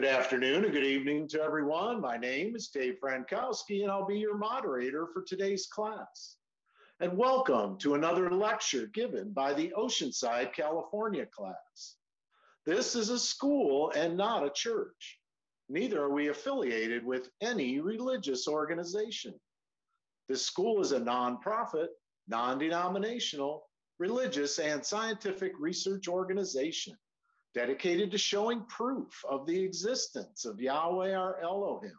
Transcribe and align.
Good 0.00 0.08
afternoon 0.08 0.64
and 0.64 0.72
good 0.72 0.82
evening 0.82 1.28
to 1.28 1.42
everyone. 1.42 2.00
My 2.00 2.16
name 2.16 2.56
is 2.56 2.68
Dave 2.68 2.96
Frankowski, 3.04 3.82
and 3.82 3.90
I'll 3.90 4.06
be 4.06 4.18
your 4.18 4.34
moderator 4.34 5.06
for 5.12 5.20
today's 5.20 5.66
class. 5.66 6.36
And 7.00 7.18
welcome 7.18 7.76
to 7.80 7.96
another 7.96 8.30
lecture 8.30 8.86
given 8.86 9.34
by 9.34 9.52
the 9.52 9.74
Oceanside, 9.76 10.54
California 10.54 11.26
class. 11.26 11.96
This 12.64 12.96
is 12.96 13.10
a 13.10 13.18
school 13.18 13.92
and 13.94 14.16
not 14.16 14.42
a 14.42 14.50
church. 14.54 15.18
Neither 15.68 16.00
are 16.00 16.14
we 16.14 16.28
affiliated 16.28 17.04
with 17.04 17.28
any 17.42 17.78
religious 17.80 18.48
organization. 18.48 19.34
This 20.30 20.40
school 20.40 20.80
is 20.80 20.92
a 20.92 21.00
nonprofit, 21.00 21.88
non 22.26 22.58
denominational, 22.58 23.66
religious, 23.98 24.58
and 24.58 24.82
scientific 24.82 25.52
research 25.58 26.08
organization 26.08 26.96
dedicated 27.54 28.10
to 28.10 28.18
showing 28.18 28.64
proof 28.66 29.24
of 29.28 29.46
the 29.46 29.62
existence 29.62 30.44
of 30.44 30.60
Yahweh 30.60 31.14
our 31.14 31.40
Elohim 31.40 31.98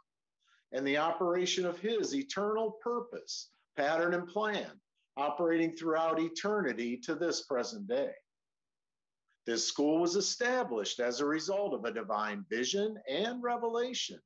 and 0.72 0.86
the 0.88 0.98
operation 0.98 1.66
of 1.66 1.80
his 1.80 2.16
eternal 2.16 2.78
purpose, 2.84 3.50
pattern, 3.76 4.14
and 4.14 4.28
plan, 4.28 4.72
operating 5.18 5.76
throughout 5.76 6.20
eternity 6.20 6.98
to 6.98 7.16
this 7.16 7.42
present 7.42 7.88
day. 7.88 8.14
This 9.46 9.68
school 9.68 10.00
was 10.00 10.16
established 10.16 11.00
as 11.00 11.20
a 11.20 11.26
result 11.26 11.74
of 11.74 11.84
a 11.84 11.94
divine 11.94 12.46
vision 12.50 12.98
and 13.10 13.44
revelation 13.44 14.20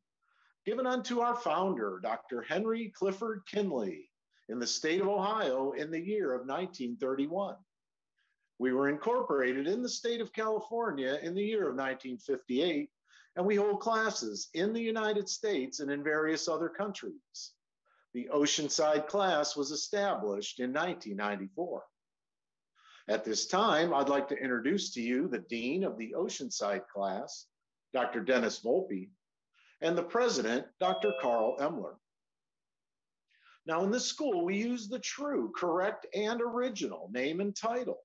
given 0.65 0.87
unto 0.87 1.19
our 1.19 1.35
founder, 1.35 1.99
Dr. 2.01 2.41
Henry 2.41 2.91
Clifford 2.95 3.43
Kinley, 3.47 4.09
in 4.49 4.59
the 4.59 4.67
state 4.67 4.99
of 4.99 5.07
Ohio 5.07 5.71
in 5.73 5.91
the 5.91 5.99
year 5.99 6.33
of 6.33 6.47
1931. 6.47 7.55
We 8.57 8.71
were 8.71 8.87
incorporated 8.87 9.67
in 9.67 9.81
the 9.81 9.89
state 9.89 10.21
of 10.21 10.31
California 10.31 11.19
in 11.21 11.35
the 11.35 11.43
year 11.43 11.67
of 11.67 11.75
1958, 11.75 12.89
and 13.35 13.45
we 13.45 13.57
hold 13.57 13.81
classes 13.81 14.49
in 14.53 14.71
the 14.71 14.81
United 14.81 15.27
States 15.27 15.81
and 15.81 15.91
in 15.91 16.03
various 16.03 16.47
other 16.47 16.69
countries. 16.69 17.51
The 18.13 18.29
Oceanside 18.33 19.07
class 19.07 19.57
was 19.57 19.71
established 19.71 20.61
in 20.61 20.71
1994. 20.71 21.83
At 23.09 23.25
this 23.25 23.45
time, 23.47 23.93
I'd 23.93 24.07
like 24.07 24.29
to 24.29 24.37
introduce 24.37 24.93
to 24.93 25.01
you 25.01 25.27
the 25.27 25.39
Dean 25.39 25.83
of 25.83 25.97
the 25.97 26.13
Oceanside 26.17 26.87
class, 26.87 27.47
Dr. 27.93 28.21
Dennis 28.21 28.61
Volpe, 28.61 29.09
and 29.81 29.97
the 29.97 30.03
President, 30.03 30.65
Dr. 30.79 31.11
Carl 31.21 31.57
Emler. 31.59 31.97
Now, 33.65 33.83
in 33.83 33.91
this 33.91 34.05
school, 34.05 34.45
we 34.45 34.57
use 34.57 34.87
the 34.87 34.99
true, 34.99 35.51
correct, 35.53 36.07
and 36.15 36.41
original 36.41 37.09
name 37.11 37.41
and 37.41 37.53
title 37.53 37.99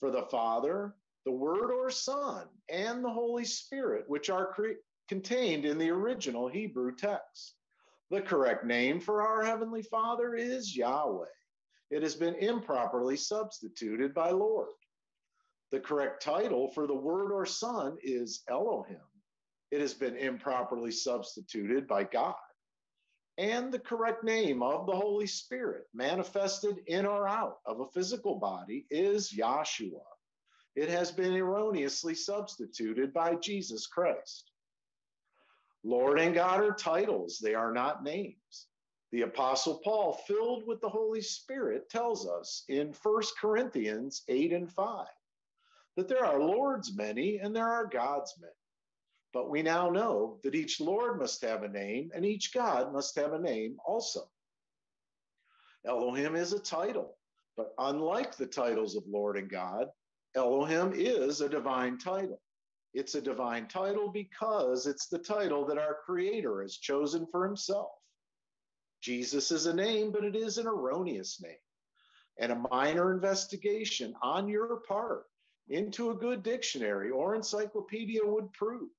for 0.00 0.10
the 0.10 0.26
Father, 0.30 0.94
the 1.24 1.32
Word 1.32 1.70
or 1.70 1.90
Son, 1.90 2.46
and 2.68 3.04
the 3.04 3.10
Holy 3.10 3.44
Spirit, 3.44 4.04
which 4.08 4.30
are 4.30 4.52
cre- 4.52 4.80
contained 5.08 5.64
in 5.64 5.78
the 5.78 5.90
original 5.90 6.48
Hebrew 6.48 6.94
text. 6.94 7.54
The 8.10 8.20
correct 8.20 8.64
name 8.64 9.00
for 9.00 9.22
our 9.22 9.44
Heavenly 9.44 9.82
Father 9.82 10.34
is 10.34 10.76
Yahweh. 10.76 11.26
It 11.90 12.02
has 12.02 12.14
been 12.14 12.34
improperly 12.36 13.16
substituted 13.16 14.14
by 14.14 14.30
Lord. 14.30 14.68
The 15.70 15.80
correct 15.80 16.22
title 16.22 16.68
for 16.68 16.86
the 16.86 16.94
Word 16.94 17.32
or 17.32 17.46
Son 17.46 17.96
is 18.02 18.42
Elohim. 18.48 19.00
It 19.70 19.80
has 19.80 19.94
been 19.94 20.16
improperly 20.16 20.92
substituted 20.92 21.88
by 21.88 22.04
God 22.04 22.34
and 23.38 23.72
the 23.72 23.78
correct 23.78 24.22
name 24.22 24.62
of 24.62 24.86
the 24.86 24.94
Holy 24.94 25.26
Spirit 25.26 25.86
manifested 25.92 26.78
in 26.86 27.04
or 27.04 27.26
out 27.26 27.58
of 27.66 27.80
a 27.80 27.86
physical 27.86 28.36
body 28.36 28.86
is 28.90 29.32
Yahshua. 29.32 30.02
It 30.76 30.88
has 30.88 31.10
been 31.10 31.34
erroneously 31.34 32.14
substituted 32.14 33.12
by 33.12 33.36
Jesus 33.36 33.86
Christ. 33.86 34.50
Lord 35.84 36.18
and 36.18 36.34
God 36.34 36.60
are 36.60 36.72
titles, 36.72 37.38
they 37.38 37.54
are 37.54 37.72
not 37.72 38.02
names. 38.02 38.66
The 39.12 39.22
Apostle 39.22 39.80
Paul, 39.84 40.14
filled 40.26 40.66
with 40.66 40.80
the 40.80 40.88
Holy 40.88 41.20
Spirit, 41.20 41.88
tells 41.88 42.26
us 42.26 42.64
in 42.68 42.94
1 43.02 43.22
Corinthians 43.40 44.22
8 44.28 44.52
and 44.52 44.72
5 44.72 45.06
that 45.96 46.08
there 46.08 46.24
are 46.24 46.40
Lord's 46.40 46.96
many 46.96 47.38
and 47.38 47.54
there 47.54 47.68
are 47.68 47.86
God's 47.86 48.34
many. 48.40 48.52
But 49.34 49.50
we 49.50 49.62
now 49.62 49.90
know 49.90 50.38
that 50.44 50.54
each 50.54 50.80
Lord 50.80 51.18
must 51.18 51.42
have 51.42 51.64
a 51.64 51.68
name 51.68 52.12
and 52.14 52.24
each 52.24 52.54
God 52.54 52.92
must 52.92 53.16
have 53.16 53.32
a 53.32 53.38
name 53.38 53.78
also. 53.84 54.30
Elohim 55.84 56.36
is 56.36 56.52
a 56.52 56.60
title, 56.60 57.18
but 57.56 57.74
unlike 57.78 58.36
the 58.36 58.46
titles 58.46 58.94
of 58.94 59.02
Lord 59.08 59.36
and 59.36 59.50
God, 59.50 59.88
Elohim 60.36 60.92
is 60.94 61.40
a 61.40 61.48
divine 61.48 61.98
title. 61.98 62.40
It's 62.94 63.16
a 63.16 63.20
divine 63.20 63.66
title 63.66 64.08
because 64.08 64.86
it's 64.86 65.08
the 65.08 65.18
title 65.18 65.66
that 65.66 65.78
our 65.78 65.98
Creator 66.06 66.62
has 66.62 66.76
chosen 66.76 67.26
for 67.26 67.44
Himself. 67.44 67.90
Jesus 69.02 69.50
is 69.50 69.66
a 69.66 69.74
name, 69.74 70.12
but 70.12 70.24
it 70.24 70.36
is 70.36 70.58
an 70.58 70.68
erroneous 70.68 71.42
name. 71.42 71.58
And 72.38 72.52
a 72.52 72.66
minor 72.70 73.12
investigation 73.12 74.14
on 74.22 74.48
your 74.48 74.76
part 74.86 75.24
into 75.68 76.10
a 76.10 76.16
good 76.16 76.44
dictionary 76.44 77.10
or 77.10 77.34
encyclopedia 77.34 78.24
would 78.24 78.52
prove 78.52 78.90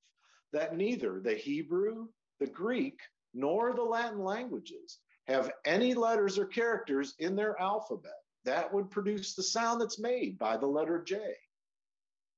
that 0.52 0.76
neither 0.76 1.20
the 1.20 1.34
Hebrew, 1.34 2.08
the 2.40 2.46
Greek, 2.46 2.98
nor 3.34 3.74
the 3.74 3.82
Latin 3.82 4.22
languages 4.22 4.98
have 5.26 5.52
any 5.64 5.94
letters 5.94 6.38
or 6.38 6.46
characters 6.46 7.14
in 7.18 7.36
their 7.36 7.60
alphabet 7.60 8.22
that 8.44 8.72
would 8.72 8.90
produce 8.90 9.34
the 9.34 9.42
sound 9.42 9.80
that's 9.80 9.98
made 9.98 10.38
by 10.38 10.56
the 10.56 10.66
letter 10.66 11.02
J. 11.02 11.34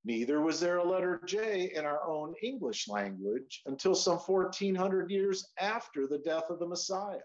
Neither 0.04 0.40
was 0.40 0.58
there 0.58 0.78
a 0.78 0.88
letter 0.88 1.20
J 1.26 1.70
in 1.74 1.84
our 1.84 2.02
own 2.08 2.34
English 2.42 2.88
language 2.88 3.62
until 3.66 3.94
some 3.94 4.18
1400 4.18 5.10
years 5.10 5.46
after 5.60 6.06
the 6.06 6.18
death 6.18 6.48
of 6.48 6.58
the 6.60 6.66
Messiah, 6.66 7.18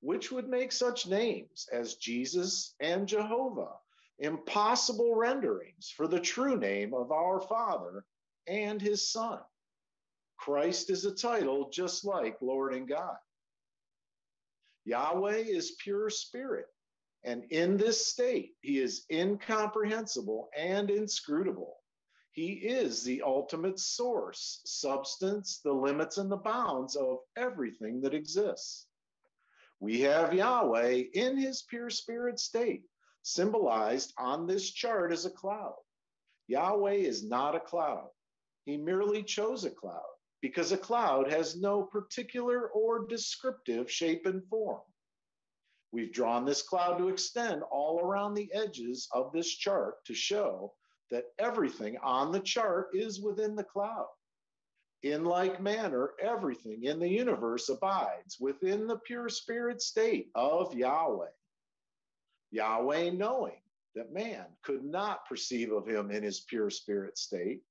which 0.00 0.30
would 0.30 0.48
make 0.48 0.72
such 0.72 1.06
names 1.06 1.66
as 1.72 1.94
Jesus 1.94 2.74
and 2.80 3.08
Jehovah 3.08 3.72
impossible 4.18 5.14
renderings 5.14 5.92
for 5.94 6.06
the 6.06 6.20
true 6.20 6.56
name 6.56 6.92
of 6.94 7.12
our 7.12 7.40
Father 7.40 8.04
and 8.46 8.80
his 8.80 9.10
Son. 9.10 9.40
Christ 10.38 10.90
is 10.90 11.04
a 11.04 11.14
title 11.14 11.70
just 11.70 12.04
like 12.04 12.40
Lord 12.42 12.74
and 12.74 12.88
God. 12.88 13.16
Yahweh 14.84 15.38
is 15.38 15.76
pure 15.82 16.10
spirit, 16.10 16.66
and 17.24 17.44
in 17.50 17.76
this 17.76 18.06
state, 18.06 18.52
he 18.60 18.78
is 18.78 19.04
incomprehensible 19.10 20.48
and 20.56 20.90
inscrutable. 20.90 21.76
He 22.32 22.52
is 22.52 23.02
the 23.02 23.22
ultimate 23.22 23.80
source, 23.80 24.60
substance, 24.66 25.60
the 25.64 25.72
limits 25.72 26.18
and 26.18 26.30
the 26.30 26.36
bounds 26.36 26.96
of 26.96 27.18
everything 27.36 28.00
that 28.02 28.14
exists. 28.14 28.86
We 29.80 30.02
have 30.02 30.34
Yahweh 30.34 31.04
in 31.14 31.36
his 31.36 31.62
pure 31.62 31.90
spirit 31.90 32.38
state, 32.38 32.84
symbolized 33.22 34.12
on 34.18 34.46
this 34.46 34.70
chart 34.70 35.12
as 35.12 35.24
a 35.26 35.30
cloud. 35.30 35.76
Yahweh 36.46 36.92
is 36.92 37.24
not 37.24 37.56
a 37.56 37.60
cloud. 37.60 38.08
He 38.64 38.76
merely 38.76 39.22
chose 39.22 39.64
a 39.64 39.70
cloud 39.70 40.15
because 40.42 40.72
a 40.72 40.76
cloud 40.76 41.30
has 41.30 41.56
no 41.56 41.82
particular 41.82 42.68
or 42.68 43.06
descriptive 43.06 43.90
shape 43.90 44.26
and 44.26 44.44
form. 44.48 44.82
We've 45.92 46.12
drawn 46.12 46.44
this 46.44 46.62
cloud 46.62 46.98
to 46.98 47.08
extend 47.08 47.62
all 47.70 48.00
around 48.00 48.34
the 48.34 48.52
edges 48.52 49.08
of 49.12 49.32
this 49.32 49.48
chart 49.48 50.04
to 50.06 50.14
show 50.14 50.74
that 51.10 51.24
everything 51.38 51.96
on 52.02 52.32
the 52.32 52.40
chart 52.40 52.88
is 52.92 53.20
within 53.20 53.54
the 53.56 53.64
cloud. 53.64 54.08
In 55.02 55.24
like 55.24 55.62
manner, 55.62 56.10
everything 56.20 56.84
in 56.84 56.98
the 56.98 57.08
universe 57.08 57.68
abides 57.68 58.38
within 58.40 58.86
the 58.86 58.98
pure 58.98 59.28
spirit 59.28 59.80
state 59.80 60.30
of 60.34 60.74
Yahweh. 60.74 61.30
Yahweh 62.50 63.10
knowing 63.10 63.60
that 63.94 64.12
man 64.12 64.46
could 64.62 64.84
not 64.84 65.26
perceive 65.26 65.72
of 65.72 65.86
him 65.86 66.10
in 66.10 66.22
his 66.22 66.40
pure 66.40 66.70
spirit 66.70 67.16
state, 67.16 67.62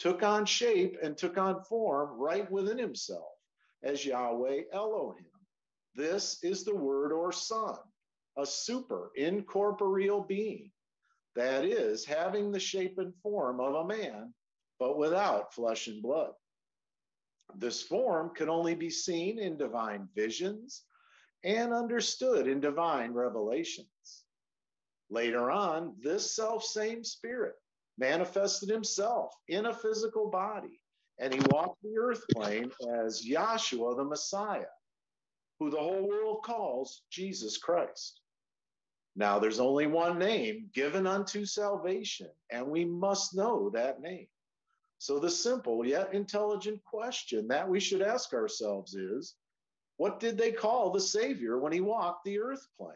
took 0.00 0.22
on 0.22 0.46
shape 0.46 0.96
and 1.02 1.16
took 1.16 1.36
on 1.36 1.62
form 1.62 2.18
right 2.18 2.50
within 2.50 2.78
himself 2.78 3.36
as 3.82 4.04
Yahweh 4.04 4.62
Elohim. 4.72 5.26
This 5.94 6.42
is 6.42 6.64
the 6.64 6.74
word 6.74 7.12
or 7.12 7.30
son, 7.30 7.76
a 8.36 8.46
super 8.46 9.10
incorporeal 9.14 10.22
being, 10.22 10.70
that 11.36 11.64
is, 11.64 12.04
having 12.04 12.50
the 12.50 12.58
shape 12.58 12.98
and 12.98 13.14
form 13.22 13.60
of 13.60 13.74
a 13.74 13.86
man, 13.86 14.32
but 14.78 14.96
without 14.96 15.52
flesh 15.52 15.86
and 15.86 16.02
blood. 16.02 16.32
This 17.56 17.82
form 17.82 18.30
can 18.34 18.48
only 18.48 18.74
be 18.74 18.90
seen 18.90 19.38
in 19.38 19.58
divine 19.58 20.08
visions 20.14 20.84
and 21.44 21.74
understood 21.74 22.46
in 22.46 22.60
divine 22.60 23.12
revelations. 23.12 24.24
Later 25.10 25.50
on, 25.50 25.96
this 26.00 26.34
self 26.34 26.64
same 26.64 27.04
spirit 27.04 27.56
manifested 28.00 28.70
himself 28.70 29.32
in 29.48 29.66
a 29.66 29.74
physical 29.74 30.30
body, 30.30 30.80
and 31.18 31.32
he 31.32 31.40
walked 31.50 31.80
the 31.82 31.96
earth 31.98 32.24
plane 32.32 32.72
as 33.04 33.24
Yahshua 33.24 33.96
the 33.96 34.04
Messiah, 34.04 34.64
who 35.60 35.70
the 35.70 35.78
whole 35.78 36.08
world 36.08 36.42
calls 36.42 37.02
Jesus 37.10 37.58
Christ. 37.58 38.20
Now, 39.14 39.38
there's 39.38 39.60
only 39.60 39.86
one 39.86 40.18
name 40.18 40.70
given 40.74 41.06
unto 41.06 41.44
salvation, 41.44 42.30
and 42.50 42.66
we 42.66 42.84
must 42.84 43.36
know 43.36 43.70
that 43.70 44.00
name. 44.00 44.28
So, 44.98 45.18
the 45.18 45.30
simple 45.30 45.84
yet 45.84 46.14
intelligent 46.14 46.82
question 46.84 47.48
that 47.48 47.68
we 47.68 47.80
should 47.80 48.02
ask 48.02 48.32
ourselves 48.32 48.94
is 48.94 49.34
what 49.96 50.20
did 50.20 50.38
they 50.38 50.52
call 50.52 50.90
the 50.90 51.00
Savior 51.00 51.58
when 51.58 51.72
he 51.72 51.82
walked 51.82 52.24
the 52.24 52.40
earth 52.40 52.66
plane? 52.78 52.94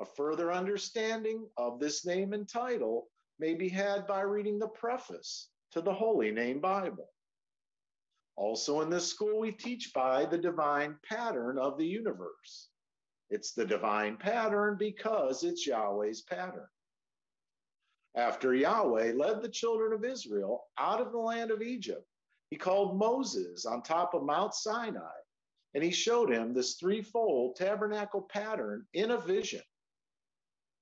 A 0.00 0.04
further 0.04 0.52
understanding 0.52 1.48
of 1.56 1.80
this 1.80 2.06
name 2.06 2.32
and 2.32 2.48
title 2.48 3.08
may 3.38 3.54
be 3.54 3.68
had 3.68 4.06
by 4.06 4.20
reading 4.20 4.58
the 4.58 4.68
preface 4.68 5.48
to 5.72 5.80
the 5.80 5.92
Holy 5.92 6.30
Name 6.30 6.60
Bible. 6.60 7.08
Also, 8.36 8.80
in 8.80 8.90
this 8.90 9.06
school, 9.06 9.38
we 9.40 9.52
teach 9.52 9.92
by 9.92 10.24
the 10.24 10.38
divine 10.38 10.96
pattern 11.08 11.58
of 11.58 11.76
the 11.76 11.86
universe. 11.86 12.68
It's 13.30 13.52
the 13.52 13.66
divine 13.66 14.16
pattern 14.16 14.76
because 14.78 15.42
it's 15.42 15.66
Yahweh's 15.66 16.22
pattern. 16.22 16.68
After 18.14 18.54
Yahweh 18.54 19.12
led 19.12 19.42
the 19.42 19.48
children 19.48 19.92
of 19.92 20.04
Israel 20.04 20.64
out 20.78 21.00
of 21.00 21.12
the 21.12 21.18
land 21.18 21.50
of 21.50 21.62
Egypt, 21.62 22.06
he 22.50 22.56
called 22.56 22.96
Moses 22.96 23.66
on 23.66 23.82
top 23.82 24.14
of 24.14 24.22
Mount 24.22 24.54
Sinai 24.54 25.18
and 25.74 25.84
he 25.84 25.90
showed 25.90 26.30
him 26.30 26.52
this 26.52 26.74
threefold 26.74 27.56
tabernacle 27.56 28.22
pattern 28.22 28.86
in 28.94 29.10
a 29.10 29.20
vision. 29.20 29.60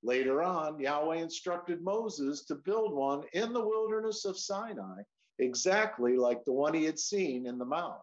Later 0.06 0.40
on, 0.40 0.78
Yahweh 0.78 1.16
instructed 1.16 1.82
Moses 1.82 2.44
to 2.44 2.54
build 2.54 2.94
one 2.94 3.24
in 3.32 3.52
the 3.52 3.66
wilderness 3.66 4.24
of 4.24 4.38
Sinai, 4.38 5.02
exactly 5.40 6.16
like 6.16 6.44
the 6.44 6.52
one 6.52 6.74
he 6.74 6.84
had 6.84 6.96
seen 6.96 7.44
in 7.44 7.58
the 7.58 7.64
mount. 7.64 8.00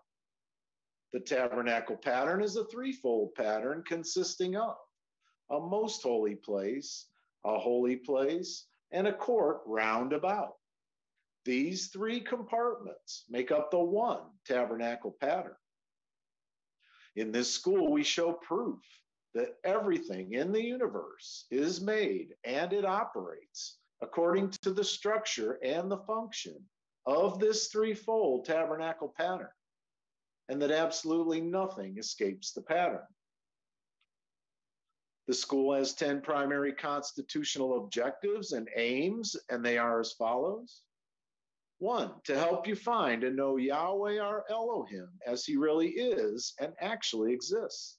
The 1.14 1.22
tabernacle 1.22 1.96
pattern 1.96 2.44
is 2.44 2.58
a 2.58 2.66
threefold 2.66 3.34
pattern 3.36 3.86
consisting 3.88 4.58
of 4.58 4.76
a 5.50 5.62
most 5.62 6.04
holy 6.04 6.36
place, 6.36 7.08
a 7.46 7.58
holy 7.58 7.96
place, 7.96 8.66
and 8.92 9.08
a 9.08 9.14
court 9.14 9.62
round 9.66 10.12
about. 10.12 10.56
These 11.46 11.88
three 11.88 12.20
compartments 12.20 13.24
make 13.30 13.50
up 13.50 13.72
the 13.72 13.80
one 13.80 14.24
tabernacle 14.46 15.16
pattern. 15.22 15.56
In 17.16 17.32
this 17.32 17.50
school, 17.50 17.94
we 17.94 18.04
show 18.04 18.34
proof 18.34 18.82
that 19.34 19.56
everything 19.64 20.34
in 20.34 20.52
the 20.52 20.64
universe 20.64 21.46
is 21.52 21.82
made 21.82 22.36
and 22.44 22.74
it 22.74 22.86
operates 22.86 23.78
according 24.02 24.50
to 24.62 24.72
the 24.72 24.84
structure 24.84 25.60
and 25.64 25.90
the 25.90 25.98
function 26.00 26.58
of 27.06 27.40
this 27.40 27.68
threefold 27.68 28.46
tabernacle 28.46 29.14
pattern 29.18 29.50
and 30.50 30.62
that 30.62 30.72
absolutely 30.72 31.42
nothing 31.42 31.98
escapes 31.98 32.52
the 32.52 32.62
pattern. 32.62 33.06
The 35.28 35.34
school 35.34 35.74
has 35.74 35.94
10 35.94 36.22
primary 36.22 36.74
constitutional 36.74 37.78
objectives 37.78 38.52
and 38.52 38.68
aims, 38.76 39.38
and 39.50 39.64
they 39.64 39.78
are 39.78 40.02
as 40.02 40.12
follows. 40.12 40.82
One, 41.80 42.12
to 42.26 42.38
help 42.38 42.68
you 42.68 42.76
find 42.76 43.24
and 43.24 43.36
know 43.36 43.56
Yahweh 43.56 44.20
our 44.20 44.44
Elohim 44.50 45.08
as 45.26 45.46
he 45.46 45.56
really 45.56 45.90
is 45.90 46.54
and 46.60 46.74
actually 46.82 47.34
exists. 47.34 47.98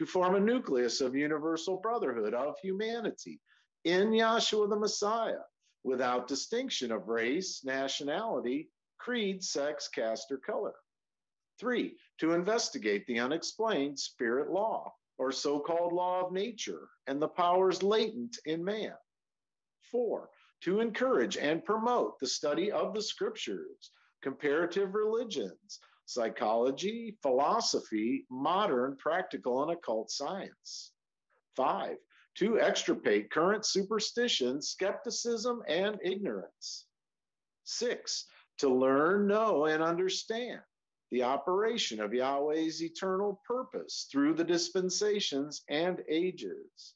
To 0.00 0.06
form 0.06 0.34
a 0.34 0.40
nucleus 0.40 1.02
of 1.02 1.14
universal 1.14 1.76
brotherhood 1.76 2.32
of 2.32 2.58
humanity 2.62 3.38
in 3.84 4.12
Yahshua 4.12 4.70
the 4.70 4.76
Messiah, 4.76 5.42
without 5.84 6.26
distinction 6.26 6.90
of 6.90 7.08
race, 7.08 7.62
nationality, 7.64 8.70
creed, 8.96 9.44
sex, 9.44 9.88
caste, 9.88 10.32
or 10.32 10.38
color. 10.38 10.72
Three, 11.58 11.98
to 12.16 12.32
investigate 12.32 13.06
the 13.06 13.18
unexplained 13.18 13.98
spirit 13.98 14.50
law, 14.50 14.90
or 15.18 15.32
so 15.32 15.60
called 15.60 15.92
law 15.92 16.24
of 16.24 16.32
nature, 16.32 16.88
and 17.06 17.20
the 17.20 17.28
powers 17.28 17.82
latent 17.82 18.38
in 18.46 18.64
man. 18.64 18.96
Four, 19.90 20.30
to 20.62 20.80
encourage 20.80 21.36
and 21.36 21.62
promote 21.62 22.18
the 22.20 22.26
study 22.26 22.72
of 22.72 22.94
the 22.94 23.02
scriptures, 23.02 23.90
comparative 24.22 24.94
religions, 24.94 25.78
psychology, 26.10 27.16
philosophy, 27.22 28.26
modern, 28.30 28.96
practical, 28.96 29.62
and 29.62 29.70
occult 29.70 30.10
science. 30.10 30.92
Five, 31.54 31.98
to 32.38 32.58
extirpate 32.58 33.30
current 33.30 33.64
superstition, 33.64 34.60
skepticism, 34.60 35.62
and 35.68 36.00
ignorance. 36.02 36.86
Six, 37.62 38.26
to 38.58 38.68
learn, 38.68 39.28
know, 39.28 39.66
and 39.66 39.82
understand 39.82 40.60
the 41.12 41.22
operation 41.22 42.00
of 42.00 42.12
Yahweh's 42.12 42.82
eternal 42.82 43.40
purpose 43.46 44.08
through 44.10 44.34
the 44.34 44.44
dispensations 44.44 45.62
and 45.68 46.02
ages. 46.08 46.94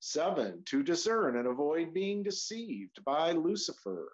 Seven, 0.00 0.62
to 0.66 0.82
discern 0.82 1.38
and 1.38 1.48
avoid 1.48 1.94
being 1.94 2.22
deceived 2.22 3.02
by 3.04 3.32
Lucifer, 3.32 4.12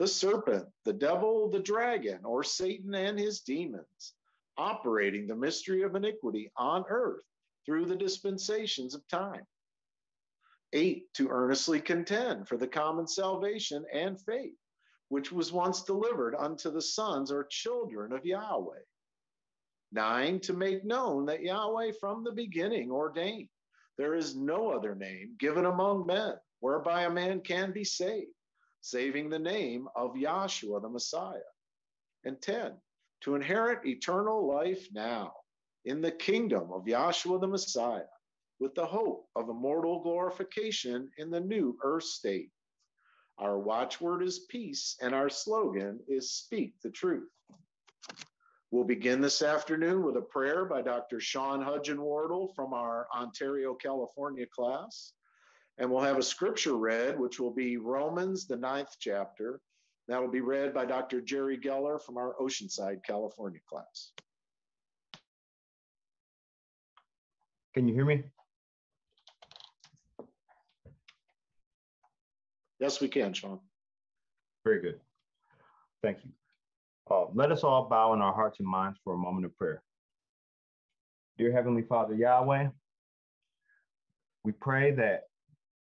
the 0.00 0.08
serpent, 0.08 0.66
the 0.86 0.94
devil, 0.94 1.50
the 1.50 1.60
dragon, 1.60 2.24
or 2.24 2.42
Satan 2.42 2.94
and 2.94 3.18
his 3.18 3.40
demons, 3.40 4.14
operating 4.56 5.26
the 5.26 5.36
mystery 5.36 5.82
of 5.82 5.94
iniquity 5.94 6.50
on 6.56 6.86
earth 6.88 7.22
through 7.66 7.84
the 7.84 7.96
dispensations 7.96 8.94
of 8.94 9.06
time. 9.08 9.46
Eight, 10.72 11.12
to 11.12 11.28
earnestly 11.28 11.82
contend 11.82 12.48
for 12.48 12.56
the 12.56 12.66
common 12.66 13.06
salvation 13.06 13.84
and 13.92 14.18
faith, 14.18 14.56
which 15.10 15.32
was 15.32 15.52
once 15.52 15.82
delivered 15.82 16.34
unto 16.34 16.70
the 16.70 16.80
sons 16.80 17.30
or 17.30 17.44
children 17.44 18.10
of 18.14 18.24
Yahweh. 18.24 18.80
Nine, 19.92 20.40
to 20.40 20.54
make 20.54 20.82
known 20.82 21.26
that 21.26 21.42
Yahweh 21.42 21.92
from 22.00 22.24
the 22.24 22.32
beginning 22.32 22.90
ordained 22.90 23.50
there 23.98 24.14
is 24.14 24.34
no 24.34 24.70
other 24.70 24.94
name 24.94 25.36
given 25.38 25.66
among 25.66 26.06
men 26.06 26.32
whereby 26.60 27.02
a 27.02 27.10
man 27.10 27.42
can 27.42 27.70
be 27.70 27.84
saved, 27.84 28.32
saving 28.80 29.28
the 29.28 29.38
name 29.38 29.88
of 29.94 30.14
Yahshua 30.14 30.82
the 30.82 30.88
Messiah. 30.88 31.38
And 32.24 32.40
10, 32.40 32.72
to 33.22 33.34
inherit 33.34 33.86
eternal 33.86 34.46
life 34.46 34.88
now 34.92 35.32
in 35.84 36.00
the 36.00 36.10
kingdom 36.10 36.70
of 36.72 36.84
Yahshua 36.84 37.40
the 37.40 37.48
Messiah 37.48 38.02
with 38.58 38.74
the 38.74 38.86
hope 38.86 39.26
of 39.34 39.48
immortal 39.48 40.02
glorification 40.02 41.10
in 41.16 41.30
the 41.30 41.40
new 41.40 41.76
earth 41.82 42.04
state. 42.04 42.50
Our 43.38 43.58
watchword 43.58 44.22
is 44.22 44.40
peace, 44.50 44.96
and 45.00 45.14
our 45.14 45.30
slogan 45.30 45.98
is 46.06 46.34
speak 46.34 46.74
the 46.82 46.90
truth. 46.90 47.30
We'll 48.70 48.84
begin 48.84 49.20
this 49.20 49.40
afternoon 49.40 50.04
with 50.04 50.16
a 50.16 50.22
prayer 50.22 50.66
by 50.66 50.82
Dr. 50.82 51.20
Sean 51.20 51.60
Hudgen 51.60 51.98
Wardle 51.98 52.52
from 52.54 52.74
our 52.74 53.08
Ontario, 53.16 53.74
California 53.74 54.46
class. 54.46 55.14
And 55.80 55.90
we'll 55.90 56.02
have 56.02 56.18
a 56.18 56.22
scripture 56.22 56.76
read, 56.76 57.18
which 57.18 57.40
will 57.40 57.50
be 57.50 57.78
Romans, 57.78 58.46
the 58.46 58.56
ninth 58.56 58.96
chapter. 59.00 59.60
That 60.08 60.20
will 60.20 60.30
be 60.30 60.42
read 60.42 60.74
by 60.74 60.84
Dr. 60.84 61.22
Jerry 61.22 61.56
Geller 61.56 62.00
from 62.00 62.18
our 62.18 62.34
Oceanside, 62.38 63.02
California 63.02 63.60
class. 63.66 64.12
Can 67.72 67.88
you 67.88 67.94
hear 67.94 68.04
me? 68.04 68.24
Yes, 72.78 73.00
we 73.00 73.08
can, 73.08 73.32
Sean. 73.32 73.60
Very 74.64 74.82
good. 74.82 75.00
Thank 76.02 76.18
you. 76.24 76.30
Uh, 77.10 77.26
let 77.32 77.50
us 77.52 77.64
all 77.64 77.88
bow 77.88 78.12
in 78.12 78.20
our 78.20 78.34
hearts 78.34 78.58
and 78.58 78.68
minds 78.68 78.98
for 79.02 79.14
a 79.14 79.18
moment 79.18 79.46
of 79.46 79.56
prayer. 79.56 79.82
Dear 81.38 81.52
Heavenly 81.52 81.82
Father 81.82 82.14
Yahweh, 82.14 82.68
we 84.44 84.52
pray 84.52 84.90
that 84.92 85.29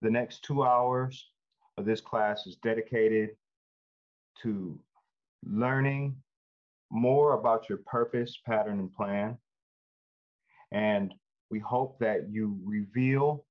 the 0.03 0.11
next 0.11 0.43
two 0.43 0.65
hours 0.65 1.31
of 1.77 1.85
this 1.85 2.01
class 2.01 2.47
is 2.47 2.57
dedicated 2.63 3.31
to 4.43 4.79
learning 5.45 6.17
more 6.91 7.35
about 7.35 7.69
your 7.69 7.79
purpose, 7.87 8.39
pattern, 8.47 8.79
and 8.79 8.95
plan. 8.95 9.37
And 10.73 11.15
we 11.51 11.59
hope 11.59 11.99
that 12.01 12.31
you 12.31 12.59
reveal 12.65 13.45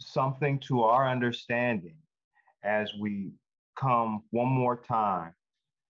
something 0.00 0.58
to 0.60 0.82
our 0.82 1.08
understanding 1.08 1.96
as 2.62 2.92
we 2.98 3.32
come 3.78 4.22
one 4.30 4.48
more 4.48 4.76
time 4.76 5.32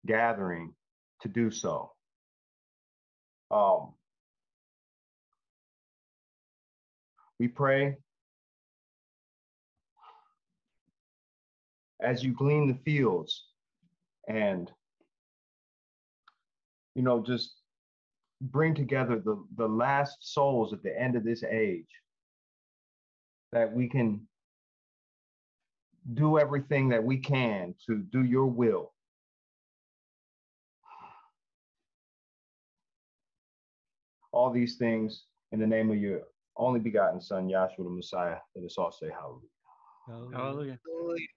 gathering 0.06 0.74
to 1.22 1.28
do 1.28 1.52
so. 1.52 1.92
Um, 3.52 3.94
we 7.40 7.48
pray 7.48 7.98
as 12.02 12.24
you 12.24 12.34
glean 12.34 12.68
the 12.68 12.78
fields 12.86 13.46
and 14.28 14.72
you 16.96 17.04
know 17.04 17.22
just 17.22 17.56
bring 18.42 18.74
together 18.74 19.22
the, 19.24 19.44
the 19.58 19.68
last 19.68 20.18
souls 20.22 20.72
at 20.72 20.82
the 20.82 21.02
end 21.02 21.16
of 21.16 21.24
this 21.24 21.44
age 21.44 21.90
that 23.52 23.72
we 23.72 23.88
can 23.88 24.22
do 26.14 26.40
everything 26.40 26.90
that 26.90 27.04
we 27.04 27.18
can 27.18 27.76
to 27.86 27.98
do 28.12 28.24
your 28.24 28.46
will. 28.46 28.94
All 34.32 34.52
these 34.52 34.78
things 34.78 35.24
in 35.52 35.60
the 35.60 35.68
name 35.68 35.90
of 35.90 35.98
your 35.98 36.22
only 36.56 36.80
begotten 36.80 37.20
Son, 37.20 37.48
Yahshua 37.48 37.78
the 37.78 37.90
Messiah. 37.90 38.38
Let 38.56 38.66
us 38.66 38.78
all 38.78 38.92
say 38.92 39.10
hallelujah. 39.10 39.50
Hallelujah. 40.08 40.80
Hallelujah. 40.86 41.28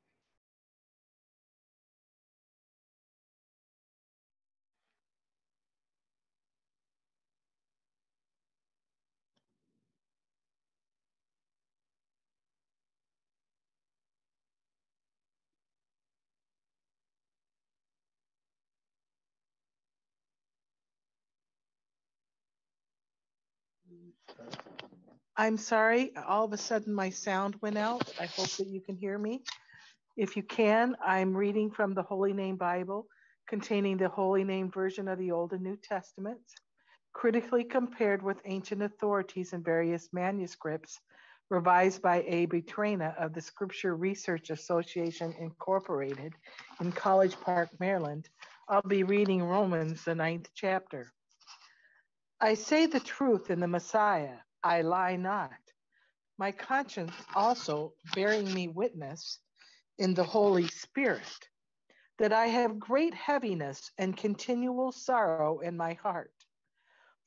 I'm 25.36 25.56
sorry, 25.56 26.12
all 26.16 26.44
of 26.44 26.52
a 26.52 26.58
sudden 26.58 26.92
my 26.92 27.10
sound 27.10 27.56
went 27.62 27.78
out. 27.78 28.12
I 28.20 28.26
hope 28.26 28.50
that 28.56 28.68
you 28.68 28.80
can 28.80 28.96
hear 28.96 29.18
me. 29.18 29.42
If 30.16 30.36
you 30.36 30.42
can, 30.42 30.94
I'm 31.04 31.34
reading 31.34 31.70
from 31.70 31.94
the 31.94 32.02
Holy 32.02 32.32
Name 32.32 32.56
Bible 32.56 33.06
containing 33.48 33.96
the 33.96 34.08
Holy 34.08 34.44
Name 34.44 34.70
version 34.70 35.08
of 35.08 35.18
the 35.18 35.30
Old 35.30 35.52
and 35.52 35.62
New 35.62 35.76
Testaments, 35.76 36.54
critically 37.12 37.64
compared 37.64 38.22
with 38.22 38.38
ancient 38.44 38.82
authorities 38.82 39.52
and 39.52 39.64
various 39.64 40.08
manuscripts 40.12 41.00
revised 41.50 42.00
by 42.00 42.24
A. 42.26 42.46
B. 42.46 42.62
Traina 42.62 43.14
of 43.22 43.34
the 43.34 43.40
Scripture 43.40 43.94
Research 43.94 44.50
Association 44.50 45.34
Incorporated 45.38 46.34
in 46.80 46.92
College 46.92 47.38
Park, 47.40 47.68
Maryland. 47.78 48.28
I'll 48.68 48.82
be 48.82 49.02
reading 49.02 49.42
Romans, 49.42 50.04
the 50.04 50.14
ninth 50.14 50.48
chapter. 50.54 51.12
I 52.44 52.54
say 52.54 52.86
the 52.86 52.98
truth 52.98 53.50
in 53.50 53.60
the 53.60 53.68
Messiah 53.68 54.38
I 54.64 54.82
lie 54.82 55.14
not. 55.14 55.52
My 56.38 56.50
conscience 56.50 57.14
also 57.36 57.94
bearing 58.16 58.52
me 58.52 58.66
witness 58.66 59.38
in 59.96 60.14
the 60.14 60.24
Holy 60.24 60.66
Spirit 60.66 61.48
that 62.18 62.32
I 62.32 62.46
have 62.46 62.80
great 62.80 63.14
heaviness 63.14 63.92
and 63.96 64.16
continual 64.16 64.90
sorrow 64.90 65.60
in 65.60 65.76
my 65.76 65.92
heart. 65.92 66.34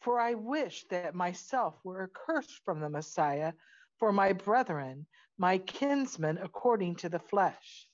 For 0.02 0.20
I 0.20 0.34
wish 0.34 0.84
that 0.90 1.16
myself 1.16 1.80
were 1.86 2.04
accursed 2.04 2.60
from 2.66 2.82
the 2.82 2.90
Messiah 2.90 3.54
for 4.00 4.12
my 4.12 4.34
brethren, 4.34 5.06
my 5.38 5.60
kinsmen 5.60 6.40
according 6.40 6.98
to 6.98 7.08
the 7.08 7.20
flesh, 7.20 7.88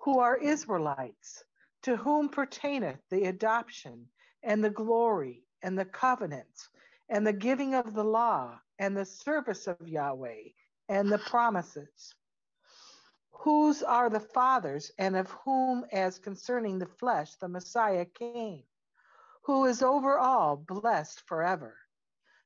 who 0.00 0.20
are 0.20 0.38
Israelites, 0.38 1.44
to 1.82 1.96
whom 1.98 2.30
pertaineth 2.30 3.06
the 3.10 3.24
adoption 3.24 4.08
and 4.42 4.64
the 4.64 4.70
glory 4.70 5.45
and 5.62 5.78
the 5.78 5.84
covenants 5.84 6.68
and 7.08 7.26
the 7.26 7.32
giving 7.32 7.74
of 7.74 7.94
the 7.94 8.04
law 8.04 8.58
and 8.78 8.96
the 8.96 9.04
service 9.04 9.66
of 9.66 9.88
Yahweh 9.88 10.42
and 10.88 11.10
the 11.10 11.18
promises. 11.18 12.14
Whose 13.30 13.82
are 13.82 14.10
the 14.10 14.20
fathers, 14.20 14.90
and 14.98 15.16
of 15.16 15.30
whom, 15.30 15.84
as 15.92 16.18
concerning 16.18 16.78
the 16.78 16.86
flesh, 16.86 17.34
the 17.36 17.48
Messiah 17.48 18.04
came, 18.04 18.64
who 19.44 19.66
is 19.66 19.82
over 19.82 20.18
all 20.18 20.56
blessed 20.56 21.22
forever. 21.26 21.76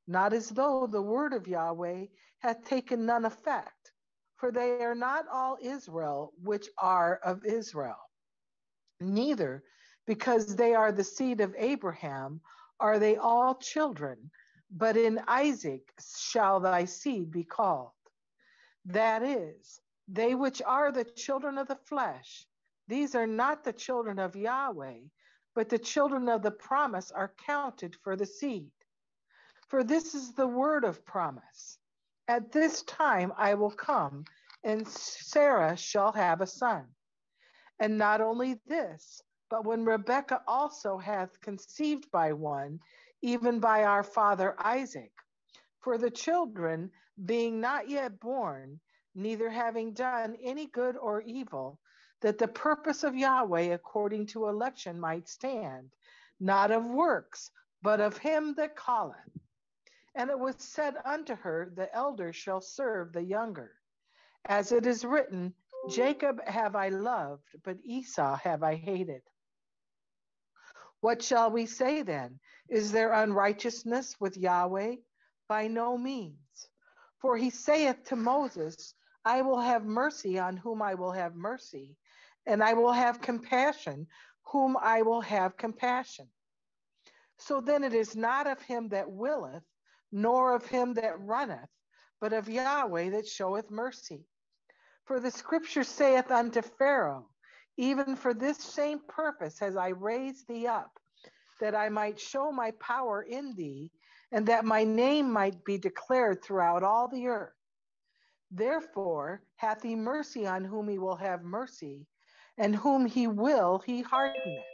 Not 0.07 0.33
as 0.33 0.49
though 0.49 0.87
the 0.87 1.01
word 1.01 1.33
of 1.33 1.47
Yahweh 1.47 2.05
hath 2.39 2.65
taken 2.65 3.05
none 3.05 3.25
effect, 3.25 3.93
for 4.35 4.51
they 4.51 4.83
are 4.83 4.95
not 4.95 5.25
all 5.31 5.57
Israel 5.61 6.33
which 6.43 6.67
are 6.77 7.19
of 7.23 7.45
Israel. 7.45 7.99
Neither, 8.99 9.63
because 10.05 10.55
they 10.55 10.75
are 10.75 10.91
the 10.91 11.03
seed 11.03 11.41
of 11.41 11.55
Abraham, 11.57 12.41
are 12.81 12.99
they 12.99 13.15
all 13.15 13.55
children 13.55 14.31
but 14.71 14.95
in 14.95 15.19
Isaac 15.27 15.93
shall 16.17 16.59
thy 16.61 16.85
seed 16.85 17.29
be 17.29 17.43
called. 17.43 17.91
That 18.85 19.21
is, 19.21 19.81
they 20.07 20.33
which 20.33 20.61
are 20.61 20.91
the 20.91 21.03
children 21.03 21.57
of 21.57 21.67
the 21.67 21.75
flesh, 21.75 22.47
these 22.87 23.13
are 23.15 23.27
not 23.27 23.63
the 23.63 23.73
children 23.73 24.17
of 24.17 24.35
Yahweh, 24.35 24.99
but 25.53 25.69
the 25.69 25.79
children 25.79 26.29
of 26.29 26.41
the 26.41 26.51
promise 26.51 27.11
are 27.11 27.33
counted 27.45 27.95
for 27.97 28.15
the 28.15 28.25
seed. 28.25 28.71
For 29.67 29.83
this 29.83 30.15
is 30.15 30.33
the 30.33 30.47
word 30.47 30.83
of 30.83 31.05
promise. 31.05 31.77
At 32.27 32.51
this 32.51 32.83
time 32.83 33.33
I 33.37 33.53
will 33.53 33.71
come, 33.71 34.25
and 34.63 34.87
Sarah 34.87 35.75
shall 35.75 36.11
have 36.13 36.41
a 36.41 36.47
son. 36.47 36.85
And 37.79 37.97
not 37.97 38.21
only 38.21 38.59
this, 38.67 39.21
but 39.51 39.65
when 39.65 39.83
Rebekah 39.83 40.43
also 40.47 40.97
hath 40.97 41.41
conceived 41.41 42.09
by 42.09 42.31
one, 42.31 42.79
even 43.21 43.59
by 43.59 43.83
our 43.83 44.01
father 44.01 44.55
Isaac. 44.57 45.11
For 45.81 45.97
the 45.97 46.09
children, 46.09 46.89
being 47.25 47.59
not 47.59 47.89
yet 47.89 48.17
born, 48.21 48.79
neither 49.13 49.49
having 49.49 49.91
done 49.93 50.37
any 50.41 50.67
good 50.67 50.95
or 50.95 51.21
evil, 51.23 51.79
that 52.21 52.37
the 52.37 52.47
purpose 52.47 53.03
of 53.03 53.13
Yahweh 53.13 53.73
according 53.73 54.27
to 54.27 54.47
election 54.47 54.97
might 54.97 55.27
stand, 55.27 55.91
not 56.39 56.71
of 56.71 56.85
works, 56.85 57.51
but 57.81 57.99
of 57.99 58.17
him 58.17 58.53
that 58.55 58.77
calleth. 58.77 59.17
And 60.15 60.29
it 60.29 60.39
was 60.39 60.55
said 60.59 60.95
unto 61.03 61.35
her, 61.35 61.73
The 61.75 61.93
elder 61.93 62.31
shall 62.31 62.61
serve 62.61 63.11
the 63.11 63.23
younger. 63.23 63.73
As 64.45 64.71
it 64.71 64.85
is 64.85 65.03
written, 65.03 65.53
Jacob 65.89 66.41
have 66.45 66.75
I 66.77 66.87
loved, 66.87 67.49
but 67.63 67.77
Esau 67.83 68.37
have 68.37 68.63
I 68.63 68.75
hated. 68.75 69.23
What 71.01 71.21
shall 71.23 71.51
we 71.51 71.65
say 71.65 72.03
then? 72.03 72.39
Is 72.69 72.91
there 72.91 73.11
unrighteousness 73.11 74.15
with 74.19 74.37
Yahweh? 74.37 74.97
By 75.49 75.67
no 75.67 75.97
means. 75.97 76.37
For 77.19 77.35
he 77.35 77.49
saith 77.49 78.05
to 78.05 78.15
Moses, 78.15 78.93
I 79.25 79.41
will 79.41 79.59
have 79.59 79.83
mercy 79.83 80.39
on 80.39 80.57
whom 80.57 80.81
I 80.81 80.93
will 80.95 81.11
have 81.11 81.35
mercy, 81.35 81.97
and 82.45 82.63
I 82.63 82.73
will 82.73 82.93
have 82.93 83.21
compassion 83.21 84.07
whom 84.51 84.77
I 84.77 85.01
will 85.01 85.21
have 85.21 85.57
compassion. 85.57 86.29
So 87.37 87.61
then 87.61 87.83
it 87.83 87.93
is 87.93 88.15
not 88.15 88.45
of 88.47 88.61
him 88.61 88.89
that 88.89 89.09
willeth, 89.09 89.63
nor 90.11 90.53
of 90.53 90.65
him 90.65 90.93
that 90.95 91.19
runneth, 91.19 91.69
but 92.19 92.33
of 92.33 92.47
Yahweh 92.47 93.09
that 93.11 93.27
showeth 93.27 93.71
mercy. 93.71 94.27
For 95.05 95.19
the 95.19 95.31
scripture 95.31 95.83
saith 95.83 96.29
unto 96.29 96.61
Pharaoh, 96.61 97.30
Even 97.77 98.15
for 98.15 98.33
this 98.33 98.57
same 98.57 98.99
purpose 99.07 99.59
has 99.59 99.75
I 99.75 99.89
raised 99.89 100.47
thee 100.47 100.67
up, 100.67 100.99
that 101.59 101.75
I 101.75 101.89
might 101.89 102.19
show 102.19 102.51
my 102.51 102.71
power 102.71 103.23
in 103.23 103.55
thee, 103.55 103.91
and 104.31 104.47
that 104.47 104.65
my 104.65 104.83
name 104.83 105.31
might 105.31 105.65
be 105.65 105.77
declared 105.77 106.43
throughout 106.43 106.83
all 106.83 107.09
the 107.09 107.27
earth. 107.27 107.53
Therefore 108.51 109.43
hath 109.57 109.83
he 109.83 109.95
mercy 109.95 110.47
on 110.47 110.65
whom 110.65 110.89
he 110.89 110.99
will 110.99 111.17
have 111.17 111.43
mercy, 111.43 112.07
and 112.57 112.75
whom 112.75 113.05
he 113.05 113.27
will 113.27 113.79
he 113.79 114.01
hardeneth. 114.01 114.65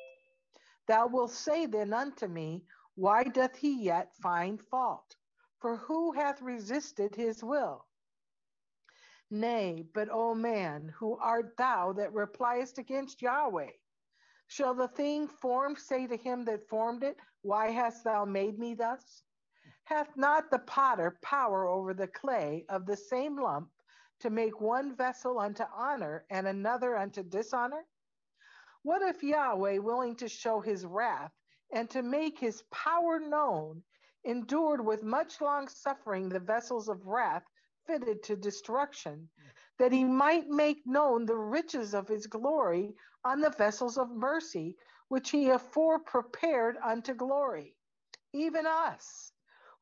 Thou 0.88 1.08
wilt 1.08 1.32
say 1.32 1.66
then 1.68 1.94
unto 1.94 2.28
me, 2.28 2.66
Why 2.96 3.24
doth 3.26 3.56
he 3.56 3.84
yet 3.84 4.16
find 4.18 4.62
fault? 4.62 5.18
For 5.60 5.78
who 5.78 6.14
hath 6.14 6.42
resisted 6.42 7.16
his 7.16 7.44
will? 7.44 7.87
Nay, 9.30 9.82
but 9.94 10.08
O 10.10 10.34
man, 10.34 10.88
who 10.88 11.18
art 11.18 11.58
thou 11.58 11.92
that 11.92 12.14
repliest 12.14 12.78
against 12.78 13.22
Yahweh? 13.22 13.72
Shall 14.48 14.74
the 14.74 14.88
thing 14.88 15.28
formed 15.28 15.80
say 15.80 16.08
to 16.08 16.16
him 16.16 16.46
that 16.46 16.70
formed 16.70 17.04
it, 17.04 17.18
Why 17.42 17.72
hast 17.72 18.06
thou 18.06 18.24
made 18.24 18.58
me 18.58 18.74
thus? 18.74 19.26
Hath 19.84 20.16
not 20.16 20.50
the 20.50 20.60
potter 20.60 21.20
power 21.22 21.68
over 21.68 21.94
the 21.94 22.08
clay 22.08 22.66
of 22.70 22.86
the 22.86 22.96
same 22.96 23.36
lump 23.36 23.70
to 24.20 24.30
make 24.30 24.62
one 24.62 24.96
vessel 24.96 25.40
unto 25.40 25.64
honor 25.74 26.26
and 26.30 26.48
another 26.48 26.96
unto 26.96 27.22
dishonor? 27.22 27.86
What 28.82 29.02
if 29.02 29.22
Yahweh, 29.24 29.80
willing 29.80 30.16
to 30.16 30.30
show 30.30 30.62
his 30.62 30.86
wrath 30.86 31.34
and 31.70 31.90
to 31.90 32.02
make 32.02 32.40
his 32.40 32.62
power 32.72 33.20
known, 33.20 33.84
endured 34.24 34.86
with 34.86 35.04
much 35.04 35.42
long 35.42 35.68
suffering 35.68 36.30
the 36.30 36.40
vessels 36.40 36.88
of 36.88 37.06
wrath 37.06 37.44
fitted 37.88 38.22
to 38.24 38.36
destruction, 38.36 39.30
that 39.80 39.92
he 39.94 40.04
might 40.04 40.48
make 40.50 40.86
known 40.86 41.26
the 41.26 41.38
riches 41.38 41.96
of 41.96 42.08
his 42.08 42.28
glory 42.28 42.94
on 43.26 43.42
the 43.42 43.50
vessels 43.52 43.98
of 43.98 44.12
mercy, 44.12 44.76
which 45.10 45.32
he 45.32 45.50
afore 45.50 46.00
prepared 46.00 46.78
unto 46.84 47.14
glory, 47.14 47.76
even 48.34 48.68
us, 48.68 49.32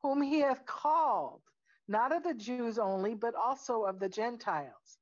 whom 0.02 0.22
he 0.22 0.40
hath 0.40 0.64
called, 0.66 1.42
not 1.88 2.12
of 2.14 2.22
the 2.22 2.34
Jews 2.34 2.78
only, 2.78 3.14
but 3.14 3.34
also 3.34 3.84
of 3.84 3.98
the 3.98 4.08
Gentiles, 4.08 4.98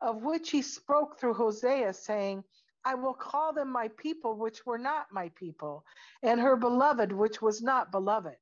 of 0.00 0.22
which 0.22 0.50
he 0.50 0.62
spoke 0.62 1.18
through 1.18 1.34
Hosea, 1.34 1.92
saying, 1.94 2.44
I 2.84 2.94
will 2.94 3.14
call 3.14 3.52
them 3.52 3.70
my 3.70 3.88
people, 3.98 4.36
which 4.36 4.64
were 4.66 4.78
not 4.78 5.12
my 5.12 5.30
people, 5.30 5.84
and 6.22 6.40
her 6.40 6.56
beloved, 6.56 7.12
which 7.12 7.42
was 7.42 7.62
not 7.62 7.92
beloved. 7.92 8.36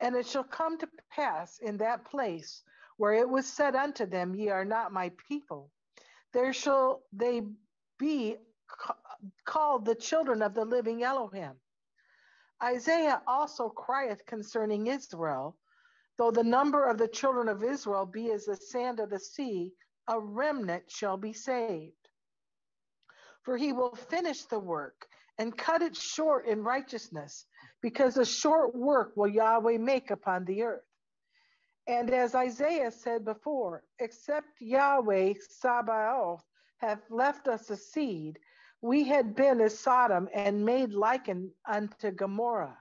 And 0.00 0.16
it 0.16 0.26
shall 0.26 0.44
come 0.44 0.78
to 0.78 0.88
pass 1.10 1.58
in 1.58 1.78
that 1.78 2.04
place 2.04 2.62
where 2.98 3.14
it 3.14 3.28
was 3.28 3.46
said 3.46 3.74
unto 3.74 4.06
them, 4.06 4.34
Ye 4.34 4.50
are 4.50 4.66
not 4.66 4.92
my 4.92 5.12
people, 5.28 5.70
there 6.34 6.52
shall 6.52 7.02
they 7.12 7.42
be 7.98 8.36
called 9.46 9.86
the 9.86 9.94
children 9.94 10.42
of 10.42 10.54
the 10.54 10.64
living 10.64 11.02
Elohim. 11.02 11.54
Isaiah 12.62 13.22
also 13.26 13.70
crieth 13.70 14.26
concerning 14.26 14.88
Israel, 14.88 15.56
Though 16.18 16.32
the 16.32 16.44
number 16.44 16.86
of 16.86 16.98
the 16.98 17.08
children 17.08 17.48
of 17.48 17.62
Israel 17.64 18.04
be 18.04 18.32
as 18.32 18.44
the 18.46 18.56
sand 18.56 19.00
of 19.00 19.10
the 19.10 19.20
sea, 19.20 19.72
a 20.08 20.18
remnant 20.20 20.90
shall 20.90 21.16
be 21.16 21.32
saved. 21.32 21.94
For 23.44 23.56
he 23.56 23.72
will 23.72 23.94
finish 23.94 24.44
the 24.44 24.58
work 24.58 25.06
and 25.38 25.56
cut 25.56 25.82
it 25.82 25.96
short 25.96 26.46
in 26.48 26.64
righteousness, 26.64 27.46
because 27.80 28.16
a 28.16 28.26
short 28.26 28.74
work 28.74 29.12
will 29.16 29.28
Yahweh 29.28 29.78
make 29.78 30.10
upon 30.10 30.44
the 30.44 30.64
earth. 30.64 30.87
And 31.88 32.10
as 32.10 32.34
Isaiah 32.34 32.90
said 32.90 33.24
before, 33.24 33.82
except 33.98 34.60
Yahweh 34.60 35.32
Sabaoth 35.48 36.44
have 36.76 37.00
left 37.08 37.48
us 37.48 37.70
a 37.70 37.76
seed, 37.78 38.38
we 38.82 39.04
had 39.04 39.34
been 39.34 39.58
as 39.62 39.78
Sodom 39.78 40.28
and 40.34 40.66
made 40.66 40.92
like 40.92 41.30
unto 41.64 42.10
Gomorrah. 42.10 42.76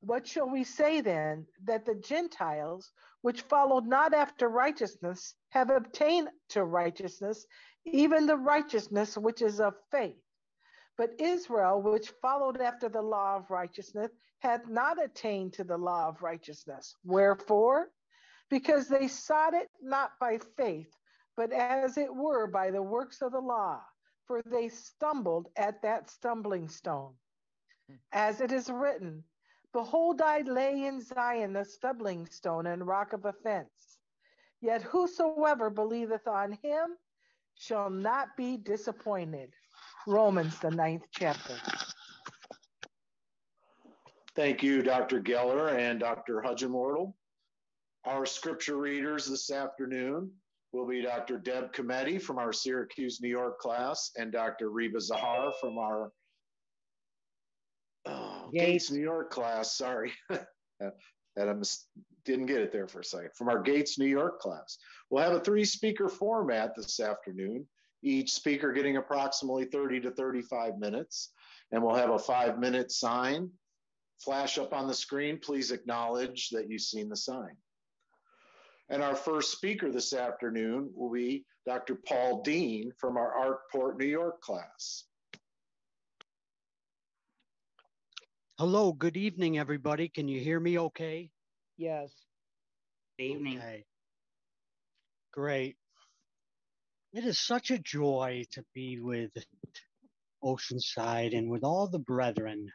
What 0.00 0.26
shall 0.26 0.50
we 0.50 0.64
say 0.64 1.00
then? 1.00 1.46
That 1.62 1.86
the 1.86 1.94
Gentiles, 1.94 2.90
which 3.22 3.42
followed 3.42 3.86
not 3.86 4.12
after 4.12 4.48
righteousness, 4.48 5.36
have 5.50 5.70
obtained 5.70 6.30
to 6.48 6.64
righteousness, 6.64 7.46
even 7.84 8.26
the 8.26 8.36
righteousness 8.36 9.16
which 9.16 9.40
is 9.40 9.60
of 9.60 9.74
faith. 9.92 10.20
But 10.96 11.20
Israel, 11.20 11.80
which 11.80 12.12
followed 12.20 12.60
after 12.60 12.88
the 12.88 13.02
law 13.02 13.36
of 13.36 13.50
righteousness, 13.50 14.10
hath 14.40 14.66
not 14.66 15.02
attained 15.02 15.52
to 15.54 15.64
the 15.64 15.78
law 15.78 16.08
of 16.08 16.22
righteousness. 16.22 16.96
Wherefore? 17.04 17.88
Because 18.50 18.88
they 18.88 19.08
sought 19.08 19.54
it 19.54 19.68
not 19.80 20.12
by 20.20 20.38
faith, 20.56 20.90
but 21.36 21.52
as 21.52 21.96
it 21.96 22.14
were 22.14 22.46
by 22.46 22.70
the 22.70 22.82
works 22.82 23.22
of 23.22 23.32
the 23.32 23.40
law, 23.40 23.80
for 24.26 24.42
they 24.44 24.68
stumbled 24.68 25.48
at 25.56 25.80
that 25.82 26.10
stumbling 26.10 26.68
stone. 26.68 27.14
As 28.12 28.40
it 28.40 28.52
is 28.52 28.68
written, 28.68 29.24
Behold, 29.72 30.20
I 30.20 30.40
lay 30.40 30.84
in 30.86 31.00
Zion 31.00 31.54
a 31.56 31.64
stumbling 31.64 32.26
stone 32.26 32.66
and 32.66 32.86
rock 32.86 33.12
of 33.12 33.24
offense. 33.24 33.98
Yet 34.60 34.82
whosoever 34.82 35.70
believeth 35.70 36.26
on 36.26 36.58
him 36.62 36.96
shall 37.54 37.88
not 37.88 38.36
be 38.36 38.56
disappointed. 38.56 39.50
Romans, 40.06 40.58
the 40.58 40.70
ninth 40.70 41.04
chapter. 41.12 41.54
Thank 44.34 44.62
you, 44.62 44.82
Dr. 44.82 45.20
Geller 45.20 45.76
and 45.76 46.00
Dr. 46.00 46.42
Hudgenwardle. 46.44 47.12
Our 48.06 48.24
scripture 48.26 48.76
readers 48.78 49.26
this 49.26 49.50
afternoon 49.50 50.30
will 50.72 50.86
be 50.86 51.02
Dr. 51.02 51.38
Deb 51.38 51.72
Cometti 51.72 52.20
from 52.20 52.38
our 52.38 52.52
Syracuse, 52.52 53.20
New 53.20 53.28
York 53.28 53.58
class 53.58 54.10
and 54.16 54.32
Dr. 54.32 54.70
Reba 54.70 54.98
Zahar 54.98 55.52
from 55.60 55.78
our 55.78 56.10
Oh, 58.06 58.48
Gates. 58.54 58.90
New 58.90 59.02
York 59.02 59.30
class. 59.30 59.76
Sorry. 59.76 60.12
that 60.30 61.48
I 61.48 61.52
mis- 61.52 61.86
didn't 62.24 62.46
get 62.46 62.62
it 62.62 62.72
there 62.72 62.88
for 62.88 63.00
a 63.00 63.04
second. 63.04 63.30
From 63.36 63.50
our 63.50 63.60
Gates, 63.62 63.98
New 63.98 64.06
York 64.06 64.40
class. 64.40 64.78
We'll 65.10 65.22
have 65.22 65.34
a 65.34 65.40
three 65.40 65.66
speaker 65.66 66.08
format 66.08 66.74
this 66.74 66.98
afternoon, 66.98 67.66
each 68.02 68.32
speaker 68.32 68.72
getting 68.72 68.96
approximately 68.96 69.66
30 69.66 70.00
to 70.00 70.10
35 70.12 70.78
minutes. 70.78 71.32
And 71.72 71.82
we'll 71.82 71.94
have 71.94 72.10
a 72.10 72.18
five 72.18 72.58
minute 72.58 72.90
sign 72.90 73.50
flash 74.18 74.56
up 74.56 74.72
on 74.72 74.88
the 74.88 74.94
screen. 74.94 75.38
Please 75.38 75.70
acknowledge 75.70 76.48
that 76.50 76.68
you've 76.70 76.80
seen 76.80 77.08
the 77.10 77.16
sign. 77.16 77.54
And 78.90 79.04
our 79.04 79.14
first 79.14 79.52
speaker 79.52 79.92
this 79.92 80.12
afternoon 80.12 80.90
will 80.96 81.12
be 81.12 81.44
Dr. 81.64 81.94
Paul 81.94 82.42
Dean 82.42 82.90
from 82.98 83.16
our 83.16 83.32
Arkport, 83.72 83.96
New 83.96 84.06
York 84.06 84.40
class. 84.40 85.04
Hello, 88.58 88.92
good 88.92 89.16
evening, 89.16 89.58
everybody. 89.58 90.08
Can 90.08 90.26
you 90.26 90.40
hear 90.40 90.58
me 90.58 90.76
okay? 90.76 91.30
Yes. 91.78 92.12
Good 93.16 93.26
evening. 93.26 93.58
Okay. 93.58 93.84
Great. 95.32 95.76
It 97.12 97.24
is 97.24 97.38
such 97.38 97.70
a 97.70 97.78
joy 97.78 98.42
to 98.52 98.64
be 98.74 98.98
with 98.98 99.30
Oceanside 100.42 101.38
and 101.38 101.48
with 101.48 101.62
all 101.62 101.86
the 101.86 102.00
brethren. 102.00 102.68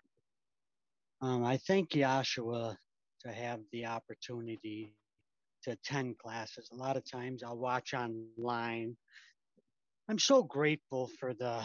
Um, 1.21 1.43
I 1.43 1.57
thank 1.57 1.89
Yahshua 1.89 2.77
to 3.25 3.31
have 3.31 3.59
the 3.73 3.87
opportunity 3.87 4.95
to 5.65 5.71
attend 5.71 6.17
classes. 6.17 6.69
A 6.71 6.75
lot 6.75 6.97
of 6.97 7.09
times 7.09 7.43
I'll 7.43 7.57
watch 7.57 7.93
online. 7.93 8.95
I'm 10.09 10.19
so 10.19 10.43
grateful 10.43 11.09
for 11.19 11.33
the 11.33 11.61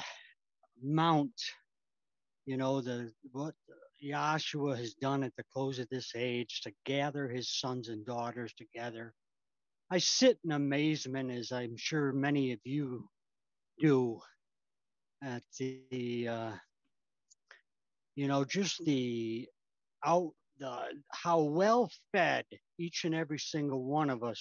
amount, 0.83 1.33
you 2.47 2.57
know, 2.57 2.81
the 2.81 3.13
what 3.33 3.55
Yahshua 4.03 4.79
has 4.79 4.95
done 4.95 5.23
at 5.23 5.37
the 5.37 5.45
close 5.53 5.79
of 5.79 5.89
this 5.91 6.13
age 6.17 6.63
to 6.63 6.73
gather 6.87 7.29
his 7.29 7.51
sons 7.51 7.89
and 7.89 8.05
daughters 8.07 8.53
together. 8.55 9.15
I 9.91 9.99
sit 9.99 10.39
in 10.45 10.53
amazement, 10.53 11.31
as 11.31 11.53
I'm 11.53 11.77
sure 11.77 12.13
many 12.13 12.53
of 12.53 12.61
you 12.65 13.09
do, 13.79 14.21
at 15.23 15.43
the, 15.59 16.29
uh, 16.29 16.53
you 18.15 18.29
know, 18.29 18.45
just 18.45 18.83
the 18.85 19.47
out, 20.05 20.33
the 20.61 20.79
how 21.11 21.41
well 21.41 21.91
fed 22.13 22.45
each 22.79 23.05
and 23.05 23.15
every 23.15 23.39
single 23.39 23.85
one 23.85 24.11
of 24.11 24.23
us 24.23 24.41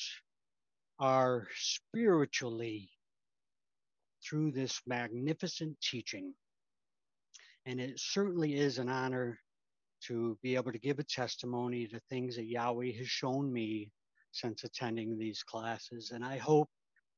are 0.99 1.47
spiritually 1.55 2.89
through 4.23 4.51
this 4.51 4.81
magnificent 4.85 5.79
teaching. 5.81 6.33
And 7.65 7.79
it 7.79 7.99
certainly 7.99 8.55
is 8.55 8.77
an 8.77 8.89
honor 8.89 9.39
to 10.07 10.37
be 10.43 10.55
able 10.55 10.71
to 10.71 10.79
give 10.79 10.99
a 10.99 11.03
testimony 11.03 11.87
to 11.87 11.99
things 12.09 12.35
that 12.35 12.45
Yahweh 12.45 12.91
has 12.97 13.07
shown 13.07 13.51
me 13.51 13.91
since 14.31 14.63
attending 14.63 15.17
these 15.17 15.43
classes. 15.43 16.11
And 16.13 16.23
I 16.23 16.37
hope 16.37 16.69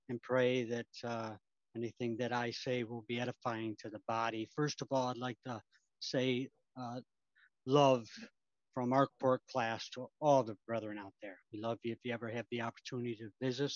and 0.10 0.22
pray 0.22 0.64
that 0.64 0.88
uh, 1.04 1.32
anything 1.76 2.18
that 2.18 2.34
I 2.34 2.52
say 2.52 2.84
will 2.84 3.06
be 3.08 3.20
edifying 3.20 3.76
to 3.80 3.90
the 3.90 4.02
body. 4.08 4.48
First 4.56 4.82
of 4.82 4.88
all, 4.92 5.08
I'd 5.08 5.18
like 5.18 5.38
to 5.46 5.62
say 6.00 6.50
uh, 6.80 7.02
love 7.66 8.08
from 8.74 8.92
Arkport 8.92 9.40
class 9.52 9.90
to 9.90 10.08
all 10.20 10.44
the 10.44 10.58
brethren 10.68 10.98
out 10.98 11.14
there. 11.22 11.38
We 11.52 11.60
love 11.60 11.80
you. 11.84 11.92
If 11.94 12.00
you 12.04 12.14
ever 12.14 12.30
have 12.30 12.46
the 12.52 12.62
opportunity 12.62 13.16
to 13.16 13.30
visit, 13.42 13.74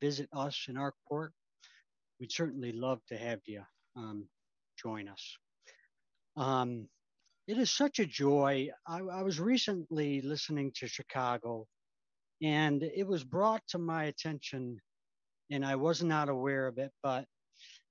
visit 0.00 0.28
us 0.32 0.66
in 0.68 0.76
Arkport, 0.76 1.30
we'd 2.18 2.32
certainly 2.32 2.72
love 2.72 3.00
to 3.08 3.16
have 3.16 3.40
you 3.46 3.62
um, 3.96 4.26
join 4.80 5.08
us. 5.08 5.36
Um, 6.36 6.88
it 7.48 7.58
is 7.58 7.72
such 7.72 7.98
a 7.98 8.06
joy. 8.06 8.68
I, 8.86 8.98
I, 8.98 9.22
was 9.22 9.40
recently 9.40 10.20
listening 10.20 10.70
to 10.76 10.86
Chicago, 10.86 11.66
and 12.40 12.82
it 12.82 13.06
was 13.06 13.24
brought 13.24 13.62
to 13.68 13.78
my 13.78 14.04
attention, 14.04 14.80
and 15.50 15.64
I 15.64 15.74
was 15.74 16.02
not 16.02 16.28
aware 16.28 16.68
of 16.68 16.78
it, 16.78 16.92
but 17.02 17.24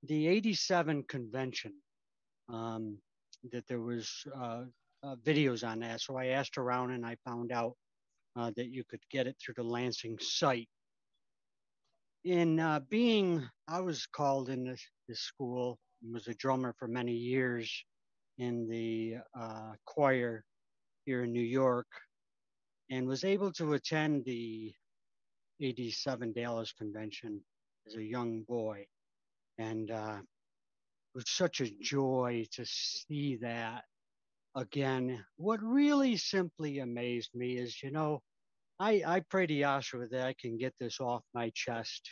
the 0.04 0.28
87 0.28 1.04
convention, 1.04 1.74
um, 2.48 2.96
that 3.52 3.66
there 3.68 3.80
was 3.80 4.10
uh, 4.34 4.62
uh, 5.02 5.16
videos 5.24 5.66
on 5.66 5.80
that. 5.80 6.00
So 6.00 6.16
I 6.16 6.26
asked 6.26 6.58
around 6.58 6.90
and 6.90 7.04
I 7.04 7.16
found 7.24 7.52
out 7.52 7.74
uh, 8.36 8.50
that 8.56 8.68
you 8.68 8.84
could 8.88 9.00
get 9.10 9.26
it 9.26 9.36
through 9.40 9.54
the 9.56 9.62
Lansing 9.62 10.18
site. 10.20 10.68
In 12.24 12.60
uh, 12.60 12.80
being, 12.90 13.48
I 13.66 13.80
was 13.80 14.06
called 14.06 14.50
in 14.50 14.64
this, 14.64 14.84
this 15.08 15.20
school, 15.20 15.78
was 16.12 16.28
a 16.28 16.34
drummer 16.34 16.74
for 16.78 16.88
many 16.88 17.12
years 17.12 17.84
in 18.38 18.68
the 18.68 19.16
uh, 19.38 19.72
choir 19.84 20.44
here 21.04 21.24
in 21.24 21.32
New 21.32 21.40
York 21.40 21.86
and 22.90 23.06
was 23.06 23.24
able 23.24 23.52
to 23.52 23.74
attend 23.74 24.24
the 24.24 24.72
87 25.60 26.32
Dallas 26.32 26.72
convention 26.72 27.40
as 27.86 27.96
a 27.96 28.02
young 28.02 28.42
boy. 28.42 28.86
And 29.58 29.90
uh, 29.90 30.18
it 30.18 31.14
was 31.14 31.24
such 31.28 31.60
a 31.60 31.70
joy 31.80 32.46
to 32.52 32.64
see 32.64 33.36
that 33.42 33.84
again. 34.54 35.24
What 35.36 35.62
really 35.62 36.16
simply 36.16 36.80
amazed 36.80 37.30
me 37.34 37.56
is, 37.56 37.82
you 37.82 37.90
know, 37.90 38.22
I, 38.78 39.02
I 39.06 39.20
pray 39.28 39.46
to 39.46 39.54
Yahshua 39.54 40.10
that 40.10 40.26
I 40.26 40.34
can 40.40 40.56
get 40.56 40.74
this 40.80 41.00
off 41.00 41.22
my 41.34 41.50
chest. 41.54 42.10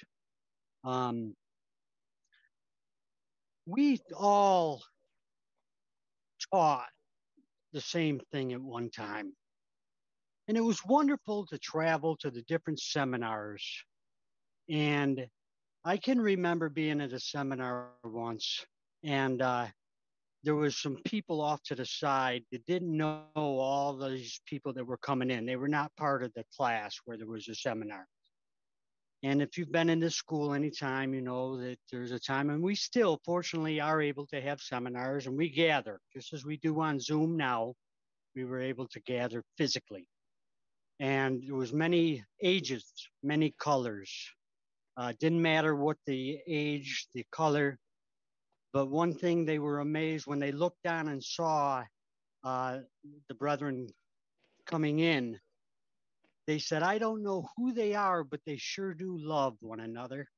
Um, 0.84 1.34
we 3.66 4.00
all 4.16 4.82
taught 6.52 6.88
the 7.72 7.80
same 7.80 8.20
thing 8.32 8.52
at 8.52 8.60
one 8.60 8.90
time. 8.90 9.32
And 10.46 10.56
it 10.56 10.62
was 10.62 10.80
wonderful 10.86 11.46
to 11.46 11.58
travel 11.58 12.16
to 12.18 12.30
the 12.30 12.42
different 12.42 12.80
seminars. 12.80 13.64
And 14.70 15.26
I 15.84 15.96
can 15.96 16.20
remember 16.20 16.68
being 16.68 17.00
at 17.00 17.12
a 17.12 17.20
seminar 17.20 17.88
once, 18.04 18.64
and 19.04 19.40
uh, 19.40 19.66
there 20.44 20.54
was 20.54 20.76
some 20.76 20.96
people 21.04 21.40
off 21.40 21.62
to 21.64 21.74
the 21.74 21.84
side 21.84 22.44
that 22.52 22.64
didn't 22.66 22.96
know 22.96 23.26
all 23.34 23.96
these 23.96 24.40
people 24.46 24.72
that 24.74 24.86
were 24.86 24.98
coming 24.98 25.30
in. 25.30 25.46
They 25.46 25.56
were 25.56 25.68
not 25.68 25.94
part 25.96 26.22
of 26.22 26.32
the 26.34 26.44
class 26.56 26.98
where 27.04 27.16
there 27.16 27.26
was 27.26 27.48
a 27.48 27.54
seminar. 27.54 28.06
And 29.24 29.42
if 29.42 29.58
you've 29.58 29.72
been 29.72 29.90
in 29.90 29.98
this 29.98 30.14
school 30.14 30.54
anytime, 30.54 31.12
you 31.12 31.20
know 31.20 31.56
that 31.56 31.78
there's 31.90 32.12
a 32.12 32.20
time, 32.20 32.50
and 32.50 32.62
we 32.62 32.76
still, 32.76 33.20
fortunately, 33.24 33.80
are 33.80 34.00
able 34.00 34.26
to 34.28 34.40
have 34.40 34.60
seminars 34.60 35.26
and 35.26 35.36
we 35.36 35.50
gather 35.50 36.00
just 36.12 36.32
as 36.32 36.44
we 36.44 36.56
do 36.58 36.80
on 36.80 37.00
Zoom 37.00 37.36
now. 37.36 37.74
We 38.36 38.44
were 38.44 38.60
able 38.60 38.86
to 38.88 39.00
gather 39.00 39.42
physically. 39.56 40.06
and 41.00 41.42
there 41.46 41.54
was 41.54 41.72
many 41.72 42.24
ages, 42.42 42.84
many 43.22 43.54
colors. 43.58 44.12
Uh, 44.96 45.12
didn't 45.20 45.42
matter 45.42 45.76
what 45.76 45.96
the 46.06 46.40
age, 46.46 47.06
the 47.14 47.24
color, 47.30 47.78
but 48.72 48.86
one 48.86 49.14
thing 49.14 49.44
they 49.44 49.58
were 49.58 49.80
amazed 49.80 50.26
when 50.26 50.38
they 50.38 50.52
looked 50.52 50.82
down 50.82 51.08
and 51.08 51.22
saw 51.22 51.84
uh, 52.44 52.78
the 53.28 53.34
brethren 53.34 53.88
coming 54.66 54.98
in. 54.98 55.38
They 56.46 56.58
said, 56.58 56.82
I 56.82 56.98
don't 56.98 57.22
know 57.22 57.48
who 57.56 57.72
they 57.72 57.94
are, 57.94 58.24
but 58.24 58.40
they 58.46 58.56
sure 58.56 58.94
do 58.94 59.18
love 59.18 59.56
one 59.60 59.80
another. 59.80 60.28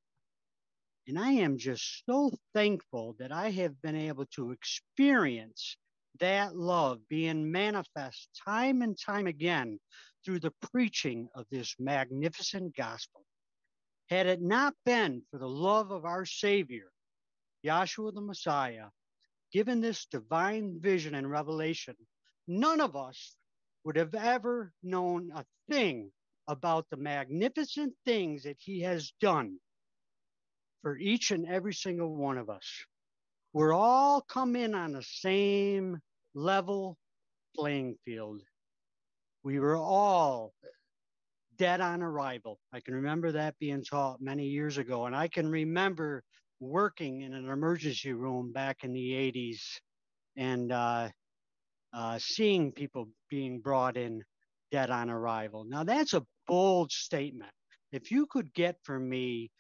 And 1.06 1.18
I 1.18 1.32
am 1.32 1.58
just 1.58 2.04
so 2.06 2.30
thankful 2.54 3.16
that 3.18 3.32
I 3.32 3.50
have 3.50 3.80
been 3.82 3.96
able 3.96 4.26
to 4.34 4.52
experience 4.52 5.76
that 6.18 6.56
love 6.56 7.00
being 7.08 7.50
manifest 7.50 8.28
time 8.44 8.82
and 8.82 8.96
time 8.98 9.26
again 9.26 9.78
through 10.24 10.40
the 10.40 10.52
preaching 10.72 11.28
of 11.34 11.46
this 11.50 11.74
magnificent 11.78 12.76
gospel. 12.76 13.24
Had 14.08 14.26
it 14.26 14.42
not 14.42 14.74
been 14.84 15.22
for 15.30 15.38
the 15.38 15.48
love 15.48 15.90
of 15.90 16.04
our 16.04 16.26
Savior, 16.26 16.90
Yahshua 17.64 18.14
the 18.14 18.20
Messiah, 18.20 18.86
given 19.52 19.80
this 19.80 20.06
divine 20.06 20.80
vision 20.80 21.14
and 21.14 21.30
revelation, 21.30 21.94
none 22.46 22.80
of 22.80 22.96
us 22.96 23.36
would 23.84 23.96
have 23.96 24.14
ever 24.14 24.72
known 24.82 25.30
a 25.34 25.44
thing 25.68 26.10
about 26.48 26.86
the 26.90 26.96
magnificent 26.96 27.94
things 28.04 28.42
that 28.42 28.56
he 28.58 28.80
has 28.80 29.12
done 29.20 29.58
for 30.82 30.96
each 30.96 31.30
and 31.30 31.46
every 31.46 31.74
single 31.74 32.14
one 32.14 32.38
of 32.38 32.50
us. 32.50 32.84
We're 33.52 33.74
all 33.74 34.20
come 34.22 34.56
in 34.56 34.74
on 34.74 34.92
the 34.92 35.02
same 35.02 35.98
level 36.34 36.96
playing 37.56 37.96
field. 38.04 38.40
We 39.42 39.58
were 39.58 39.76
all 39.76 40.52
dead 41.56 41.80
on 41.80 42.02
arrival. 42.02 42.58
I 42.72 42.80
can 42.80 42.94
remember 42.94 43.32
that 43.32 43.58
being 43.58 43.84
taught 43.84 44.20
many 44.20 44.46
years 44.46 44.78
ago. 44.78 45.06
And 45.06 45.14
I 45.14 45.28
can 45.28 45.48
remember 45.48 46.22
working 46.60 47.22
in 47.22 47.34
an 47.34 47.48
emergency 47.48 48.12
room 48.12 48.52
back 48.52 48.84
in 48.84 48.92
the 48.92 49.10
80s 49.12 49.60
and 50.36 50.70
uh, 50.70 51.08
uh, 51.92 52.18
seeing 52.20 52.72
people 52.72 53.08
being 53.28 53.60
brought 53.60 53.96
in 53.96 54.22
dead 54.70 54.90
on 54.90 55.10
arrival. 55.10 55.64
Now, 55.64 55.84
that's 55.84 56.14
a 56.14 56.24
bold 56.46 56.92
statement. 56.92 57.50
If 57.92 58.10
you 58.10 58.26
could 58.26 58.52
get 58.54 58.76
for 58.84 58.98
me 58.98 59.50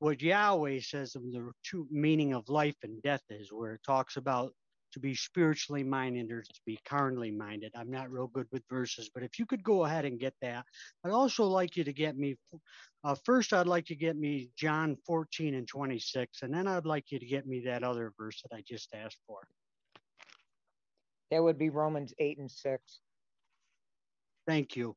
what 0.00 0.20
Yahweh 0.20 0.80
says 0.80 1.14
of 1.14 1.22
the 1.22 1.50
true 1.64 1.86
meaning 1.90 2.32
of 2.32 2.48
life 2.48 2.76
and 2.82 3.02
death 3.02 3.22
is, 3.30 3.52
where 3.52 3.74
it 3.74 3.82
talks 3.84 4.16
about 4.16 4.52
to 4.92 5.00
be 5.00 5.14
spiritually 5.14 5.84
minded 5.84 6.30
or 6.30 6.42
to 6.42 6.60
be 6.66 6.78
carnally 6.84 7.30
minded. 7.30 7.72
I'm 7.74 7.90
not 7.90 8.10
real 8.10 8.28
good 8.28 8.46
with 8.52 8.62
verses, 8.70 9.10
but 9.12 9.22
if 9.22 9.38
you 9.38 9.46
could 9.46 9.62
go 9.62 9.84
ahead 9.84 10.04
and 10.04 10.18
get 10.18 10.34
that, 10.42 10.64
I'd 11.04 11.12
also 11.12 11.44
like 11.44 11.76
you 11.76 11.84
to 11.84 11.92
get 11.92 12.16
me. 12.16 12.36
Uh, 13.04 13.14
first, 13.24 13.52
I'd 13.52 13.66
like 13.66 13.86
to 13.86 13.94
get 13.94 14.16
me 14.16 14.50
John 14.56 14.96
14 15.06 15.54
and 15.54 15.68
26, 15.68 16.42
and 16.42 16.52
then 16.52 16.66
I'd 16.66 16.86
like 16.86 17.10
you 17.10 17.18
to 17.18 17.26
get 17.26 17.46
me 17.46 17.62
that 17.66 17.84
other 17.84 18.12
verse 18.18 18.42
that 18.42 18.56
I 18.56 18.62
just 18.66 18.94
asked 18.94 19.20
for. 19.26 19.46
That 21.30 21.42
would 21.42 21.58
be 21.58 21.70
Romans 21.70 22.14
8 22.18 22.38
and 22.38 22.50
6. 22.50 23.00
Thank 24.46 24.76
you. 24.76 24.96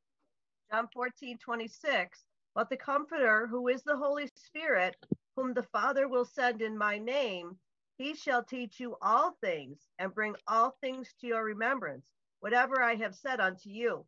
John 0.72 0.88
14, 0.94 1.38
26. 1.38 2.20
But 2.56 2.70
the 2.70 2.78
Comforter, 2.78 3.48
who 3.48 3.68
is 3.68 3.84
the 3.84 3.96
Holy 3.96 4.30
Spirit, 4.36 4.96
whom 5.36 5.54
the 5.54 5.64
Father 5.64 6.08
will 6.08 6.26
send 6.26 6.62
in 6.62 6.78
my 6.78 6.98
name, 6.98 7.58
he 8.02 8.16
shall 8.16 8.44
teach 8.44 8.80
you 8.80 8.96
all 9.02 9.38
things 9.42 9.88
and 10.00 10.14
bring 10.14 10.36
all 10.48 10.76
things 10.82 11.14
to 11.22 11.28
your 11.28 11.44
remembrance, 11.44 12.06
whatever 12.40 12.82
I 12.82 12.96
have 12.96 13.14
said 13.14 13.40
unto 13.40 13.70
you. 13.70 14.06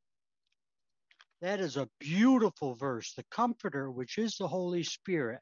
That 1.41 1.59
is 1.59 1.77
a 1.77 1.89
beautiful 1.99 2.73
verse. 2.73 3.13
The 3.13 3.25
Comforter, 3.29 3.91
which 3.91 4.17
is 4.17 4.35
the 4.37 4.47
Holy 4.47 4.81
Spirit, 4.81 5.41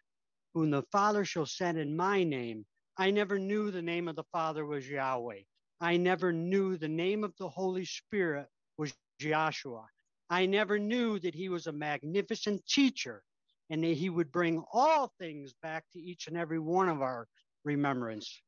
whom 0.54 0.70
the 0.70 0.84
Father 0.92 1.24
shall 1.24 1.46
send 1.46 1.78
in 1.78 1.96
my 1.96 2.24
name. 2.24 2.66
I 2.98 3.12
never 3.12 3.40
knew 3.40 3.72
the 3.72 3.82
name 3.82 4.10
of 4.10 4.18
the 4.18 4.26
Father 4.34 4.66
was 4.66 4.90
Yahweh. 4.90 5.44
I 5.80 5.98
never 5.98 6.34
knew 6.34 6.78
the 6.78 6.90
name 6.90 7.24
of 7.24 7.34
the 7.38 7.48
Holy 7.48 7.86
Spirit 7.86 8.48
was 8.78 8.94
Yahshua. 9.22 9.86
I 10.30 10.46
never 10.46 10.78
knew 10.78 11.20
that 11.20 11.36
he 11.36 11.48
was 11.50 11.68
a 11.68 11.72
magnificent 11.72 12.66
teacher 12.66 13.24
and 13.70 13.84
that 13.84 13.98
he 13.98 14.10
would 14.10 14.32
bring 14.32 14.62
all 14.74 15.14
things 15.20 15.54
back 15.62 15.86
to 15.94 16.00
each 16.00 16.28
and 16.28 16.38
every 16.38 16.60
one 16.60 16.90
of 16.90 17.02
our 17.02 17.28
remembrance. 17.64 18.42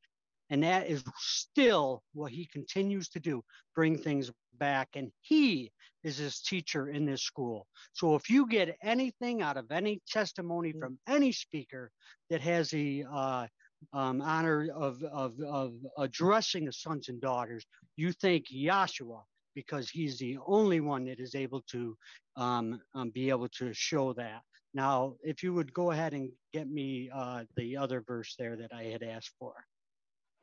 And 0.50 0.64
that 0.64 0.88
is 0.88 1.04
still 1.18 2.04
what 2.14 2.32
he 2.32 2.46
continues 2.46 3.10
to 3.10 3.20
do 3.20 3.44
bring 3.76 3.98
things 3.98 4.32
back. 4.60 4.90
And 4.96 5.12
he 5.22 5.72
is 6.04 6.18
his 6.18 6.42
teacher 6.42 6.90
in 6.90 7.06
this 7.06 7.24
school. 7.24 7.66
So 7.94 8.16
if 8.16 8.30
you 8.30 8.48
get 8.48 8.76
anything 8.84 9.42
out 9.42 9.58
of 9.58 9.72
any 9.72 10.02
testimony 10.08 10.74
mm. 10.74 10.80
from 10.80 11.00
any 11.08 11.32
speaker 11.32 11.92
that 12.30 12.42
has 12.42 12.70
the 12.70 13.06
uh, 13.12 13.48
um, 13.94 14.22
honor 14.22 14.70
of, 14.74 15.02
of, 15.04 15.40
of 15.40 15.74
addressing 15.98 16.66
the 16.66 16.74
sons 16.74 17.10
and 17.10 17.22
daughters, 17.22 17.66
you 17.96 18.12
thank 18.12 18.48
Yahshua 18.54 19.22
because 19.56 19.90
he's 19.90 20.18
the 20.18 20.38
only 20.46 20.80
one 20.80 21.06
that 21.06 21.20
is 21.20 21.36
able 21.36 21.62
to 21.72 21.96
um, 22.36 22.80
um, 22.96 23.12
be 23.12 23.30
able 23.30 23.50
to 23.50 23.74
show 23.74 24.14
that. 24.14 24.42
Now, 24.74 25.16
if 25.22 25.44
you 25.44 25.54
would 25.54 25.74
go 25.74 25.92
ahead 25.92 26.14
and 26.14 26.32
get 26.52 26.70
me 26.70 27.10
uh, 27.14 27.44
the 27.56 27.78
other 27.78 28.02
verse 28.02 28.36
there 28.38 28.56
that 28.56 28.74
I 28.74 28.84
had 28.84 29.04
asked 29.04 29.34
for. 29.40 29.54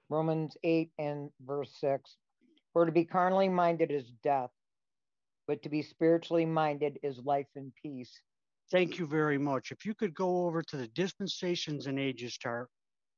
Romans 0.09 0.57
8 0.63 0.91
and 0.99 1.31
verse 1.45 1.73
6. 1.81 2.17
For 2.73 2.87
to 2.87 2.93
be 2.93 3.05
carnally 3.05 3.49
minded 3.49 3.91
is 3.91 4.13
death, 4.23 4.51
but 5.49 5.63
to 5.63 5.69
be 5.69 5.83
spiritually 5.83 6.47
minded 6.47 6.99
is 7.03 7.19
life 7.25 7.49
and 7.57 7.73
peace. 7.83 8.13
Thank 8.71 8.99
you 8.99 9.07
very 9.07 9.39
much. 9.39 9.73
If 9.73 9.85
you 9.85 9.95
could 9.95 10.15
go 10.15 10.47
over 10.47 10.63
to 10.63 10.77
the 10.77 10.87
dispensations 10.89 11.87
and 11.87 11.99
ages 11.99 12.39
chart, 12.39 12.69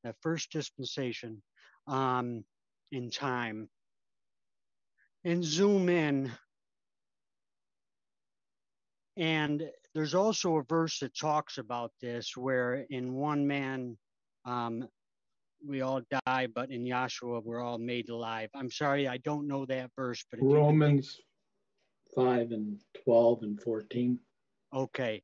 the 0.02 0.14
first 0.22 0.50
dispensation 0.50 1.42
um, 1.86 2.42
in 2.90 3.10
time, 3.10 3.68
and 5.24 5.44
zoom 5.44 5.88
in. 5.88 6.32
And 9.16 9.62
there's 9.94 10.14
also 10.14 10.56
a 10.56 10.62
verse 10.62 10.98
that 11.00 11.16
talks 11.16 11.58
about 11.58 11.92
this 12.00 12.36
where 12.36 12.86
in 12.90 13.14
one 13.14 13.46
man 13.46 13.96
um, 14.44 14.88
we 15.66 15.82
all 15.82 16.00
die, 16.26 16.48
but 16.54 16.70
in 16.70 16.84
Yahshua 16.84 17.42
we're 17.44 17.60
all 17.60 17.78
made 17.78 18.08
alive. 18.08 18.48
I'm 18.54 18.70
sorry, 18.70 19.06
I 19.06 19.18
don't 19.18 19.46
know 19.46 19.66
that 19.66 19.90
verse, 19.96 20.24
but 20.30 20.40
Romans 20.42 21.20
could... 22.14 22.24
5 22.24 22.52
and 22.52 22.78
12 23.04 23.42
and 23.42 23.60
14. 23.60 24.18
Okay. 24.74 25.22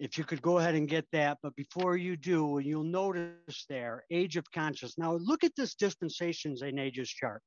If 0.00 0.18
you 0.18 0.24
could 0.24 0.42
go 0.42 0.58
ahead 0.58 0.74
and 0.74 0.88
get 0.88 1.06
that, 1.12 1.38
but 1.42 1.54
before 1.54 1.96
you 1.96 2.16
do, 2.16 2.60
you'll 2.62 2.82
notice 2.82 3.64
there, 3.68 4.04
age 4.10 4.36
of 4.36 4.50
conscience. 4.52 4.98
Now 4.98 5.14
look 5.14 5.44
at 5.44 5.54
this 5.56 5.74
dispensations 5.74 6.62
and 6.62 6.80
ages 6.80 7.08
chart. 7.08 7.42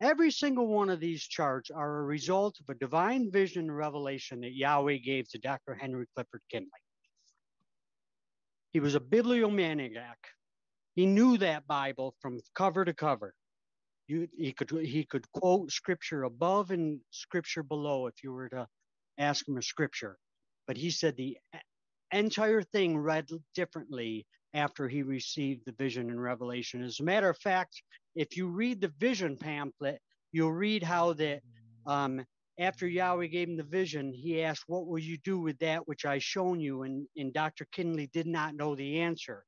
Every 0.00 0.30
single 0.30 0.66
one 0.66 0.88
of 0.88 0.98
these 0.98 1.22
charts 1.22 1.70
are 1.70 1.98
a 1.98 2.04
result 2.04 2.58
of 2.60 2.68
a 2.70 2.78
divine 2.78 3.30
vision 3.30 3.64
and 3.68 3.76
revelation 3.76 4.40
that 4.40 4.54
Yahweh 4.54 4.96
gave 4.98 5.28
to 5.30 5.38
Dr. 5.38 5.74
Henry 5.74 6.06
Clifford 6.14 6.40
Kinley. 6.50 6.68
He 8.72 8.80
was 8.80 8.94
a 8.94 9.00
bibliomaniac. 9.00 10.16
He 10.94 11.04
knew 11.04 11.36
that 11.38 11.66
Bible 11.66 12.14
from 12.20 12.40
cover 12.54 12.84
to 12.84 12.94
cover. 12.94 13.34
You, 14.06 14.26
he 14.36 14.52
could 14.52 14.70
he 14.70 15.04
could 15.04 15.30
quote 15.32 15.70
scripture 15.70 16.24
above 16.24 16.70
and 16.70 17.00
scripture 17.10 17.62
below 17.62 18.06
if 18.06 18.22
you 18.22 18.32
were 18.32 18.48
to 18.48 18.66
ask 19.18 19.46
him 19.46 19.58
a 19.58 19.62
scripture. 19.62 20.18
But 20.66 20.76
he 20.76 20.90
said 20.90 21.16
the 21.16 21.38
entire 22.10 22.62
thing 22.62 22.98
read 22.98 23.28
differently 23.54 24.26
after 24.54 24.88
he 24.88 25.02
received 25.02 25.64
the 25.64 25.72
vision 25.72 26.10
and 26.10 26.22
revelation. 26.22 26.82
As 26.82 27.00
a 27.00 27.04
matter 27.04 27.28
of 27.28 27.38
fact, 27.38 27.82
if 28.14 28.36
you 28.36 28.48
read 28.48 28.80
the 28.80 28.92
vision 28.98 29.36
pamphlet, 29.36 30.00
you'll 30.32 30.52
read 30.52 30.82
how 30.82 31.12
that 31.14 31.40
um, 31.86 32.24
after 32.58 32.86
Yahweh 32.86 33.26
gave 33.26 33.48
him 33.48 33.56
the 33.56 33.62
vision, 33.62 34.12
he 34.12 34.42
asked, 34.42 34.64
What 34.66 34.86
will 34.86 34.98
you 34.98 35.18
do 35.18 35.38
with 35.38 35.58
that 35.60 35.88
which 35.88 36.04
I 36.04 36.18
shown 36.18 36.60
you? 36.60 36.82
And, 36.82 37.06
and 37.16 37.32
Dr. 37.32 37.66
Kinley 37.72 38.08
did 38.12 38.26
not 38.26 38.54
know 38.54 38.74
the 38.74 39.00
answer. 39.00 39.44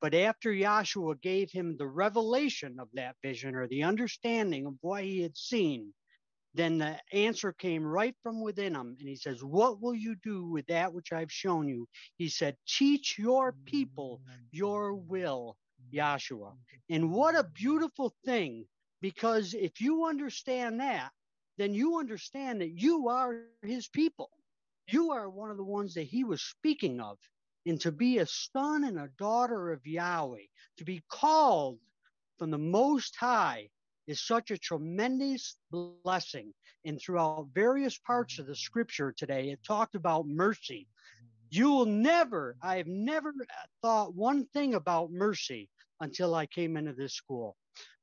But 0.00 0.14
after 0.14 0.50
Yahshua 0.52 1.20
gave 1.22 1.50
him 1.50 1.76
the 1.76 1.86
revelation 1.86 2.76
of 2.78 2.88
that 2.94 3.16
vision 3.22 3.54
or 3.54 3.66
the 3.66 3.84
understanding 3.84 4.66
of 4.66 4.74
what 4.80 5.04
he 5.04 5.20
had 5.20 5.36
seen, 5.36 5.94
then 6.56 6.78
the 6.78 6.98
answer 7.12 7.52
came 7.52 7.84
right 7.84 8.14
from 8.22 8.40
within 8.40 8.74
him. 8.74 8.96
And 8.98 9.08
he 9.08 9.16
says, 9.16 9.44
What 9.44 9.80
will 9.82 9.94
you 9.94 10.16
do 10.22 10.46
with 10.46 10.66
that 10.66 10.92
which 10.92 11.12
I've 11.12 11.30
shown 11.30 11.68
you? 11.68 11.86
He 12.16 12.28
said, 12.28 12.56
Teach 12.66 13.18
your 13.18 13.54
people 13.66 14.22
your 14.50 14.94
will, 14.94 15.56
Yahshua. 15.92 16.52
And 16.90 17.12
what 17.12 17.36
a 17.36 17.44
beautiful 17.54 18.14
thing, 18.24 18.64
because 19.02 19.54
if 19.54 19.80
you 19.80 20.06
understand 20.06 20.80
that, 20.80 21.10
then 21.58 21.74
you 21.74 21.98
understand 21.98 22.60
that 22.60 22.80
you 22.80 23.08
are 23.08 23.42
his 23.62 23.88
people. 23.88 24.30
You 24.88 25.12
are 25.12 25.28
one 25.28 25.50
of 25.50 25.56
the 25.56 25.64
ones 25.64 25.94
that 25.94 26.04
he 26.04 26.24
was 26.24 26.42
speaking 26.42 27.00
of. 27.00 27.18
And 27.66 27.80
to 27.80 27.90
be 27.90 28.18
a 28.18 28.26
son 28.26 28.84
and 28.84 28.98
a 28.98 29.10
daughter 29.18 29.72
of 29.72 29.84
Yahweh, 29.84 30.46
to 30.78 30.84
be 30.84 31.02
called 31.10 31.78
from 32.38 32.50
the 32.50 32.58
Most 32.58 33.16
High 33.16 33.68
is 34.06 34.26
such 34.26 34.50
a 34.50 34.58
tremendous 34.58 35.56
blessing. 35.70 36.52
And 36.84 37.00
throughout 37.00 37.48
various 37.52 37.98
parts 37.98 38.38
of 38.38 38.46
the 38.46 38.54
scripture 38.54 39.12
today, 39.16 39.50
it 39.50 39.60
talked 39.64 39.94
about 39.94 40.26
mercy. 40.26 40.86
You 41.50 41.70
will 41.70 41.86
never, 41.86 42.56
I 42.62 42.76
have 42.76 42.86
never 42.86 43.32
thought 43.82 44.14
one 44.14 44.46
thing 44.52 44.74
about 44.74 45.10
mercy 45.10 45.68
until 46.00 46.34
I 46.34 46.46
came 46.46 46.76
into 46.76 46.92
this 46.92 47.14
school. 47.14 47.56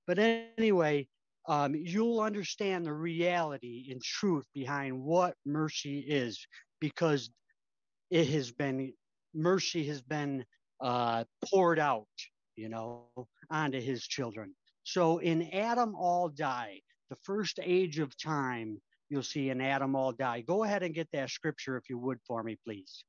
But 0.08 0.20
anyway, 0.20 1.08
um, 1.48 1.76
you'll 1.76 2.22
understand 2.22 2.86
the 2.86 2.94
reality 2.94 3.88
and 3.92 4.02
truth 4.02 4.46
behind 4.54 5.02
what 5.02 5.36
mercy 5.46 6.00
is 6.00 6.46
because 6.80 7.30
it 8.10 8.28
has 8.30 8.52
been, 8.52 8.94
mercy 9.34 9.86
has 9.88 10.02
been 10.02 10.46
uh, 10.82 11.24
poured 11.50 11.80
out, 11.80 12.08
you 12.56 12.70
know, 12.70 13.08
onto 13.50 13.80
his 13.80 14.06
children. 14.06 14.54
So 14.84 15.20
in 15.20 15.50
Adam 15.52 15.96
all 15.96 16.30
die, 16.30 16.82
the 17.10 17.16
first 17.24 17.60
age 17.62 18.00
of 18.00 18.18
time, 18.18 18.82
you'll 19.10 19.24
see 19.24 19.50
in 19.50 19.62
Adam 19.62 19.96
all 19.96 20.12
die. 20.12 20.42
Go 20.42 20.64
ahead 20.64 20.84
and 20.84 20.94
get 20.94 21.08
that 21.14 21.30
scripture 21.30 21.78
if 21.78 21.90
you 21.90 21.98
would 21.98 22.20
for 22.28 22.44
me, 22.44 22.58
please. 22.66 23.04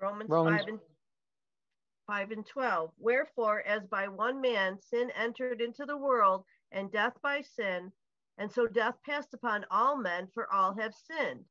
Romans, 0.00 0.28
Romans 0.28 0.60
5 0.60 0.68
and 0.68 0.80
5 2.06 2.30
and 2.32 2.46
12. 2.46 2.90
Wherefore, 2.98 3.62
as 3.66 3.86
by 3.86 4.08
one 4.08 4.40
man 4.40 4.78
sin 4.78 5.10
entered 5.16 5.60
into 5.60 5.86
the 5.86 5.96
world, 5.96 6.44
and 6.72 6.90
death 6.92 7.14
by 7.22 7.40
sin, 7.40 7.90
and 8.38 8.50
so 8.50 8.66
death 8.66 8.96
passed 9.06 9.32
upon 9.32 9.64
all 9.70 9.96
men, 9.96 10.28
for 10.34 10.52
all 10.52 10.74
have 10.74 10.94
sinned. 10.94 11.44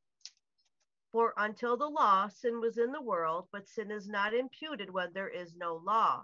For 1.11 1.33
until 1.37 1.77
the 1.77 1.87
law, 1.87 2.27
sin 2.27 2.59
was 2.59 2.77
in 2.77 2.91
the 2.91 3.01
world, 3.01 3.47
but 3.51 3.69
sin 3.69 3.89
is 3.89 4.07
not 4.07 4.33
imputed 4.33 4.89
when 4.91 5.13
there 5.13 5.29
is 5.29 5.55
no 5.55 5.81
law. 5.83 6.23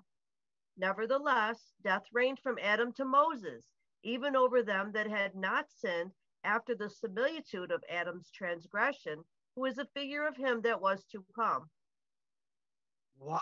Nevertheless, 0.79 1.73
death 1.83 2.05
reigned 2.13 2.39
from 2.39 2.57
Adam 2.61 2.93
to 2.93 3.03
Moses, 3.03 3.65
even 4.03 4.37
over 4.37 4.63
them 4.63 4.93
that 4.93 5.07
had 5.07 5.35
not 5.35 5.69
sinned, 5.69 6.11
after 6.45 6.73
the 6.73 6.89
similitude 6.89 7.69
of 7.69 7.83
Adam's 7.89 8.31
transgression, 8.31 9.25
who 9.55 9.65
is 9.65 9.77
a 9.77 9.89
figure 9.93 10.25
of 10.25 10.37
him 10.37 10.61
that 10.61 10.79
was 10.79 11.03
to 11.11 11.25
come. 11.35 11.69
Wow. 13.19 13.39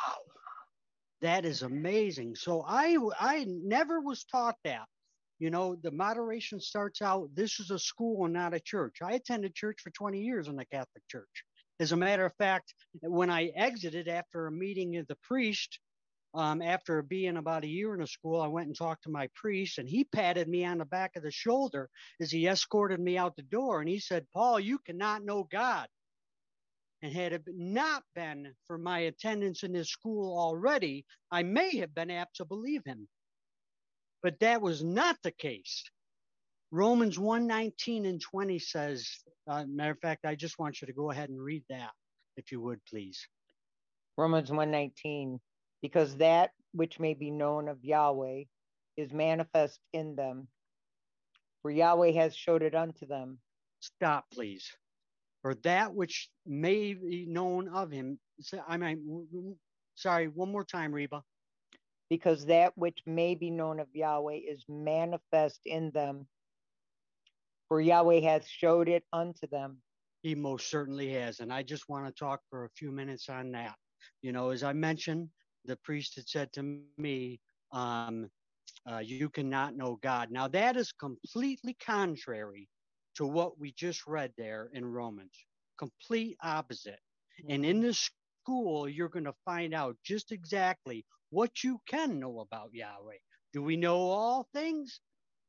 That 1.22 1.46
is 1.46 1.62
amazing. 1.62 2.36
So 2.36 2.64
I 2.68 2.98
I 3.20 3.46
never 3.48 4.02
was 4.02 4.24
taught 4.24 4.58
that. 4.64 4.88
You 5.38 5.52
know, 5.52 5.76
the 5.76 5.92
moderation 5.92 6.60
starts 6.60 7.04
out 7.04 7.30
this 7.36 7.60
is 7.60 7.70
a 7.70 7.78
school 7.78 8.26
and 8.26 8.34
not 8.34 8.56
a 8.56 8.60
church. 8.60 8.98
I 9.04 9.12
attended 9.12 9.54
church 9.54 9.82
for 9.84 9.92
20 9.92 10.20
years 10.20 10.48
in 10.48 10.56
the 10.56 10.66
Catholic 10.66 11.08
Church. 11.08 11.44
As 11.80 11.92
a 11.92 11.98
matter 11.98 12.26
of 12.26 12.34
fact, 12.38 12.74
when 13.02 13.30
I 13.30 13.52
exited 13.56 14.08
after 14.08 14.48
a 14.48 14.52
meeting 14.52 14.98
of 14.98 15.06
the 15.06 15.18
priest, 15.18 15.80
um, 16.38 16.62
after 16.62 17.02
being 17.02 17.38
about 17.38 17.64
a 17.64 17.68
year 17.68 17.96
in 17.96 18.02
a 18.02 18.08
school, 18.08 18.40
I 18.40 18.48
went 18.48 18.68
and 18.68 18.78
talked 18.78 19.04
to 19.04 19.10
my 19.10 19.28
priest, 19.34 19.80
and 19.80 19.90
he 19.90 20.04
patted 20.04 20.48
me 20.48 20.64
on 20.64 20.78
the 20.78 20.86
back 20.86 21.16
of 21.16 21.24
the 21.24 21.32
shoulder 21.32 21.90
as 22.22 22.30
he 22.30 22.48
escorted 22.48 23.00
me 23.00 23.18
out 23.18 23.36
the 23.36 23.42
door. 23.42 23.80
And 23.80 23.90
he 23.90 24.00
said, 24.00 24.28
Paul, 24.36 24.60
you 24.60 24.78
cannot 24.78 25.26
know 25.26 25.48
God. 25.52 25.88
And 27.02 27.12
had 27.12 27.34
it 27.34 27.42
not 27.48 28.04
been 28.14 28.54
for 28.68 28.78
my 28.78 29.00
attendance 29.00 29.64
in 29.64 29.74
this 29.74 29.90
school 29.90 30.38
already, 30.38 31.06
I 31.32 31.42
may 31.42 31.78
have 31.78 31.96
been 31.96 32.12
apt 32.12 32.36
to 32.36 32.46
believe 32.46 32.84
him. 32.86 33.08
But 34.22 34.40
that 34.40 34.62
was 34.62 34.84
not 34.84 35.18
the 35.24 35.32
case. 35.32 35.84
Romans 36.70 37.18
1 37.18 37.48
19 37.48 38.06
and 38.06 38.22
20 38.22 38.60
says, 38.60 39.10
uh, 39.48 39.66
matter 39.68 39.92
of 39.92 40.00
fact, 40.00 40.26
I 40.26 40.36
just 40.36 40.60
want 40.60 40.82
you 40.82 40.88
to 40.88 40.94
go 40.94 41.10
ahead 41.10 41.30
and 41.30 41.42
read 41.42 41.64
that, 41.70 41.92
if 42.36 42.52
you 42.52 42.62
would, 42.62 42.80
please. 42.86 43.28
Romans 44.18 44.50
119, 44.50 45.40
because 45.82 46.16
that 46.18 46.52
which 46.74 47.00
may 47.00 47.14
be 47.14 47.32
known 47.32 47.68
of 47.68 47.84
Yahweh 47.84 48.44
is 48.98 49.12
manifest 49.14 49.80
in 49.94 50.16
them, 50.16 50.48
for 51.62 51.72
Yahweh 51.72 52.12
has 52.12 52.36
showed 52.36 52.64
it 52.64 52.76
unto 52.76 53.06
them. 53.06 53.40
Stop, 53.80 54.26
please. 54.34 54.72
For 55.42 55.56
that 55.64 55.94
which 55.94 56.30
may 56.46 56.94
be 56.94 57.26
known 57.28 57.70
of 57.70 57.92
him. 57.92 58.20
I 58.68 58.78
mean, 58.78 59.56
sorry, 59.96 60.28
one 60.28 60.52
more 60.52 60.64
time, 60.64 60.92
Reba. 60.92 61.24
Because 62.10 62.46
that 62.46 62.72
which 62.76 63.00
may 63.06 63.36
be 63.36 63.50
known 63.50 63.80
of 63.80 63.88
Yahweh 63.94 64.40
is 64.50 64.64
manifest 64.70 65.60
in 65.66 65.92
them, 65.92 66.28
for 67.68 67.82
Yahweh 67.82 68.22
hath 68.22 68.48
showed 68.48 68.88
it 68.88 69.04
unto 69.12 69.46
them. 69.48 69.78
He 70.24 70.34
most 70.34 70.70
certainly 70.70 71.12
has. 71.14 71.40
And 71.40 71.54
I 71.54 71.64
just 71.64 71.88
want 71.90 72.08
to 72.08 72.12
talk 72.12 72.42
for 72.50 72.66
a 72.66 72.70
few 72.70 72.92
minutes 72.92 73.30
on 73.30 73.52
that. 73.52 73.76
You 74.22 74.32
know, 74.32 74.50
as 74.50 74.64
I 74.64 74.74
mentioned, 74.74 75.30
the 75.66 75.76
priest 75.78 76.16
had 76.16 76.28
said 76.28 76.54
to 76.54 76.64
me, 76.98 77.40
um, 77.72 78.30
uh, 78.90 79.00
You 79.00 79.30
cannot 79.30 79.76
know 79.76 79.98
God. 80.02 80.32
Now, 80.32 80.48
that 80.50 80.78
is 80.78 80.92
completely 80.92 81.76
contrary 81.76 82.70
to 83.16 83.26
what 83.26 83.60
we 83.60 83.72
just 83.74 84.06
read 84.08 84.34
there 84.38 84.70
in 84.74 84.86
Romans. 84.86 85.34
Complete 85.78 86.38
opposite. 86.44 87.00
And 87.50 87.66
in 87.66 87.82
this 87.82 88.10
school, 88.44 88.88
you're 88.90 89.10
going 89.10 89.26
to 89.26 89.36
find 89.46 89.74
out 89.74 89.98
just 90.04 90.32
exactly 90.32 91.06
what 91.30 91.64
you 91.64 91.80
can 91.88 92.20
know 92.20 92.40
about 92.40 92.74
Yahweh. 92.74 93.18
Do 93.54 93.62
we 93.62 93.76
know 93.78 93.98
all 93.98 94.48
things? 94.54 95.00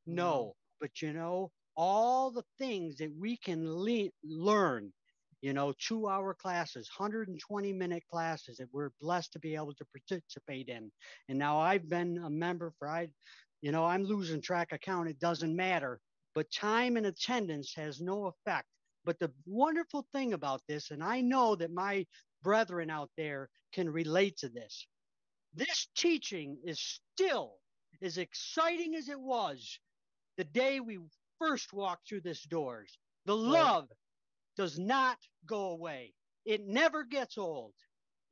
No. 0.07 0.55
But 0.81 1.03
you 1.03 1.13
know, 1.13 1.51
all 1.77 2.31
the 2.31 2.45
things 2.59 2.97
that 2.97 3.13
we 3.19 3.37
can 3.37 3.71
le- 3.71 4.11
learn, 4.25 4.93
you 5.41 5.53
know, 5.53 5.73
two 5.79 6.09
hour 6.09 6.35
classes, 6.35 6.91
120 6.97 7.73
minute 7.73 8.03
classes 8.11 8.57
that 8.59 8.69
we're 8.73 8.91
blessed 9.01 9.33
to 9.33 9.39
be 9.39 9.55
able 9.55 9.75
to 9.75 9.87
participate 9.87 10.69
in. 10.69 10.91
And 11.29 11.39
now 11.39 11.59
I've 11.59 11.89
been 11.89 12.19
a 12.25 12.31
member 12.31 12.73
for, 12.79 12.89
I, 12.89 13.09
you 13.63 13.73
know, 13.73 13.85
I'm 13.85 14.05
losing 14.05 14.41
track 14.41 14.73
of 14.73 14.81
count. 14.81 15.09
It 15.09 15.21
doesn't 15.21 15.55
matter. 15.55 16.01
But 16.35 16.51
time 16.51 16.97
and 16.97 17.07
attendance 17.07 17.73
has 17.75 18.01
no 18.01 18.27
effect. 18.27 18.67
But 19.05 19.19
the 19.19 19.33
wonderful 19.47 20.07
thing 20.13 20.33
about 20.35 20.61
this, 20.69 20.91
and 20.91 21.03
I 21.03 21.21
know 21.21 21.55
that 21.57 21.73
my 21.73 22.05
brethren 22.43 22.91
out 22.91 23.11
there 23.17 23.49
can 23.73 23.89
relate 23.89 24.37
to 24.39 24.49
this, 24.49 24.87
this 25.55 25.89
teaching 25.97 26.59
is 26.65 27.01
still 27.15 27.55
as 28.03 28.19
exciting 28.19 28.95
as 28.97 29.09
it 29.09 29.19
was 29.19 29.79
the 30.37 30.45
day 30.45 30.81
we 30.81 30.99
first 31.39 31.73
walked 31.73 32.09
through 32.09 32.21
this 32.21 32.43
doors. 32.45 32.99
The 33.25 33.37
love 33.37 33.89
does 34.59 34.79
not 34.79 35.17
go 35.47 35.71
away. 35.71 36.13
It 36.45 36.67
never 36.67 37.05
gets 37.05 37.39
old. 37.39 37.73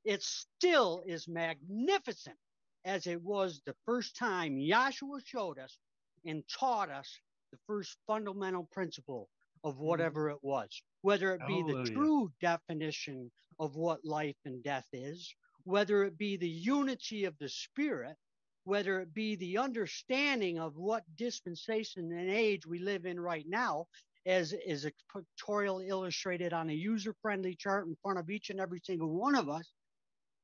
It 0.05 0.23
still 0.23 1.03
is 1.07 1.29
magnificent 1.29 2.37
as 2.85 3.07
it 3.07 3.23
was 3.23 3.63
the 3.65 3.77
first 3.87 4.17
time 4.17 4.57
Yahshua 4.57 5.21
showed 5.25 5.59
us 5.59 5.79
and 6.25 6.43
taught 6.49 6.91
us 6.91 7.09
the 7.53 7.59
first 7.67 7.97
fundamental 8.07 8.69
principle 8.73 9.29
of 9.65 9.77
hmm. 9.77 9.85
whatever 9.85 10.29
it 10.31 10.39
was, 10.43 10.69
whether 11.03 11.33
it 11.35 11.41
be 11.47 11.63
the 11.63 11.85
true 11.85 12.31
definition 12.41 13.31
of 13.59 13.77
what 13.77 14.05
life 14.05 14.37
and 14.45 14.63
death 14.63 14.87
is, 14.93 15.33
whether 15.65 16.05
it 16.05 16.19
be 16.19 16.37
the 16.37 16.49
unity 16.49 17.25
of 17.25 17.39
the 17.39 17.49
spirit, 17.49 18.17
whether 18.65 19.01
it 19.01 19.15
be 19.15 19.37
the 19.37 19.59
understanding 19.59 20.59
of 20.59 20.77
what 20.77 21.05
dispensation 21.17 22.11
and 22.13 22.31
age 22.31 22.67
we 22.67 22.81
live 22.81 23.07
in 23.07 23.19
right 23.19 23.47
now, 23.49 23.87
as 24.27 24.53
is 24.53 24.85
a 24.85 24.93
pictorial 25.13 25.81
illustrated 25.81 26.53
on 26.53 26.69
a 26.69 26.73
user-friendly 26.73 27.57
chart 27.57 27.87
in 27.87 27.97
front 28.03 28.19
of 28.19 28.29
each 28.29 28.51
and 28.51 28.61
every 28.61 28.81
single 28.85 29.11
one 29.11 29.37
of 29.37 29.49
us. 29.49 29.73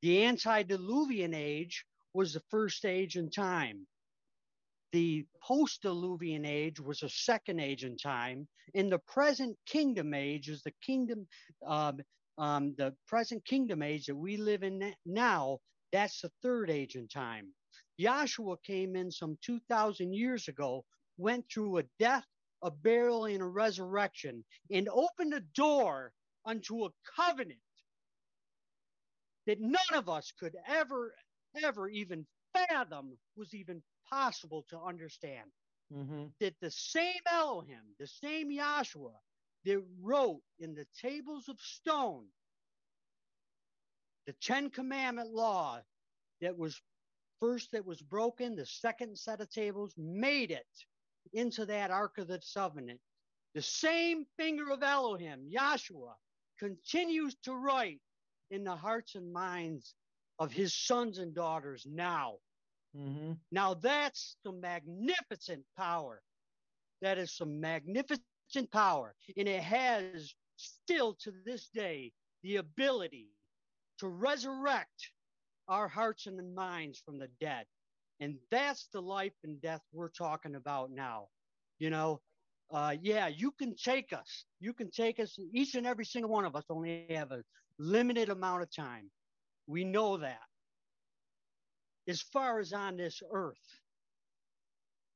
The 0.03 0.25
antediluvian 0.25 1.35
age 1.35 1.85
was 2.14 2.33
the 2.33 2.42
first 2.51 2.85
age 2.85 3.16
in 3.16 3.31
time. 3.31 3.87
The 4.92 5.27
post-diluvian 5.42 6.47
age 6.47 6.79
was 6.79 7.03
a 7.03 7.09
second 7.09 7.61
age 7.61 7.85
in 7.85 7.97
time. 7.97 8.47
In 8.75 8.90
the 8.90 8.99
present 8.99 9.57
kingdom 9.66 10.12
age 10.14 10.49
is 10.49 10.62
the 10.62 10.75
kingdom, 10.85 11.27
um, 11.66 12.01
um, 12.38 12.75
the 12.77 12.95
present 13.07 13.45
kingdom 13.45 13.83
age 13.83 14.07
that 14.07 14.14
we 14.14 14.37
live 14.37 14.62
in 14.62 14.95
now. 15.07 15.59
That's 15.92 16.21
the 16.21 16.31
third 16.42 16.71
age 16.71 16.95
in 16.95 17.09
time. 17.09 17.53
Yahshua 18.01 18.62
came 18.62 18.97
in 18.97 19.11
some 19.11 19.38
2,000 19.42 20.12
years 20.12 20.49
ago, 20.49 20.85
went 21.16 21.47
through 21.51 21.79
a 21.79 21.85
death, 21.99 22.27
a 22.62 22.70
burial, 22.70 23.25
and 23.25 23.42
a 23.42 23.46
resurrection, 23.46 24.44
and 24.70 24.88
opened 24.88 25.35
a 25.35 25.40
door 25.55 26.12
unto 26.44 26.85
a 26.85 26.90
covenant 27.16 27.59
that 29.46 29.61
none 29.61 29.81
of 29.94 30.09
us 30.09 30.33
could 30.38 30.57
ever, 30.68 31.14
ever 31.62 31.88
even 31.88 32.27
fathom 32.53 33.16
was 33.37 33.55
even 33.55 33.83
possible 34.09 34.64
to 34.70 34.79
understand. 34.81 35.51
Mm-hmm. 35.92 36.27
That 36.40 36.55
the 36.61 36.70
same 36.70 37.20
Elohim, 37.31 37.83
the 37.98 38.07
same 38.07 38.51
Yahshua 38.51 39.12
that 39.64 39.83
wrote 40.01 40.42
in 40.59 40.75
the 40.75 40.87
tables 41.01 41.48
of 41.48 41.61
stone 41.61 42.25
the 44.27 44.33
Ten 44.40 44.70
Commandment 44.70 45.33
law 45.33 45.81
that 46.40 46.57
was 46.57 46.81
first 47.40 47.72
that 47.72 47.85
was 47.85 48.01
broken, 48.01 48.55
the 48.55 48.66
second 48.66 49.18
set 49.18 49.40
of 49.40 49.51
tables 49.51 49.94
made 49.96 50.51
it 50.51 50.66
into 51.33 51.67
that 51.67 51.91
Ark 51.91 52.19
of 52.19 52.29
the 52.29 52.41
Covenant. 52.55 53.01
The 53.55 53.63
same 53.63 54.25
finger 54.39 54.71
of 54.71 54.83
Elohim, 54.83 55.51
Yahshua, 55.55 56.15
continues 56.59 57.37
to 57.45 57.55
write 57.55 58.01
in 58.51 58.65
the 58.65 58.77
hearts 58.77 59.15
and 59.15 59.33
minds 59.33 59.95
of 60.39 60.53
his 60.53 60.75
sons 60.75 61.19
and 61.19 61.35
daughters 61.35 61.87
now. 61.89 62.37
Mm-hmm. 62.97 63.33
Now 63.51 63.75
that's 63.75 64.37
the 64.45 64.53
magnificent 64.53 65.65
power 65.77 66.23
That 67.03 67.19
is 67.19 67.33
some 67.33 67.61
magnificent 67.61 68.71
power. 68.73 69.15
And 69.37 69.49
it 69.49 69.63
has 69.63 70.35
still 70.57 71.15
to 71.23 71.33
this 71.45 71.69
day 71.69 72.13
the 72.43 72.57
ability 72.57 73.29
to 73.99 74.09
resurrect 74.09 75.11
our 75.69 75.89
hearts 75.89 76.27
and 76.27 76.55
minds 76.55 77.03
from 77.05 77.19
the 77.19 77.29
dead. 77.41 77.67
And 78.23 78.37
that's 78.53 78.87
the 78.93 79.03
life 79.03 79.33
and 79.43 79.61
death 79.61 79.81
we're 79.93 80.09
talking 80.09 80.55
about 80.55 80.93
now. 80.93 81.27
You 81.81 81.91
know, 81.91 82.21
uh, 82.73 82.95
yeah, 83.03 83.27
you 83.27 83.51
can 83.51 83.75
take 83.75 84.13
us. 84.13 84.45
You 84.61 84.73
can 84.73 84.93
take 84.93 85.19
us. 85.19 85.37
Each 85.53 85.75
and 85.75 85.89
every 85.89 86.05
single 86.05 86.31
one 86.31 86.45
of 86.45 86.55
us 86.55 86.63
only 86.71 87.05
have 87.11 87.33
a 87.33 87.43
limited 87.81 88.29
amount 88.29 88.63
of 88.63 88.73
time. 88.73 89.11
We 89.67 89.83
know 89.83 90.19
that. 90.19 90.39
As 92.07 92.23
far 92.23 92.61
as 92.61 92.73
on 92.73 92.97
this 92.97 93.21
earth, 93.33 93.57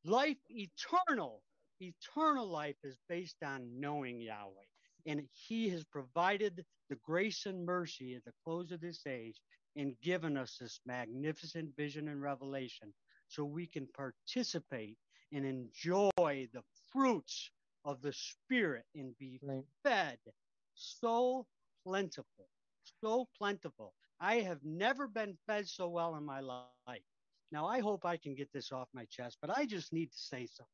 life 0.04 0.38
eternal, 0.50 1.42
eternal 1.78 2.48
life 2.48 2.76
is 2.82 2.96
based 3.08 3.44
on 3.44 3.68
knowing 3.78 4.20
Yahweh. 4.20 4.66
And 5.06 5.22
he 5.32 5.68
has 5.68 5.84
provided 5.84 6.64
the 6.90 6.96
grace 7.06 7.46
and 7.46 7.64
mercy 7.64 8.16
at 8.16 8.24
the 8.24 8.32
close 8.44 8.72
of 8.72 8.80
this 8.80 9.02
age 9.06 9.36
and 9.76 9.94
given 10.02 10.36
us 10.36 10.56
this 10.60 10.80
magnificent 10.86 11.76
vision 11.76 12.08
and 12.08 12.22
revelation 12.22 12.92
so 13.28 13.44
we 13.44 13.66
can 13.66 13.86
participate 13.94 14.96
and 15.32 15.44
enjoy 15.44 16.48
the 16.52 16.62
fruits 16.92 17.50
of 17.84 18.00
the 18.00 18.12
Spirit 18.12 18.84
and 18.94 19.16
be 19.18 19.38
right. 19.42 19.62
fed 19.82 20.18
so 20.74 21.46
plentiful, 21.84 22.48
so 23.02 23.28
plentiful. 23.36 23.92
I 24.20 24.36
have 24.40 24.60
never 24.64 25.06
been 25.06 25.36
fed 25.46 25.68
so 25.68 25.88
well 25.88 26.16
in 26.16 26.24
my 26.24 26.40
life. 26.40 27.02
Now, 27.52 27.66
I 27.66 27.80
hope 27.80 28.04
I 28.04 28.16
can 28.16 28.34
get 28.34 28.52
this 28.52 28.72
off 28.72 28.88
my 28.92 29.04
chest, 29.06 29.38
but 29.40 29.56
I 29.56 29.66
just 29.66 29.92
need 29.92 30.10
to 30.10 30.18
say 30.18 30.46
something. 30.46 30.66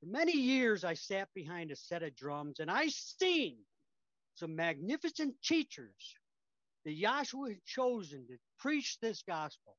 For 0.00 0.06
many 0.06 0.36
years, 0.36 0.84
I 0.84 0.94
sat 0.94 1.28
behind 1.34 1.70
a 1.70 1.76
set 1.76 2.02
of 2.02 2.14
drums 2.14 2.60
and 2.60 2.70
I 2.70 2.88
seen 2.88 3.56
some 4.34 4.54
magnificent 4.54 5.34
teachers 5.42 6.16
that 6.84 6.96
Joshua 6.96 7.48
had 7.48 7.64
chosen 7.64 8.26
to 8.28 8.38
preach 8.58 8.98
this 9.00 9.22
gospel. 9.22 9.76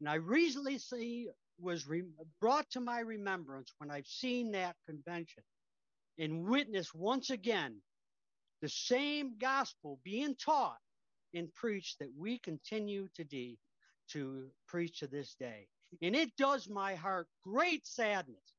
And 0.00 0.08
I 0.08 0.14
recently 0.14 0.78
see 0.78 1.28
was 1.60 1.86
re- 1.86 2.02
brought 2.40 2.68
to 2.70 2.80
my 2.80 3.00
remembrance 3.00 3.72
when 3.78 3.90
I've 3.90 4.06
seen 4.06 4.52
that 4.52 4.76
convention 4.86 5.42
and 6.18 6.44
witnessed 6.44 6.94
once 6.94 7.30
again 7.30 7.76
the 8.60 8.68
same 8.68 9.38
gospel 9.38 9.98
being 10.04 10.34
taught 10.36 10.78
and 11.34 11.52
preached 11.54 11.98
that 11.98 12.10
we 12.18 12.38
continue 12.38 13.08
to 13.16 13.24
today 13.24 13.56
to 14.12 14.50
preach 14.66 15.00
to 15.00 15.06
this 15.06 15.34
day. 15.34 15.66
And 16.02 16.14
it 16.14 16.36
does 16.36 16.68
my 16.68 16.94
heart 16.94 17.28
great 17.44 17.86
sadness 17.86 18.54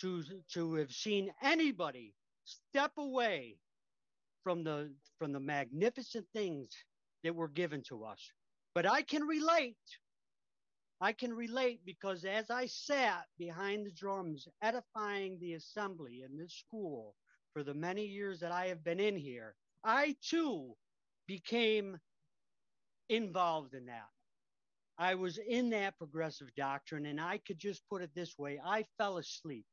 to, 0.00 0.22
to 0.52 0.74
have 0.74 0.92
seen 0.92 1.32
anybody 1.42 2.14
step 2.44 2.92
away 2.98 3.56
from 4.46 4.62
the 4.62 4.88
from 5.18 5.32
the 5.32 5.40
magnificent 5.40 6.24
things 6.32 6.68
that 7.24 7.34
were 7.34 7.48
given 7.48 7.82
to 7.82 8.04
us. 8.04 8.30
But 8.76 8.86
I 8.86 9.02
can 9.02 9.24
relate. 9.24 9.88
I 11.00 11.12
can 11.12 11.32
relate 11.32 11.80
because 11.84 12.24
as 12.24 12.48
I 12.48 12.66
sat 12.66 13.24
behind 13.40 13.84
the 13.86 13.90
drums, 13.90 14.46
edifying 14.62 15.36
the 15.40 15.54
assembly 15.54 16.22
in 16.24 16.38
this 16.38 16.54
school 16.54 17.16
for 17.52 17.64
the 17.64 17.74
many 17.74 18.04
years 18.06 18.38
that 18.38 18.52
I 18.52 18.66
have 18.68 18.84
been 18.84 19.00
in 19.00 19.16
here, 19.16 19.56
I 19.82 20.14
too 20.22 20.76
became 21.26 21.98
involved 23.08 23.74
in 23.74 23.86
that. 23.86 24.10
I 24.96 25.16
was 25.16 25.38
in 25.38 25.70
that 25.70 25.98
progressive 25.98 26.54
doctrine, 26.56 27.06
and 27.06 27.20
I 27.20 27.38
could 27.38 27.58
just 27.58 27.82
put 27.90 28.00
it 28.00 28.10
this 28.14 28.38
way 28.38 28.60
I 28.64 28.84
fell 28.96 29.18
asleep 29.18 29.66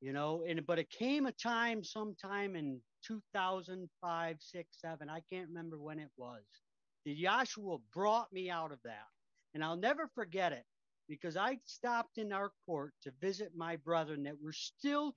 you 0.00 0.12
know 0.12 0.44
and 0.48 0.64
but 0.66 0.78
it 0.78 0.90
came 0.90 1.26
a 1.26 1.32
time 1.32 1.82
sometime 1.82 2.54
in 2.56 2.80
2005 3.06 4.36
6 4.40 4.68
7 4.80 5.08
i 5.08 5.20
can't 5.30 5.48
remember 5.48 5.78
when 5.78 5.98
it 5.98 6.10
was 6.16 6.42
the 7.04 7.24
Yahshua 7.24 7.78
brought 7.94 8.32
me 8.32 8.50
out 8.50 8.72
of 8.72 8.78
that. 8.84 9.06
And 9.54 9.64
i'll 9.64 9.76
never 9.76 10.08
forget 10.14 10.52
it 10.52 10.64
because 11.08 11.36
i 11.36 11.58
stopped 11.64 12.18
in 12.18 12.32
our 12.32 12.50
court 12.66 12.92
to 13.02 13.12
visit 13.20 13.52
my 13.56 13.76
brethren 13.76 14.22
that 14.24 14.42
were 14.42 14.52
still 14.52 15.14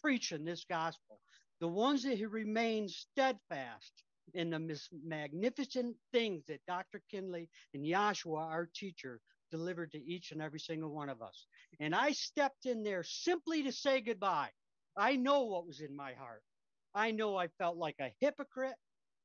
preaching 0.00 0.44
this 0.44 0.64
gospel 0.68 1.20
the 1.60 1.68
ones 1.68 2.02
that 2.02 2.18
had 2.18 2.32
remained 2.32 2.90
steadfast 2.90 3.92
in 4.34 4.50
the 4.50 4.80
magnificent 5.04 5.96
things 6.12 6.42
that 6.48 6.60
dr 6.66 7.00
kinley 7.10 7.48
and 7.72 7.84
Yahshua 7.84 8.40
our 8.40 8.68
teacher 8.74 9.20
delivered 9.52 9.92
to 9.92 10.04
each 10.04 10.32
and 10.32 10.42
every 10.42 10.60
single 10.60 10.90
one 10.92 11.10
of 11.10 11.22
us. 11.22 11.46
And 11.80 11.94
I 11.94 12.12
stepped 12.12 12.66
in 12.66 12.82
there 12.82 13.04
simply 13.04 13.62
to 13.64 13.72
say 13.72 14.00
goodbye. 14.00 14.50
I 14.96 15.16
know 15.16 15.44
what 15.44 15.66
was 15.66 15.80
in 15.80 15.96
my 15.96 16.14
heart. 16.14 16.42
I 16.94 17.12
know 17.12 17.36
I 17.36 17.48
felt 17.48 17.76
like 17.76 18.00
a 18.00 18.14
hypocrite, 18.20 18.76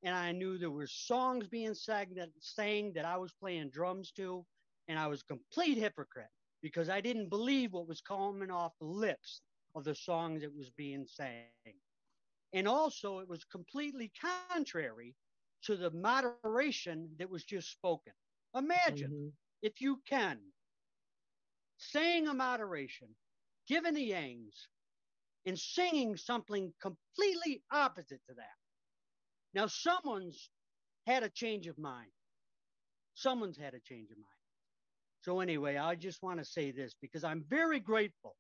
and 0.04 0.16
I 0.16 0.32
knew 0.34 0.58
there 0.58 0.72
were 0.72 0.88
songs 0.88 1.48
being 1.48 1.76
sang 1.76 2.16
that 2.16 2.30
sang 2.40 2.94
that 2.94 3.06
I 3.06 3.18
was 3.18 3.34
playing 3.34 3.72
drums 3.72 4.12
to, 4.14 4.46
and 4.88 5.00
I 5.00 5.08
was 5.08 5.22
a 5.22 5.34
complete 5.34 5.78
hypocrite 5.78 6.30
because 6.62 6.90
I 6.90 7.02
didn't 7.02 7.30
believe 7.30 7.74
what 7.74 7.88
was 7.88 8.02
coming 8.02 8.52
off 8.52 8.74
the 8.80 8.86
lips 8.88 9.42
of 9.76 9.84
the 9.86 9.96
songs 9.96 10.42
that 10.42 10.56
was 10.56 10.70
being 10.72 11.06
sang. 11.08 11.46
And 12.54 12.68
also, 12.68 13.20
it 13.20 13.28
was 13.28 13.44
completely 13.46 14.12
contrary 14.22 15.16
to 15.64 15.76
the 15.76 15.92
moderation 15.92 16.98
that 17.20 17.30
was 17.30 17.44
just 17.44 17.72
spoken. 17.72 18.14
Imagine 18.56 18.88
mm-hmm 18.88 19.28
if 19.62 19.82
you 19.82 20.02
can, 20.08 20.40
saying 21.78 22.28
a 22.28 22.34
moderation, 22.34 23.10
giving 23.68 23.94
the 23.94 24.12
yangs, 24.12 24.68
and 25.46 25.58
singing 25.58 26.18
something 26.18 26.74
completely 26.82 27.64
opposite 27.72 28.22
to 28.28 28.36
that. 28.36 28.58
Now, 29.54 29.68
someone's 29.68 30.50
had 31.06 31.24
a 31.24 31.30
change 31.30 31.68
of 31.68 31.78
mind. 31.78 32.12
Someone's 33.16 33.58
had 33.58 33.74
a 33.74 33.80
change 33.80 34.12
of 34.12 34.18
mind. 34.18 34.28
So, 35.22 35.40
anyway, 35.40 35.78
I 35.78 35.96
just 35.96 36.22
want 36.22 36.40
to 36.40 36.46
say 36.46 36.72
this 36.72 36.94
because 37.02 37.24
I'm 37.24 37.46
very 37.50 37.80
grateful. 37.80 38.36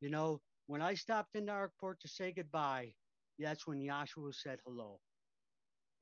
You 0.00 0.10
know, 0.10 0.40
when 0.66 0.82
I 0.82 0.94
stopped 0.94 1.34
in 1.34 1.48
court 1.80 2.00
to 2.00 2.08
say 2.08 2.32
goodbye, 2.32 2.92
that's 3.38 3.66
when 3.66 3.80
Yahshua 3.80 4.34
said 4.34 4.58
hello 4.64 5.00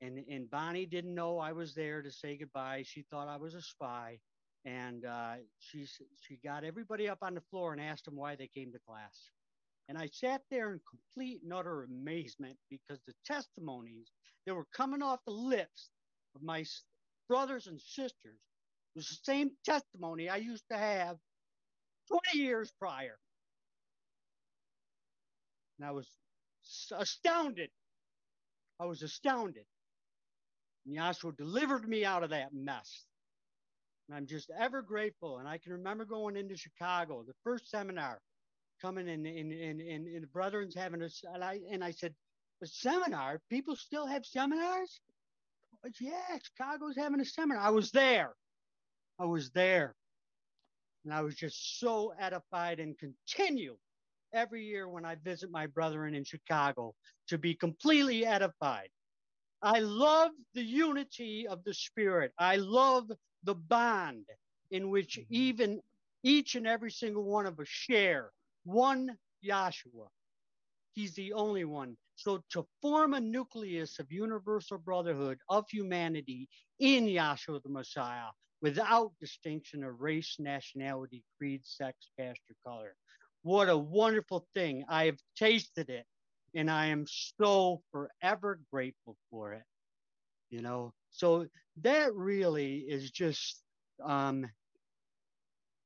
and 0.03 0.19
and 0.29 0.51
Bonnie 0.51 0.87
didn't 0.87 1.15
know 1.15 1.39
I 1.39 1.53
was 1.53 1.75
there 1.75 2.03
to 2.03 2.11
say 2.11 2.37
goodbye. 2.37 2.83
She 2.85 3.03
thought 3.11 3.29
I 3.29 3.37
was 3.37 3.55
a 3.55 3.63
spy, 3.63 4.19
and 4.65 5.05
uh, 5.05 5.35
she 5.59 5.87
she 6.21 6.37
got 6.43 6.65
everybody 6.65 7.09
up 7.09 7.19
on 7.23 7.35
the 7.35 7.41
floor 7.51 7.73
and 7.73 7.81
asked 7.81 8.05
them 8.05 8.17
why 8.17 8.35
they 8.35 8.49
came 8.49 8.71
to 8.73 8.79
class. 8.87 9.31
And 9.89 9.97
I 9.97 10.09
sat 10.13 10.41
there 10.51 10.73
in 10.73 10.81
complete 10.89 11.41
and 11.43 11.53
utter 11.53 11.83
amazement 11.83 12.57
because 12.69 12.99
the 13.07 13.13
testimonies 13.25 14.11
that 14.47 14.55
were 14.55 14.67
coming 14.75 15.03
off 15.03 15.19
the 15.25 15.33
lips 15.33 15.89
of 16.35 16.43
my 16.43 16.65
brothers 17.29 17.67
and 17.67 17.81
sisters 17.81 18.39
was 18.95 19.07
the 19.09 19.17
same 19.23 19.51
testimony 19.65 20.29
I 20.29 20.37
used 20.37 20.65
to 20.71 20.77
have 20.77 21.17
20 22.09 22.39
years 22.39 22.71
prior. 22.79 23.17
And 25.79 25.87
I 25.87 25.91
was 25.91 26.07
astounded. 26.93 27.71
I 28.79 28.85
was 28.85 29.01
astounded. 29.03 29.65
Yahshua 30.89 31.37
delivered 31.37 31.87
me 31.87 32.05
out 32.05 32.23
of 32.23 32.31
that 32.31 32.53
mess. 32.53 33.05
And 34.07 34.17
I'm 34.17 34.27
just 34.27 34.51
ever 34.59 34.81
grateful. 34.81 35.37
And 35.37 35.47
I 35.47 35.57
can 35.57 35.71
remember 35.71 36.05
going 36.05 36.35
into 36.35 36.57
Chicago, 36.57 37.23
the 37.25 37.33
first 37.43 37.69
seminar, 37.69 38.19
coming 38.81 39.07
in, 39.07 39.25
and, 39.25 39.51
and, 39.51 39.81
and 39.81 40.23
the 40.23 40.27
brethren's 40.27 40.75
having 40.75 41.01
a, 41.01 41.09
and 41.33 41.43
I, 41.43 41.59
and 41.71 41.83
I 41.83 41.91
said, 41.91 42.13
a 42.61 42.67
seminar? 42.67 43.41
People 43.49 43.75
still 43.75 44.07
have 44.07 44.25
seminars? 44.25 45.01
Said, 45.83 45.93
yeah, 45.99 46.37
Chicago's 46.41 46.95
having 46.97 47.19
a 47.19 47.25
seminar. 47.25 47.61
I 47.61 47.69
was 47.69 47.91
there. 47.91 48.33
I 49.19 49.25
was 49.25 49.51
there. 49.51 49.95
And 51.03 51.13
I 51.13 51.21
was 51.21 51.35
just 51.35 51.79
so 51.79 52.13
edified 52.19 52.79
and 52.79 52.97
continue 52.97 53.75
every 54.33 54.63
year 54.63 54.87
when 54.87 55.05
I 55.05 55.15
visit 55.15 55.51
my 55.51 55.67
brethren 55.67 56.15
in 56.15 56.23
Chicago 56.23 56.95
to 57.27 57.37
be 57.37 57.53
completely 57.53 58.25
edified. 58.25 58.89
I 59.63 59.79
love 59.79 60.31
the 60.53 60.61
unity 60.61 61.47
of 61.47 61.63
the 61.63 61.73
Spirit. 61.73 62.33
I 62.37 62.57
love 62.57 63.09
the 63.43 63.55
bond 63.55 64.25
in 64.71 64.89
which 64.89 65.17
mm-hmm. 65.17 65.33
even 65.33 65.81
each 66.21 66.55
and 66.55 66.67
every 66.67 66.91
single 66.91 67.23
one 67.23 67.45
of 67.45 67.59
us 67.59 67.67
share 67.67 68.31
one 68.65 69.17
Yahshua. 69.43 70.07
He's 70.91 71.13
the 71.13 71.33
only 71.33 71.63
one. 71.63 71.95
So 72.15 72.43
to 72.51 72.65
form 72.81 73.13
a 73.13 73.21
nucleus 73.21 73.99
of 73.99 74.11
universal 74.11 74.77
brotherhood 74.77 75.39
of 75.49 75.65
humanity 75.69 76.49
in 76.79 77.05
Yahshua 77.05 77.63
the 77.63 77.69
Messiah 77.69 78.31
without 78.61 79.11
distinction 79.19 79.83
of 79.83 80.01
race, 80.01 80.35
nationality, 80.39 81.23
creed, 81.37 81.61
sex, 81.63 81.97
caste, 82.17 82.41
or 82.49 82.55
color. 82.69 82.95
What 83.41 83.69
a 83.69 83.77
wonderful 83.77 84.47
thing. 84.53 84.85
I 84.87 85.05
have 85.05 85.19
tasted 85.35 85.89
it 85.89 86.05
and 86.55 86.69
I 86.71 86.87
am 86.87 87.05
so 87.07 87.81
forever 87.91 88.59
grateful 88.71 89.17
for 89.31 89.53
it. 89.53 89.63
You 90.49 90.61
know, 90.61 90.93
so 91.11 91.47
that 91.81 92.13
really 92.15 92.77
is 92.79 93.11
just 93.11 93.61
um, 94.03 94.47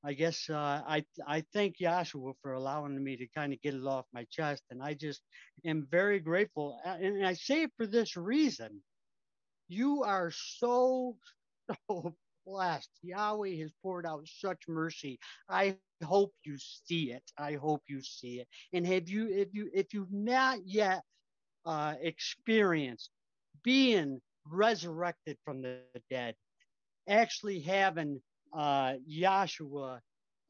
I 0.04 0.14
guess 0.14 0.50
uh, 0.50 0.84
I 0.88 1.06
I 1.28 1.44
thank 1.54 1.78
Yahshua 1.80 2.36
for 2.42 2.54
allowing 2.54 3.04
me 3.04 3.18
to 3.18 3.28
kind 3.36 3.54
of 3.54 3.62
get 3.62 3.74
it 3.76 3.86
off 3.86 4.06
my 4.14 4.26
chest, 4.32 4.64
and 4.70 4.82
I 4.82 4.94
just 4.94 5.22
am 5.66 5.88
very 5.92 6.20
grateful. 6.20 6.80
And 6.86 7.26
I 7.26 7.34
say 7.34 7.64
it 7.64 7.74
for 7.78 7.88
this 7.88 8.16
reason: 8.16 8.82
you 9.68 10.04
are 10.04 10.32
so 10.32 11.18
so 11.90 12.16
blessed. 12.46 12.92
Yahweh 13.04 13.58
has 13.58 13.74
poured 13.84 14.06
out 14.06 14.28
such 14.28 14.64
mercy. 14.68 15.20
I 15.50 15.78
hope 16.04 16.34
you 16.44 16.58
see 16.58 17.12
it. 17.12 17.24
I 17.38 17.54
hope 17.54 17.84
you 17.88 18.02
see 18.02 18.40
it. 18.40 18.48
And 18.74 18.86
have 18.86 19.10
you 19.10 19.30
if 19.30 19.50
you 19.54 19.70
if 19.74 19.94
you've 19.94 20.12
not 20.12 20.60
yet 20.66 21.02
uh, 21.66 21.96
experienced 22.02 23.10
being 23.64 24.22
resurrected 24.46 25.38
from 25.44 25.62
the 25.62 25.80
dead, 26.10 26.36
actually 27.10 27.60
having 27.60 28.22
uh, 28.54 28.94
Yahshua 29.10 30.00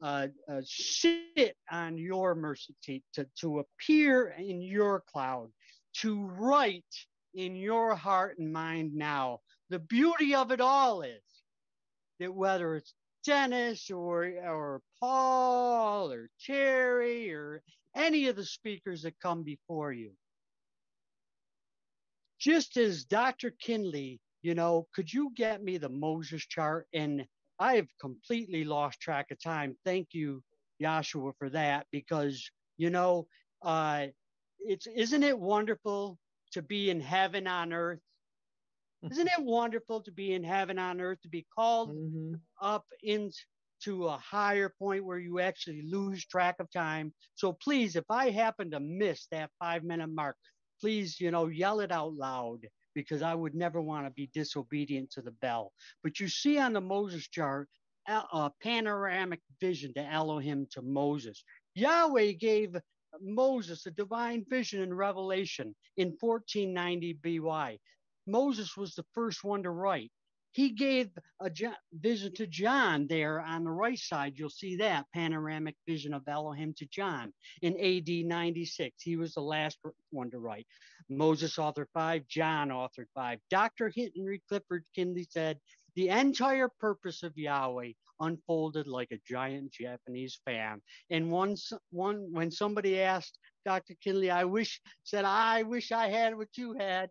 uh, 0.00 0.26
uh, 0.48 0.60
sit 0.64 1.56
on 1.70 1.98
your 1.98 2.34
mercy 2.34 2.74
seat, 2.80 3.02
to, 3.14 3.26
to 3.40 3.58
appear 3.58 4.34
in 4.38 4.60
your 4.62 5.02
cloud, 5.10 5.50
to 5.92 6.24
write 6.24 6.84
in 7.34 7.56
your 7.56 7.94
heart 7.94 8.38
and 8.38 8.52
mind 8.52 8.94
now. 8.94 9.40
The 9.70 9.80
beauty 9.80 10.34
of 10.34 10.52
it 10.52 10.60
all 10.60 11.02
is 11.02 11.22
that 12.20 12.32
whether 12.32 12.76
it's 12.76 12.94
Dennis 13.28 13.90
or, 13.90 14.24
or 14.24 14.80
Paul 14.98 16.10
or 16.10 16.30
Terry 16.42 17.30
or 17.30 17.62
any 17.94 18.28
of 18.28 18.36
the 18.36 18.44
speakers 18.44 19.02
that 19.02 19.20
come 19.20 19.42
before 19.42 19.92
you, 19.92 20.12
just 22.40 22.78
as 22.78 23.04
Dr. 23.04 23.50
Kinley, 23.60 24.18
you 24.40 24.54
know, 24.54 24.86
could 24.94 25.12
you 25.12 25.30
get 25.36 25.62
me 25.62 25.76
the 25.76 25.90
Moses 25.90 26.46
chart? 26.46 26.86
And 26.94 27.26
I've 27.58 27.88
completely 28.00 28.64
lost 28.64 29.00
track 29.00 29.26
of 29.30 29.42
time. 29.42 29.76
Thank 29.84 30.08
you, 30.12 30.42
Yahshua, 30.82 31.32
for 31.38 31.50
that 31.50 31.86
because 31.92 32.50
you 32.78 32.88
know, 32.88 33.26
uh, 33.60 34.06
it's 34.58 34.86
isn't 34.86 35.22
it 35.22 35.38
wonderful 35.38 36.16
to 36.52 36.62
be 36.62 36.88
in 36.88 37.00
heaven 37.00 37.46
on 37.46 37.74
earth? 37.74 38.00
Isn't 39.10 39.28
it 39.28 39.44
wonderful 39.44 40.02
to 40.02 40.12
be 40.12 40.34
in 40.34 40.42
heaven 40.42 40.78
on 40.78 41.00
earth 41.00 41.20
to 41.22 41.28
be 41.28 41.46
called 41.54 41.90
mm-hmm. 41.90 42.34
up 42.60 42.84
into 43.02 44.06
a 44.06 44.18
higher 44.18 44.72
point 44.78 45.04
where 45.04 45.18
you 45.18 45.40
actually 45.40 45.82
lose 45.82 46.26
track 46.26 46.56
of 46.58 46.70
time? 46.70 47.12
So 47.34 47.52
please, 47.52 47.96
if 47.96 48.04
I 48.10 48.30
happen 48.30 48.70
to 48.72 48.80
miss 48.80 49.26
that 49.30 49.50
five 49.58 49.84
minute 49.84 50.10
mark, 50.10 50.36
please, 50.80 51.20
you 51.20 51.30
know, 51.30 51.46
yell 51.46 51.80
it 51.80 51.92
out 51.92 52.14
loud 52.14 52.66
because 52.94 53.22
I 53.22 53.34
would 53.34 53.54
never 53.54 53.80
want 53.80 54.06
to 54.06 54.10
be 54.10 54.30
disobedient 54.34 55.12
to 55.12 55.22
the 55.22 55.30
bell. 55.30 55.72
But 56.02 56.18
you 56.18 56.28
see 56.28 56.58
on 56.58 56.72
the 56.72 56.80
Moses 56.80 57.28
chart, 57.28 57.68
a 58.08 58.50
panoramic 58.62 59.40
vision 59.60 59.92
to 59.94 60.04
Elohim 60.04 60.66
to 60.70 60.82
Moses. 60.82 61.44
Yahweh 61.74 62.32
gave 62.32 62.74
Moses 63.20 63.86
a 63.86 63.90
divine 63.90 64.44
vision 64.48 64.82
in 64.82 64.94
Revelation 64.94 65.74
in 65.96 66.16
1490 66.18 67.18
BY. 67.22 67.78
Moses 68.28 68.76
was 68.76 68.94
the 68.94 69.06
first 69.14 69.42
one 69.42 69.62
to 69.64 69.70
write. 69.70 70.12
He 70.52 70.70
gave 70.70 71.10
a 71.40 71.50
vision 71.92 72.34
to 72.34 72.46
John 72.46 73.06
there 73.06 73.40
on 73.40 73.64
the 73.64 73.70
right 73.70 73.98
side. 73.98 74.34
You'll 74.36 74.50
see 74.50 74.76
that 74.76 75.06
panoramic 75.14 75.76
vision 75.86 76.14
of 76.14 76.26
Elohim 76.26 76.74
to 76.78 76.86
John 76.86 77.32
in 77.62 77.74
AD 77.78 78.26
96. 78.26 79.02
He 79.02 79.16
was 79.16 79.34
the 79.34 79.40
last 79.40 79.78
one 80.10 80.30
to 80.30 80.38
write. 80.38 80.66
Moses 81.08 81.56
authored 81.56 81.88
five, 81.94 82.26
John 82.28 82.70
authored 82.70 83.08
five. 83.14 83.38
Dr. 83.50 83.92
Henry 83.94 84.42
Clifford 84.48 84.84
Kinley 84.94 85.26
said, 85.30 85.58
the 85.98 86.10
entire 86.10 86.68
purpose 86.68 87.24
of 87.24 87.36
Yahweh 87.36 87.92
unfolded 88.20 88.86
like 88.86 89.10
a 89.10 89.20
giant 89.26 89.72
Japanese 89.72 90.40
fan. 90.44 90.80
And 91.10 91.30
once 91.30 91.72
one 91.90 92.32
when 92.32 92.50
somebody 92.50 93.00
asked 93.00 93.38
Dr. 93.64 93.94
Kinley, 94.02 94.30
I 94.30 94.44
wish 94.44 94.80
said, 95.02 95.24
I 95.24 95.64
wish 95.64 95.90
I 95.90 96.08
had 96.08 96.36
what 96.36 96.56
you 96.56 96.74
had. 96.74 97.10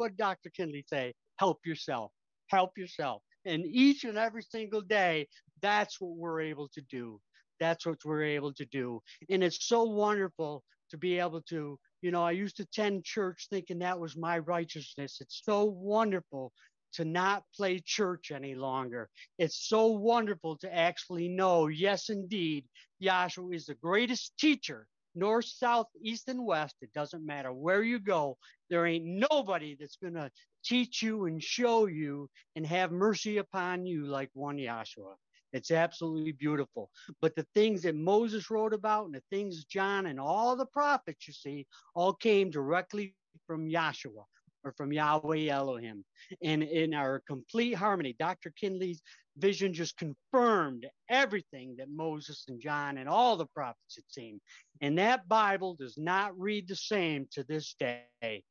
What 0.00 0.16
Dr. 0.16 0.48
Kinley 0.48 0.82
say? 0.88 1.12
Help 1.36 1.58
yourself. 1.66 2.10
Help 2.46 2.78
yourself. 2.78 3.20
And 3.44 3.66
each 3.66 4.04
and 4.04 4.16
every 4.16 4.40
single 4.40 4.80
day, 4.80 5.28
that's 5.60 6.00
what 6.00 6.16
we're 6.16 6.40
able 6.40 6.68
to 6.68 6.80
do. 6.90 7.20
That's 7.58 7.84
what 7.84 7.98
we're 8.02 8.24
able 8.24 8.54
to 8.54 8.64
do. 8.64 9.02
And 9.28 9.44
it's 9.44 9.68
so 9.68 9.82
wonderful 9.82 10.64
to 10.88 10.96
be 10.96 11.18
able 11.18 11.42
to, 11.50 11.78
you 12.00 12.10
know, 12.12 12.22
I 12.22 12.30
used 12.30 12.56
to 12.56 12.62
attend 12.62 13.04
church 13.04 13.48
thinking 13.50 13.80
that 13.80 14.00
was 14.00 14.16
my 14.16 14.38
righteousness. 14.38 15.18
It's 15.20 15.42
so 15.44 15.64
wonderful 15.66 16.54
to 16.94 17.04
not 17.04 17.44
play 17.54 17.82
church 17.84 18.30
any 18.34 18.54
longer. 18.54 19.10
It's 19.38 19.68
so 19.68 19.88
wonderful 19.88 20.56
to 20.62 20.74
actually 20.74 21.28
know, 21.28 21.66
yes, 21.66 22.08
indeed, 22.08 22.64
Yahshua 23.04 23.54
is 23.54 23.66
the 23.66 23.74
greatest 23.74 24.32
teacher, 24.38 24.86
north, 25.14 25.46
south, 25.46 25.86
east, 26.02 26.28
and 26.28 26.44
west. 26.44 26.76
It 26.82 26.92
doesn't 26.92 27.24
matter 27.24 27.52
where 27.52 27.82
you 27.82 27.98
go. 27.98 28.36
There 28.68 28.86
ain't 28.86 29.04
nobody 29.04 29.76
that's 29.78 29.96
going 29.96 30.14
to 30.14 30.30
teach 30.64 31.02
you 31.02 31.26
and 31.26 31.42
show 31.42 31.86
you 31.86 32.28
and 32.56 32.66
have 32.66 32.92
mercy 32.92 33.38
upon 33.38 33.86
you 33.86 34.06
like 34.06 34.30
one 34.34 34.56
Yahshua. 34.56 35.14
It's 35.52 35.70
absolutely 35.70 36.32
beautiful. 36.32 36.90
But 37.20 37.34
the 37.34 37.46
things 37.54 37.82
that 37.82 37.96
Moses 37.96 38.50
wrote 38.50 38.72
about 38.72 39.06
and 39.06 39.14
the 39.14 39.22
things 39.30 39.64
John 39.64 40.06
and 40.06 40.20
all 40.20 40.54
the 40.54 40.66
prophets, 40.66 41.26
you 41.26 41.34
see, 41.34 41.66
all 41.94 42.12
came 42.12 42.50
directly 42.50 43.14
from 43.46 43.68
Yahshua 43.68 44.24
or 44.64 44.72
from 44.72 44.92
Yahweh 44.92 45.46
Elohim. 45.48 46.04
And 46.42 46.62
in 46.62 46.94
our 46.94 47.22
complete 47.26 47.74
harmony, 47.74 48.14
Dr. 48.18 48.52
Kinley's 48.60 49.02
vision 49.36 49.72
just 49.72 49.96
confirmed 49.96 50.86
everything 51.08 51.76
that 51.78 51.88
Moses 51.90 52.44
and 52.48 52.60
John 52.60 52.98
and 52.98 53.08
all 53.08 53.36
the 53.36 53.46
prophets 53.46 53.96
had 53.96 54.04
seen. 54.08 54.40
And 54.80 54.98
that 54.98 55.28
Bible 55.28 55.74
does 55.74 55.96
not 55.96 56.38
read 56.38 56.68
the 56.68 56.76
same 56.76 57.26
to 57.32 57.44
this 57.44 57.74
day. 57.78 58.42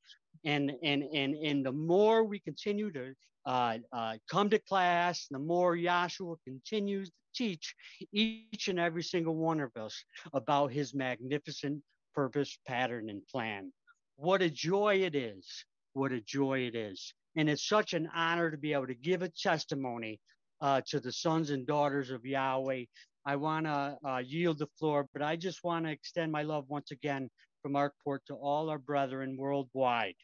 And 0.45 0.71
and 0.83 1.03
and 1.13 1.35
and 1.35 1.65
the 1.65 1.71
more 1.71 2.23
we 2.23 2.39
continue 2.39 2.91
to 2.91 3.13
uh, 3.45 3.77
uh, 3.91 4.17
come 4.29 4.49
to 4.49 4.59
class, 4.59 5.27
the 5.29 5.39
more 5.39 5.75
Yahshua 5.75 6.37
continues 6.45 7.09
to 7.09 7.15
teach 7.35 7.75
each 8.13 8.67
and 8.67 8.79
every 8.79 9.03
single 9.03 9.35
one 9.35 9.59
of 9.59 9.75
us 9.75 10.03
about 10.33 10.71
his 10.71 10.93
magnificent 10.93 11.81
purpose, 12.13 12.57
pattern, 12.67 13.09
and 13.09 13.25
plan. 13.27 13.71
What 14.15 14.41
a 14.41 14.49
joy 14.49 15.03
it 15.03 15.15
is 15.15 15.65
what 15.99 16.13
a 16.13 16.21
joy 16.21 16.59
it 16.59 16.75
is. 16.75 17.13
And 17.35 17.49
it's 17.49 17.67
such 17.67 17.93
an 17.93 18.09
honor 18.15 18.49
to 18.49 18.57
be 18.57 18.73
able 18.73 18.87
to 18.87 18.95
give 18.95 19.21
a 19.21 19.29
testimony 19.29 20.19
uh, 20.61 20.81
to 20.87 20.99
the 20.99 21.11
sons 21.11 21.49
and 21.49 21.67
daughters 21.67 22.09
of 22.09 22.25
Yahweh. 22.25 22.85
I 23.25 23.35
want 23.35 23.65
to 23.65 23.97
uh, 24.07 24.21
yield 24.25 24.59
the 24.59 24.67
floor, 24.79 25.07
but 25.13 25.21
I 25.21 25.35
just 25.35 25.63
want 25.63 25.85
to 25.85 25.91
extend 25.91 26.31
my 26.31 26.43
love 26.43 26.65
once 26.69 26.91
again 26.91 27.29
from 27.61 27.73
Arkport 27.73 28.19
to 28.27 28.35
all 28.35 28.69
our 28.69 28.79
brethren 28.79 29.35
worldwide. 29.37 30.15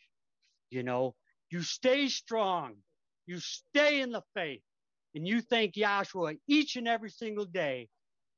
You 0.70 0.84
know, 0.84 1.14
you 1.52 1.62
stay 1.62 2.08
strong, 2.08 2.76
you 3.26 3.40
stay 3.40 4.00
in 4.00 4.12
the 4.12 4.24
faith, 4.34 4.62
and 5.14 5.28
you 5.28 5.42
thank 5.42 5.76
Yahshua 5.76 6.38
each 6.48 6.78
and 6.78 6.88
every 6.88 7.10
single 7.10 7.46
day 7.46 7.90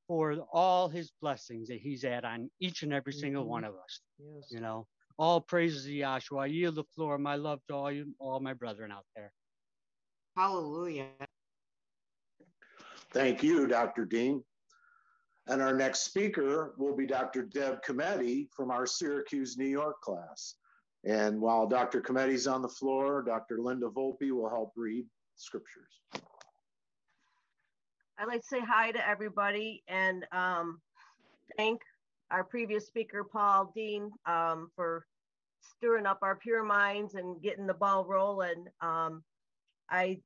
for 0.08 0.38
all 0.52 0.90
his 0.90 1.12
blessings 1.22 1.68
that 1.68 1.80
he's 1.80 2.04
had 2.04 2.26
on 2.26 2.50
each 2.60 2.82
and 2.82 2.94
every 2.94 3.14
single 3.14 3.44
mm-hmm. 3.44 3.52
one 3.52 3.64
of 3.64 3.74
us. 3.76 4.02
Yes. 4.20 4.48
You 4.50 4.60
know, 4.60 4.88
all 5.18 5.42
praises 5.42 5.86
to 5.86 5.92
Yahshua. 5.92 6.44
I 6.44 6.46
yield 6.48 6.76
the 6.76 6.84
floor. 6.84 7.18
My 7.18 7.36
love 7.36 7.60
to 7.68 7.74
all 7.74 7.92
you, 7.92 8.14
all 8.20 8.40
my 8.40 8.54
brethren 8.54 8.92
out 8.92 9.06
there. 9.16 9.32
Hallelujah. 10.36 11.08
Thank 13.12 13.42
you, 13.42 13.68
Dr. 13.68 14.06
Dean. 14.06 14.44
And 15.48 15.62
our 15.62 15.74
next 15.74 16.02
speaker 16.02 16.74
will 16.78 16.96
be 16.96 17.08
Dr. 17.08 17.44
Deb 17.44 17.82
Cometti 17.82 18.48
from 18.52 18.70
our 18.70 18.86
Syracuse, 18.86 19.58
New 19.58 19.68
York 19.68 20.02
class. 20.02 20.56
And 21.06 21.40
while 21.40 21.68
Dr. 21.68 22.02
Cometti's 22.02 22.48
on 22.48 22.62
the 22.62 22.68
floor, 22.68 23.24
Dr. 23.24 23.60
Linda 23.62 23.88
Volpe 23.88 24.32
will 24.32 24.50
help 24.50 24.74
read 24.76 25.06
scriptures. 25.36 26.02
I'd 28.20 28.28
like 28.28 28.42
to 28.42 28.48
say 28.48 28.60
hi 28.60 28.92
to 28.92 29.08
everybody 29.08 29.84
and 29.88 30.26
um, 30.32 30.82
thank 31.56 31.82
our 32.32 32.44
previous 32.44 32.88
speaker, 32.88 33.24
Paul 33.24 33.72
Dean, 33.76 34.12
um, 34.26 34.70
for 34.76 35.06
stirring 35.62 36.06
up 36.06 36.20
our 36.22 36.36
pure 36.36 36.64
minds 36.64 37.16
and 37.16 37.42
getting 37.42 37.68
the 37.68 37.74
ball 37.74 38.06
rolling. 38.06 38.66
Um, 38.82 39.24
I 39.90 40.18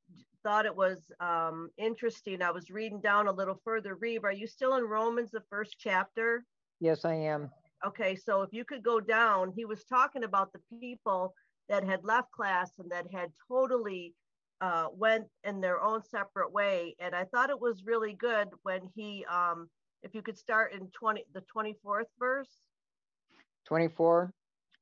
thought 0.43 0.65
it 0.65 0.75
was 0.75 1.11
um, 1.19 1.69
interesting. 1.77 2.41
I 2.41 2.51
was 2.51 2.71
reading 2.71 2.99
down 2.99 3.27
a 3.27 3.31
little 3.31 3.59
further. 3.63 3.95
Reeve, 3.95 4.23
are 4.23 4.31
you 4.31 4.47
still 4.47 4.75
in 4.75 4.83
Romans, 4.85 5.31
the 5.31 5.43
first 5.49 5.75
chapter? 5.79 6.43
Yes, 6.79 7.05
I 7.05 7.13
am. 7.13 7.51
Okay, 7.85 8.15
so 8.15 8.41
if 8.41 8.49
you 8.51 8.65
could 8.65 8.83
go 8.83 8.99
down, 8.99 9.53
he 9.55 9.65
was 9.65 9.83
talking 9.83 10.23
about 10.23 10.51
the 10.53 10.79
people 10.79 11.33
that 11.69 11.83
had 11.83 12.03
left 12.03 12.31
class 12.31 12.71
and 12.79 12.91
that 12.91 13.05
had 13.11 13.31
totally 13.47 14.13
uh, 14.61 14.87
went 14.93 15.25
in 15.43 15.61
their 15.61 15.81
own 15.81 16.03
separate 16.03 16.51
way. 16.51 16.95
And 16.99 17.15
I 17.15 17.25
thought 17.25 17.49
it 17.49 17.59
was 17.59 17.83
really 17.85 18.13
good 18.13 18.49
when 18.63 18.81
he 18.95 19.25
um, 19.25 19.67
if 20.03 20.13
you 20.15 20.21
could 20.21 20.37
start 20.37 20.73
in 20.73 20.87
20 20.87 21.25
the 21.33 21.43
24th 21.55 22.05
verse 22.19 22.49
24 23.65 24.33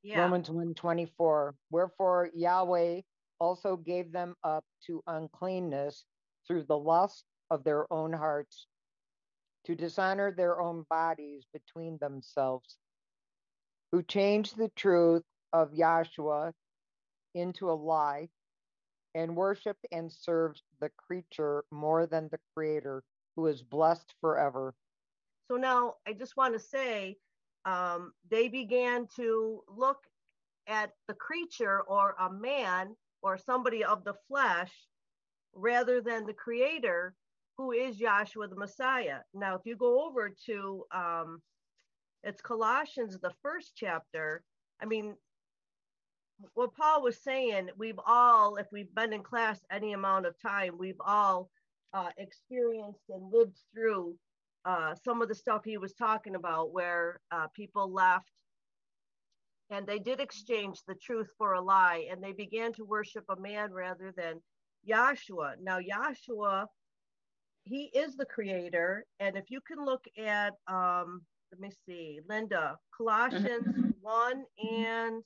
yeah. 0.03 0.21
romans 0.21 0.49
1 0.49 0.73
24 0.73 1.55
wherefore 1.71 2.29
yahweh 2.33 3.01
also 3.39 3.77
gave 3.77 4.11
them 4.11 4.35
up 4.43 4.63
to 4.85 5.01
uncleanness 5.07 6.03
through 6.47 6.63
the 6.63 6.77
lust 6.77 7.23
of 7.49 7.63
their 7.63 7.91
own 7.91 8.13
hearts 8.13 8.67
to 9.65 9.75
dishonor 9.75 10.31
their 10.31 10.59
own 10.59 10.85
bodies 10.89 11.45
between 11.53 11.97
themselves, 11.99 12.77
who 13.91 14.01
changed 14.03 14.57
the 14.57 14.69
truth 14.75 15.23
of 15.53 15.71
Yahshua 15.71 16.53
into 17.35 17.69
a 17.69 17.73
lie 17.73 18.29
and 19.15 19.35
worshiped 19.35 19.85
and 19.91 20.11
served 20.11 20.61
the 20.79 20.89
creature 20.97 21.63
more 21.71 22.05
than 22.05 22.29
the 22.29 22.39
creator 22.55 23.03
who 23.35 23.47
is 23.47 23.61
blessed 23.61 24.13
forever. 24.21 24.73
So 25.49 25.57
now 25.57 25.95
I 26.07 26.13
just 26.13 26.37
want 26.37 26.53
to 26.53 26.59
say 26.59 27.17
um, 27.65 28.13
they 28.29 28.47
began 28.47 29.07
to 29.15 29.63
look 29.67 29.97
at 30.67 30.91
the 31.07 31.15
creature 31.15 31.81
or 31.81 32.15
a 32.19 32.31
man 32.31 32.95
or 33.23 33.37
somebody 33.37 33.83
of 33.83 34.03
the 34.03 34.13
flesh 34.27 34.71
rather 35.55 36.01
than 36.01 36.27
the 36.27 36.33
creator 36.33 37.15
who 37.57 37.71
is 37.71 37.97
Yahshua 37.97 38.49
the 38.49 38.55
Messiah. 38.55 39.19
Now, 39.33 39.55
if 39.55 39.61
you 39.65 39.75
go 39.75 40.05
over 40.05 40.33
to 40.45 40.85
um, 40.93 41.41
it's 42.23 42.41
Colossians, 42.41 43.17
the 43.19 43.33
first 43.41 43.71
chapter, 43.75 44.43
I 44.79 44.85
mean, 44.85 45.15
what 46.53 46.75
Paul 46.75 47.01
was 47.01 47.17
saying, 47.17 47.69
we've 47.75 47.99
all, 48.05 48.57
if 48.57 48.67
we've 48.71 48.93
been 48.93 49.13
in 49.13 49.23
class 49.23 49.59
any 49.71 49.93
amount 49.93 50.27
of 50.27 50.39
time, 50.39 50.77
we've 50.77 51.01
all 51.05 51.49
uh, 51.93 52.09
experienced 52.17 53.03
and 53.09 53.33
lived 53.33 53.57
through 53.73 54.15
uh, 54.65 54.95
some 55.03 55.21
of 55.21 55.29
the 55.29 55.35
stuff 55.35 55.63
he 55.63 55.77
was 55.77 55.93
talking 55.93 56.35
about, 56.35 56.71
where 56.71 57.19
uh, 57.31 57.47
people 57.55 57.91
left 57.91 58.31
and 59.69 59.85
they 59.85 59.99
did 59.99 60.19
exchange 60.19 60.79
the 60.87 60.95
truth 60.95 61.29
for 61.37 61.53
a 61.53 61.61
lie 61.61 62.07
and 62.09 62.23
they 62.23 62.31
began 62.31 62.73
to 62.73 62.85
worship 62.85 63.23
a 63.29 63.39
man 63.39 63.71
rather 63.71 64.11
than 64.15 64.41
Yahshua. 64.87 65.55
Now, 65.61 65.77
Yahshua, 65.79 66.65
he 67.65 67.91
is 67.93 68.15
the 68.15 68.25
creator. 68.25 69.05
And 69.19 69.37
if 69.37 69.45
you 69.49 69.59
can 69.61 69.83
look 69.85 70.03
at, 70.17 70.53
um, 70.67 71.21
let 71.51 71.59
me 71.59 71.71
see, 71.85 72.19
Linda, 72.27 72.77
Colossians 72.95 73.67
mm-hmm. 73.67 73.89
1 74.01 74.43
and 74.71 75.23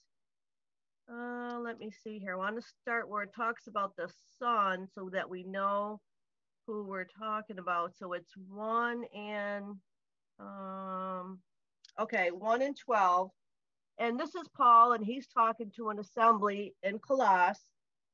uh, 1.12 1.60
let 1.60 1.80
me 1.80 1.92
see 2.04 2.20
here. 2.20 2.34
I 2.34 2.38
want 2.38 2.56
to 2.56 2.68
start 2.82 3.10
where 3.10 3.24
it 3.24 3.36
talks 3.36 3.68
about 3.68 3.96
the 3.98 4.10
Son 4.40 4.88
so 4.94 5.10
that 5.12 5.30
we 5.30 5.44
know 5.44 6.00
who 6.68 6.84
we're 6.84 7.06
talking 7.06 7.60
about. 7.60 7.96
So 7.96 8.14
it's 8.14 8.34
1 8.50 9.04
and, 9.16 9.76
um, 10.40 11.40
okay, 12.00 12.32
1 12.32 12.62
and 12.62 12.78
12. 12.78 13.30
And 14.00 14.20
this 14.20 14.36
is 14.36 14.48
Paul, 14.58 14.94
and 14.94 15.06
he's 15.06 15.28
talking 15.28 15.72
to 15.76 15.90
an 15.90 16.00
assembly 16.00 16.74
in 16.84 17.00
Colossus. 17.00 17.64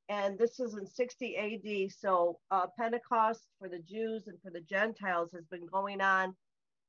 And 0.10 0.38
this 0.40 0.60
is 0.60 0.74
in 0.76 0.88
60 0.88 1.38
AD. 1.38 1.92
So 1.92 2.40
uh, 2.50 2.66
Pentecost 2.78 3.42
for 3.60 3.70
the 3.70 3.80
Jews 3.80 4.28
and 4.28 4.42
for 4.42 4.50
the 4.50 4.62
Gentiles 4.62 5.30
has 5.34 5.46
been 5.46 5.68
going 5.68 6.02
on, 6.02 6.36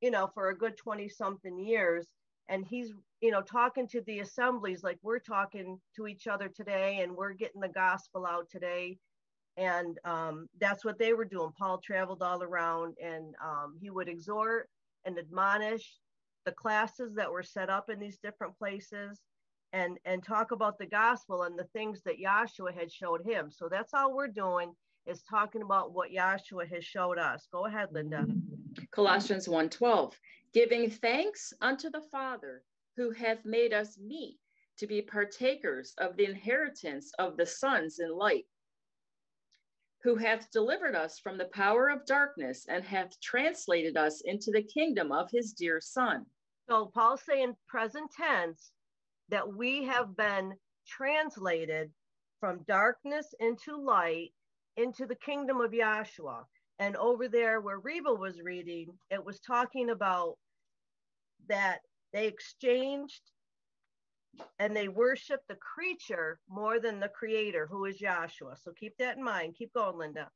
you 0.01 0.11
know, 0.11 0.31
for 0.33 0.49
a 0.49 0.57
good 0.57 0.77
20 0.79 1.09
something 1.09 1.59
years. 1.59 2.07
And 2.49 2.65
he's, 2.65 2.93
you 3.21 3.31
know, 3.31 3.43
talking 3.43 3.87
to 3.89 4.01
the 4.07 4.21
assemblies 4.21 4.83
like 4.83 4.99
we're 5.03 5.21
talking 5.21 5.79
to 5.97 6.07
each 6.09 6.27
other 6.27 6.49
today, 6.49 7.01
and 7.03 7.15
we're 7.15 7.35
getting 7.35 7.61
the 7.61 7.69
gospel 7.69 8.27
out 8.27 8.49
today. 8.51 8.97
And 9.61 9.99
um, 10.07 10.49
that's 10.59 10.87
what 10.87 10.99
they 10.99 11.13
were 11.13 11.27
doing. 11.27 11.53
Paul 11.59 11.79
traveled 11.85 12.23
all 12.23 12.43
around 12.43 12.97
and 13.03 13.35
um, 13.45 13.77
he 13.79 13.91
would 13.91 14.09
exhort 14.09 14.71
and 15.05 15.19
admonish 15.19 15.99
the 16.47 16.53
classes 16.53 17.15
that 17.15 17.31
were 17.31 17.43
set 17.43 17.69
up 17.69 17.91
in 17.91 18.01
these 18.01 18.17
different 18.17 18.57
places 18.59 19.21
and 19.75 19.99
and 20.07 20.25
talk 20.25 20.51
about 20.51 20.79
the 20.79 20.87
gospel 20.87 21.43
and 21.43 21.59
the 21.59 21.69
things 21.75 22.01
that 22.05 22.19
Yahshua 22.19 22.75
had 22.75 22.91
showed 22.91 23.23
him. 23.25 23.51
So 23.51 23.69
that's 23.69 23.93
all 23.93 24.15
we're 24.15 24.29
doing 24.29 24.73
is 25.07 25.23
talking 25.23 25.61
about 25.61 25.93
what 25.93 26.11
Yahshua 26.11 26.67
has 26.73 26.85
showed 26.85 27.19
us. 27.19 27.47
Go 27.53 27.67
ahead, 27.67 27.89
Linda. 27.93 28.27
Colossians 28.93 29.47
1:12, 29.47 30.15
giving 30.55 30.89
thanks 30.89 31.53
unto 31.61 31.91
the 31.91 32.03
Father 32.11 32.63
who 32.97 33.11
hath 33.11 33.45
made 33.45 33.75
us 33.75 33.99
meet 33.99 34.39
to 34.79 34.87
be 34.87 35.03
partakers 35.03 35.93
of 35.99 36.17
the 36.17 36.25
inheritance 36.25 37.13
of 37.19 37.37
the 37.37 37.45
sons 37.45 37.99
in 37.99 38.11
light, 38.17 38.47
who 40.03 40.17
hath 40.17 40.51
delivered 40.51 40.95
us 40.95 41.19
from 41.19 41.37
the 41.37 41.51
power 41.53 41.89
of 41.89 42.07
darkness 42.07 42.67
and 42.69 42.85
hath 42.85 43.21
translated 43.21 43.97
us 43.97 44.23
into 44.25 44.51
the 44.51 44.63
kingdom 44.63 45.13
of 45.13 45.31
his 45.31 45.53
dear 45.53 45.81
Son. 45.81 46.25
So 46.69 46.87
Paul's 46.95 47.23
saying 47.23 47.55
present 47.69 48.11
tense 48.13 48.73
that 49.29 49.55
we 49.55 49.85
have 49.85 50.17
been 50.17 50.55
translated 50.87 51.91
from 52.41 52.65
darkness 52.67 53.35
into 53.41 53.77
light 53.77 54.33
into 54.77 55.07
the 55.07 55.17
kingdom 55.17 55.61
of 55.61 55.73
Yahshua. 55.73 56.45
And 56.79 56.97
over 56.97 57.29
there 57.29 57.61
where 57.61 57.79
Reba 57.79 58.15
was 58.15 58.41
reading, 58.41 58.89
it 59.11 59.23
was 59.23 59.39
talking 59.41 59.91
about 59.91 60.37
that 61.49 61.81
they 62.13 62.27
exchanged 62.27 63.21
and 64.59 64.77
they 64.77 64.89
worship 64.89 65.41
the 65.49 65.57
creature 65.57 66.39
more 66.49 66.81
than 66.81 67.01
the 67.01 67.09
creator, 67.09 67.67
who 67.67 67.85
is 67.85 68.01
Yahshua. 68.01 68.57
So 68.63 68.73
keep 68.79 68.97
that 68.99 69.17
in 69.17 69.25
mind. 69.25 69.57
Keep 69.57 69.75
going, 69.75 69.97
Linda. 69.97 70.29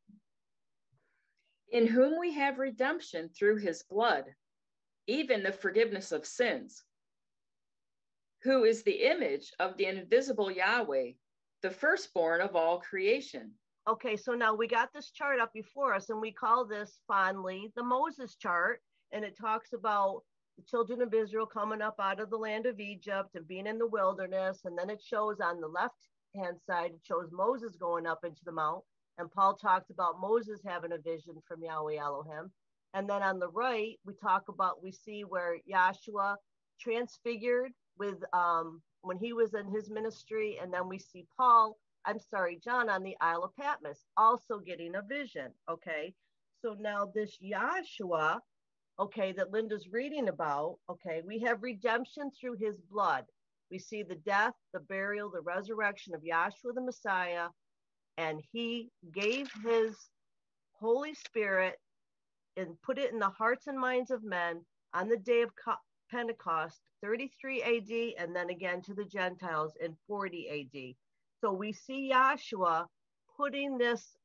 In 1.70 1.86
whom 1.86 2.18
we 2.18 2.32
have 2.32 2.58
redemption 2.58 3.28
through 3.28 3.56
his 3.56 3.82
blood, 3.82 4.24
even 5.06 5.42
the 5.42 5.52
forgiveness 5.52 6.12
of 6.12 6.26
sins, 6.26 6.82
who 8.42 8.64
is 8.64 8.82
the 8.82 9.02
image 9.04 9.50
of 9.58 9.76
the 9.76 9.86
invisible 9.86 10.50
Yahweh, 10.50 11.12
the 11.62 11.70
firstborn 11.70 12.40
of 12.40 12.54
all 12.54 12.78
creation. 12.78 13.50
Okay, 13.88 14.16
so 14.16 14.32
now 14.32 14.54
we 14.54 14.66
got 14.66 14.92
this 14.94 15.10
chart 15.10 15.40
up 15.40 15.52
before 15.52 15.94
us, 15.94 16.10
and 16.10 16.20
we 16.20 16.32
call 16.32 16.64
this 16.64 16.98
fondly 17.06 17.72
the 17.76 17.82
Moses 17.82 18.36
chart, 18.36 18.80
and 19.12 19.24
it 19.24 19.36
talks 19.38 19.72
about 19.72 20.22
the 20.56 20.64
children 20.64 21.02
of 21.02 21.14
Israel 21.14 21.46
coming 21.46 21.82
up 21.82 21.96
out 22.00 22.20
of 22.20 22.30
the 22.30 22.36
land 22.36 22.66
of 22.66 22.80
Egypt 22.80 23.30
and 23.34 23.46
being 23.46 23.66
in 23.66 23.78
the 23.78 23.86
wilderness. 23.86 24.60
And 24.64 24.78
then 24.78 24.90
it 24.90 25.02
shows 25.02 25.40
on 25.40 25.60
the 25.60 25.68
left 25.68 25.94
hand 26.34 26.56
side, 26.66 26.92
it 26.92 27.00
shows 27.02 27.28
Moses 27.32 27.76
going 27.76 28.06
up 28.06 28.24
into 28.24 28.44
the 28.44 28.52
mount. 28.52 28.84
And 29.18 29.30
Paul 29.30 29.54
talked 29.54 29.90
about 29.90 30.20
Moses 30.20 30.60
having 30.66 30.92
a 30.92 30.98
vision 30.98 31.34
from 31.46 31.62
Yahweh 31.62 31.96
Elohim. 31.96 32.50
And 32.94 33.08
then 33.08 33.22
on 33.22 33.38
the 33.38 33.48
right, 33.48 33.98
we 34.04 34.14
talk 34.14 34.48
about, 34.48 34.82
we 34.82 34.92
see 34.92 35.22
where 35.22 35.58
Yahshua 35.72 36.36
transfigured 36.80 37.72
with 37.98 38.22
um, 38.32 38.80
when 39.02 39.18
he 39.18 39.32
was 39.32 39.54
in 39.54 39.70
his 39.70 39.90
ministry. 39.90 40.58
And 40.62 40.72
then 40.72 40.88
we 40.88 40.98
see 40.98 41.26
Paul, 41.36 41.76
I'm 42.04 42.18
sorry, 42.18 42.60
John 42.62 42.88
on 42.88 43.02
the 43.02 43.16
Isle 43.20 43.44
of 43.44 43.56
Patmos 43.56 44.04
also 44.16 44.58
getting 44.58 44.94
a 44.94 45.02
vision. 45.02 45.50
Okay. 45.68 46.14
So 46.62 46.76
now 46.80 47.10
this 47.14 47.38
Yahshua 47.42 48.38
okay, 48.98 49.32
that 49.32 49.52
Linda's 49.52 49.88
reading 49.90 50.28
about, 50.28 50.76
okay, 50.88 51.22
we 51.26 51.40
have 51.40 51.62
redemption 51.62 52.30
through 52.30 52.56
his 52.60 52.80
blood. 52.90 53.24
We 53.70 53.78
see 53.78 54.02
the 54.02 54.14
death, 54.14 54.52
the 54.72 54.80
burial, 54.80 55.30
the 55.30 55.40
resurrection 55.40 56.14
of 56.14 56.22
Yahshua 56.22 56.74
the 56.74 56.80
Messiah, 56.80 57.48
and 58.18 58.40
he 58.52 58.90
gave 59.12 59.50
his 59.64 59.96
Holy 60.78 61.14
Spirit 61.14 61.76
and 62.56 62.80
put 62.82 62.98
it 62.98 63.12
in 63.12 63.18
the 63.18 63.30
hearts 63.30 63.66
and 63.66 63.78
minds 63.78 64.10
of 64.10 64.22
men 64.22 64.60
on 64.92 65.08
the 65.08 65.16
day 65.16 65.42
of 65.42 65.50
Pentecost, 66.10 66.80
33 67.02 67.62
AD, 67.62 68.24
and 68.24 68.36
then 68.36 68.50
again 68.50 68.80
to 68.82 68.94
the 68.94 69.04
Gentiles 69.04 69.72
in 69.80 69.96
40 70.06 70.70
AD. 70.74 70.94
So 71.40 71.52
we 71.52 71.72
see 71.72 72.12
Yahshua 72.12 72.86
putting 73.36 73.76
this 73.76 74.16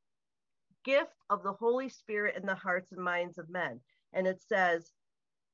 gift 0.86 1.16
of 1.30 1.42
the 1.42 1.54
Holy 1.54 1.90
Spirit 1.90 2.36
in 2.38 2.46
the 2.46 2.56
hearts 2.56 2.92
and 2.92 3.04
minds 3.04 3.40
of 3.40 3.50
men 3.50 3.80
and 4.14 4.28
it 4.28 4.42
says, 4.42 4.92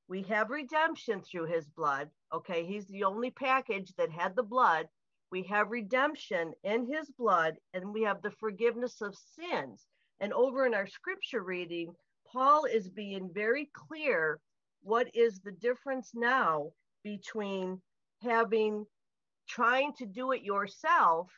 We 0.08 0.24
have 0.24 0.50
redemption 0.50 1.22
through 1.22 1.46
his 1.46 1.68
blood. 1.70 2.10
Okay, 2.34 2.66
he's 2.66 2.88
the 2.88 3.04
only 3.04 3.32
package 3.32 3.94
that 3.98 4.12
had 4.12 4.36
the 4.36 4.44
blood. 4.44 4.88
We 5.32 5.44
have 5.44 5.72
redemption 5.72 6.54
in 6.64 6.86
his 6.92 7.10
blood, 7.12 7.56
and 7.74 7.94
we 7.94 8.04
have 8.04 8.22
the 8.22 8.32
forgiveness 8.32 9.02
of 9.02 9.16
sins. 9.16 9.86
And 10.20 10.32
over 10.34 10.66
in 10.66 10.74
our 10.74 10.88
scripture 10.88 11.44
reading, 11.44 11.94
Paul 12.32 12.66
is 12.66 12.90
being 12.90 13.30
very 13.34 13.70
clear 13.74 14.40
what 14.82 15.14
is 15.14 15.40
the 15.40 15.52
difference 15.52 16.12
now 16.14 16.72
between 17.04 17.82
having 18.22 18.86
trying 19.48 19.94
to 19.94 20.06
do 20.06 20.32
it 20.32 20.42
yourself 20.42 21.30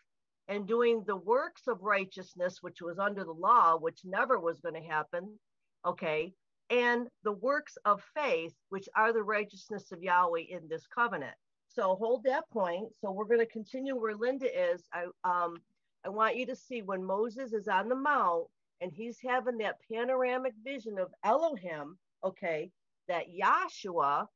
and 0.48 0.68
doing 0.68 1.04
the 1.06 1.16
works 1.16 1.64
of 1.68 1.82
righteousness, 1.82 2.60
which 2.62 2.82
was 2.82 3.00
under 3.00 3.24
the 3.24 3.34
law, 3.34 3.76
which 3.78 4.00
never 4.06 4.40
was 4.40 4.62
going 4.62 4.76
to 4.76 4.88
happen. 4.88 5.40
Okay 5.86 6.34
and 6.70 7.08
the 7.24 7.32
works 7.32 7.78
of 7.86 8.02
faith, 8.16 8.54
which 8.70 8.90
are 8.96 9.14
the 9.14 9.24
righteousness 9.24 9.92
of 9.92 10.04
Yahweh 10.04 10.44
in 10.50 10.68
this 10.68 10.86
covenant. 10.88 11.36
So 11.68 11.96
hold 11.96 12.24
that 12.24 12.50
point. 12.50 12.88
So 13.02 13.12
we're 13.12 13.26
going 13.26 13.40
to 13.40 13.46
continue 13.46 13.96
where 13.96 14.16
Linda 14.16 14.48
is. 14.72 14.84
I 14.94 15.06
um 15.24 15.58
I 16.06 16.10
want 16.10 16.38
you 16.38 16.46
to 16.48 16.56
see 16.56 16.82
when 16.82 17.04
Moses 17.04 17.54
is 17.54 17.68
on 17.68 17.90
the 17.90 17.96
mount 17.96 18.48
and 18.82 18.92
he's 18.92 19.20
having 19.20 19.58
that 19.58 19.78
panoramic 19.92 20.54
vision 20.64 20.98
of 21.00 21.14
Elohim, 21.24 21.98
okay, 22.24 22.72
that 23.08 23.26
Yahshua 23.30 24.28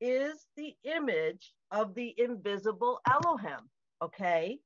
is 0.00 0.46
the 0.56 0.74
image 0.84 1.52
of 1.70 1.94
the 1.94 2.14
invisible 2.18 3.00
Elohim, 3.10 3.70
okay? 4.02 4.58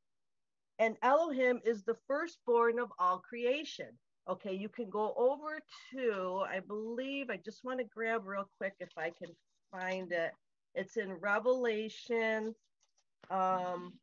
And 0.78 0.96
Elohim 1.02 1.60
is 1.64 1.82
the 1.82 1.96
firstborn 2.06 2.78
of 2.78 2.90
all 2.98 3.18
creation. 3.18 3.98
Okay, 4.28 4.52
you 4.52 4.68
can 4.68 4.90
go 4.90 5.14
over 5.16 5.58
to, 5.92 6.44
I 6.46 6.60
believe, 6.60 7.30
I 7.30 7.38
just 7.38 7.64
want 7.64 7.78
to 7.78 7.84
grab 7.84 8.26
real 8.26 8.48
quick 8.58 8.74
if 8.78 8.90
I 8.96 9.10
can 9.10 9.34
find 9.72 10.12
it. 10.12 10.32
It's 10.74 10.96
in 10.98 11.12
Revelation. 11.14 12.54
Um, 13.30 13.94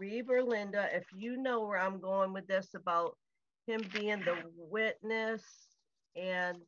Reeb 0.00 0.28
or 0.30 0.42
Linda, 0.42 0.88
if 0.92 1.04
you 1.16 1.36
know 1.36 1.60
where 1.64 1.78
I'm 1.78 2.00
going 2.00 2.32
with 2.32 2.46
this 2.46 2.74
about 2.74 3.16
him 3.66 3.82
being 3.92 4.20
the 4.20 4.36
witness 4.56 5.42
and 6.16 6.58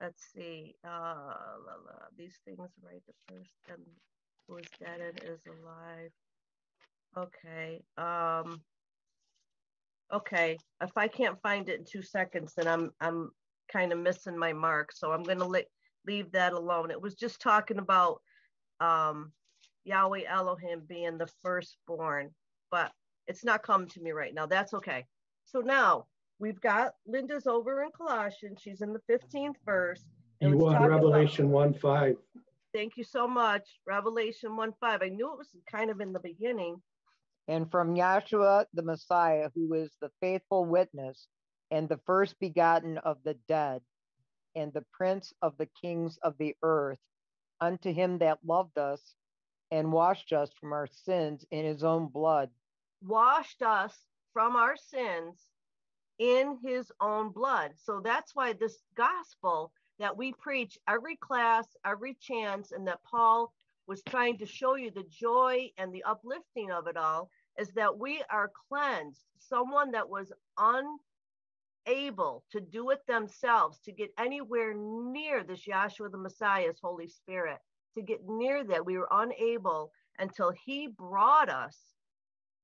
let's 0.00 0.22
see, 0.34 0.74
uh, 0.84 0.88
la, 0.88 1.74
la, 1.86 2.06
these 2.16 2.38
things 2.44 2.68
right 2.82 3.02
the 3.06 3.14
first 3.34 3.50
and 3.68 3.82
who 4.46 4.56
is 4.58 4.66
dead 4.78 5.00
and 5.00 5.20
is 5.24 5.40
alive. 5.46 6.10
Okay. 7.16 7.82
Um, 7.96 8.60
okay. 10.12 10.58
If 10.82 10.96
I 10.96 11.08
can't 11.08 11.40
find 11.42 11.68
it 11.68 11.80
in 11.80 11.84
two 11.84 12.02
seconds, 12.02 12.54
then 12.56 12.66
I'm 12.66 12.90
I'm 13.00 13.30
kind 13.70 13.92
of 13.92 13.98
missing 13.98 14.36
my 14.36 14.52
mark. 14.52 14.92
So 14.92 15.12
I'm 15.12 15.22
gonna 15.22 15.46
let 15.46 15.66
leave 16.06 16.32
that 16.32 16.52
alone. 16.52 16.90
It 16.90 17.00
was 17.00 17.14
just 17.14 17.40
talking 17.40 17.78
about 17.78 18.20
um, 18.80 19.32
Yahweh 19.84 20.22
Elohim 20.28 20.82
being 20.88 21.18
the 21.18 21.28
firstborn, 21.42 22.30
but 22.70 22.92
it's 23.26 23.44
not 23.44 23.62
coming 23.62 23.88
to 23.88 24.00
me 24.00 24.12
right 24.12 24.34
now. 24.34 24.46
That's 24.46 24.74
okay. 24.74 25.04
So 25.44 25.60
now 25.60 26.06
we've 26.38 26.60
got 26.60 26.92
Linda's 27.06 27.46
over 27.46 27.82
in 27.82 27.90
Colossians. 27.96 28.60
She's 28.62 28.80
in 28.80 28.92
the 28.92 29.00
15th 29.10 29.56
verse. 29.64 30.04
You 30.40 30.56
want 30.56 30.80
Revelation 30.86 31.46
about, 31.46 31.54
1 31.54 31.74
5. 31.74 32.16
Thank 32.72 32.96
you 32.96 33.04
so 33.04 33.26
much. 33.26 33.80
Revelation 33.86 34.56
1 34.56 34.72
5. 34.80 35.02
I 35.02 35.08
knew 35.08 35.32
it 35.32 35.38
was 35.38 35.48
kind 35.70 35.90
of 35.90 36.00
in 36.00 36.12
the 36.12 36.20
beginning. 36.20 36.76
And 37.48 37.70
from 37.70 37.94
Yahshua 37.94 38.66
the 38.74 38.82
Messiah, 38.82 39.48
who 39.54 39.72
is 39.72 39.96
the 40.00 40.10
faithful 40.20 40.66
witness 40.66 41.26
and 41.70 41.88
the 41.88 42.00
first 42.04 42.38
begotten 42.38 42.98
of 42.98 43.16
the 43.24 43.34
dead, 43.48 43.80
and 44.54 44.72
the 44.72 44.84
prince 44.92 45.32
of 45.40 45.56
the 45.56 45.68
kings 45.80 46.18
of 46.22 46.36
the 46.38 46.54
earth, 46.62 46.98
unto 47.60 47.92
him 47.92 48.18
that 48.18 48.38
loved 48.44 48.76
us 48.78 49.14
and 49.70 49.92
washed 49.92 50.32
us 50.32 50.50
from 50.60 50.72
our 50.72 50.86
sins 50.86 51.44
in 51.50 51.64
his 51.64 51.84
own 51.84 52.08
blood. 52.08 52.50
Washed 53.02 53.62
us 53.62 53.94
from 54.32 54.56
our 54.56 54.76
sins 54.76 55.48
in 56.18 56.58
his 56.62 56.90
own 57.00 57.30
blood. 57.30 57.72
So 57.76 58.00
that's 58.02 58.34
why 58.34 58.52
this 58.52 58.82
gospel 58.94 59.72
that 59.98 60.16
we 60.16 60.32
preach 60.32 60.78
every 60.88 61.16
class, 61.16 61.66
every 61.84 62.14
chance, 62.20 62.72
and 62.72 62.86
that 62.88 63.02
Paul 63.04 63.52
was 63.86 64.02
trying 64.02 64.38
to 64.38 64.46
show 64.46 64.74
you 64.74 64.90
the 64.90 65.06
joy 65.10 65.70
and 65.78 65.92
the 65.92 66.04
uplifting 66.04 66.70
of 66.70 66.86
it 66.86 66.96
all 66.96 67.30
is 67.58 67.70
that 67.72 67.98
we 67.98 68.22
are 68.30 68.50
cleansed. 68.68 69.24
Someone 69.38 69.90
that 69.92 70.08
was 70.08 70.32
unable 70.58 72.44
to 72.50 72.60
do 72.60 72.90
it 72.90 73.06
themselves, 73.06 73.80
to 73.80 73.92
get 73.92 74.12
anywhere 74.18 74.74
near 74.74 75.42
this 75.44 75.66
Yahshua 75.66 76.10
the 76.10 76.18
Messiah's 76.18 76.78
Holy 76.80 77.08
Spirit, 77.08 77.58
to 77.94 78.02
get 78.02 78.20
near 78.26 78.64
that, 78.64 78.86
we 78.86 78.96
were 78.98 79.08
unable 79.10 79.92
until 80.18 80.52
he 80.52 80.88
brought 80.88 81.48
us 81.48 81.76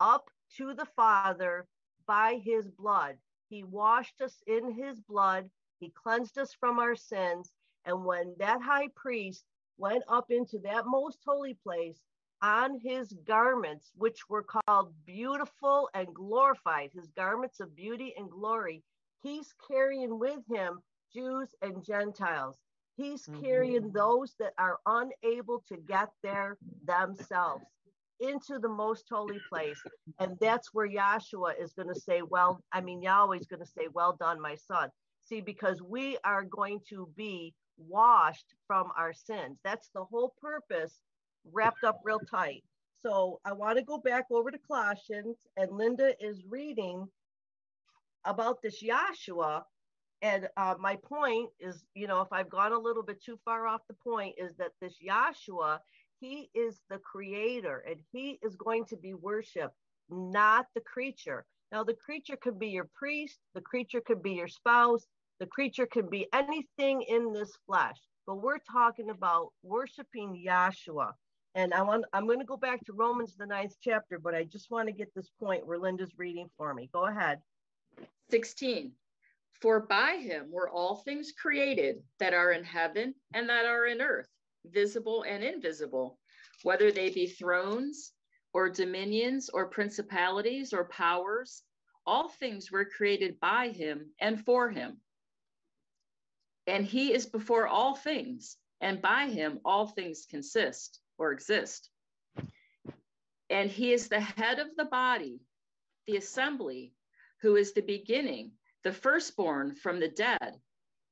up 0.01 0.31
to 0.57 0.75
the 0.75 0.87
Father 0.97 1.67
by 2.07 2.41
his 2.45 2.69
blood. 2.71 3.17
He 3.49 3.65
washed 3.65 4.21
us 4.21 4.43
in 4.47 4.73
his 4.73 5.01
blood 5.01 5.51
he 5.85 5.91
cleansed 5.91 6.39
us 6.39 6.55
from 6.55 6.79
our 6.79 6.97
sins. 6.97 7.53
And 7.85 8.07
when 8.07 8.35
that 8.39 8.63
high 8.63 8.89
priest 8.97 9.45
went 9.77 10.03
up 10.09 10.31
into 10.31 10.59
that 10.61 10.87
most 10.87 11.19
holy 11.27 11.55
place 11.55 12.01
on 12.45 12.79
his 12.79 13.11
garments, 13.27 13.91
which 13.97 14.29
were 14.29 14.45
called 14.45 14.93
beautiful 15.07 15.89
and 15.95 16.15
glorified, 16.15 16.91
his 16.93 17.09
garments 17.17 17.59
of 17.59 17.75
beauty 17.75 18.13
and 18.19 18.31
glory, 18.31 18.83
he's 19.23 19.55
carrying 19.67 20.19
with 20.19 20.41
him 20.47 20.79
Jews 21.11 21.49
and 21.63 21.83
Gentiles. 21.83 22.59
He's 22.97 23.27
mm-hmm. 23.27 23.43
carrying 23.43 23.93
those 23.93 24.35
that 24.39 24.53
are 24.59 24.79
unable 24.85 25.65
to 25.69 25.79
get 25.89 26.11
there 26.23 26.59
themselves 26.87 27.65
into 28.21 28.59
the 28.59 28.69
most 28.69 29.07
holy 29.11 29.41
place. 29.49 29.83
And 30.19 30.37
that's 30.39 30.69
where 30.75 30.89
Yahshua 30.89 31.55
is 31.59 31.73
going 31.73 31.89
to 31.89 31.99
say, 31.99 32.21
Well, 32.21 32.61
I 32.75 32.83
mean, 32.83 33.01
Yahweh 33.01 33.39
is 33.39 33.47
going 33.47 33.61
to 33.61 33.67
say, 33.67 33.89
Well 33.95 34.17
done, 34.21 34.39
my 34.39 34.55
son. 34.55 34.91
See, 35.23 35.41
because 35.41 35.81
we 35.81 36.19
are 36.25 36.45
going 36.45 36.81
to 36.91 37.09
be 37.17 37.55
washed 37.79 38.55
from 38.67 38.91
our 38.99 39.15
sins. 39.15 39.59
That's 39.65 39.89
the 39.95 40.05
whole 40.05 40.35
purpose 40.41 41.01
wrapped 41.53 41.85
up 41.85 42.01
real 42.05 42.21
tight. 42.21 42.65
So 43.03 43.41
I 43.45 43.53
want 43.53 43.79
to 43.79 43.85
go 43.85 43.99
back 43.99 44.25
over 44.31 44.51
to 44.51 44.59
Colossians, 44.67 45.37
and 45.57 45.71
Linda 45.71 46.15
is 46.25 46.43
reading 46.49 47.07
about 48.25 48.63
this 48.63 48.83
Yahshua. 48.83 49.63
And 50.23 50.49
uh, 50.57 50.75
my 50.81 50.97
point 50.97 51.51
is, 51.61 51.85
you 51.95 52.07
know, 52.07 52.23
if 52.23 52.33
I've 52.33 52.49
gone 52.49 52.73
a 52.73 52.79
little 52.79 53.03
bit 53.03 53.23
too 53.23 53.39
far 53.45 53.67
off 53.67 53.83
the 53.89 53.95
point, 53.95 54.37
is 54.39 54.57
that 54.57 54.73
this 54.81 54.95
Yahshua, 55.07 55.81
he 56.21 56.49
is 56.55 56.81
the 56.89 56.99
creator 56.99 57.85
and 57.87 57.97
he 58.11 58.39
is 58.43 58.57
going 58.57 58.87
to 58.87 58.97
be 58.97 59.13
worshiped, 59.13 59.75
not 60.09 60.67
the 60.75 60.81
creature. 60.81 61.45
Now, 61.73 61.85
the 61.85 61.95
creature 61.95 62.37
could 62.37 62.59
be 62.59 62.69
your 62.69 62.89
priest, 62.95 63.39
the 63.55 63.61
creature 63.61 64.01
could 64.01 64.23
be 64.23 64.33
your 64.33 64.49
spouse, 64.49 65.07
the 65.41 65.47
creature 65.47 65.87
can 65.87 66.09
be 66.09 66.27
anything 66.33 67.03
in 67.03 67.33
this 67.33 67.53
flesh, 67.67 67.99
but 68.27 68.37
we're 68.37 68.61
talking 68.71 69.11
about 69.11 69.49
worshiping 69.63 70.43
Yahshua. 70.47 71.13
And 71.55 71.73
I 71.73 71.83
want 71.83 72.05
I'm 72.13 72.27
going 72.27 72.41
to 72.41 72.45
go 72.45 72.57
back 72.57 72.85
to 72.85 72.93
Romans 72.93 73.37
the 73.37 73.47
ninth 73.47 73.77
chapter, 73.83 74.19
but 74.19 74.35
I 74.35 74.45
just 74.45 74.71
want 74.71 74.89
to 74.89 74.93
get 74.93 75.15
this 75.15 75.31
point 75.41 75.67
where 75.67 75.79
Linda's 75.79 76.19
reading 76.19 76.49
for 76.57 76.75
me. 76.75 76.89
Go 76.93 77.07
ahead. 77.07 77.41
16. 78.31 78.93
For 79.61 79.81
by 79.81 80.17
him 80.17 80.51
were 80.51 80.69
all 80.69 80.97
things 80.97 81.33
created 81.33 82.03
that 82.19 82.35
are 82.35 82.53
in 82.53 82.65
heaven 82.65 83.15
and 83.33 83.49
that 83.49 83.67
are 83.67 83.87
in 83.87 84.01
earth, 84.01 84.29
visible 84.67 85.25
and 85.29 85.45
invisible, 85.45 86.19
whether 86.65 86.91
they 86.91 87.11
be 87.11 87.27
thrones 87.27 88.13
or 88.53 88.69
dominions 88.69 89.49
or 89.49 89.67
principalities 89.69 90.73
or 90.73 90.85
powers, 90.87 91.63
all 92.05 92.29
things 92.29 92.71
were 92.71 92.85
created 92.85 93.39
by 93.41 93.69
him 93.69 94.11
and 94.21 94.45
for 94.45 94.69
him 94.71 95.01
and 96.67 96.85
he 96.85 97.13
is 97.13 97.27
before 97.27 97.67
all 97.67 97.95
things, 97.95 98.57
and 98.81 99.01
by 99.01 99.27
him 99.29 99.61
all 99.65 99.87
things 99.87 100.27
consist 100.29 101.01
or 101.19 101.33
exist. 101.33 101.91
And 103.51 103.71
he 103.71 103.93
is 103.93 104.09
the 104.09 104.21
head 104.21 104.59
of 104.59 104.69
the 104.77 104.87
body, 104.87 105.41
the 106.07 106.17
assembly, 106.17 106.93
who 107.41 107.57
is 107.57 107.73
the 107.73 107.83
beginning, 107.83 108.53
the 108.85 108.93
firstborn 108.93 109.75
from 109.75 110.01
the 110.01 110.09
dead, 110.09 110.61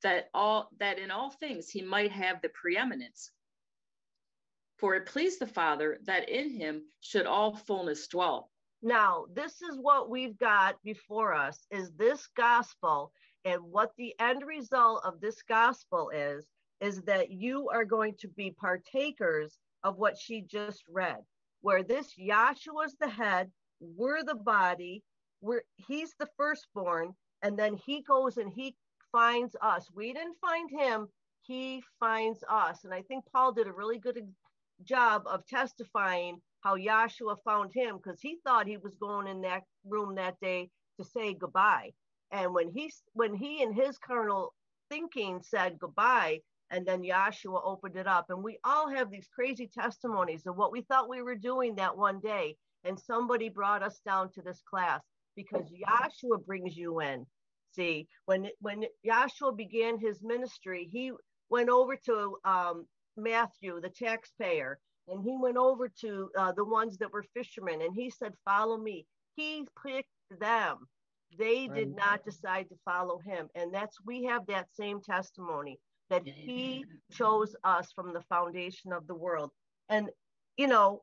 that 0.03 0.29
all 0.35 0.71
that 0.79 0.99
in 0.99 1.11
all 1.11 1.31
things 1.31 1.69
he 1.69 1.83
might 1.83 2.11
have 2.11 2.41
the 2.43 2.49
preeminence. 2.51 3.31
For 4.79 4.97
it 4.97 5.07
pleased 5.07 5.39
the 5.39 5.47
Father 5.47 5.99
that 6.05 6.29
in 6.29 6.51
him 6.51 6.83
should 7.01 7.27
all 7.27 7.55
fullness 7.55 8.09
dwell. 8.09 8.51
Now, 8.83 9.27
this 9.33 9.63
is 9.63 9.79
what 9.79 10.11
we've 10.11 10.37
got 10.37 10.83
before 10.83 11.33
us 11.35 11.65
is 11.71 11.93
this 11.93 12.27
gospel 12.37 13.13
and 13.45 13.63
what 13.63 13.93
the 13.97 14.15
end 14.19 14.43
result 14.45 15.03
of 15.05 15.21
this 15.21 15.43
gospel 15.43 16.11
is, 16.11 16.47
is 16.81 17.03
that 17.03 17.31
you 17.31 17.69
are 17.69 17.85
going 17.85 18.15
to 18.21 18.29
be 18.29 18.51
partakers 18.51 19.57
of 19.85 19.97
what 19.97 20.19
she 20.19 20.43
just 20.43 20.85
read, 20.89 21.19
where 21.61 21.83
this 21.83 22.15
Yahshua 22.19 22.87
is 22.87 22.97
the 23.01 23.09
head, 23.09 23.51
we're 23.81 24.25
the 24.25 24.35
body, 24.35 25.03
we're, 25.41 25.63
he's 25.77 26.15
the 26.19 26.29
firstborn, 26.37 27.15
and 27.43 27.59
then 27.59 27.77
he 27.85 28.03
goes 28.03 28.37
and 28.37 28.53
he 28.53 28.77
finds 29.11 29.57
us. 29.61 29.89
We 29.95 30.13
didn't 30.13 30.37
find 30.41 30.71
him, 30.71 31.09
he 31.43 31.83
finds 32.01 32.45
us. 32.49 32.85
And 32.85 32.95
I 32.95 33.03
think 33.03 33.25
Paul 33.33 33.53
did 33.53 33.67
a 33.67 33.73
really 33.73 33.99
good 33.99 34.21
job 34.85 35.23
of 35.27 35.47
testifying 35.47 36.41
how 36.61 36.77
Yahshua 36.77 37.37
found 37.45 37.73
him 37.75 37.97
because 37.97 38.21
he 38.21 38.39
thought 38.45 38.67
he 38.67 38.77
was 38.77 38.95
going 38.97 39.27
in 39.27 39.41
that 39.43 39.63
room 39.85 40.15
that 40.15 40.37
day 40.41 40.71
to 40.99 41.05
say 41.05 41.35
goodbye. 41.35 41.91
And 42.31 42.55
when 42.55 42.71
he 42.71 42.93
when 43.13 43.35
he 43.35 43.63
and 43.63 43.75
his 43.75 43.99
carnal 43.99 44.55
thinking 44.91 45.43
said 45.43 45.79
goodbye, 45.79 46.41
and 46.73 46.87
then 46.87 47.03
Yahshua 47.03 47.61
opened 47.65 47.97
it 47.97 48.07
up, 48.07 48.31
and 48.31 48.43
we 48.43 48.59
all 48.65 48.89
have 48.89 49.11
these 49.11 49.29
crazy 49.33 49.69
testimonies 49.69 50.47
of 50.47 50.57
what 50.57 50.73
we 50.73 50.81
thought 50.81 51.09
we 51.09 51.23
were 51.23 51.37
doing 51.37 51.75
that 51.77 51.97
one 51.97 52.19
day, 52.19 52.57
and 52.85 52.99
somebody 52.99 53.49
brought 53.51 53.83
us 53.83 54.01
down 54.05 54.31
to 54.33 54.43
this 54.43 54.63
class 54.69 55.03
because 55.37 55.71
Yahshua 55.71 56.45
brings 56.45 56.77
you 56.77 57.01
in. 57.01 57.27
See, 57.77 58.09
when 58.25 58.49
when 58.61 58.85
Yahshua 59.07 59.57
began 59.57 59.99
his 59.99 60.23
ministry, 60.23 60.89
he 60.91 61.13
went 61.51 61.69
over 61.69 61.95
to 62.07 62.37
um, 62.45 62.87
Matthew, 63.17 63.81
the 63.81 63.91
taxpayer, 63.91 64.79
and 65.09 65.23
he 65.23 65.37
went 65.39 65.59
over 65.59 65.91
to 66.01 66.31
uh, 66.39 66.53
the 66.53 66.65
ones 66.65 66.97
that 66.99 67.13
were 67.13 67.25
fishermen, 67.35 67.83
and 67.83 67.95
he 67.95 68.11
said, 68.11 68.33
"Follow 68.45 68.79
me." 68.79 69.07
He 69.37 69.67
picked 69.85 70.09
them 70.41 70.89
they 71.39 71.67
did 71.67 71.95
not 71.97 72.25
decide 72.25 72.69
to 72.69 72.77
follow 72.85 73.19
him. 73.19 73.49
And 73.55 73.73
that's, 73.73 73.97
we 74.05 74.25
have 74.25 74.47
that 74.47 74.67
same 74.75 75.01
testimony 75.01 75.79
that 76.13 76.27
he 76.27 76.85
chose 77.11 77.57
us 77.65 77.91
from 77.93 78.13
the 78.13 78.21
foundation 78.21 78.93
of 78.93 79.07
the 79.07 79.15
world. 79.15 79.51
And, 79.89 80.11
you 80.59 80.67
know, 80.67 81.03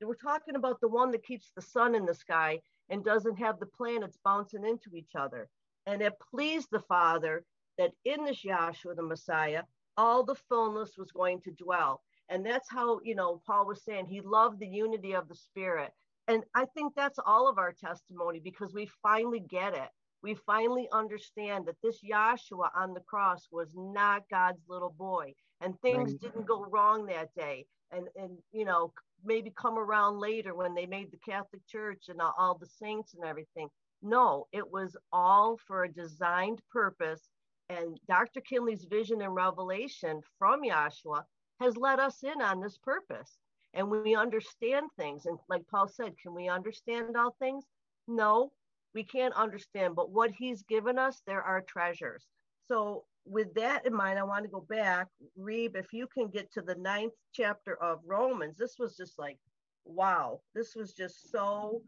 we're 0.00 0.14
talking 0.14 0.56
about 0.56 0.80
the 0.80 0.88
one 0.88 1.10
that 1.12 1.24
keeps 1.24 1.50
the 1.56 1.62
sun 1.62 1.94
in 1.94 2.04
the 2.04 2.14
sky 2.14 2.60
and 2.90 3.04
doesn't 3.04 3.38
have 3.38 3.58
the 3.58 3.66
planets 3.66 4.18
bouncing 4.22 4.66
into 4.66 4.94
each 4.94 5.14
other. 5.14 5.48
And 5.86 6.02
it 6.02 6.12
pleased 6.30 6.68
the 6.70 6.80
Father 6.80 7.44
that 7.78 7.92
in 8.04 8.24
this 8.24 8.44
Yahshua, 8.44 8.94
the 8.94 9.02
Messiah, 9.02 9.62
all 9.96 10.22
the 10.22 10.34
fullness 10.34 10.98
was 10.98 11.10
going 11.10 11.40
to 11.42 11.50
dwell. 11.52 12.02
And 12.28 12.44
that's 12.44 12.70
how, 12.70 13.00
you 13.02 13.14
know, 13.14 13.40
Paul 13.46 13.66
was 13.66 13.82
saying 13.82 14.06
he 14.06 14.20
loved 14.20 14.60
the 14.60 14.66
unity 14.66 15.14
of 15.14 15.28
the 15.28 15.34
Spirit. 15.34 15.92
And 16.28 16.44
I 16.54 16.66
think 16.66 16.94
that's 16.94 17.18
all 17.24 17.48
of 17.48 17.58
our 17.58 17.72
testimony 17.72 18.38
because 18.38 18.74
we 18.74 18.90
finally 19.02 19.40
get 19.40 19.74
it. 19.74 19.88
We 20.22 20.34
finally 20.34 20.88
understand 20.92 21.66
that 21.66 21.80
this 21.82 22.00
Yahshua 22.02 22.70
on 22.76 22.94
the 22.94 23.00
cross 23.00 23.48
was 23.50 23.72
not 23.74 24.28
God's 24.30 24.62
little 24.68 24.94
boy 24.96 25.34
and 25.60 25.78
things 25.80 26.12
right. 26.12 26.20
didn't 26.20 26.46
go 26.46 26.64
wrong 26.64 27.06
that 27.06 27.34
day. 27.34 27.66
And, 27.90 28.08
and, 28.16 28.38
you 28.52 28.64
know, 28.64 28.92
maybe 29.24 29.52
come 29.56 29.78
around 29.78 30.18
later 30.18 30.54
when 30.54 30.74
they 30.74 30.86
made 30.86 31.10
the 31.10 31.18
Catholic 31.18 31.66
Church 31.68 32.04
and 32.08 32.20
all, 32.20 32.34
all 32.38 32.56
the 32.56 32.66
saints 32.66 33.14
and 33.14 33.24
everything. 33.24 33.68
No, 34.02 34.46
it 34.52 34.70
was 34.70 34.96
all 35.12 35.58
for 35.66 35.84
a 35.84 35.92
designed 35.92 36.60
purpose. 36.70 37.28
And 37.68 37.98
Dr. 38.08 38.40
Kinley's 38.40 38.84
vision 38.84 39.22
and 39.22 39.34
revelation 39.34 40.20
from 40.38 40.62
Yahshua 40.62 41.22
has 41.60 41.76
led 41.76 42.00
us 42.00 42.22
in 42.22 42.40
on 42.40 42.60
this 42.60 42.78
purpose 42.78 43.38
and 43.74 43.90
we 43.90 44.14
understand 44.14 44.86
things. 44.98 45.26
And 45.26 45.38
like 45.48 45.62
Paul 45.70 45.88
said, 45.88 46.14
can 46.20 46.34
we 46.34 46.48
understand 46.48 47.16
all 47.16 47.34
things? 47.38 47.64
No, 48.06 48.52
we 48.94 49.04
can't 49.04 49.34
understand. 49.34 49.94
But 49.94 50.10
what 50.10 50.30
he's 50.30 50.62
given 50.62 50.98
us, 50.98 51.22
there 51.26 51.42
are 51.42 51.62
treasures. 51.62 52.26
So 52.66 53.04
with 53.24 53.54
that 53.54 53.86
in 53.86 53.94
mind, 53.94 54.18
I 54.18 54.24
want 54.24 54.44
to 54.44 54.50
go 54.50 54.64
back. 54.68 55.08
Reeb, 55.38 55.76
if 55.76 55.92
you 55.92 56.06
can 56.06 56.28
get 56.28 56.52
to 56.52 56.62
the 56.62 56.74
ninth 56.76 57.12
chapter 57.32 57.80
of 57.82 58.00
Romans, 58.04 58.56
this 58.56 58.76
was 58.78 58.96
just 58.96 59.18
like, 59.18 59.38
wow, 59.84 60.40
this 60.54 60.74
was 60.74 60.92
just 60.92 61.30
so, 61.30 61.82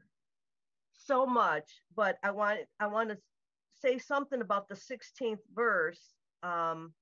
so 0.92 1.26
much. 1.26 1.70
But 1.96 2.18
I 2.22 2.30
want 2.30 2.60
I 2.80 2.86
want 2.86 3.10
to 3.10 3.18
say 3.80 3.98
something 3.98 4.40
about 4.40 4.68
the 4.68 4.74
16th 4.74 5.38
verse. 5.54 6.00
Um, 6.42 6.92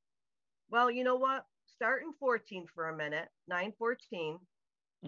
well, 0.70 0.90
you 0.90 1.05
know 1.05 1.16
what? 1.16 1.44
Start 1.66 2.03
in 2.03 2.12
14 2.18 2.66
for 2.74 2.88
a 2.88 2.96
minute, 2.96 3.28
914. 3.48 4.38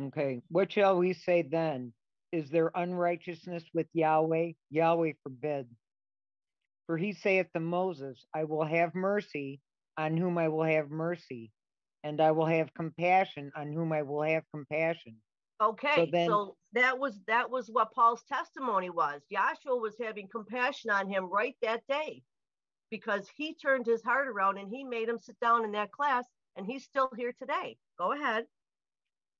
Okay. 0.06 0.40
What 0.48 0.72
shall 0.72 0.98
we 0.98 1.12
say 1.12 1.42
then? 1.42 1.92
Is 2.32 2.50
there 2.50 2.70
unrighteousness 2.74 3.64
with 3.72 3.86
Yahweh? 3.92 4.52
Yahweh 4.70 5.12
forbid. 5.22 5.68
For 6.86 6.96
he 6.98 7.12
saith 7.12 7.46
to 7.54 7.60
Moses, 7.60 8.26
I 8.34 8.44
will 8.44 8.64
have 8.64 8.94
mercy 8.94 9.60
on 9.96 10.16
whom 10.16 10.36
I 10.36 10.48
will 10.48 10.64
have 10.64 10.90
mercy, 10.90 11.50
and 12.02 12.20
I 12.20 12.32
will 12.32 12.46
have 12.46 12.74
compassion 12.74 13.52
on 13.56 13.72
whom 13.72 13.92
I 13.92 14.02
will 14.02 14.22
have 14.22 14.42
compassion. 14.52 15.16
Okay, 15.62 15.94
so, 15.94 16.06
then, 16.10 16.28
so 16.28 16.56
that 16.72 16.98
was 16.98 17.20
that 17.26 17.48
was 17.48 17.68
what 17.70 17.92
Paul's 17.92 18.24
testimony 18.24 18.90
was. 18.90 19.22
Yahshua 19.32 19.80
was 19.80 19.94
having 20.02 20.28
compassion 20.28 20.90
on 20.90 21.08
him 21.08 21.30
right 21.30 21.54
that 21.62 21.86
day 21.88 22.22
because 22.90 23.28
he 23.36 23.54
turned 23.54 23.86
his 23.86 24.02
heart 24.02 24.28
around 24.28 24.58
and 24.58 24.68
he 24.68 24.84
made 24.84 25.08
him 25.08 25.18
sit 25.18 25.38
down 25.40 25.64
in 25.64 25.72
that 25.72 25.92
class 25.92 26.24
and 26.56 26.66
he's 26.66 26.84
still 26.84 27.10
here 27.16 27.32
today. 27.38 27.76
Go 27.98 28.12
ahead. 28.12 28.44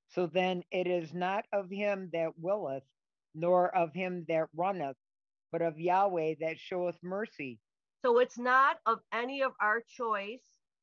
So 0.09 0.27
then 0.27 0.63
it 0.71 0.87
is 0.87 1.13
not 1.13 1.45
of 1.53 1.71
him 1.71 2.11
that 2.13 2.39
willeth, 2.39 2.85
nor 3.35 3.75
of 3.75 3.93
him 3.93 4.25
that 4.29 4.49
runneth, 4.55 4.97
but 5.51 5.63
of 5.63 5.79
Yahweh 5.79 6.35
that 6.41 6.59
showeth 6.59 6.97
mercy. 7.03 7.59
So 8.03 8.19
it's 8.19 8.39
not 8.39 8.77
of 8.87 9.01
any 9.13 9.43
of 9.43 9.53
our 9.61 9.83
choice. 9.89 10.43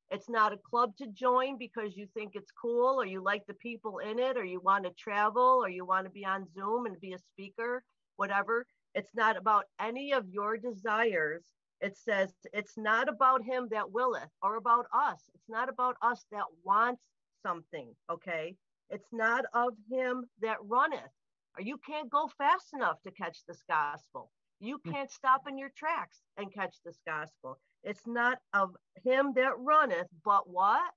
It's 0.09 0.30
not 0.30 0.51
a 0.51 0.57
club 0.57 0.97
to 0.97 1.07
join 1.07 1.57
because 1.57 1.95
you 1.95 2.07
think 2.13 2.32
it's 2.36 2.51
cool 2.51 2.99
or 2.99 3.05
you 3.05 3.24
like 3.24 3.45
the 3.47 3.53
people 3.53 3.99
in 3.99 4.19
it 4.19 4.38
or 4.38 4.43
you 4.43 4.59
want 4.59 4.84
to 4.84 4.91
travel 4.91 5.61
or 5.63 5.69
you 5.69 5.86
want 5.86 6.05
to 6.05 6.11
be 6.11 6.26
on 6.26 6.47
Zoom 6.53 6.86
and 6.86 6.99
be 6.99 7.13
a 7.13 7.19
speaker, 7.19 7.84
whatever. 8.17 8.65
It's 8.93 9.15
not 9.15 9.38
about 9.38 9.65
any 9.80 10.11
of 10.11 10.28
your 10.28 10.57
desires. 10.57 11.43
It 11.80 11.97
says 11.97 12.34
it's 12.53 12.78
not 12.78 13.07
about 13.07 13.43
him 13.43 13.69
that 13.72 13.91
willeth 13.91 14.30
or 14.41 14.57
about 14.57 14.88
us. 14.93 15.22
It's 15.34 15.47
not 15.47 15.69
about 15.69 15.95
us 16.01 16.26
that 16.32 16.45
wants 16.63 17.01
something, 17.41 17.95
okay? 18.09 18.55
It's 18.91 19.13
not 19.13 19.45
of 19.53 19.73
him 19.89 20.25
that 20.41 20.57
runneth, 20.63 21.13
or 21.57 21.63
you 21.63 21.77
can't 21.77 22.09
go 22.09 22.29
fast 22.37 22.73
enough 22.73 23.01
to 23.03 23.11
catch 23.11 23.39
this 23.47 23.63
gospel. 23.69 24.31
You 24.59 24.79
hmm. 24.83 24.91
can't 24.91 25.11
stop 25.11 25.47
in 25.47 25.57
your 25.57 25.71
tracks 25.75 26.19
and 26.37 26.53
catch 26.53 26.75
this 26.85 26.99
gospel. 27.07 27.57
It's 27.83 28.05
not 28.05 28.39
of 28.53 28.75
him 29.03 29.31
that 29.35 29.57
runneth, 29.57 30.07
but 30.25 30.49
what? 30.49 30.91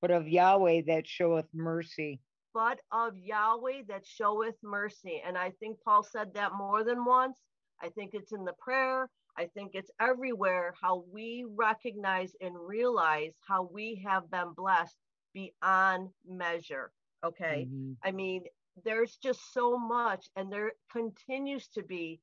But 0.00 0.10
of 0.10 0.26
Yahweh 0.26 0.82
that 0.86 1.06
showeth 1.06 1.46
mercy. 1.52 2.20
But 2.54 2.80
of 2.90 3.16
Yahweh 3.16 3.82
that 3.88 4.06
showeth 4.06 4.56
mercy. 4.62 5.22
And 5.24 5.36
I 5.38 5.50
think 5.60 5.78
Paul 5.84 6.02
said 6.02 6.34
that 6.34 6.54
more 6.54 6.82
than 6.82 7.04
once. 7.04 7.38
I 7.80 7.90
think 7.90 8.14
it's 8.14 8.32
in 8.32 8.44
the 8.44 8.54
prayer. 8.58 9.08
I 9.36 9.46
think 9.46 9.72
it's 9.74 9.90
everywhere 10.00 10.74
how 10.80 11.04
we 11.12 11.44
recognize 11.48 12.34
and 12.40 12.54
realize 12.56 13.32
how 13.46 13.68
we 13.72 14.02
have 14.06 14.30
been 14.30 14.52
blessed 14.54 14.96
beyond 15.32 16.10
measure. 16.26 16.90
Okay. 17.24 17.66
Mm-hmm. 17.68 17.92
I 18.02 18.10
mean, 18.10 18.44
there's 18.84 19.16
just 19.16 19.52
so 19.52 19.78
much, 19.78 20.26
and 20.36 20.50
there 20.50 20.72
continues 20.90 21.68
to 21.68 21.82
be 21.82 22.20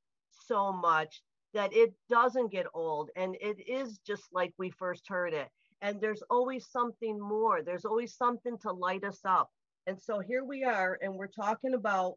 so 0.47 0.71
much 0.71 1.21
that 1.53 1.73
it 1.73 1.93
doesn't 2.09 2.51
get 2.51 2.67
old. 2.73 3.09
And 3.15 3.35
it 3.41 3.59
is 3.67 3.99
just 3.99 4.23
like 4.31 4.53
we 4.57 4.71
first 4.71 5.07
heard 5.07 5.33
it. 5.33 5.47
And 5.81 6.01
there's 6.01 6.23
always 6.29 6.67
something 6.67 7.19
more, 7.19 7.61
there's 7.61 7.85
always 7.85 8.15
something 8.15 8.57
to 8.59 8.71
light 8.71 9.03
us 9.03 9.21
up. 9.25 9.49
And 9.87 9.99
so 9.99 10.19
here 10.19 10.43
we 10.43 10.63
are, 10.63 10.99
and 11.01 11.13
we're 11.15 11.27
talking 11.27 11.73
about 11.73 12.15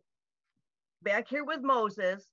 back 1.02 1.28
here 1.28 1.44
with 1.44 1.60
Moses. 1.62 2.26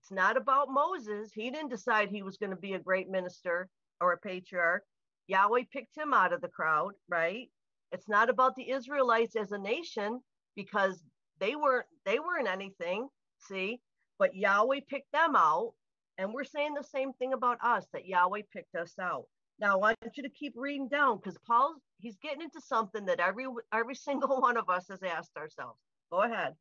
It's 0.00 0.10
not 0.10 0.36
about 0.36 0.68
Moses. 0.70 1.30
He 1.32 1.50
didn't 1.50 1.68
decide 1.68 2.08
he 2.08 2.22
was 2.22 2.36
going 2.36 2.50
to 2.50 2.56
be 2.56 2.72
a 2.72 2.78
great 2.80 3.08
minister 3.08 3.68
or 4.00 4.12
a 4.12 4.18
patriarch. 4.18 4.82
Yahweh 5.28 5.64
picked 5.72 5.96
him 5.96 6.12
out 6.12 6.32
of 6.32 6.40
the 6.40 6.48
crowd, 6.48 6.94
right? 7.08 7.48
It's 7.92 8.08
not 8.08 8.30
about 8.30 8.56
the 8.56 8.70
Israelites 8.70 9.36
as 9.36 9.52
a 9.52 9.58
nation 9.58 10.20
because 10.56 11.02
they 11.38 11.54
weren't 11.54 11.86
they 12.04 12.18
weren't 12.18 12.48
anything, 12.48 13.08
see? 13.38 13.80
But 14.18 14.34
Yahweh 14.34 14.80
picked 14.88 15.12
them 15.12 15.36
out, 15.36 15.74
and 16.18 16.32
we're 16.32 16.44
saying 16.44 16.74
the 16.74 16.84
same 16.84 17.12
thing 17.14 17.32
about 17.32 17.58
us 17.62 17.86
that 17.92 18.06
Yahweh 18.06 18.42
picked 18.52 18.74
us 18.74 18.94
out. 18.98 19.24
Now 19.58 19.74
I 19.74 19.76
want 19.76 19.98
you 20.14 20.22
to 20.22 20.30
keep 20.30 20.54
reading 20.56 20.88
down 20.88 21.18
because 21.18 21.38
Paul 21.46 21.76
he's 21.98 22.16
getting 22.16 22.42
into 22.42 22.60
something 22.60 23.04
that 23.06 23.20
every 23.20 23.46
every 23.72 23.94
single 24.08 24.40
one 24.40 24.56
of 24.56 24.68
us 24.70 24.86
has 24.88 25.02
asked 25.02 25.36
ourselves. 25.36 25.78
Go 26.10 26.22
ahead. 26.22 26.54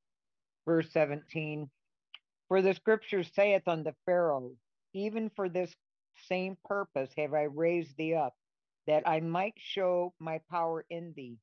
Verse 0.66 0.92
17. 0.92 1.70
For 2.48 2.62
the 2.62 2.74
scripture 2.74 3.24
saith 3.24 3.68
unto 3.68 3.92
Pharaoh, 4.06 4.52
even 4.94 5.30
for 5.36 5.48
this 5.48 5.74
same 6.28 6.58
purpose 6.66 7.10
have 7.18 7.34
I 7.34 7.44
raised 7.44 7.96
thee 7.98 8.14
up, 8.16 8.34
that 8.88 9.08
I 9.08 9.20
might 9.20 9.54
show 9.58 10.14
my 10.20 10.40
power 10.50 10.86
in 10.90 11.14
thee, 11.16 11.38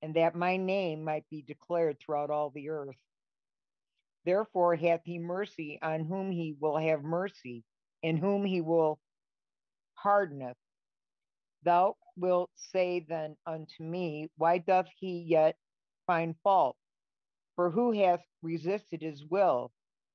and 0.00 0.14
that 0.14 0.34
my 0.34 0.56
name 0.56 1.04
might 1.04 1.28
be 1.30 1.42
declared 1.42 1.98
throughout 2.00 2.30
all 2.30 2.50
the 2.50 2.70
earth. 2.70 2.96
Therefore 4.24 4.76
hath 4.76 5.00
he 5.04 5.18
mercy 5.18 5.78
on 5.82 6.04
whom 6.04 6.30
he 6.30 6.54
will 6.58 6.78
have 6.78 7.02
mercy, 7.02 7.64
and 8.02 8.18
whom 8.18 8.44
he 8.44 8.60
will 8.60 8.98
hardeneth. 9.94 10.56
Thou 11.64 11.96
wilt 12.16 12.50
say 12.54 13.04
then 13.08 13.36
unto 13.46 13.82
me, 13.82 14.30
Why 14.36 14.58
doth 14.58 14.88
he 14.96 15.20
yet 15.20 15.56
find 16.06 16.34
fault? 16.42 16.76
For 17.56 17.70
who 17.70 17.92
hath 17.92 18.20
resisted 18.42 19.02
his 19.02 19.24
will? 19.24 19.70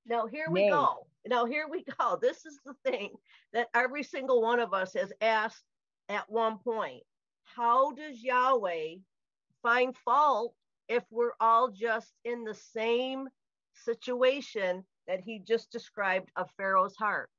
Now 0.06 0.26
here 0.26 0.50
we 0.50 0.70
go. 0.70 1.06
Now 1.26 1.46
here 1.46 1.68
we 1.70 1.84
go. 2.00 2.18
This 2.22 2.46
is 2.46 2.60
the 2.66 2.74
thing 2.86 3.12
that 3.54 3.68
every 3.74 4.04
single 4.04 4.42
one 4.42 4.60
of 4.60 4.74
us 4.74 4.94
has 4.94 5.12
asked 5.22 5.64
at 6.10 6.30
one 6.30 6.58
point. 6.60 7.04
How 7.44 7.92
does 7.92 8.22
Yahweh 8.22 8.96
find 9.62 9.96
fault 9.98 10.54
if 10.88 11.04
we're 11.10 11.34
all 11.40 11.70
just 11.70 12.14
in 12.24 12.44
the 12.44 12.54
same 12.54 13.28
situation 13.74 14.84
that 15.08 15.22
he 15.22 15.40
just 15.40 15.72
described 15.72 16.30
of 16.36 16.50
Pharaoh's 16.58 16.96
heart? 16.96 17.30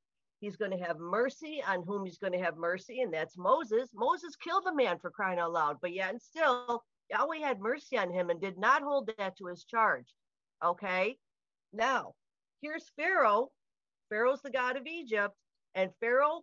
He's 0.40 0.56
going 0.56 0.70
to 0.70 0.84
have 0.84 0.98
mercy 0.98 1.62
on 1.66 1.82
whom 1.82 2.04
he's 2.04 2.18
going 2.18 2.32
to 2.32 2.38
have 2.44 2.56
mercy, 2.56 3.00
and 3.02 3.12
that's 3.12 3.36
Moses. 3.36 3.90
Moses 3.94 4.36
killed 4.36 4.66
a 4.68 4.74
man 4.74 4.98
for 4.98 5.10
crying 5.10 5.38
out 5.38 5.52
loud, 5.52 5.78
but 5.82 5.92
yet 5.92 6.10
and 6.10 6.22
still, 6.22 6.84
Yahweh 7.10 7.38
had 7.38 7.60
mercy 7.60 7.98
on 7.98 8.12
him 8.12 8.30
and 8.30 8.40
did 8.40 8.56
not 8.56 8.82
hold 8.82 9.10
that 9.18 9.36
to 9.38 9.46
his 9.46 9.64
charge. 9.64 10.14
Okay. 10.64 11.16
Now, 11.72 12.14
here's 12.60 12.90
Pharaoh. 12.96 13.50
Pharaoh's 14.08 14.42
the 14.42 14.50
god 14.50 14.76
of 14.76 14.86
Egypt, 14.86 15.34
and 15.74 15.90
Pharaoh, 16.00 16.42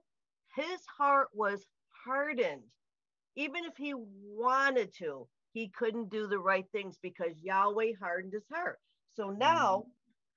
his 0.56 0.82
heart 0.98 1.30
was 1.34 1.66
hardened. 2.06 2.64
Even 3.36 3.66
if 3.66 3.78
he 3.78 3.94
wanted 3.96 4.94
to, 4.96 5.28
he 5.54 5.70
couldn't 5.70 6.10
do 6.10 6.28
the 6.28 6.40
right 6.40 6.66
things 6.72 6.98
because 7.02 7.42
Yahweh 7.42 7.94
hardened 8.00 8.34
his 8.34 8.48
heart. 8.54 8.80
So 9.16 9.30
now 9.30 9.86
mm. 9.88 9.92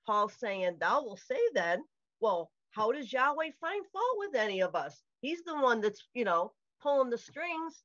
Paul's 0.07 0.33
saying, 0.39 0.77
Thou 0.79 1.03
will 1.03 1.17
say 1.17 1.39
then, 1.53 1.83
well, 2.21 2.51
how 2.71 2.91
does 2.91 3.11
Yahweh 3.11 3.51
find 3.61 3.85
fault 3.91 4.17
with 4.17 4.35
any 4.35 4.61
of 4.61 4.75
us? 4.75 5.01
He's 5.21 5.43
the 5.43 5.55
one 5.55 5.81
that's, 5.81 6.07
you 6.13 6.25
know, 6.25 6.53
pulling 6.81 7.09
the 7.09 7.17
strings. 7.17 7.83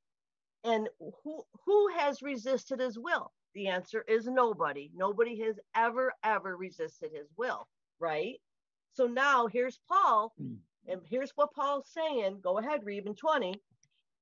And 0.64 0.88
who 1.22 1.44
who 1.66 1.88
has 1.96 2.22
resisted 2.22 2.80
his 2.80 2.98
will? 2.98 3.32
The 3.54 3.68
answer 3.68 4.04
is 4.08 4.26
nobody. 4.26 4.90
Nobody 4.94 5.38
has 5.40 5.58
ever, 5.76 6.12
ever 6.24 6.56
resisted 6.56 7.12
his 7.12 7.28
will, 7.36 7.68
right? 8.00 8.40
So 8.94 9.06
now 9.06 9.46
here's 9.46 9.78
Paul, 9.88 10.34
and 10.88 11.00
here's 11.08 11.32
what 11.36 11.54
Paul's 11.54 11.88
saying. 11.92 12.40
Go 12.42 12.58
ahead, 12.58 12.84
read 12.84 13.06
in 13.06 13.14
20. 13.14 13.54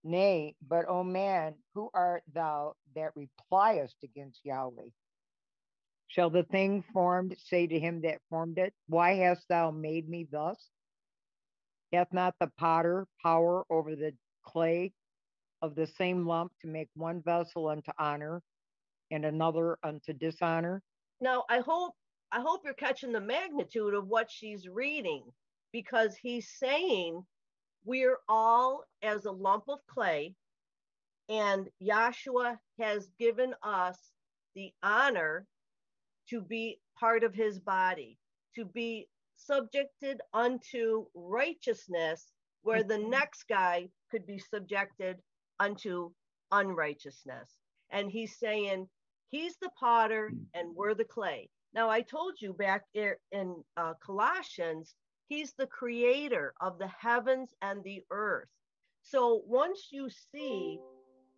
Nay, 0.04 0.54
but 0.66 0.88
O 0.88 1.04
man, 1.04 1.54
who 1.74 1.90
art 1.94 2.22
thou 2.32 2.74
that 2.94 3.12
repliest 3.14 3.96
against 4.02 4.44
Yahweh? 4.44 4.90
Shall 6.08 6.30
the 6.30 6.42
thing 6.42 6.84
formed 6.92 7.36
say 7.38 7.66
to 7.66 7.78
him 7.78 8.02
that 8.02 8.20
formed 8.28 8.58
it, 8.58 8.74
Why 8.86 9.14
hast 9.14 9.48
thou 9.48 9.70
made 9.70 10.08
me 10.08 10.26
thus? 10.30 10.58
Hath 11.92 12.12
not 12.12 12.34
the 12.40 12.50
potter 12.58 13.06
power 13.22 13.64
over 13.70 13.94
the 13.94 14.12
clay 14.42 14.92
of 15.62 15.74
the 15.74 15.86
same 15.86 16.26
lump 16.26 16.52
to 16.60 16.66
make 16.66 16.88
one 16.94 17.22
vessel 17.22 17.68
unto 17.68 17.92
honor 17.98 18.42
and 19.10 19.24
another 19.24 19.78
unto 19.82 20.12
dishonor? 20.12 20.82
Now, 21.20 21.44
I 21.48 21.60
hope 21.60 21.94
I 22.32 22.40
hope 22.40 22.62
you're 22.64 22.74
catching 22.74 23.12
the 23.12 23.20
magnitude 23.20 23.94
of 23.94 24.08
what 24.08 24.30
she's 24.30 24.68
reading 24.68 25.22
because 25.72 26.16
he's 26.16 26.48
saying 26.58 27.22
we're 27.84 28.18
all 28.28 28.84
as 29.02 29.24
a 29.24 29.30
lump 29.30 29.64
of 29.68 29.78
clay 29.86 30.34
and 31.28 31.68
Yahshua 31.82 32.58
has 32.78 33.08
given 33.18 33.54
us 33.62 33.96
the 34.54 34.72
honor 34.82 35.46
to 36.28 36.40
be 36.40 36.78
part 36.98 37.24
of 37.24 37.34
his 37.34 37.58
body, 37.58 38.18
to 38.54 38.64
be 38.64 39.08
subjected 39.36 40.20
unto 40.34 41.06
righteousness, 41.14 42.32
where 42.62 42.82
the 42.82 42.98
next 42.98 43.44
guy 43.48 43.88
could 44.10 44.26
be 44.26 44.38
subjected 44.38 45.16
unto 45.58 46.10
unrighteousness. 46.50 47.56
And 47.90 48.10
he's 48.10 48.38
saying, 48.38 48.88
He's 49.30 49.56
the 49.62 49.70
potter 49.80 50.30
and 50.52 50.76
we're 50.76 50.94
the 50.94 51.06
clay. 51.06 51.48
Now, 51.72 51.88
I 51.88 52.02
told 52.02 52.34
you 52.38 52.52
back 52.52 52.82
in 52.94 53.64
uh, 53.78 53.94
Colossians, 54.04 54.94
He's 55.28 55.52
the 55.54 55.66
creator 55.66 56.54
of 56.60 56.78
the 56.78 56.88
heavens 56.88 57.54
and 57.62 57.82
the 57.82 58.02
earth. 58.10 58.48
So 59.02 59.42
once 59.46 59.88
you 59.90 60.08
see 60.10 60.78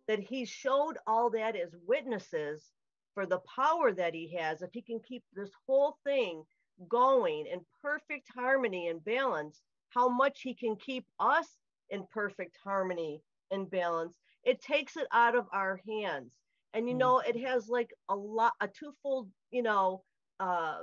that 0.07 0.19
He 0.19 0.45
showed 0.45 0.97
all 1.07 1.29
that 1.31 1.55
as 1.55 1.75
witnesses 1.87 2.71
for 3.13 3.25
the 3.25 3.39
power 3.55 3.91
that 3.93 4.13
He 4.13 4.35
has, 4.37 4.61
if 4.61 4.69
He 4.73 4.81
can 4.81 4.99
keep 4.99 5.23
this 5.33 5.51
whole 5.67 5.97
thing 6.03 6.43
going 6.89 7.45
in 7.47 7.61
perfect 7.81 8.27
harmony 8.35 8.89
and 8.89 9.03
balance, 9.03 9.61
how 9.89 10.09
much 10.09 10.41
He 10.41 10.53
can 10.53 10.75
keep 10.75 11.05
us 11.19 11.47
in 11.89 12.05
perfect 12.11 12.57
harmony 12.63 13.21
and 13.51 13.69
balance, 13.69 14.17
it 14.43 14.61
takes 14.61 14.97
it 14.97 15.07
out 15.11 15.35
of 15.35 15.47
our 15.53 15.79
hands. 15.87 16.37
And 16.73 16.87
you 16.87 16.95
mm. 16.95 16.99
know, 16.99 17.19
it 17.19 17.39
has 17.45 17.69
like 17.69 17.91
a 18.09 18.15
lot, 18.15 18.53
a 18.59 18.67
twofold, 18.67 19.29
you 19.51 19.63
know, 19.63 20.03
uh, 20.39 20.79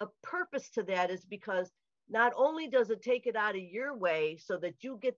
a 0.00 0.06
purpose 0.22 0.70
to 0.70 0.82
that 0.84 1.10
is 1.10 1.24
because 1.24 1.70
not 2.08 2.32
only 2.36 2.68
does 2.68 2.90
it 2.90 3.02
take 3.02 3.26
it 3.26 3.36
out 3.36 3.56
of 3.56 3.62
your 3.62 3.96
way 3.96 4.36
so 4.36 4.56
that 4.58 4.74
you 4.80 4.98
get 5.00 5.16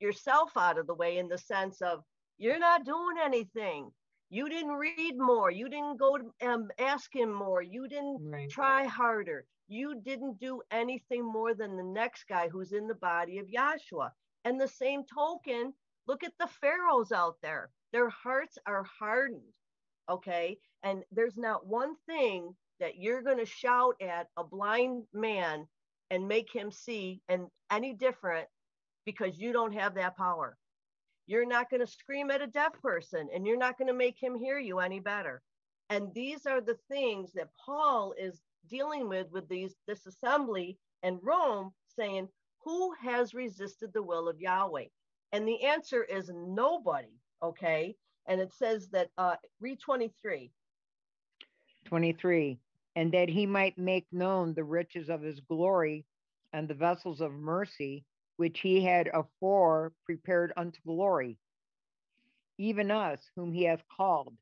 yourself 0.00 0.50
out 0.56 0.78
of 0.78 0.86
the 0.86 0.94
way 0.94 1.18
in 1.18 1.28
the 1.28 1.38
sense 1.38 1.80
of 1.82 2.02
you're 2.38 2.58
not 2.58 2.84
doing 2.84 3.16
anything 3.22 3.90
you 4.30 4.48
didn't 4.48 4.72
read 4.72 5.14
more 5.16 5.50
you 5.50 5.68
didn't 5.68 5.98
go 5.98 6.18
to 6.18 6.48
um, 6.48 6.68
ask 6.78 7.14
him 7.14 7.32
more 7.32 7.62
you 7.62 7.86
didn't 7.88 8.18
right. 8.30 8.50
try 8.50 8.84
harder 8.84 9.44
you 9.72 10.00
didn't 10.04 10.38
do 10.38 10.60
anything 10.70 11.24
more 11.24 11.54
than 11.54 11.76
the 11.76 11.82
next 11.82 12.24
guy 12.28 12.48
who's 12.48 12.72
in 12.72 12.86
the 12.86 12.94
body 12.96 13.38
of 13.38 13.46
Yahshua. 13.46 14.10
And 14.44 14.60
the 14.60 14.68
same 14.68 15.02
token, 15.04 15.72
look 16.06 16.22
at 16.22 16.34
the 16.38 16.48
pharaohs 16.60 17.10
out 17.10 17.36
there. 17.42 17.70
Their 17.92 18.10
hearts 18.10 18.58
are 18.66 18.84
hardened. 18.84 19.54
Okay. 20.10 20.58
And 20.82 21.04
there's 21.10 21.38
not 21.38 21.66
one 21.66 21.94
thing 22.06 22.54
that 22.82 22.98
you're 22.98 23.22
going 23.22 23.38
to 23.38 23.46
shout 23.46 23.94
at 24.00 24.26
a 24.36 24.42
blind 24.42 25.04
man 25.14 25.68
and 26.10 26.26
make 26.26 26.52
him 26.52 26.72
see 26.72 27.22
and 27.28 27.46
any 27.70 27.94
different 27.94 28.48
because 29.06 29.38
you 29.38 29.52
don't 29.52 29.72
have 29.72 29.94
that 29.94 30.16
power. 30.16 30.56
You're 31.28 31.46
not 31.46 31.70
going 31.70 31.80
to 31.80 31.86
scream 31.86 32.32
at 32.32 32.42
a 32.42 32.46
deaf 32.48 32.72
person 32.82 33.28
and 33.32 33.46
you're 33.46 33.56
not 33.56 33.78
going 33.78 33.86
to 33.86 33.94
make 33.94 34.20
him 34.20 34.34
hear 34.34 34.58
you 34.58 34.80
any 34.80 34.98
better. 34.98 35.40
And 35.90 36.12
these 36.12 36.44
are 36.44 36.60
the 36.60 36.76
things 36.90 37.32
that 37.34 37.50
Paul 37.64 38.14
is 38.18 38.42
dealing 38.68 39.08
with 39.08 39.30
with 39.30 39.48
these 39.48 39.76
this 39.86 40.04
assembly 40.06 40.76
and 41.04 41.20
Rome 41.22 41.70
saying, 41.86 42.28
who 42.64 42.92
has 43.00 43.32
resisted 43.32 43.92
the 43.92 44.02
will 44.02 44.28
of 44.28 44.40
Yahweh? 44.40 44.86
And 45.30 45.46
the 45.46 45.62
answer 45.62 46.02
is 46.02 46.32
nobody. 46.34 47.14
Okay. 47.44 47.94
And 48.26 48.40
it 48.40 48.52
says 48.52 48.88
that, 48.88 49.10
uh, 49.18 49.36
read 49.60 49.78
23. 49.80 50.50
23. 51.84 52.58
And 52.94 53.12
that 53.12 53.28
he 53.28 53.46
might 53.46 53.78
make 53.78 54.06
known 54.12 54.54
the 54.54 54.64
riches 54.64 55.08
of 55.08 55.22
his 55.22 55.40
glory 55.40 56.04
and 56.52 56.68
the 56.68 56.74
vessels 56.74 57.20
of 57.20 57.32
mercy, 57.32 58.04
which 58.36 58.60
he 58.60 58.82
had 58.82 59.08
afore 59.08 59.92
prepared 60.04 60.52
unto 60.56 60.78
glory, 60.86 61.38
even 62.58 62.90
us, 62.90 63.20
whom 63.34 63.52
he 63.52 63.64
hath 63.64 63.82
called, 63.96 64.36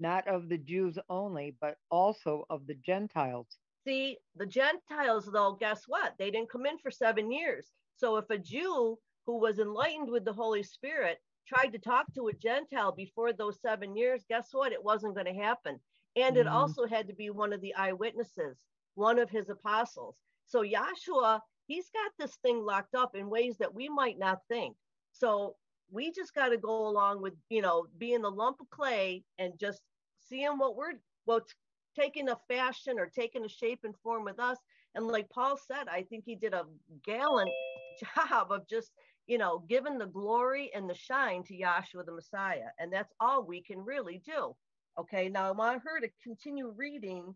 not 0.00 0.26
of 0.28 0.48
the 0.48 0.58
Jews 0.58 0.98
only, 1.08 1.56
but 1.60 1.76
also 1.90 2.46
of 2.48 2.66
the 2.66 2.74
Gentiles. 2.74 3.58
See, 3.84 4.18
the 4.36 4.46
Gentiles, 4.46 5.28
though, 5.32 5.52
guess 5.52 5.84
what? 5.86 6.14
They 6.18 6.30
didn't 6.30 6.50
come 6.50 6.66
in 6.66 6.78
for 6.78 6.90
seven 6.90 7.30
years. 7.30 7.72
So 7.96 8.16
if 8.16 8.28
a 8.30 8.38
Jew 8.38 8.98
who 9.26 9.38
was 9.38 9.58
enlightened 9.58 10.10
with 10.10 10.24
the 10.24 10.32
Holy 10.32 10.62
Spirit 10.62 11.18
tried 11.46 11.72
to 11.72 11.78
talk 11.78 12.06
to 12.14 12.28
a 12.28 12.32
Gentile 12.32 12.92
before 12.92 13.32
those 13.32 13.60
seven 13.60 13.96
years, 13.96 14.24
guess 14.28 14.48
what? 14.52 14.72
It 14.72 14.82
wasn't 14.82 15.14
going 15.14 15.26
to 15.26 15.42
happen. 15.42 15.80
And 16.18 16.36
mm-hmm. 16.36 16.46
it 16.46 16.50
also 16.50 16.86
had 16.86 17.06
to 17.08 17.14
be 17.14 17.30
one 17.30 17.52
of 17.52 17.60
the 17.60 17.74
eyewitnesses, 17.74 18.58
one 18.94 19.18
of 19.18 19.30
his 19.30 19.48
apostles. 19.48 20.16
So 20.46 20.62
Yahshua, 20.62 21.40
he's 21.66 21.90
got 21.90 22.12
this 22.18 22.36
thing 22.42 22.64
locked 22.64 22.94
up 22.94 23.14
in 23.14 23.30
ways 23.30 23.56
that 23.58 23.74
we 23.74 23.88
might 23.88 24.18
not 24.18 24.40
think. 24.48 24.76
So 25.12 25.56
we 25.90 26.12
just 26.12 26.34
got 26.34 26.48
to 26.48 26.58
go 26.58 26.88
along 26.88 27.22
with, 27.22 27.34
you 27.48 27.62
know, 27.62 27.86
being 27.98 28.22
the 28.22 28.30
lump 28.30 28.60
of 28.60 28.70
clay 28.70 29.24
and 29.38 29.52
just 29.58 29.82
seeing 30.28 30.58
what 30.58 30.76
we're, 30.76 30.94
what's 31.24 31.54
taking 31.98 32.28
a 32.28 32.38
fashion 32.48 32.98
or 32.98 33.06
taking 33.06 33.44
a 33.44 33.48
shape 33.48 33.80
and 33.84 33.94
form 34.02 34.24
with 34.24 34.38
us. 34.38 34.58
And 34.94 35.06
like 35.06 35.28
Paul 35.30 35.58
said, 35.58 35.88
I 35.88 36.02
think 36.02 36.24
he 36.24 36.34
did 36.34 36.54
a 36.54 36.64
gallant 37.04 37.50
job 38.16 38.50
of 38.50 38.68
just 38.68 38.90
you 39.28 39.36
know, 39.36 39.62
giving 39.68 39.98
the 39.98 40.06
glory 40.06 40.70
and 40.74 40.88
the 40.88 40.94
shine 40.94 41.44
to 41.44 41.54
Yahshua 41.54 42.04
the 42.06 42.12
Messiah. 42.12 42.70
And 42.78 42.90
that's 42.90 43.12
all 43.20 43.44
we 43.44 43.62
can 43.62 43.78
really 43.78 44.20
do. 44.24 44.56
Okay, 44.98 45.28
now 45.28 45.48
I 45.48 45.52
want 45.52 45.82
her 45.84 46.00
to 46.00 46.08
continue 46.22 46.72
reading. 46.76 47.34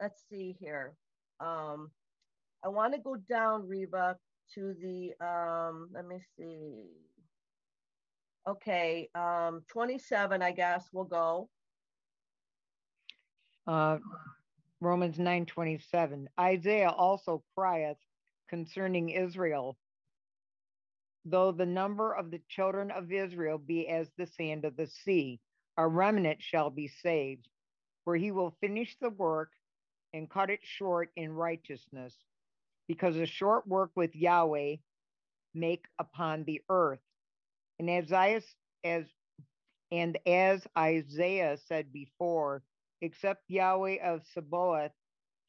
Let's 0.00 0.22
see 0.30 0.56
here. 0.58 0.94
Um, 1.40 1.90
I 2.64 2.68
want 2.68 2.94
to 2.94 3.00
go 3.00 3.16
down, 3.16 3.68
Reba, 3.68 4.16
to 4.54 4.74
the, 4.80 5.12
um, 5.24 5.90
let 5.94 6.06
me 6.06 6.20
see. 6.38 6.86
Okay, 8.48 9.08
um, 9.14 9.62
27, 9.68 10.42
I 10.42 10.52
guess 10.52 10.88
we'll 10.92 11.04
go. 11.04 11.48
Uh, 13.66 13.98
Romans 14.80 15.18
9 15.18 15.46
27. 15.46 16.28
Isaiah 16.40 16.90
also 16.90 17.44
crieth 17.54 17.98
concerning 18.48 19.10
Israel 19.10 19.76
Though 21.24 21.52
the 21.52 21.66
number 21.66 22.14
of 22.14 22.30
the 22.30 22.40
children 22.48 22.90
of 22.90 23.12
Israel 23.12 23.58
be 23.58 23.86
as 23.88 24.10
the 24.18 24.26
sand 24.26 24.64
of 24.64 24.76
the 24.76 24.88
sea, 24.88 25.38
a 25.76 25.86
remnant 25.86 26.42
shall 26.42 26.70
be 26.70 26.88
saved, 26.88 27.48
for 28.04 28.16
he 28.16 28.30
will 28.30 28.54
finish 28.60 28.96
the 29.00 29.10
work 29.10 29.50
and 30.12 30.28
cut 30.28 30.50
it 30.50 30.60
short 30.62 31.10
in 31.16 31.32
righteousness, 31.32 32.14
because 32.88 33.16
a 33.16 33.26
short 33.26 33.66
work 33.66 33.90
with 33.94 34.14
Yahweh 34.14 34.76
make 35.54 35.86
upon 35.98 36.44
the 36.44 36.60
earth. 36.68 37.00
And 37.78 37.88
as 37.90 38.12
I 38.12 38.40
as 38.84 39.04
and 39.90 40.18
as 40.26 40.66
Isaiah 40.76 41.58
said 41.66 41.92
before, 41.92 42.62
except 43.00 43.42
Yahweh 43.48 43.98
of 44.02 44.22
Sabaoth 44.32 44.92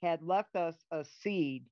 had 0.01 0.21
left 0.21 0.55
us 0.55 0.75
a 0.91 1.05
seed, 1.21 1.65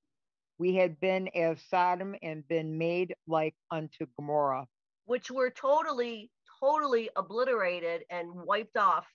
we 0.57 0.75
had 0.75 0.99
been 0.99 1.27
as 1.29 1.61
Sodom 1.69 2.15
and 2.21 2.47
been 2.47 2.77
made 2.77 3.13
like 3.27 3.55
unto 3.71 4.05
Gomorrah. 4.17 4.67
Which 5.05 5.29
were 5.29 5.49
totally, 5.49 6.29
totally 6.61 7.09
obliterated 7.15 8.03
and 8.09 8.29
wiped 8.33 8.77
off 8.77 9.05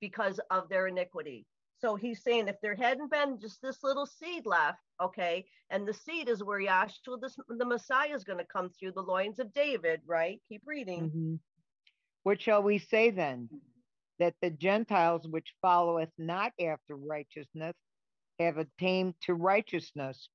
because 0.00 0.40
of 0.50 0.68
their 0.68 0.86
iniquity. 0.86 1.46
So 1.78 1.94
he's 1.94 2.22
saying 2.22 2.48
if 2.48 2.56
there 2.62 2.74
hadn't 2.74 3.10
been 3.10 3.38
just 3.38 3.60
this 3.60 3.82
little 3.82 4.06
seed 4.06 4.46
left, 4.46 4.78
okay, 5.02 5.44
and 5.70 5.86
the 5.86 5.92
seed 5.92 6.28
is 6.28 6.42
where 6.42 6.60
Yahshua, 6.60 7.20
the, 7.20 7.30
the 7.48 7.66
Messiah, 7.66 8.14
is 8.14 8.24
going 8.24 8.38
to 8.38 8.46
come 8.46 8.70
through 8.70 8.92
the 8.92 9.02
loins 9.02 9.38
of 9.38 9.52
David, 9.52 10.00
right? 10.06 10.40
Keep 10.48 10.62
reading. 10.64 11.10
Mm-hmm. 11.10 11.34
What 12.22 12.40
shall 12.40 12.62
we 12.62 12.78
say 12.78 13.10
then? 13.10 13.48
That 14.18 14.34
the 14.40 14.50
Gentiles 14.50 15.28
which 15.28 15.54
followeth 15.60 16.08
not 16.16 16.52
after 16.58 16.96
righteousness 16.96 17.74
have 18.38 18.56
attained 18.56 19.14
to 19.22 19.34
righteousness, 19.34 20.28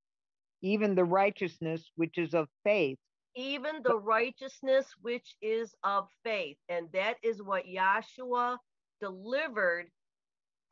even 0.61 0.93
the 0.93 1.05
righteousness 1.05 1.89
which 1.95 2.17
is 2.19 2.35
of 2.35 2.47
faith. 2.63 2.99
Even 3.35 3.81
the 3.83 3.97
righteousness 3.97 4.87
which 5.01 5.35
is 5.41 5.73
of 5.83 6.07
faith. 6.23 6.57
And 6.69 6.87
that 6.93 7.15
is 7.23 7.41
what 7.41 7.65
Yahshua 7.65 8.57
delivered 8.99 9.89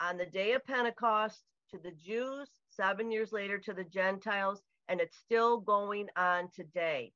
on 0.01 0.17
the 0.17 0.25
day 0.25 0.53
of 0.53 0.65
Pentecost 0.65 1.43
to 1.71 1.79
the 1.79 1.91
Jews 1.91 2.49
seven 2.69 3.11
years 3.11 3.31
later 3.31 3.57
to 3.59 3.73
the 3.73 3.83
Gentiles, 3.83 4.61
and 4.87 4.99
it's 4.99 5.17
still 5.17 5.59
going 5.59 6.07
on 6.17 6.49
today. 6.53 7.11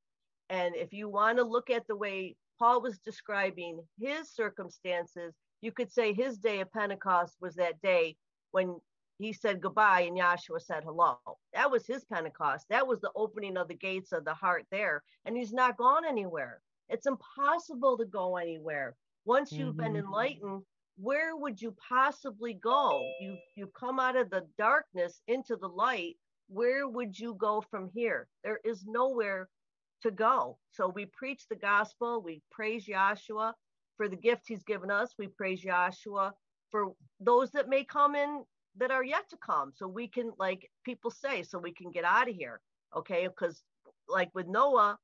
And 0.50 0.76
if 0.76 0.94
you 0.94 1.10
want 1.10 1.38
to 1.38 1.44
look 1.44 1.70
at 1.70 1.88
the 1.88 1.96
way 1.96 2.36
Paul 2.60 2.82
was 2.82 3.00
describing 3.00 3.80
his 4.00 4.30
circumstances, 4.30 5.34
you 5.62 5.72
could 5.72 5.92
say 5.92 6.14
his 6.14 6.38
day 6.38 6.62
of 6.62 6.72
Pentecost 6.72 7.36
was 7.42 7.56
that 7.56 7.82
day 7.82 8.16
when 8.52 8.80
he 9.24 9.34
said 9.34 9.62
goodbye 9.62 10.02
and 10.02 10.18
Yahshua 10.18 10.62
said 10.62 10.84
hello. 10.84 11.18
That 11.54 11.72
was 11.72 11.86
his 11.86 12.04
Pentecost. 12.06 12.68
That 12.70 12.88
was 12.88 13.00
the 13.00 13.12
opening 13.16 13.58
of 13.58 13.68
the 13.68 13.76
gates 13.76 14.12
of 14.12 14.26
the 14.26 14.34
heart 14.34 14.66
there. 14.72 15.04
And 15.26 15.38
he's 15.38 15.54
not 15.54 15.78
gone 15.78 16.06
anywhere. 16.06 16.62
It's 16.90 17.08
impossible 17.08 17.98
to 17.98 18.06
go 18.06 18.38
anywhere. 18.38 18.96
Once 19.26 19.52
you've 19.52 19.76
mm-hmm. 19.76 19.94
been 19.94 19.96
enlightened, 19.96 20.64
where 20.98 21.36
would 21.36 21.62
you 21.62 21.76
possibly 21.90 22.54
go? 22.54 23.02
You 23.20 23.38
you 23.56 23.68
come 23.68 24.00
out 24.00 24.16
of 24.16 24.30
the 24.30 24.46
darkness 24.58 25.22
into 25.28 25.56
the 25.56 25.70
light. 25.70 26.18
Where 26.50 26.88
would 26.88 27.18
you 27.18 27.36
go 27.36 27.64
from 27.72 27.90
here? 27.94 28.28
There 28.44 28.60
is 28.64 28.86
nowhere 28.86 29.50
to 30.04 30.12
go. 30.12 30.58
So 30.72 30.90
we 30.90 31.06
preach 31.06 31.48
the 31.50 31.56
gospel. 31.56 32.22
We 32.22 32.42
praise 32.52 32.86
Yahshua 32.86 33.54
for 33.98 34.08
the 34.08 34.18
gift 34.18 34.44
he's 34.48 34.64
given 34.64 34.92
us. 34.92 35.14
We 35.18 35.28
praise 35.28 35.64
Yahshua 35.64 36.32
for 36.70 36.94
those 37.20 37.52
that 37.52 37.70
may 37.70 37.84
come 37.86 38.16
in 38.16 38.44
that 38.78 38.92
are 38.92 39.04
yet 39.04 39.30
to 39.30 39.38
come. 39.38 39.72
So 39.76 39.88
we 39.88 40.08
can, 40.08 40.32
like 40.38 40.70
people 40.84 41.12
say, 41.12 41.44
so 41.44 41.60
we 41.60 41.74
can 41.74 41.92
get 41.92 42.06
out 42.06 42.30
of 42.30 42.36
here. 42.36 42.60
Okay. 42.96 43.28
Because, 43.28 43.64
like 44.08 44.30
with 44.34 44.48
Noah, 44.48 44.98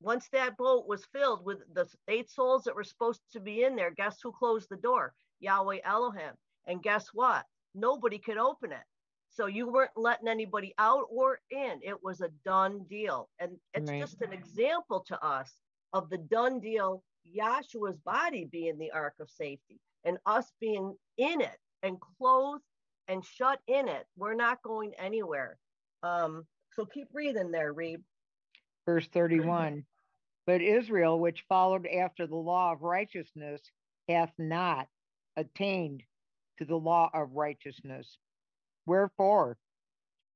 once 0.00 0.28
that 0.32 0.56
boat 0.56 0.86
was 0.88 1.06
filled 1.12 1.44
with 1.44 1.58
the 1.74 1.86
eight 2.08 2.30
souls 2.30 2.64
that 2.64 2.74
were 2.74 2.84
supposed 2.84 3.20
to 3.32 3.40
be 3.40 3.62
in 3.62 3.76
there, 3.76 3.90
guess 3.90 4.18
who 4.22 4.32
closed 4.32 4.68
the 4.70 4.76
door? 4.76 5.14
Yahweh 5.40 5.78
Elohim. 5.84 6.32
And 6.66 6.82
guess 6.82 7.08
what? 7.12 7.44
Nobody 7.74 8.18
could 8.18 8.38
open 8.38 8.72
it. 8.72 8.84
So 9.30 9.46
you 9.46 9.70
weren't 9.70 9.90
letting 9.96 10.28
anybody 10.28 10.74
out 10.78 11.04
or 11.10 11.40
in. 11.50 11.80
It 11.82 12.02
was 12.02 12.20
a 12.20 12.28
done 12.44 12.84
deal. 12.88 13.30
And 13.38 13.52
it's 13.72 13.90
right. 13.90 14.00
just 14.00 14.20
an 14.20 14.32
example 14.32 15.04
to 15.08 15.24
us 15.24 15.50
of 15.92 16.10
the 16.10 16.18
done 16.18 16.60
deal, 16.60 17.02
Yahshua's 17.24 17.98
body 18.04 18.46
being 18.50 18.78
the 18.78 18.90
ark 18.90 19.14
of 19.20 19.30
safety 19.30 19.80
and 20.04 20.18
us 20.26 20.52
being 20.60 20.94
in 21.16 21.40
it 21.40 21.58
and 21.82 21.98
clothed 22.00 22.62
and 23.08 23.24
shut 23.24 23.60
in 23.66 23.88
it. 23.88 24.06
We're 24.16 24.34
not 24.34 24.62
going 24.62 24.92
anywhere. 24.98 25.58
Um, 26.02 26.46
so 26.74 26.84
keep 26.84 27.08
reading 27.12 27.50
there, 27.50 27.74
Reeb. 27.74 28.02
Verse 28.86 29.06
31. 29.08 29.84
But 30.46 30.60
Israel, 30.60 31.20
which 31.20 31.44
followed 31.48 31.86
after 31.86 32.26
the 32.26 32.36
law 32.36 32.72
of 32.72 32.82
righteousness, 32.82 33.60
hath 34.08 34.32
not 34.38 34.88
attained 35.36 36.02
to 36.58 36.64
the 36.64 36.76
law 36.76 37.10
of 37.14 37.32
righteousness. 37.32 38.18
Wherefore? 38.86 39.56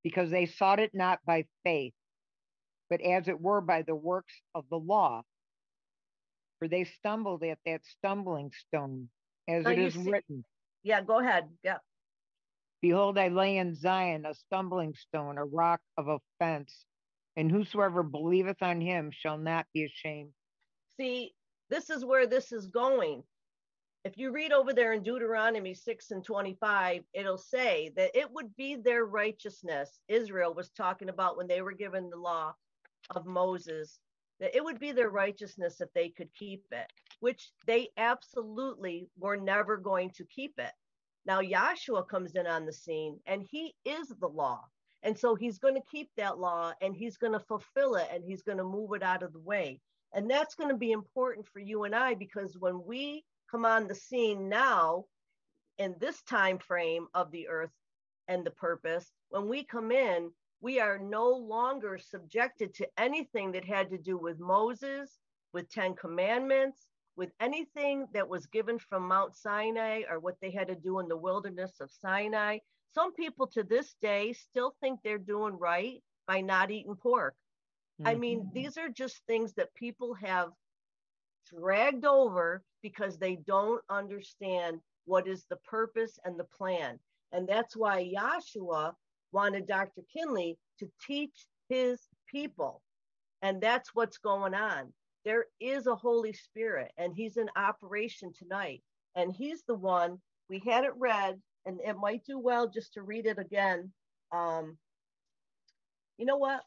Because 0.05 0.31
they 0.31 0.47
sought 0.47 0.79
it 0.79 0.93
not 0.95 1.19
by 1.27 1.47
faith, 1.65 1.95
but 2.89 3.01
as 3.01 3.27
it 3.27 3.41
were 3.41 3.61
by 3.61 3.83
the 3.83 3.97
works 3.97 4.35
of 4.55 4.65
the 4.71 4.79
law. 4.79 5.23
For 6.59 6.69
they 6.69 6.85
stumbled 6.85 7.43
at 7.43 7.59
that 7.67 7.85
stumbling 7.85 8.53
stone, 8.69 9.09
as 9.49 9.65
now 9.65 9.71
it 9.71 9.79
is 9.79 9.95
see, 9.95 10.11
written. 10.11 10.45
Yeah, 10.87 11.03
go 11.03 11.18
ahead. 11.18 11.49
Yeah. 11.64 11.78
Behold, 12.80 13.18
I 13.18 13.26
lay 13.26 13.57
in 13.57 13.74
Zion 13.74 14.24
a 14.24 14.32
stumbling 14.34 14.95
stone, 14.95 15.37
a 15.37 15.45
rock 15.45 15.80
of 15.99 16.07
offense, 16.07 16.84
and 17.34 17.51
whosoever 17.51 18.05
believeth 18.05 18.62
on 18.62 18.80
him 18.80 19.11
shall 19.11 19.37
not 19.37 19.66
be 19.74 19.84
ashamed. 19.84 20.30
See, 20.97 21.34
this 21.70 21.91
is 21.91 22.05
where 22.05 22.28
this 22.28 22.53
is 22.53 22.68
going. 22.68 23.24
If 24.05 24.16
you 24.16 24.30
read 24.30 24.53
over 24.53 24.72
there 24.72 24.93
in 24.93 25.03
Deuteronomy 25.03 25.74
6 25.74 26.12
and 26.12 26.24
25, 26.24 27.03
it'll 27.12 27.37
say 27.37 27.91
that 27.97 28.16
it 28.16 28.30
would 28.30 28.55
be 28.55 28.76
their 28.76 29.07
righteousness. 29.07 29.99
Israel 30.07 30.55
was 30.55 30.70
talking 30.70 31.09
about 31.09 31.37
when 31.37 31.49
they 31.49 31.62
were 31.62 31.72
given 31.72 32.11
the 32.11 32.16
law 32.16 32.55
of 33.11 33.26
Moses, 33.26 33.99
that 34.41 34.55
it 34.55 34.62
would 34.62 34.78
be 34.78 34.93
their 34.93 35.11
righteousness 35.11 35.80
if 35.80 35.93
they 35.93 36.09
could 36.09 36.32
keep 36.34 36.64
it, 36.72 36.93
which 37.20 37.51
they 37.66 37.89
absolutely 37.97 39.09
were 39.18 39.37
never 39.37 39.76
going 39.76 40.11
to 40.11 40.24
keep 40.24 40.59
it. 40.59 40.72
Now, 41.24 41.41
Yahshua 41.41 42.09
comes 42.09 42.34
in 42.34 42.47
on 42.47 42.66
the 42.66 42.72
scene 42.72 43.18
and 43.26 43.47
he 43.51 43.74
is 43.84 44.09
the 44.20 44.28
law. 44.28 44.61
And 45.03 45.18
so 45.18 45.34
he's 45.34 45.59
going 45.59 45.74
to 45.74 45.91
keep 45.91 46.11
that 46.16 46.39
law 46.39 46.72
and 46.80 46.95
he's 46.95 47.16
going 47.16 47.32
to 47.32 47.41
fulfill 47.41 47.97
it 47.97 48.09
and 48.12 48.24
he's 48.24 48.43
going 48.43 48.59
to 48.59 48.64
move 48.64 48.93
it 48.95 49.03
out 49.03 49.22
of 49.22 49.32
the 49.32 49.41
way. 49.41 49.80
And 50.12 50.30
that's 50.30 50.55
going 50.55 50.70
to 50.70 50.76
be 50.76 50.93
important 50.93 51.47
for 51.47 51.59
you 51.59 51.84
and 51.84 51.95
I 51.95 52.14
because 52.14 52.57
when 52.59 52.84
we 52.84 53.24
come 53.51 53.64
on 53.64 53.87
the 53.87 53.95
scene 53.95 54.49
now 54.49 55.05
in 55.78 55.95
this 56.01 56.22
time 56.22 56.59
frame 56.59 57.07
of 57.14 57.30
the 57.30 57.49
earth 57.49 57.72
and 58.28 58.45
the 58.45 58.51
purpose, 58.51 59.11
when 59.28 59.49
we 59.49 59.64
come 59.64 59.91
in, 59.93 60.30
we 60.67 60.81
are 60.81 60.99
no 60.99 61.29
longer 61.29 61.97
subjected 61.97 62.75
to 62.75 62.89
anything 62.99 63.53
that 63.53 63.64
had 63.64 63.89
to 63.89 63.97
do 63.97 64.19
with 64.19 64.41
Moses, 64.41 65.21
with 65.53 65.71
10 65.71 65.95
commandments, 65.95 66.89
with 67.14 67.31
anything 67.39 68.09
that 68.12 68.29
was 68.29 68.47
given 68.47 68.77
from 68.77 69.07
Mount 69.07 69.37
Sinai 69.37 70.03
or 70.11 70.19
what 70.19 70.35
they 70.43 70.51
had 70.51 70.67
to 70.67 70.75
do 70.75 70.99
in 70.99 71.07
the 71.07 71.17
wilderness 71.17 71.75
of 71.81 71.89
Sinai. 71.93 72.59
Some 72.93 73.14
people 73.14 73.47
to 73.53 73.62
this 73.62 73.95
day 74.03 74.33
still 74.33 74.75
think 74.81 74.99
they're 75.05 75.19
doing 75.19 75.57
right 75.57 76.03
by 76.27 76.41
not 76.41 76.73
eating 76.73 76.97
pork. 76.97 77.37
Mm-hmm. 78.01 78.09
I 78.09 78.14
mean, 78.17 78.51
these 78.53 78.77
are 78.77 78.89
just 78.89 79.23
things 79.29 79.55
that 79.55 79.73
people 79.77 80.14
have 80.14 80.49
dragged 81.49 82.05
over 82.05 82.64
because 82.83 83.19
they 83.19 83.37
don't 83.37 83.83
understand 83.89 84.81
what 85.05 85.29
is 85.29 85.45
the 85.49 85.59
purpose 85.59 86.19
and 86.25 86.37
the 86.37 86.49
plan. 86.59 86.99
And 87.31 87.47
that's 87.47 87.77
why 87.77 88.12
Yahshua 88.12 88.95
wanted 89.37 89.66
Dr. 89.66 90.01
Kinley 90.11 90.57
to 90.78 90.89
teach 91.07 91.45
his 91.68 92.01
people. 92.26 92.80
And 93.43 93.61
that's 93.61 93.95
what's 93.95 94.16
going 94.16 94.55
on. 94.55 94.95
There 95.26 95.45
is 95.61 95.87
a 95.87 95.95
Holy 95.95 96.32
Spirit, 96.32 96.91
and 96.97 97.12
he's 97.14 97.37
in 97.37 97.51
operation 97.55 98.32
tonight. 98.32 98.82
And 99.14 99.30
he's 99.30 99.62
the 99.68 99.74
one, 99.74 100.22
we 100.49 100.62
had 100.66 100.84
it 100.84 100.93
read, 100.97 101.39
and 101.66 101.80
it 101.84 101.99
might 101.99 102.24
do 102.24 102.39
well 102.39 102.66
just 102.70 102.95
to 102.95 103.03
read 103.03 103.26
it 103.26 103.39
again. 103.39 103.93
Um, 104.32 104.78
you 106.16 106.24
know 106.24 106.39
what? 106.39 106.62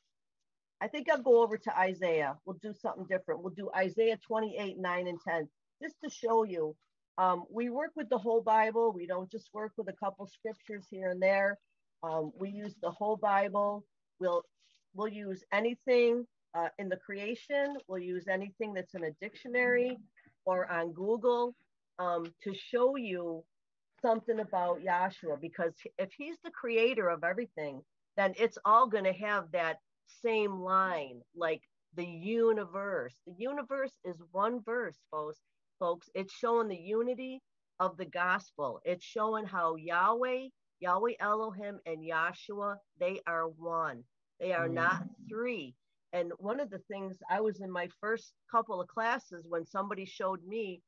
I 0.80 0.88
think 0.90 1.10
I'll 1.10 1.24
go 1.24 1.42
over 1.42 1.58
to 1.58 1.80
Isaiah. 1.80 2.38
We'll 2.46 2.60
do 2.62 2.74
something 2.80 3.08
different. 3.10 3.42
We'll 3.42 3.54
do 3.56 3.72
Isaiah 3.76 4.20
28, 4.28 4.78
9, 4.78 5.08
and 5.08 5.20
10, 5.28 5.50
just 5.82 5.96
to 6.04 6.10
show 6.12 6.44
you. 6.44 6.76
Um, 7.18 7.46
we 7.52 7.72
work 7.72 7.94
with 7.96 8.10
the 8.10 8.20
whole 8.20 8.42
Bible. 8.42 8.94
We 8.94 9.08
don't 9.08 9.32
just 9.32 9.50
work 9.56 9.72
with 9.76 9.90
a 9.90 9.94
couple 10.06 10.28
scriptures 10.28 10.86
here 10.92 11.10
and 11.10 11.20
there. 11.22 11.58
Um, 12.04 12.32
we 12.40 12.50
use 12.50 12.76
the 12.82 12.92
whole 12.92 13.18
Bible. 13.18 13.86
We'll 14.20 14.44
we'll 14.94 15.08
use 15.08 15.44
anything 15.52 16.26
uh, 16.56 16.70
in 16.78 16.90
the 16.90 16.98
creation. 16.98 17.78
We'll 17.88 18.02
use 18.02 18.28
anything 18.28 18.74
that's 18.74 18.94
in 18.96 19.04
a 19.04 19.12
dictionary 19.22 19.98
or 20.46 20.72
on 20.72 20.94
Google 20.94 21.56
um, 22.00 22.26
to 22.44 22.54
show 22.54 22.96
you 22.96 23.44
something 24.02 24.40
about 24.40 24.80
Yahshua. 24.82 25.40
Because 25.42 25.74
if 25.98 26.10
he's 26.18 26.38
the 26.44 26.52
creator 26.52 27.10
of 27.10 27.24
everything, 27.24 27.82
then 28.18 28.34
it's 28.38 28.58
all 28.66 28.88
going 28.88 29.04
to 29.04 29.14
have 29.14 29.52
that 29.52 29.78
same 30.24 30.60
line, 30.62 31.22
like 31.36 31.62
the 31.96 32.06
universe. 32.06 33.14
The 33.28 33.34
universe 33.38 33.94
is 34.06 34.16
one 34.32 34.62
verse, 34.64 34.98
folks. 35.12 35.40
Folks, 35.80 36.10
it's 36.14 36.34
showing 36.34 36.68
the 36.68 36.76
unity 36.76 37.42
of 37.80 37.96
the 37.98 38.06
gospel. 38.06 38.82
It's 38.84 39.06
showing 39.06 39.46
how 39.46 39.76
Yahweh, 39.76 40.48
Yahweh 40.80 41.14
Elohim, 41.20 41.80
and 41.86 42.04
Yahshua, 42.04 42.78
they 43.00 43.20
are 43.28 43.48
one. 43.48 44.04
They 44.40 44.54
are 44.54 44.68
mm. 44.68 44.74
not 44.74 45.04
three. 45.30 45.76
And 46.14 46.32
one 46.38 46.60
of 46.60 46.70
the 46.70 46.82
things 46.90 47.18
I 47.30 47.42
was 47.42 47.60
in 47.62 47.72
my 47.72 47.88
first 48.02 48.34
couple 48.50 48.82
of 48.82 48.88
classes 48.88 49.46
when 49.48 49.66
somebody 49.66 50.06
showed 50.06 50.44
me 50.48 50.82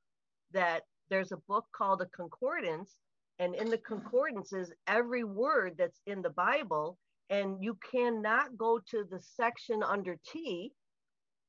that 0.54 0.84
there's 1.10 1.32
a 1.32 1.38
book 1.48 1.66
called 1.76 2.02
a 2.02 2.08
concordance, 2.08 2.96
and 3.40 3.54
in 3.56 3.70
the 3.70 3.78
concordance 3.78 4.54
is 4.54 4.72
every 4.88 5.24
word 5.24 5.76
that's 5.78 6.02
in 6.06 6.22
the 6.22 6.30
Bible 6.30 6.98
and 7.32 7.64
you 7.64 7.78
cannot 7.90 8.58
go 8.58 8.80
to 8.92 9.06
the 9.10 9.20
section 9.22 9.82
under 9.82 10.18
T 10.32 10.74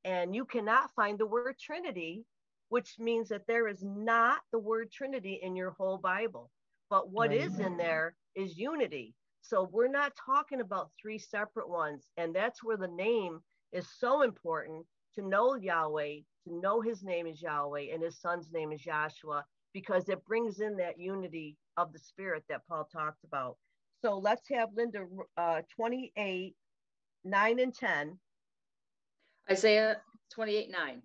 and 0.04 0.34
you 0.34 0.44
cannot 0.44 0.90
find 0.94 1.18
the 1.18 1.26
word 1.26 1.56
Trinity, 1.60 2.24
which 2.68 2.94
means 2.98 3.28
that 3.28 3.46
there 3.48 3.68
is 3.68 3.82
not 3.82 4.40
the 4.52 4.58
word 4.60 4.92
Trinity 4.92 5.40
in 5.42 5.56
your 5.56 5.72
whole 5.72 5.98
Bible. 5.98 6.50
But 6.92 7.10
what 7.10 7.30
right. 7.30 7.40
is 7.40 7.58
in 7.58 7.78
there 7.78 8.14
is 8.34 8.58
unity. 8.58 9.14
So 9.40 9.66
we're 9.72 9.88
not 9.88 10.12
talking 10.14 10.60
about 10.60 10.90
three 11.00 11.16
separate 11.16 11.70
ones. 11.70 12.10
And 12.18 12.36
that's 12.36 12.62
where 12.62 12.76
the 12.76 12.86
name 12.86 13.40
is 13.72 13.88
so 13.98 14.20
important 14.20 14.84
to 15.14 15.26
know 15.26 15.54
Yahweh, 15.54 16.16
to 16.44 16.60
know 16.60 16.82
his 16.82 17.02
name 17.02 17.26
is 17.26 17.40
Yahweh 17.40 17.94
and 17.94 18.02
his 18.02 18.20
son's 18.20 18.52
name 18.52 18.72
is 18.72 18.82
Yahshua, 18.82 19.42
because 19.72 20.10
it 20.10 20.22
brings 20.26 20.60
in 20.60 20.76
that 20.76 21.00
unity 21.00 21.56
of 21.78 21.94
the 21.94 21.98
spirit 21.98 22.44
that 22.50 22.66
Paul 22.68 22.86
talked 22.92 23.24
about. 23.24 23.56
So 24.02 24.18
let's 24.18 24.46
have 24.50 24.68
Linda 24.76 25.06
uh, 25.38 25.62
28, 25.74 26.54
9 27.24 27.58
and 27.58 27.74
10. 27.74 28.18
Isaiah 29.50 29.96
28, 30.30 30.70
9. 30.70 31.02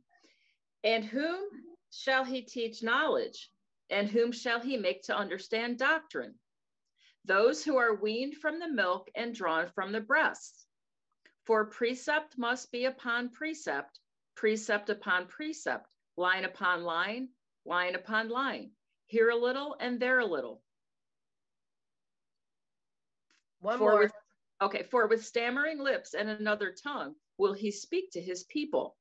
And 0.84 1.06
whom 1.06 1.40
shall 1.94 2.26
he 2.26 2.42
teach 2.42 2.84
knowledge? 2.84 3.52
And 3.90 4.10
whom 4.10 4.32
shall 4.32 4.60
he 4.60 4.78
make 4.78 5.04
to 5.04 5.18
understand 5.18 5.80
doctrine? 5.80 6.36
those 7.28 7.64
who 7.64 7.78
are 7.78 7.94
weaned 7.94 8.36
from 8.38 8.58
the 8.60 8.70
milk 8.70 9.10
and 9.14 9.36
drawn 9.36 9.68
from 9.76 9.92
the 9.92 10.02
breasts. 10.02 10.66
For 11.46 11.66
precept 11.66 12.38
must 12.38 12.72
be 12.72 12.86
upon 12.86 13.30
precept, 13.30 14.00
precept 14.36 14.90
upon 14.90 15.28
precept, 15.28 15.88
line 16.16 16.46
upon 16.46 16.84
line, 16.84 17.30
line 17.66 17.96
upon 17.96 18.30
line, 18.30 18.72
here 19.06 19.30
a 19.30 19.36
little 19.36 19.76
and 19.80 20.00
there 20.00 20.20
a 20.20 20.26
little. 20.26 20.62
One 23.60 23.78
for 23.78 23.92
more. 23.92 24.00
With, 24.00 24.12
okay, 24.62 24.84
for 24.84 25.08
with 25.08 25.26
stammering 25.26 25.80
lips 25.80 26.14
and 26.14 26.30
another 26.30 26.72
tongue 26.72 27.16
will 27.38 27.54
he 27.54 27.72
speak 27.72 28.12
to 28.12 28.22
his 28.22 28.44
people. 28.46 28.96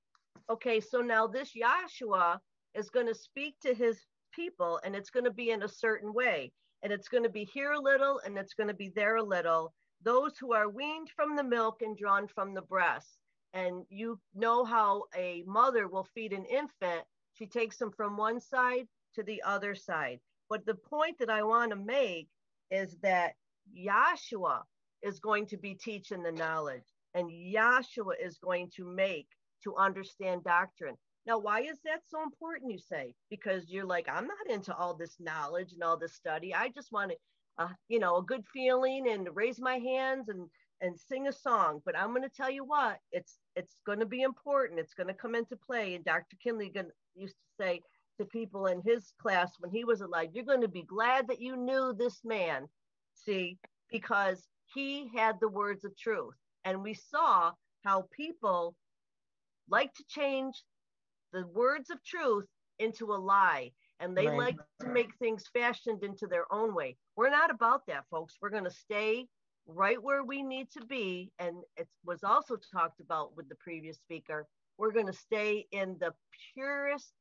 Okay, 0.50 0.80
so 0.80 1.00
now 1.00 1.26
this 1.26 1.52
Yahshua 1.54 2.38
is 2.74 2.90
going 2.90 3.06
to 3.06 3.14
speak 3.14 3.56
to 3.60 3.74
his 3.74 4.00
people 4.36 4.78
and 4.84 4.94
it's 4.94 5.10
going 5.10 5.24
to 5.24 5.32
be 5.32 5.50
in 5.50 5.62
a 5.62 5.68
certain 5.68 6.12
way. 6.12 6.52
And 6.82 6.92
it's 6.92 7.08
going 7.08 7.24
to 7.24 7.30
be 7.30 7.44
here 7.44 7.72
a 7.72 7.80
little 7.80 8.20
and 8.24 8.36
it's 8.36 8.54
going 8.54 8.68
to 8.68 8.74
be 8.74 8.92
there 8.94 9.16
a 9.16 9.22
little. 9.22 9.72
Those 10.02 10.36
who 10.38 10.52
are 10.52 10.68
weaned 10.68 11.08
from 11.16 11.34
the 11.34 11.42
milk 11.42 11.80
and 11.80 11.96
drawn 11.96 12.28
from 12.28 12.54
the 12.54 12.62
breast. 12.62 13.18
And 13.54 13.84
you 13.88 14.20
know 14.34 14.64
how 14.64 15.04
a 15.16 15.42
mother 15.46 15.88
will 15.88 16.06
feed 16.14 16.34
an 16.34 16.44
infant, 16.44 17.02
she 17.32 17.46
takes 17.46 17.78
them 17.78 17.90
from 17.90 18.16
one 18.16 18.40
side 18.40 18.86
to 19.14 19.22
the 19.22 19.42
other 19.42 19.74
side. 19.74 20.20
But 20.50 20.66
the 20.66 20.74
point 20.74 21.18
that 21.18 21.30
I 21.30 21.42
want 21.42 21.70
to 21.70 21.76
make 21.76 22.28
is 22.70 22.96
that 23.02 23.32
Yahshua 23.74 24.60
is 25.02 25.18
going 25.18 25.46
to 25.46 25.56
be 25.56 25.74
teaching 25.74 26.22
the 26.22 26.32
knowledge 26.32 26.84
and 27.14 27.30
Yahshua 27.30 28.12
is 28.22 28.38
going 28.38 28.70
to 28.76 28.84
make 28.84 29.28
to 29.64 29.74
understand 29.76 30.44
doctrine. 30.44 30.96
Now, 31.26 31.38
why 31.38 31.60
is 31.62 31.78
that 31.84 32.02
so 32.06 32.22
important, 32.22 32.70
you 32.70 32.78
say? 32.78 33.14
Because 33.30 33.68
you're 33.68 33.84
like, 33.84 34.08
I'm 34.08 34.26
not 34.26 34.48
into 34.48 34.74
all 34.74 34.94
this 34.94 35.16
knowledge 35.18 35.72
and 35.72 35.82
all 35.82 35.96
this 35.96 36.14
study. 36.14 36.54
I 36.54 36.68
just 36.68 36.92
want 36.92 37.10
to, 37.10 37.16
uh, 37.58 37.68
you 37.88 37.98
know, 37.98 38.18
a 38.18 38.22
good 38.22 38.44
feeling 38.52 39.08
and 39.08 39.28
raise 39.34 39.60
my 39.60 39.76
hands 39.78 40.28
and 40.28 40.48
and 40.82 40.98
sing 41.00 41.26
a 41.26 41.32
song. 41.32 41.80
But 41.84 41.98
I'm 41.98 42.10
going 42.10 42.22
to 42.22 42.28
tell 42.28 42.50
you 42.50 42.64
what, 42.64 42.98
it's 43.10 43.38
it's 43.56 43.76
going 43.86 43.98
to 44.00 44.06
be 44.06 44.22
important. 44.22 44.78
It's 44.78 44.94
going 44.94 45.08
to 45.08 45.14
come 45.14 45.34
into 45.34 45.56
play. 45.56 45.94
And 45.94 46.04
Dr. 46.04 46.36
Kinley 46.42 46.72
used 47.14 47.34
to 47.34 47.64
say 47.64 47.80
to 48.18 48.24
people 48.24 48.66
in 48.66 48.82
his 48.82 49.12
class 49.20 49.52
when 49.58 49.70
he 49.70 49.84
was 49.84 50.02
alive, 50.02 50.28
you're 50.32 50.44
going 50.44 50.60
to 50.60 50.68
be 50.68 50.82
glad 50.82 51.26
that 51.28 51.40
you 51.40 51.56
knew 51.56 51.92
this 51.92 52.20
man. 52.24 52.66
See, 53.14 53.58
because 53.90 54.46
he 54.74 55.10
had 55.16 55.40
the 55.40 55.48
words 55.48 55.84
of 55.84 55.96
truth. 55.96 56.34
And 56.64 56.82
we 56.82 56.94
saw 56.94 57.52
how 57.84 58.06
people 58.16 58.74
like 59.68 59.92
to 59.94 60.04
change 60.08 60.62
the 61.32 61.46
words 61.46 61.90
of 61.90 62.02
truth 62.04 62.46
into 62.78 63.12
a 63.12 63.16
lie 63.16 63.72
and 64.00 64.16
they 64.16 64.26
right. 64.26 64.38
like 64.38 64.56
to 64.80 64.88
make 64.88 65.14
things 65.18 65.44
fashioned 65.52 66.02
into 66.02 66.26
their 66.26 66.52
own 66.52 66.74
way. 66.74 66.96
We're 67.16 67.30
not 67.30 67.50
about 67.50 67.86
that, 67.86 68.04
folks. 68.10 68.36
We're 68.40 68.50
going 68.50 68.64
to 68.64 68.70
stay 68.70 69.26
right 69.66 70.02
where 70.02 70.22
we 70.22 70.42
need 70.42 70.70
to 70.72 70.84
be. 70.84 71.32
And 71.38 71.56
it 71.76 71.88
was 72.04 72.22
also 72.22 72.56
talked 72.72 73.00
about 73.00 73.36
with 73.36 73.48
the 73.48 73.54
previous 73.56 73.96
speaker. 73.96 74.46
We're 74.78 74.92
going 74.92 75.06
to 75.06 75.12
stay 75.12 75.66
in 75.72 75.96
the 75.98 76.12
purest 76.54 77.12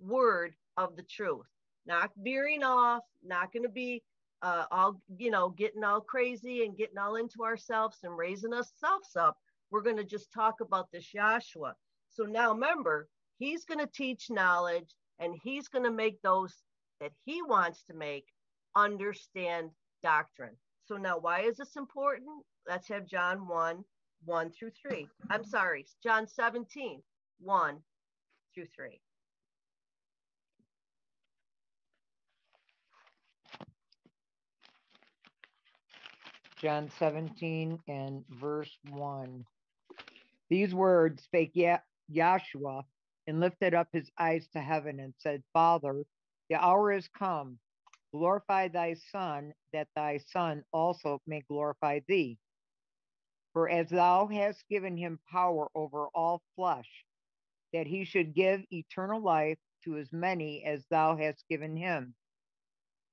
word 0.00 0.54
of 0.76 0.96
the 0.96 1.02
truth, 1.02 1.46
not 1.86 2.10
veering 2.16 2.62
off, 2.62 3.02
not 3.22 3.52
going 3.52 3.64
to 3.64 3.68
be 3.68 4.02
uh, 4.40 4.64
all, 4.70 5.00
you 5.18 5.30
know, 5.30 5.50
getting 5.50 5.84
all 5.84 6.00
crazy 6.00 6.64
and 6.64 6.76
getting 6.76 6.98
all 6.98 7.16
into 7.16 7.44
ourselves 7.44 7.98
and 8.02 8.16
raising 8.16 8.52
ourselves 8.52 9.14
up. 9.16 9.36
We're 9.70 9.82
going 9.82 9.98
to 9.98 10.04
just 10.04 10.32
talk 10.32 10.60
about 10.60 10.90
this 10.92 11.10
Yahshua. 11.14 11.72
So 12.10 12.24
now 12.24 12.52
remember, 12.52 13.08
he's 13.42 13.64
going 13.64 13.80
to 13.80 13.90
teach 13.92 14.30
knowledge 14.30 14.94
and 15.18 15.34
he's 15.42 15.66
going 15.66 15.84
to 15.84 15.90
make 15.90 16.22
those 16.22 16.54
that 17.00 17.10
he 17.24 17.42
wants 17.42 17.82
to 17.84 17.92
make 17.92 18.24
understand 18.76 19.70
doctrine. 20.00 20.54
So 20.84 20.96
now 20.96 21.18
why 21.18 21.40
is 21.40 21.56
this 21.56 21.74
important? 21.76 22.44
Let's 22.68 22.86
have 22.88 23.04
John 23.04 23.48
1, 23.48 23.84
1 24.24 24.50
through 24.52 24.70
3. 24.80 25.08
I'm 25.28 25.44
sorry, 25.44 25.86
John 26.04 26.28
17, 26.28 27.02
1 27.40 27.76
through 28.54 28.66
3. 28.76 29.00
John 36.60 36.88
17 36.96 37.80
and 37.88 38.24
verse 38.30 38.70
1. 38.90 39.44
These 40.48 40.72
words 40.72 41.24
spake 41.24 41.56
Yahshua 41.56 42.84
and 43.26 43.40
lifted 43.40 43.74
up 43.74 43.88
his 43.92 44.10
eyes 44.18 44.46
to 44.52 44.60
heaven 44.60 45.00
and 45.00 45.14
said, 45.18 45.42
Father, 45.52 46.04
the 46.50 46.56
hour 46.56 46.92
is 46.92 47.08
come. 47.16 47.58
Glorify 48.12 48.68
thy 48.68 48.94
Son, 49.10 49.54
that 49.72 49.88
thy 49.96 50.18
Son 50.18 50.64
also 50.72 51.20
may 51.26 51.42
glorify 51.48 52.00
thee. 52.08 52.38
For 53.52 53.68
as 53.68 53.88
thou 53.88 54.26
hast 54.26 54.64
given 54.68 54.96
him 54.96 55.18
power 55.30 55.68
over 55.74 56.08
all 56.14 56.42
flesh, 56.56 56.88
that 57.72 57.86
he 57.86 58.04
should 58.04 58.34
give 58.34 58.62
eternal 58.70 59.20
life 59.20 59.58
to 59.84 59.96
as 59.96 60.12
many 60.12 60.64
as 60.64 60.84
thou 60.90 61.16
hast 61.16 61.44
given 61.48 61.76
him. 61.76 62.14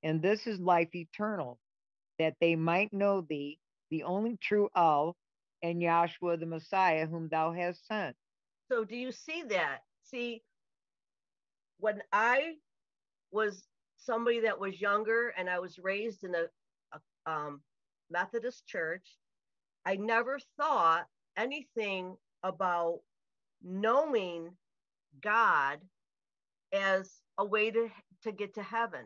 And 0.04 0.22
this 0.22 0.48
is 0.48 0.60
life 0.60 0.94
eternal, 0.94 1.60
that 2.20 2.36
they 2.40 2.56
might 2.56 2.94
know 2.94 3.22
thee, 3.22 3.60
the 3.90 4.04
only 4.04 4.38
true 4.38 4.70
El, 4.76 5.16
and 5.62 5.82
Yahshua 5.82 6.40
the 6.40 6.46
Messiah, 6.46 7.06
whom 7.08 7.28
thou 7.30 7.54
hast 7.54 7.86
sent. 7.88 8.16
So, 8.72 8.86
do 8.86 8.96
you 8.96 9.12
see 9.12 9.44
that? 9.50 9.80
See, 10.10 10.42
when 11.80 12.02
I 12.12 12.54
was 13.32 13.68
somebody 13.98 14.40
that 14.42 14.60
was 14.60 14.82
younger 14.82 15.30
and 15.38 15.50
I 15.50 15.60
was 15.60 15.78
raised 15.78 16.24
in 16.24 16.34
a, 16.34 16.46
a 16.94 17.32
um, 17.32 17.62
Methodist 18.10 18.66
church, 18.66 19.18
I 19.86 19.96
never 19.98 20.40
thought 20.58 21.06
anything 21.38 22.18
about 22.44 23.00
knowing 23.64 24.50
God 25.22 25.80
as 26.74 27.22
a 27.38 27.46
way 27.46 27.72
to, 27.72 27.90
to 28.24 28.32
get 28.32 28.56
to 28.56 28.64
heaven. 28.64 29.06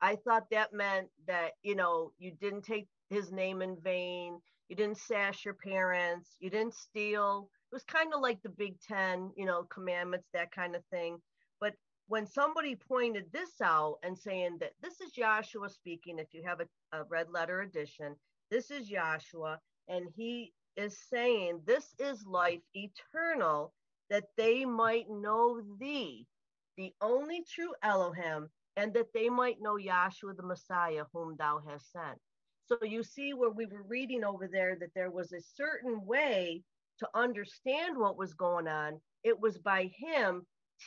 I 0.00 0.16
thought 0.16 0.50
that 0.50 0.72
meant 0.72 1.08
that, 1.26 1.52
you 1.62 1.74
know, 1.74 2.12
you 2.18 2.32
didn't 2.40 2.62
take 2.62 2.86
his 3.10 3.30
name 3.32 3.62
in 3.62 3.76
vain, 3.76 4.40
you 4.68 4.76
didn't 4.76 4.98
sash 4.98 5.44
your 5.44 5.54
parents, 5.54 6.36
you 6.40 6.50
didn't 6.50 6.74
steal. 6.74 7.48
It 7.70 7.74
was 7.74 7.84
kind 7.84 8.12
of 8.14 8.20
like 8.20 8.42
the 8.42 8.48
Big 8.48 8.80
Ten, 8.80 9.30
you 9.36 9.44
know, 9.44 9.64
commandments, 9.64 10.28
that 10.32 10.52
kind 10.52 10.74
of 10.74 10.84
thing. 10.86 11.18
But 11.60 11.74
when 12.08 12.26
somebody 12.26 12.76
pointed 12.76 13.30
this 13.32 13.60
out 13.62 13.98
and 14.02 14.18
saying 14.18 14.58
that 14.60 14.72
this 14.82 15.00
is 15.00 15.12
Yahshua 15.18 15.70
speaking, 15.70 16.18
if 16.18 16.28
you 16.32 16.42
have 16.44 16.60
a, 16.60 16.96
a 16.96 17.04
red 17.04 17.28
letter 17.30 17.60
edition, 17.62 18.16
this 18.50 18.70
is 18.70 18.90
Yahshua, 18.90 19.58
and 19.88 20.06
he 20.16 20.52
is 20.76 20.98
saying, 21.10 21.60
This 21.66 21.94
is 21.98 22.24
life 22.26 22.60
eternal, 22.74 23.72
that 24.10 24.24
they 24.36 24.64
might 24.64 25.08
know 25.08 25.60
thee, 25.78 26.26
the 26.76 26.92
only 27.00 27.44
true 27.48 27.74
Elohim, 27.82 28.48
and 28.76 28.92
that 28.94 29.12
they 29.12 29.28
might 29.28 29.60
know 29.60 29.76
Yahshua 29.76 30.36
the 30.36 30.42
Messiah, 30.42 31.04
whom 31.12 31.36
thou 31.36 31.62
hast 31.68 31.90
sent. 31.92 32.18
So 32.66 32.78
you 32.82 33.02
see 33.02 33.34
where 33.34 33.50
we 33.50 33.66
were 33.66 33.82
reading 33.82 34.24
over 34.24 34.48
there 34.48 34.76
that 34.76 34.94
there 34.94 35.10
was 35.10 35.32
a 35.32 35.40
certain 35.54 36.04
way 36.06 36.62
to 36.98 37.08
understand 37.14 37.96
what 37.98 38.16
was 38.16 38.32
going 38.32 38.68
on. 38.68 39.00
It 39.22 39.38
was 39.38 39.58
by 39.58 39.90
him 39.96 40.46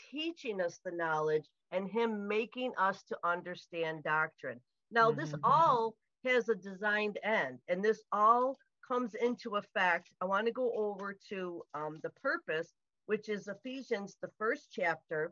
teaching 0.10 0.60
us 0.60 0.80
the 0.84 0.92
knowledge 0.92 1.46
and 1.72 1.90
him 1.90 2.28
making 2.28 2.72
us 2.78 3.04
to 3.10 3.18
understand 3.24 4.04
doctrine. 4.04 4.60
Now, 4.92 5.12
mm-hmm. 5.12 5.20
this 5.20 5.34
all 5.44 5.96
has 6.26 6.50
a 6.50 6.56
designed 6.56 7.20
end, 7.24 7.60
and 7.68 7.84
this 7.84 8.02
all 8.12 8.58
comes 8.88 9.14
into 9.14 9.58
effect. 9.58 10.10
I 10.22 10.26
want 10.26 10.48
to 10.48 10.54
go 10.54 10.72
over 10.74 11.16
to 11.30 11.62
um, 11.74 12.00
the 12.02 12.12
purpose, 12.22 12.74
which 13.06 13.30
is 13.30 13.48
Ephesians, 13.48 14.18
the 14.22 14.32
first 14.40 14.70
chapter, 14.72 15.32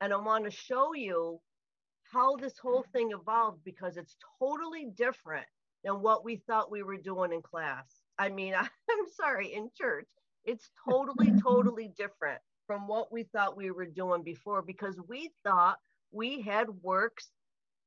and 0.00 0.12
I 0.12 0.16
want 0.16 0.44
to 0.44 0.50
show 0.50 0.94
you 0.94 1.40
how 2.12 2.36
this 2.36 2.58
whole 2.58 2.84
thing 2.92 3.10
evolved 3.12 3.64
because 3.64 3.96
it's 3.96 4.16
totally 4.38 4.86
different 4.96 5.46
than 5.84 6.02
what 6.02 6.24
we 6.24 6.36
thought 6.36 6.70
we 6.70 6.82
were 6.82 6.96
doing 6.96 7.32
in 7.32 7.42
class. 7.42 7.86
I 8.18 8.28
mean, 8.28 8.54
I, 8.54 8.60
I'm 8.90 9.06
sorry, 9.16 9.54
in 9.54 9.70
church, 9.76 10.06
it's 10.44 10.70
totally, 10.88 11.32
totally 11.42 11.92
different 11.96 12.40
from 12.66 12.86
what 12.86 13.12
we 13.12 13.24
thought 13.24 13.56
we 13.56 13.70
were 13.70 13.86
doing 13.86 14.22
before 14.22 14.62
because 14.62 15.00
we 15.08 15.30
thought 15.44 15.78
we 16.12 16.40
had 16.40 16.68
works 16.82 17.30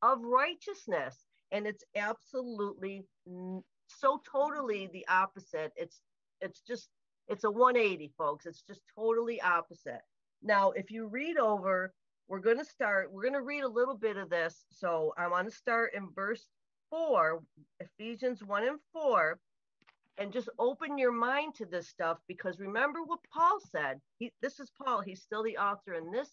of 0.02 0.20
righteousness. 0.22 1.16
And 1.52 1.68
it's 1.68 1.84
absolutely 1.96 3.06
so 3.88 4.22
totally 4.30 4.90
the 4.92 5.06
opposite. 5.08 5.72
It's 5.76 6.02
it's 6.42 6.62
just 6.62 6.90
it's 7.28 7.44
a 7.44 7.52
180, 7.52 8.12
folks. 8.18 8.46
It's 8.46 8.64
just 8.64 8.82
totally 8.96 9.42
opposite. 9.42 10.02
Now, 10.42 10.72
if 10.72 10.92
you 10.92 11.08
read 11.08 11.38
over, 11.38 11.94
we're 12.28 12.40
going 12.40 12.58
to 12.58 12.66
start, 12.66 13.12
we're 13.12 13.22
going 13.22 13.34
to 13.34 13.42
read 13.42 13.64
a 13.64 13.70
little 13.70 13.96
bit 13.96 14.18
of 14.18 14.30
this. 14.30 14.66
So 14.72 15.14
I 15.18 15.28
want 15.28 15.50
to 15.50 15.56
start 15.56 15.94
in 15.96 16.10
verse 16.14 16.46
4, 16.94 17.42
Ephesians 17.80 18.44
1 18.44 18.68
and 18.68 18.80
4, 18.94 19.40
and 20.20 20.32
just 20.32 20.48
open 20.60 21.00
your 21.00 21.12
mind 21.12 21.56
to 21.56 21.66
this 21.66 21.90
stuff 21.90 22.20
because 22.28 22.60
remember 22.60 23.00
what 23.04 23.20
Paul 23.34 23.60
said. 23.72 24.00
He, 24.20 24.32
this 24.44 24.60
is 24.60 24.72
Paul, 24.80 25.02
he's 25.02 25.24
still 25.24 25.42
the 25.42 25.58
author 25.58 25.96
in 25.96 26.12
this 26.12 26.30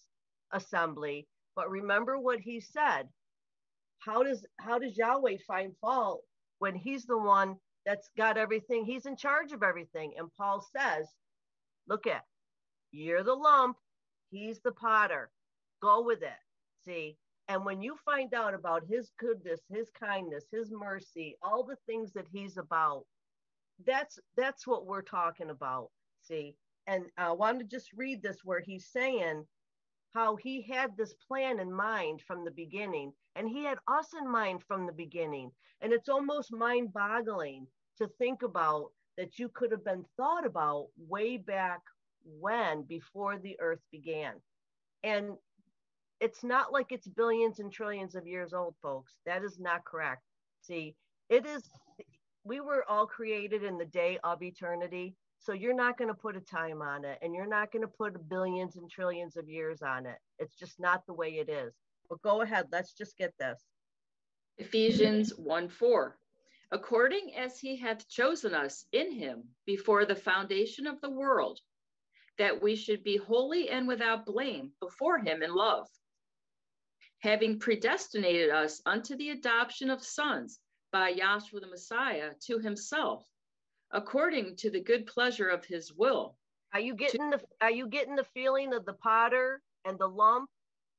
assembly, 0.53 1.27
but 1.57 1.71
remember 1.71 2.19
what 2.19 2.41
he 2.41 2.61
said. 2.61 3.09
How 4.01 4.23
does 4.23 4.45
how 4.59 4.79
does 4.79 4.99
Yahweh 4.99 5.39
find 5.47 5.73
fault 5.81 6.23
when 6.59 6.75
he's 6.75 7.07
the 7.07 7.19
one 7.19 7.57
that's 7.87 8.11
got 8.17 8.37
everything, 8.37 8.85
he's 8.85 9.07
in 9.07 9.17
charge 9.17 9.53
of 9.53 9.63
everything. 9.63 10.13
And 10.19 10.29
Paul 10.37 10.65
says, 10.77 11.07
look 11.89 12.07
at, 12.07 12.25
you're 12.93 13.23
the 13.23 13.35
lump, 13.35 13.77
he's 14.31 14.61
the 14.61 14.73
potter. 14.73 15.31
Go 15.81 16.03
with 16.03 16.23
it. 16.23 16.39
See? 16.85 17.17
And 17.51 17.65
when 17.65 17.83
you 17.83 17.97
find 18.05 18.33
out 18.33 18.55
about 18.55 18.85
his 18.89 19.11
goodness, 19.19 19.61
his 19.69 19.91
kindness, 19.91 20.45
his 20.53 20.71
mercy, 20.71 21.37
all 21.43 21.65
the 21.65 21.79
things 21.85 22.13
that 22.13 22.29
he's 22.33 22.57
about, 22.57 23.05
that's 23.85 24.21
that's 24.37 24.69
what 24.69 24.87
we're 24.87 25.03
talking 25.03 25.51
about. 25.51 25.91
See? 26.23 26.55
And 26.87 27.07
I 27.19 27.33
want 27.33 27.59
to 27.59 27.65
just 27.65 27.91
read 27.97 28.23
this 28.23 28.39
where 28.45 28.61
he's 28.61 28.87
saying 28.87 29.45
how 30.15 30.37
he 30.37 30.63
had 30.63 30.97
this 30.97 31.13
plan 31.27 31.59
in 31.59 31.73
mind 31.73 32.23
from 32.23 32.45
the 32.45 32.53
beginning 32.53 33.13
and 33.35 33.49
he 33.49 33.65
had 33.65 33.79
us 33.89 34.15
in 34.17 34.31
mind 34.31 34.63
from 34.69 34.87
the 34.87 34.93
beginning 34.93 35.51
and 35.81 35.93
it's 35.93 36.09
almost 36.09 36.53
mind 36.53 36.93
boggling 36.93 37.67
to 37.99 38.07
think 38.19 38.43
about 38.43 38.93
that 39.19 39.41
you 39.41 39.49
could 39.49 39.73
have 39.73 39.85
been 39.85 40.05
thought 40.17 40.47
about 40.47 40.87
way 41.09 41.37
back 41.37 41.81
when 42.25 42.83
before 42.83 43.39
the 43.39 43.57
earth 43.61 43.83
began 43.93 44.35
and 45.05 45.31
it's 46.21 46.45
not 46.45 46.73
like 46.73 46.93
it's 46.93 47.09
billions 47.09 47.59
and 47.59 47.73
trillions 47.73 48.15
of 48.15 48.27
years 48.27 48.53
old 48.53 48.75
folks 48.83 49.15
that 49.27 49.43
is 49.43 49.59
not 49.59 49.85
correct 49.85 50.23
see 50.63 50.95
it 51.29 51.47
is 51.47 51.63
we 52.45 52.61
were 52.61 52.85
all 52.89 53.07
created 53.07 53.65
in 53.65 53.79
the 53.79 53.85
day 53.87 54.19
of 54.25 54.43
eternity 54.43 55.15
so 55.43 55.55
you're 55.55 55.75
not 55.75 55.97
going 55.97 56.09
to 56.09 56.15
put 56.15 56.37
a 56.37 56.41
time 56.41 56.83
on 56.83 57.05
it 57.05 57.19
and 57.23 57.35
you're 57.35 57.47
not 57.47 57.73
going 57.73 57.83
to 57.83 57.89
put 57.89 58.29
billions 58.29 58.77
and 58.77 58.91
trillions 58.91 59.39
of 59.39 59.49
years 59.49 59.81
on 59.81 60.05
it. 60.05 60.19
It's 60.39 60.55
just 60.55 60.79
not 60.79 61.07
the 61.07 61.15
way 61.15 61.39
it 61.39 61.49
is. 61.49 61.73
But 62.11 62.21
go 62.21 62.43
ahead, 62.43 62.67
let's 62.71 62.93
just 62.93 63.17
get 63.17 63.33
this. 63.39 63.59
Ephesians 64.59 65.33
1 65.39 65.69
4. 65.71 66.17
According 66.73 67.35
as 67.37 67.59
he 67.59 67.77
hath 67.77 68.07
chosen 68.09 68.55
us 68.55 68.85
in 68.93 69.13
him 69.13 69.45
before 69.65 70.05
the 70.05 70.15
foundation 70.15 70.87
of 70.87 71.01
the 71.01 71.11
world, 71.11 71.59
that 72.37 72.63
we 72.63 72.77
should 72.77 73.03
be 73.03 73.17
holy 73.17 73.71
and 73.71 73.89
without 73.89 74.27
blame 74.27 74.73
before 74.79 75.19
him 75.19 75.43
in 75.43 75.55
love, 75.55 75.89
having 77.21 77.59
predestinated 77.59 78.51
us 78.51 78.81
unto 78.87 79.17
the 79.17 79.31
adoption 79.31 79.91
of 79.91 80.03
sons 80.03 80.59
by 80.93 81.13
Yahshua 81.13 81.61
the 81.61 81.67
Messiah 81.67 82.31
to 82.47 82.59
himself 82.59 83.25
according 83.93 84.57
to 84.57 84.71
the 84.71 84.81
good 84.81 85.07
pleasure 85.07 85.49
of 85.49 85.65
his 85.65 85.93
will. 85.93 86.37
Are 86.73 86.81
you 86.81 86.95
getting 86.95 87.31
to, 87.33 87.39
the 87.39 87.65
are 87.65 87.71
you 87.71 87.89
getting 87.89 88.15
the 88.15 88.27
feeling 88.35 88.73
of 88.73 88.85
the 88.85 88.93
potter 88.93 89.61
and 89.85 89.99
the 89.99 90.09
lump 90.09 90.49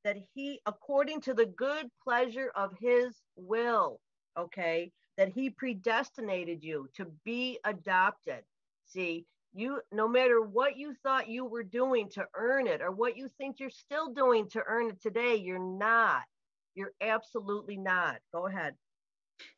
that 0.04 0.18
he 0.34 0.60
according 0.66 1.22
to 1.22 1.34
the 1.34 1.46
good 1.46 1.88
pleasure 2.04 2.52
of 2.56 2.74
his 2.80 3.16
will, 3.38 4.00
okay? 4.38 4.92
That 5.18 5.30
he 5.30 5.50
predestinated 5.50 6.64
you 6.64 6.90
to 6.96 7.06
be 7.24 7.60
adopted. 7.64 8.44
See, 8.88 9.26
you 9.54 9.82
no 9.92 10.08
matter 10.08 10.42
what 10.42 10.78
you 10.78 10.94
thought 11.04 11.30
you 11.30 11.46
were 11.46 11.64
doing 11.64 12.10
to 12.10 12.26
earn 12.36 12.68
it 12.68 12.82
or 12.82 12.92
what 12.92 13.18
you 13.18 13.30
think 13.38 13.60
you're 13.60 13.70
still 13.70 14.14
doing 14.14 14.48
to 14.50 14.64
earn 14.66 14.90
it 14.90 15.02
today, 15.02 15.36
you're 15.36 15.60
not. 15.60 16.24
You're 16.74 16.94
absolutely 17.02 17.78
not. 17.78 18.18
Go 18.34 18.48
ahead. 18.48 18.76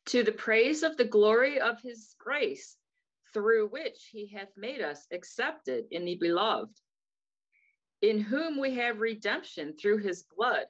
To 0.06 0.22
the 0.22 0.32
praise 0.32 0.82
of 0.82 0.96
the 0.96 1.04
glory 1.04 1.60
of 1.60 1.80
his 1.82 2.14
grace 2.18 2.76
through 3.32 3.68
which 3.68 4.08
he 4.10 4.26
hath 4.28 4.50
made 4.56 4.80
us 4.80 5.06
accepted 5.12 5.84
in 5.90 6.04
the 6.04 6.16
beloved, 6.16 6.72
in 8.02 8.20
whom 8.20 8.60
we 8.60 8.74
have 8.74 9.00
redemption 9.00 9.74
through 9.76 9.98
his 9.98 10.24
blood, 10.36 10.66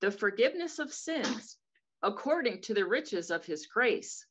the 0.00 0.10
forgiveness 0.10 0.78
of 0.78 0.92
sins, 0.92 1.56
according 2.02 2.60
to 2.62 2.74
the 2.74 2.86
riches 2.86 3.30
of 3.30 3.44
his 3.44 3.66
grace. 3.66 4.24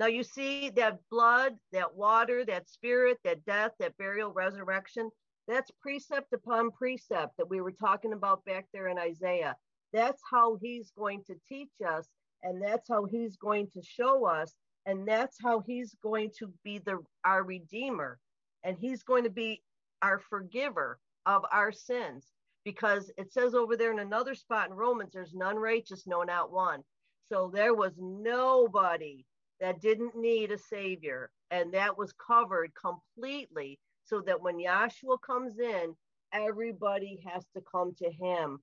Now 0.00 0.06
you 0.06 0.24
see 0.24 0.70
that 0.70 0.98
blood, 1.10 1.52
that 1.72 1.94
water, 1.94 2.44
that 2.46 2.68
spirit, 2.68 3.18
that 3.22 3.44
death, 3.44 3.72
that 3.78 3.96
burial, 3.98 4.32
resurrection, 4.32 5.10
that's 5.46 5.70
precept 5.80 6.32
upon 6.32 6.72
precept 6.72 7.36
that 7.36 7.48
we 7.48 7.60
were 7.60 7.72
talking 7.72 8.14
about 8.14 8.44
back 8.44 8.66
there 8.72 8.88
in 8.88 8.98
Isaiah. 8.98 9.54
That's 9.92 10.22
how 10.28 10.58
he's 10.60 10.90
going 10.96 11.22
to 11.26 11.34
teach 11.48 11.70
us, 11.86 12.08
and 12.42 12.60
that's 12.62 12.88
how 12.88 13.04
he's 13.04 13.36
going 13.36 13.68
to 13.74 13.82
show 13.82 14.26
us 14.26 14.54
and 14.86 15.06
that's 15.06 15.36
how 15.42 15.60
he's 15.66 15.94
going 16.02 16.30
to 16.38 16.52
be 16.64 16.78
the 16.78 16.98
our 17.24 17.44
redeemer 17.44 18.18
and 18.64 18.78
he's 18.78 19.02
going 19.02 19.24
to 19.24 19.30
be 19.30 19.62
our 20.02 20.18
forgiver 20.18 20.98
of 21.26 21.44
our 21.52 21.70
sins 21.72 22.26
because 22.64 23.10
it 23.18 23.32
says 23.32 23.54
over 23.54 23.76
there 23.76 23.92
in 23.92 23.98
another 23.98 24.34
spot 24.34 24.70
in 24.70 24.74
Romans 24.74 25.10
there's 25.12 25.34
none 25.34 25.56
righteous 25.56 26.06
no 26.06 26.22
not 26.22 26.50
one 26.50 26.82
so 27.26 27.50
there 27.52 27.74
was 27.74 27.92
nobody 27.98 29.24
that 29.60 29.80
didn't 29.80 30.16
need 30.16 30.50
a 30.50 30.58
savior 30.58 31.30
and 31.50 31.72
that 31.74 31.96
was 31.96 32.12
covered 32.14 32.72
completely 32.74 33.78
so 34.04 34.20
that 34.20 34.40
when 34.40 34.58
Yahshua 34.58 35.18
comes 35.24 35.58
in 35.58 35.94
everybody 36.32 37.22
has 37.26 37.44
to 37.54 37.62
come 37.70 37.94
to 37.98 38.10
him 38.10 38.58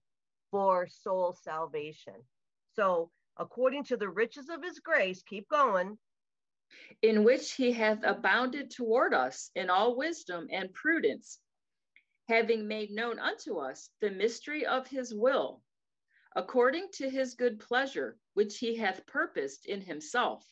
for 0.52 0.88
soul 0.88 1.38
salvation. 1.44 2.16
So 2.74 3.12
according 3.38 3.84
to 3.86 3.98
the 3.98 4.10
riches 4.10 4.50
of 4.50 4.64
his 4.64 4.80
grace 4.80 5.22
keep 5.24 5.48
going. 5.50 5.98
In 7.02 7.24
which 7.24 7.54
he 7.54 7.72
hath 7.72 8.00
abounded 8.04 8.72
toward 8.72 9.14
us 9.14 9.52
in 9.56 9.70
all 9.70 9.96
wisdom 9.96 10.48
and 10.52 10.74
prudence, 10.74 11.40
having 12.28 12.68
made 12.68 12.92
known 12.92 13.20
unto 13.20 13.58
us 13.58 13.90
the 14.02 14.10
mystery 14.12 14.66
of 14.66 14.86
his 14.88 15.14
will, 15.14 15.62
according 16.36 16.90
to 16.94 17.10
his 17.10 17.36
good 17.36 17.60
pleasure, 17.60 18.18
which 18.34 18.58
he 18.58 18.76
hath 18.76 19.06
purposed 19.06 19.66
in 19.66 19.80
himself, 19.80 20.46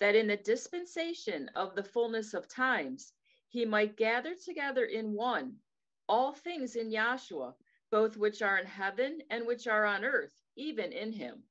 that 0.00 0.14
in 0.14 0.26
the 0.26 0.36
dispensation 0.36 1.48
of 1.54 1.74
the 1.74 1.84
fullness 1.84 2.34
of 2.34 2.48
times 2.48 3.12
he 3.48 3.64
might 3.64 3.96
gather 3.96 4.34
together 4.34 4.84
in 4.84 5.12
one 5.12 5.56
all 6.08 6.32
things 6.32 6.76
in 6.76 6.90
Yahshua, 6.90 7.54
both 7.90 8.16
which 8.16 8.42
are 8.42 8.58
in 8.58 8.66
heaven 8.66 9.20
and 9.30 9.46
which 9.46 9.66
are 9.66 9.84
on 9.84 10.04
earth, 10.04 10.34
even 10.56 10.92
in 10.92 11.12
him. 11.12 11.42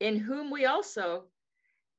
In 0.00 0.18
whom 0.18 0.50
we 0.50 0.66
also 0.66 1.24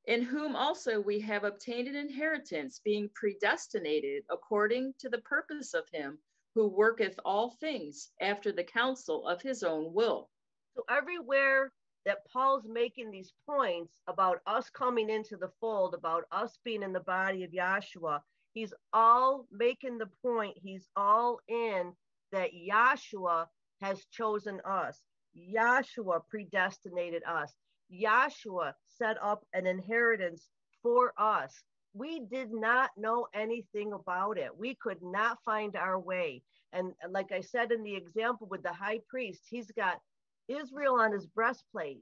in 0.08 0.22
whom 0.22 0.56
also 0.56 1.00
we 1.00 1.20
have 1.22 1.44
obtained 1.44 1.88
an 1.88 1.96
inheritance, 1.96 2.80
being 2.84 3.10
predestinated 3.16 4.24
according 4.30 4.94
to 5.00 5.10
the 5.10 5.22
purpose 5.22 5.74
of 5.74 5.90
him 5.90 6.20
who 6.54 6.68
worketh 6.68 7.20
all 7.26 7.50
things 7.50 8.12
after 8.22 8.52
the 8.52 8.64
counsel 8.64 9.28
of 9.28 9.42
his 9.42 9.64
own 9.64 9.94
will. 9.94 10.30
So, 10.76 10.84
everywhere 10.90 11.74
that 12.06 12.26
Paul's 12.32 12.68
making 12.68 13.12
these 13.12 13.34
points 13.46 14.00
about 14.08 14.40
us 14.46 14.70
coming 14.70 15.10
into 15.10 15.38
the 15.38 15.52
fold, 15.60 15.94
about 15.94 16.26
us 16.32 16.58
being 16.64 16.84
in 16.84 16.94
the 16.94 17.00
body 17.00 17.44
of 17.44 17.52
Yahshua, 17.52 18.22
he's 18.54 18.74
all 18.94 19.48
making 19.52 19.98
the 19.98 20.10
point, 20.22 20.56
he's 20.62 20.88
all 20.96 21.40
in 21.48 21.94
that 22.32 22.52
Yahshua 22.54 23.48
has 23.82 24.06
chosen 24.12 24.62
us. 24.66 25.02
Yahshua 25.36 26.22
predestinated 26.30 27.24
us. 27.28 27.54
Yahshua 27.92 28.74
set 28.88 29.18
up 29.22 29.46
an 29.54 29.68
inheritance 29.68 30.48
for 30.82 31.14
us. 31.18 31.64
We 31.94 32.22
did 32.32 32.52
not 32.52 32.92
know 32.98 33.28
anything 33.34 33.94
about 33.94 34.38
it. 34.38 34.56
We 34.58 34.76
could 34.76 35.02
not 35.02 35.40
find 35.46 35.76
our 35.76 36.00
way. 36.00 36.44
And 36.74 36.94
like 37.10 37.32
I 37.32 37.42
said 37.42 37.72
in 37.72 37.84
the 37.84 37.96
example 37.96 38.48
with 38.50 38.64
the 38.64 38.74
high 38.74 39.00
priest, 39.08 39.44
he's 39.50 39.72
got 39.72 40.00
Israel 40.48 40.96
on 40.96 41.12
his 41.12 41.26
breastplate, 41.26 42.02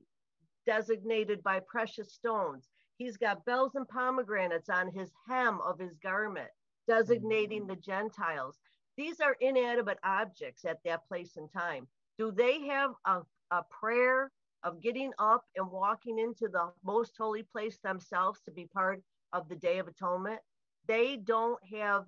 designated 0.66 1.44
by 1.44 1.60
precious 1.60 2.14
stones. 2.14 2.70
He's 2.98 3.18
got 3.18 3.46
bells 3.46 3.76
and 3.76 3.88
pomegranates 3.88 4.70
on 4.70 4.92
his 4.92 5.12
hem 5.28 5.60
of 5.62 5.80
his 5.80 5.96
garment, 5.98 6.50
designating 6.88 7.62
mm-hmm. 7.62 7.70
the 7.70 7.76
Gentiles. 7.78 8.58
These 8.98 9.20
are 9.20 9.36
inanimate 9.42 10.00
objects 10.04 10.66
at 10.66 10.80
that 10.86 11.08
place 11.08 11.38
and 11.38 11.52
time. 11.52 11.88
Do 12.18 12.32
they 12.32 12.62
have 12.68 12.92
a, 13.06 13.22
a 13.52 13.64
prayer 13.70 14.32
of 14.64 14.82
getting 14.82 15.12
up 15.20 15.44
and 15.56 15.70
walking 15.70 16.20
into 16.20 16.48
the 16.48 16.72
most 16.84 17.14
holy 17.18 17.44
place 17.44 17.78
themselves 17.84 18.42
to 18.46 18.52
be 18.52 18.66
part 18.66 19.02
of 19.34 19.50
the 19.50 19.56
Day 19.56 19.80
of 19.80 19.88
Atonement, 19.88 20.40
they 20.88 21.18
don't 21.18 21.60
have 21.80 22.06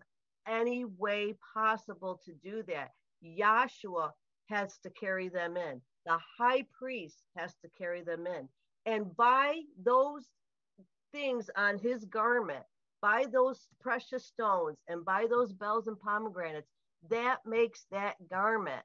any 0.48 0.86
way 0.86 1.36
possible 1.54 2.22
to 2.26 2.34
do 2.44 2.64
that. 2.64 2.92
Yahshua 3.24 4.12
has 4.50 4.78
to 4.80 4.90
carry 4.92 5.28
them 5.28 5.58
in. 5.58 5.82
The 6.06 6.20
high 6.38 6.66
priest 6.78 7.18
has 7.36 7.54
to 7.64 7.70
carry 7.78 8.02
them 8.04 8.28
in. 8.28 8.48
And 8.86 9.16
by 9.16 9.62
those 9.84 10.26
things 11.12 11.50
on 11.56 11.80
his 11.80 12.06
garment, 12.06 12.64
by 13.02 13.26
those 13.32 13.68
precious 13.80 14.26
stones, 14.26 14.78
and 14.88 15.04
by 15.04 15.28
those 15.30 15.54
bells 15.54 15.88
and 15.88 16.00
pomegranates, 16.00 16.70
that 17.10 17.40
makes 17.46 17.86
that 17.92 18.16
garment 18.30 18.84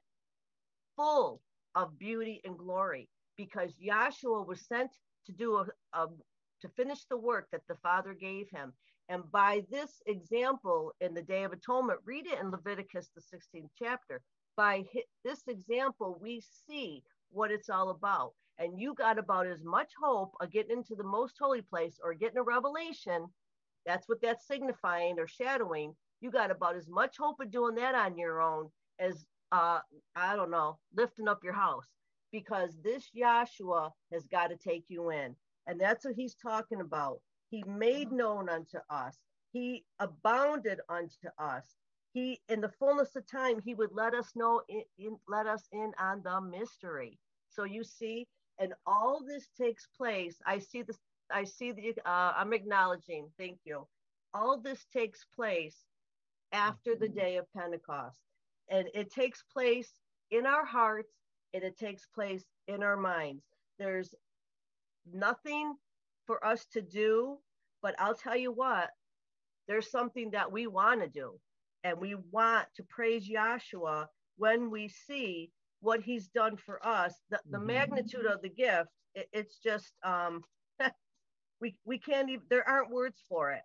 full 0.95 1.41
of 1.75 1.97
beauty 1.97 2.41
and 2.43 2.57
glory 2.57 3.07
because 3.37 3.71
Yahshua 3.83 4.45
was 4.45 4.67
sent 4.67 4.91
to 5.25 5.31
do 5.31 5.57
a, 5.57 5.65
a 5.93 6.07
to 6.61 6.69
finish 6.69 7.05
the 7.05 7.17
work 7.17 7.47
that 7.51 7.61
the 7.67 7.75
Father 7.81 8.13
gave 8.13 8.47
him. 8.49 8.73
And 9.09 9.29
by 9.31 9.63
this 9.69 10.01
example 10.05 10.93
in 11.01 11.13
the 11.13 11.23
Day 11.23 11.43
of 11.43 11.51
Atonement, 11.51 11.99
read 12.05 12.27
it 12.27 12.39
in 12.39 12.51
Leviticus, 12.51 13.09
the 13.15 13.21
16th 13.21 13.69
chapter. 13.77 14.21
By 14.55 14.85
this 15.23 15.47
example, 15.47 16.17
we 16.21 16.41
see 16.67 17.03
what 17.31 17.51
it's 17.51 17.69
all 17.69 17.89
about. 17.89 18.33
and 18.57 18.79
you 18.79 18.93
got 18.93 19.17
about 19.17 19.47
as 19.47 19.63
much 19.63 19.91
hope 20.01 20.33
of 20.41 20.51
getting 20.51 20.77
into 20.77 20.95
the 20.95 21.03
most 21.03 21.35
holy 21.39 21.61
place 21.61 21.99
or 22.03 22.13
getting 22.13 22.37
a 22.37 22.43
revelation. 22.43 23.27
That's 23.85 24.07
what 24.07 24.21
that's 24.21 24.47
signifying 24.47 25.19
or 25.19 25.27
shadowing. 25.27 25.95
You 26.21 26.31
got 26.31 26.51
about 26.51 26.75
as 26.75 26.87
much 26.87 27.17
hope 27.17 27.39
of 27.41 27.51
doing 27.51 27.75
that 27.75 27.95
on 27.95 28.17
your 28.17 28.41
own 28.41 28.69
as 28.99 29.25
uh, 29.51 29.79
I 30.15 30.35
don't 30.35 30.51
know, 30.51 30.79
lifting 30.95 31.27
up 31.27 31.43
your 31.43 31.53
house 31.53 31.87
because 32.31 32.77
this 32.83 33.09
Yahshua 33.17 33.91
has 34.13 34.25
got 34.27 34.47
to 34.49 34.57
take 34.57 34.85
you 34.89 35.09
in. 35.11 35.35
And 35.67 35.79
that's 35.79 36.05
what 36.05 36.15
he's 36.15 36.35
talking 36.35 36.81
about. 36.81 37.19
He 37.49 37.63
made 37.67 38.11
known 38.11 38.49
unto 38.49 38.77
us, 38.89 39.17
he 39.51 39.85
abounded 39.99 40.79
unto 40.89 41.29
us. 41.39 41.65
He, 42.13 42.41
in 42.49 42.61
the 42.61 42.69
fullness 42.69 43.15
of 43.15 43.25
time, 43.25 43.61
he 43.61 43.73
would 43.73 43.91
let 43.93 44.13
us 44.13 44.31
know, 44.35 44.61
in, 44.67 44.83
in, 44.97 45.17
let 45.27 45.47
us 45.47 45.63
in 45.71 45.93
on 45.99 46.21
the 46.23 46.41
mystery. 46.41 47.17
So 47.49 47.63
you 47.63 47.83
see, 47.83 48.27
and 48.59 48.73
all 48.85 49.21
this 49.25 49.47
takes 49.57 49.87
place. 49.97 50.35
I 50.45 50.59
see 50.59 50.81
this, 50.81 50.97
I 51.31 51.45
see 51.45 51.71
the, 51.71 51.93
uh, 52.05 52.33
I'm 52.35 52.53
acknowledging, 52.53 53.27
thank 53.37 53.59
you. 53.63 53.87
All 54.33 54.59
this 54.59 54.85
takes 54.93 55.25
place 55.35 55.77
after 56.51 56.95
the 56.95 57.07
day 57.07 57.37
of 57.37 57.45
Pentecost. 57.53 58.19
And 58.69 58.87
it 58.93 59.11
takes 59.11 59.43
place 59.43 59.89
in 60.31 60.45
our 60.45 60.65
hearts 60.65 61.11
and 61.53 61.63
it 61.63 61.77
takes 61.77 62.05
place 62.13 62.43
in 62.67 62.83
our 62.83 62.97
minds. 62.97 63.43
There's 63.79 64.13
nothing 65.11 65.75
for 66.25 66.45
us 66.45 66.65
to 66.73 66.81
do, 66.81 67.37
but 67.81 67.95
I'll 67.99 68.15
tell 68.15 68.37
you 68.37 68.51
what, 68.51 68.89
there's 69.67 69.89
something 69.89 70.31
that 70.31 70.51
we 70.51 70.67
want 70.67 71.01
to 71.01 71.07
do. 71.07 71.39
And 71.83 71.99
we 71.99 72.15
want 72.31 72.67
to 72.75 72.83
praise 72.83 73.29
Yahshua 73.29 74.05
when 74.37 74.69
we 74.69 74.87
see 74.87 75.51
what 75.81 76.01
he's 76.01 76.27
done 76.27 76.57
for 76.57 76.85
us. 76.85 77.15
The, 77.29 77.39
the 77.49 77.57
mm-hmm. 77.57 77.67
magnitude 77.67 78.25
of 78.25 78.41
the 78.41 78.49
gift, 78.49 78.89
it, 79.15 79.27
it's 79.33 79.57
just, 79.57 79.93
um, 80.03 80.41
we, 81.61 81.75
we 81.85 81.97
can't 81.97 82.29
even, 82.29 82.45
there 82.49 82.67
aren't 82.67 82.91
words 82.91 83.21
for 83.27 83.51
it. 83.51 83.61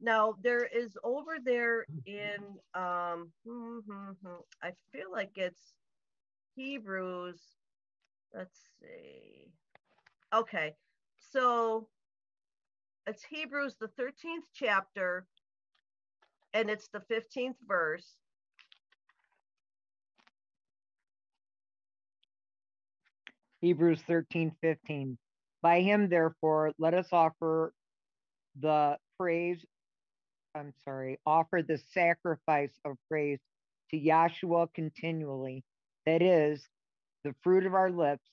Now 0.00 0.34
there 0.42 0.64
is 0.64 0.96
over 1.04 1.36
there 1.44 1.84
in 2.06 2.38
um 2.74 3.30
I 4.62 4.72
feel 4.92 5.12
like 5.12 5.32
it's 5.36 5.74
Hebrews. 6.56 7.40
Let's 8.34 8.58
see. 8.80 9.48
Okay. 10.34 10.74
So 11.18 11.88
it's 13.06 13.24
Hebrews 13.24 13.76
the 13.78 13.88
13th 13.88 14.46
chapter 14.54 15.26
and 16.54 16.70
it's 16.70 16.88
the 16.88 17.02
15th 17.10 17.56
verse. 17.66 18.14
Hebrews 23.60 24.00
13, 24.06 24.52
15. 24.62 25.18
By 25.62 25.80
him, 25.80 26.08
therefore, 26.08 26.72
let 26.78 26.94
us 26.94 27.08
offer 27.12 27.74
the 28.58 28.96
praise 29.18 29.64
I'm 30.54 30.72
sorry, 30.84 31.18
offer 31.26 31.62
the 31.62 31.78
sacrifice 31.92 32.72
of 32.84 32.96
praise 33.08 33.38
to 33.90 34.00
Yahshua 34.00 34.68
continually. 34.74 35.64
That 36.06 36.22
is 36.22 36.66
the 37.24 37.34
fruit 37.42 37.66
of 37.66 37.74
our 37.74 37.90
lips, 37.90 38.28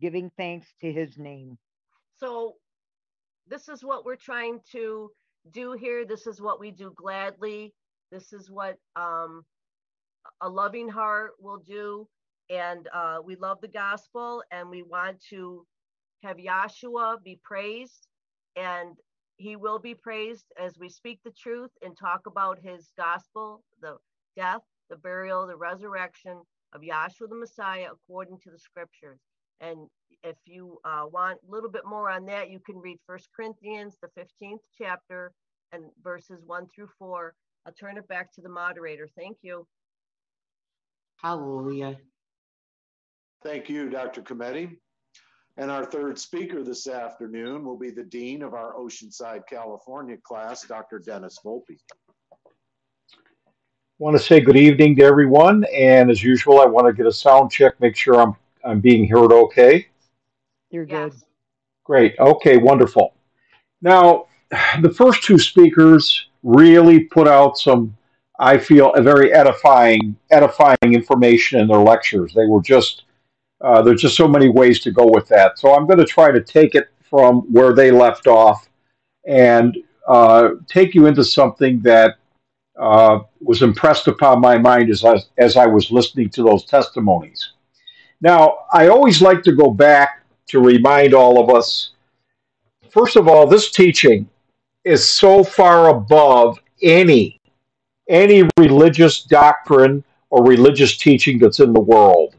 giving 0.00 0.30
thanks 0.36 0.66
to 0.80 0.92
his 0.92 1.16
name. 1.16 1.56
So, 2.18 2.56
this 3.46 3.68
is 3.68 3.82
what 3.82 4.04
we're 4.04 4.16
trying 4.16 4.60
to 4.72 5.10
do 5.52 5.72
here. 5.72 6.04
This 6.04 6.26
is 6.26 6.40
what 6.40 6.60
we 6.60 6.70
do 6.70 6.92
gladly. 6.96 7.72
This 8.10 8.32
is 8.32 8.50
what 8.50 8.76
um, 8.96 9.44
a 10.40 10.48
loving 10.48 10.88
heart 10.88 11.32
will 11.40 11.58
do. 11.58 12.06
And 12.48 12.88
uh, 12.92 13.18
we 13.24 13.36
love 13.36 13.60
the 13.60 13.68
gospel 13.68 14.42
and 14.50 14.68
we 14.68 14.82
want 14.82 15.22
to 15.30 15.64
have 16.22 16.36
Yahshua 16.36 17.22
be 17.22 17.38
praised. 17.42 18.08
And 18.56 18.96
he 19.36 19.56
will 19.56 19.78
be 19.78 19.94
praised 19.94 20.44
as 20.60 20.78
we 20.78 20.88
speak 20.88 21.20
the 21.24 21.30
truth 21.30 21.70
and 21.82 21.96
talk 21.96 22.26
about 22.26 22.58
his 22.62 22.90
gospel, 22.98 23.62
the 23.80 23.96
death, 24.36 24.60
the 24.90 24.96
burial, 24.96 25.46
the 25.46 25.56
resurrection 25.56 26.38
of 26.72 26.82
Yahshua 26.82 27.28
the 27.28 27.36
Messiah 27.36 27.86
according 27.92 28.38
to 28.40 28.50
the 28.50 28.58
scriptures. 28.58 29.20
And 29.60 29.88
if 30.22 30.36
you 30.46 30.78
uh, 30.84 31.04
want 31.10 31.38
a 31.46 31.50
little 31.50 31.70
bit 31.70 31.82
more 31.86 32.10
on 32.10 32.26
that, 32.26 32.50
you 32.50 32.60
can 32.60 32.76
read 32.76 32.98
First 33.06 33.28
Corinthians, 33.34 33.96
the 34.02 34.08
15th 34.20 34.60
chapter, 34.76 35.32
and 35.72 35.84
verses 36.02 36.42
1 36.46 36.66
through 36.74 36.88
4. 36.98 37.34
I'll 37.66 37.72
turn 37.72 37.96
it 37.96 38.08
back 38.08 38.32
to 38.34 38.40
the 38.40 38.48
moderator. 38.48 39.08
Thank 39.16 39.38
you. 39.42 39.66
Hallelujah. 41.16 41.98
Thank 43.42 43.68
you, 43.68 43.88
Dr. 43.88 44.22
Cometti. 44.22 44.76
And 45.56 45.70
our 45.70 45.84
third 45.84 46.18
speaker 46.18 46.62
this 46.62 46.86
afternoon 46.86 47.64
will 47.64 47.76
be 47.76 47.90
the 47.90 48.04
Dean 48.04 48.42
of 48.42 48.54
our 48.54 48.74
Oceanside, 48.74 49.42
California 49.48 50.16
class, 50.22 50.62
Dr. 50.62 50.98
Dennis 50.98 51.38
Volpe. 51.44 51.76
I 53.12 53.18
want 53.98 54.16
to 54.16 54.22
say 54.22 54.40
good 54.40 54.56
evening 54.56 54.96
to 54.96 55.02
everyone. 55.02 55.64
And 55.74 56.10
as 56.10 56.22
usual, 56.22 56.60
I 56.60 56.66
want 56.66 56.86
to 56.86 56.92
get 56.94 57.06
a 57.06 57.12
sound 57.12 57.50
check, 57.50 57.78
make 57.80 57.96
sure 57.96 58.18
I'm, 58.18 58.34
I'm 58.64 58.80
being 58.80 59.06
heard 59.06 59.32
okay. 59.32 59.89
You're 60.70 60.86
good. 60.86 61.14
Great. 61.84 62.14
Okay, 62.18 62.56
wonderful. 62.56 63.14
Now, 63.82 64.26
the 64.80 64.90
first 64.90 65.22
two 65.22 65.38
speakers 65.38 66.26
really 66.42 67.04
put 67.04 67.28
out 67.28 67.58
some, 67.58 67.96
I 68.38 68.58
feel, 68.58 68.92
a 68.94 69.02
very 69.02 69.32
edifying, 69.32 70.16
edifying 70.30 70.76
information 70.82 71.60
in 71.60 71.68
their 71.68 71.78
lectures. 71.78 72.32
They 72.34 72.46
were 72.46 72.62
just 72.62 73.04
uh, 73.60 73.82
there's 73.82 74.00
just 74.00 74.16
so 74.16 74.26
many 74.26 74.48
ways 74.48 74.80
to 74.80 74.90
go 74.90 75.06
with 75.06 75.28
that. 75.28 75.58
So 75.58 75.74
I'm 75.74 75.86
going 75.86 75.98
to 75.98 76.06
try 76.06 76.30
to 76.30 76.40
take 76.40 76.74
it 76.74 76.88
from 77.02 77.40
where 77.52 77.74
they 77.74 77.90
left 77.90 78.26
off 78.26 78.68
and 79.26 79.76
uh, 80.08 80.50
take 80.66 80.94
you 80.94 81.06
into 81.06 81.22
something 81.24 81.80
that 81.80 82.16
uh, 82.78 83.20
was 83.40 83.62
impressed 83.62 84.08
upon 84.08 84.40
my 84.40 84.56
mind 84.56 84.88
as 84.90 85.04
I, 85.04 85.18
as 85.36 85.56
I 85.56 85.66
was 85.66 85.90
listening 85.90 86.30
to 86.30 86.42
those 86.42 86.64
testimonies. 86.64 87.52
Now, 88.22 88.60
I 88.72 88.88
always 88.88 89.20
like 89.20 89.42
to 89.42 89.52
go 89.52 89.70
back 89.70 90.19
to 90.50 90.60
remind 90.60 91.14
all 91.14 91.42
of 91.42 91.54
us 91.54 91.92
first 92.90 93.16
of 93.16 93.28
all, 93.28 93.46
this 93.46 93.70
teaching 93.70 94.28
is 94.84 95.08
so 95.08 95.44
far 95.44 95.88
above 95.88 96.58
any 96.82 97.40
any 98.08 98.42
religious 98.56 99.22
doctrine 99.22 100.02
or 100.30 100.44
religious 100.44 100.96
teaching 100.96 101.38
that's 101.38 101.60
in 101.60 101.72
the 101.72 101.80
world 101.80 102.34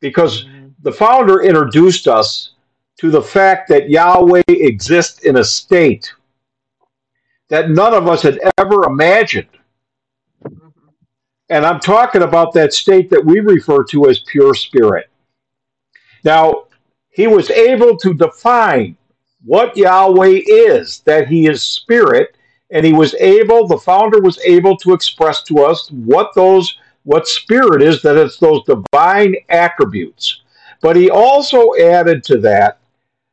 because 0.00 0.44
mm-hmm. 0.44 0.68
the 0.82 0.92
founder 0.92 1.42
introduced 1.42 2.06
us 2.06 2.52
to 3.00 3.10
the 3.10 3.20
fact 3.20 3.68
that 3.68 3.90
Yahweh 3.90 4.42
exists 4.48 5.24
in 5.24 5.38
a 5.38 5.44
state 5.44 6.12
that 7.48 7.70
none 7.70 7.94
of 7.94 8.06
us 8.06 8.22
had 8.22 8.38
ever 8.58 8.84
imagined. 8.84 9.48
Mm-hmm. 10.44 10.68
And 11.48 11.66
I'm 11.66 11.80
talking 11.80 12.22
about 12.22 12.52
that 12.52 12.72
state 12.72 13.10
that 13.10 13.24
we 13.24 13.40
refer 13.40 13.82
to 13.84 14.08
as 14.08 14.20
pure 14.20 14.54
spirit. 14.54 15.10
Now, 16.22 16.67
he 17.18 17.26
was 17.26 17.50
able 17.50 17.96
to 17.96 18.14
define 18.14 18.96
what 19.44 19.76
Yahweh 19.76 20.40
is, 20.46 21.00
that 21.00 21.26
he 21.26 21.48
is 21.48 21.64
spirit, 21.64 22.36
and 22.70 22.86
he 22.86 22.92
was 22.92 23.12
able, 23.14 23.66
the 23.66 23.76
founder 23.76 24.20
was 24.20 24.38
able 24.44 24.76
to 24.76 24.92
express 24.92 25.42
to 25.42 25.64
us 25.64 25.90
what 25.90 26.32
those, 26.36 26.78
what 27.02 27.26
spirit 27.26 27.82
is, 27.82 28.02
that 28.02 28.16
it's 28.16 28.38
those 28.38 28.62
divine 28.66 29.34
attributes. 29.48 30.42
But 30.80 30.94
he 30.94 31.10
also 31.10 31.74
added 31.74 32.22
to 32.22 32.38
that 32.38 32.78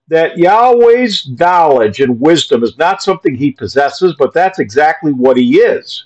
that 0.08 0.36
Yahweh's 0.36 1.30
knowledge 1.40 2.00
and 2.00 2.20
wisdom 2.20 2.64
is 2.64 2.80
not 2.80 3.04
something 3.04 3.36
he 3.36 3.52
possesses, 3.52 4.16
but 4.18 4.34
that's 4.34 4.58
exactly 4.58 5.14
what 5.14 5.38
he 5.38 5.58
is. 5.58 6.06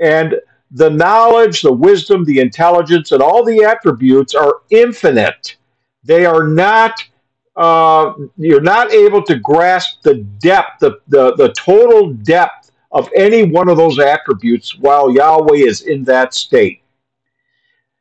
And 0.00 0.34
the 0.72 0.90
knowledge, 0.90 1.62
the 1.62 1.72
wisdom, 1.72 2.24
the 2.24 2.40
intelligence, 2.40 3.12
and 3.12 3.22
all 3.22 3.44
the 3.44 3.62
attributes 3.62 4.34
are 4.34 4.62
infinite. 4.70 5.56
They 6.02 6.26
are 6.26 6.48
not, 6.48 7.04
uh, 7.56 8.14
you're 8.36 8.60
not 8.60 8.92
able 8.92 9.22
to 9.24 9.36
grasp 9.36 10.02
the 10.02 10.16
depth, 10.40 10.80
the, 10.80 11.00
the, 11.08 11.34
the 11.36 11.52
total 11.52 12.12
depth 12.12 12.70
of 12.92 13.08
any 13.14 13.44
one 13.44 13.68
of 13.68 13.76
those 13.76 13.98
attributes 13.98 14.78
while 14.78 15.10
Yahweh 15.10 15.56
is 15.56 15.82
in 15.82 16.04
that 16.04 16.34
state. 16.34 16.82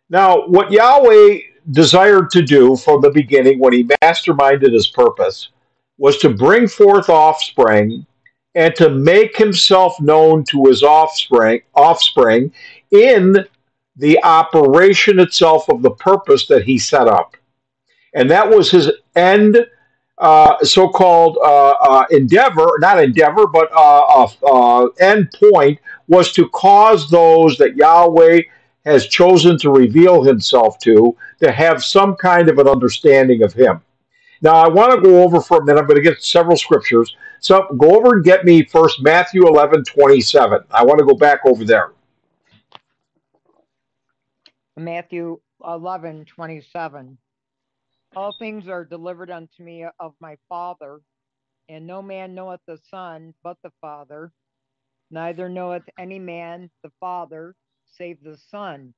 Now, 0.09 0.47
what 0.47 0.71
Yahweh 0.71 1.39
desired 1.71 2.31
to 2.31 2.41
do 2.41 2.75
from 2.75 3.01
the 3.01 3.11
beginning 3.11 3.59
when 3.59 3.73
he 3.73 3.83
masterminded 3.83 4.73
his 4.73 4.87
purpose 4.87 5.49
was 5.97 6.17
to 6.17 6.29
bring 6.29 6.67
forth 6.67 7.09
offspring 7.09 8.05
and 8.55 8.73
to 8.75 8.89
make 8.89 9.37
himself 9.37 9.99
known 10.01 10.43
to 10.45 10.65
his 10.65 10.81
offspring 10.81 11.61
offspring 11.75 12.51
in 12.91 13.45
the 13.97 14.21
operation 14.23 15.19
itself 15.19 15.69
of 15.69 15.81
the 15.81 15.91
purpose 15.91 16.47
that 16.47 16.63
he 16.63 16.79
set 16.79 17.07
up 17.07 17.35
and 18.13 18.29
that 18.29 18.49
was 18.49 18.71
his 18.71 18.91
end 19.15 19.57
uh, 20.17 20.57
so-called 20.63 21.37
uh, 21.41 21.71
uh, 21.71 22.05
endeavor 22.11 22.67
not 22.79 23.01
endeavor 23.01 23.47
but 23.47 23.69
uh, 23.73 24.27
uh, 24.43 24.87
end 24.99 25.31
point 25.31 25.79
was 26.07 26.31
to 26.33 26.49
cause 26.49 27.09
those 27.09 27.57
that 27.57 27.75
yahweh 27.75 28.41
has 28.85 29.07
chosen 29.07 29.57
to 29.59 29.71
reveal 29.71 30.23
himself 30.23 30.77
to, 30.79 31.15
to 31.41 31.51
have 31.51 31.83
some 31.83 32.15
kind 32.15 32.49
of 32.49 32.57
an 32.57 32.67
understanding 32.67 33.43
of 33.43 33.53
him. 33.53 33.81
Now, 34.41 34.55
I 34.55 34.67
want 34.67 34.91
to 34.93 35.01
go 35.01 35.21
over 35.23 35.41
for 35.41 35.61
a 35.61 35.65
minute. 35.65 35.79
I'm 35.79 35.87
going 35.87 36.01
to 36.01 36.09
get 36.09 36.23
several 36.23 36.55
scriptures. 36.55 37.15
So 37.39 37.67
go 37.77 37.95
over 37.95 38.15
and 38.15 38.23
get 38.23 38.45
me 38.45 38.63
first 38.63 39.01
Matthew 39.01 39.47
11, 39.47 39.83
27. 39.83 40.61
I 40.71 40.83
want 40.83 40.99
to 40.99 41.05
go 41.05 41.13
back 41.13 41.39
over 41.45 41.65
there. 41.65 41.91
Matthew 44.77 45.39
11, 45.65 46.25
27. 46.25 47.17
All 48.15 48.35
things 48.39 48.67
are 48.67 48.85
delivered 48.85 49.29
unto 49.29 49.63
me 49.63 49.85
of 49.99 50.13
my 50.19 50.37
Father, 50.47 50.99
and 51.67 51.85
no 51.85 52.01
man 52.01 52.33
knoweth 52.33 52.61
the 52.67 52.79
Son 52.89 53.33
but 53.43 53.57
the 53.63 53.71
Father, 53.81 54.31
neither 55.11 55.47
knoweth 55.47 55.83
any 55.97 56.19
man 56.19 56.69
the 56.83 56.91
Father 56.99 57.55
save 57.85 58.21
the 58.23 58.37
Son, 58.37 58.93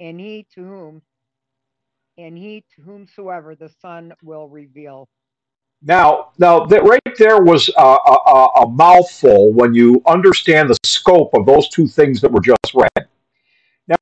and 0.00 0.20
he 0.20 0.46
to 0.54 0.62
whom 0.62 1.02
and 2.18 2.36
he 2.36 2.64
to 2.74 2.82
whomsoever 2.82 3.54
the 3.54 3.70
Son 3.80 4.12
will 4.22 4.48
reveal. 4.48 5.08
Now, 5.82 6.30
now 6.38 6.64
that 6.66 6.82
right 6.84 7.16
there 7.18 7.42
was 7.42 7.68
a, 7.76 7.82
a, 7.82 8.48
a 8.62 8.68
mouthful 8.68 9.52
when 9.52 9.74
you 9.74 10.02
understand 10.06 10.70
the 10.70 10.78
scope 10.84 11.34
of 11.34 11.46
those 11.46 11.68
two 11.68 11.86
things 11.86 12.20
that 12.22 12.32
were 12.32 12.40
just 12.40 12.74
read. 12.74 13.08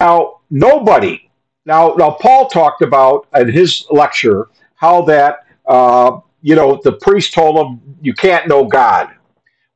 Now, 0.00 0.40
nobody. 0.50 1.23
Now, 1.66 1.94
now 1.94 2.10
Paul 2.10 2.48
talked 2.48 2.82
about 2.82 3.26
in 3.34 3.50
his 3.50 3.86
lecture 3.90 4.48
how 4.74 5.02
that 5.02 5.46
uh, 5.66 6.20
you 6.42 6.54
know 6.54 6.80
the 6.82 6.92
priest 6.92 7.32
told 7.32 7.56
him 7.56 7.96
you 8.02 8.14
can't 8.14 8.48
know 8.48 8.66
God. 8.66 9.10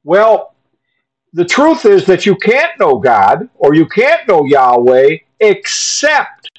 Well, 0.05 0.55
the 1.33 1.45
truth 1.45 1.85
is 1.85 2.07
that 2.07 2.27
you 2.27 2.37
can't 2.37 2.79
know 2.79 2.99
God 2.99 3.49
or 3.55 3.75
you 3.75 3.87
can't 3.87 4.27
know 4.29 4.45
Yahweh 4.45 5.19
except 5.41 6.51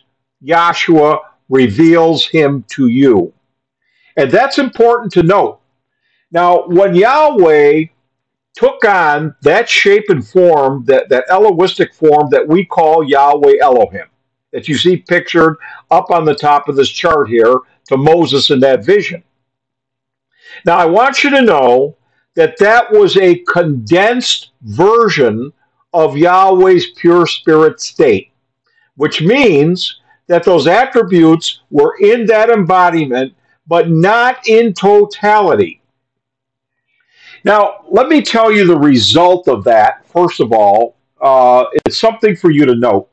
Yahshua 0.43 1.19
reveals 1.49 2.27
him 2.27 2.63
to 2.69 2.87
you. 2.87 3.33
And 4.17 4.31
that's 4.31 4.57
important 4.57 5.11
to 5.13 5.23
note. 5.23 5.59
Now, 6.31 6.67
when 6.67 6.93
Yahweh 6.93 7.85
took 8.53 8.85
on 8.85 9.35
that 9.41 9.67
shape 9.67 10.05
and 10.09 10.25
form, 10.25 10.83
that, 10.85 11.09
that 11.09 11.27
Elohistic 11.29 11.93
form 11.93 12.29
that 12.31 12.47
we 12.47 12.65
call 12.65 13.03
Yahweh 13.03 13.55
Elohim, 13.61 14.07
that 14.51 14.67
you 14.67 14.77
see 14.77 14.97
pictured 14.97 15.57
up 15.91 16.11
on 16.11 16.25
the 16.25 16.35
top 16.35 16.67
of 16.67 16.75
this 16.75 16.89
chart 16.89 17.29
here 17.29 17.59
to 17.87 17.97
Moses 17.97 18.49
in 18.49 18.59
that 18.61 18.85
vision. 18.85 19.23
Now, 20.65 20.77
I 20.77 20.85
want 20.85 21.23
you 21.23 21.29
to 21.31 21.41
know 21.41 21.97
that 22.35 22.57
that 22.57 22.91
was 22.91 23.17
a 23.17 23.43
condensed 23.47 24.51
version 24.61 25.51
of 25.93 26.17
Yahweh's 26.17 26.91
pure 26.97 27.25
spirit 27.25 27.79
state, 27.79 28.31
which 28.95 29.21
means 29.21 29.99
that 30.27 30.43
those 30.43 30.67
attributes 30.67 31.61
were 31.69 31.95
in 31.99 32.25
that 32.27 32.49
embodiment, 32.49 33.33
but 33.67 33.89
not 33.89 34.47
in 34.47 34.73
totality. 34.73 35.81
Now, 37.43 37.85
let 37.89 38.09
me 38.09 38.21
tell 38.21 38.51
you 38.51 38.65
the 38.65 38.77
result 38.77 39.47
of 39.47 39.63
that. 39.63 40.05
First 40.05 40.39
of 40.39 40.51
all, 40.51 40.97
uh, 41.21 41.65
it's 41.85 41.97
something 41.97 42.35
for 42.35 42.51
you 42.51 42.65
to 42.65 42.75
note. 42.75 43.09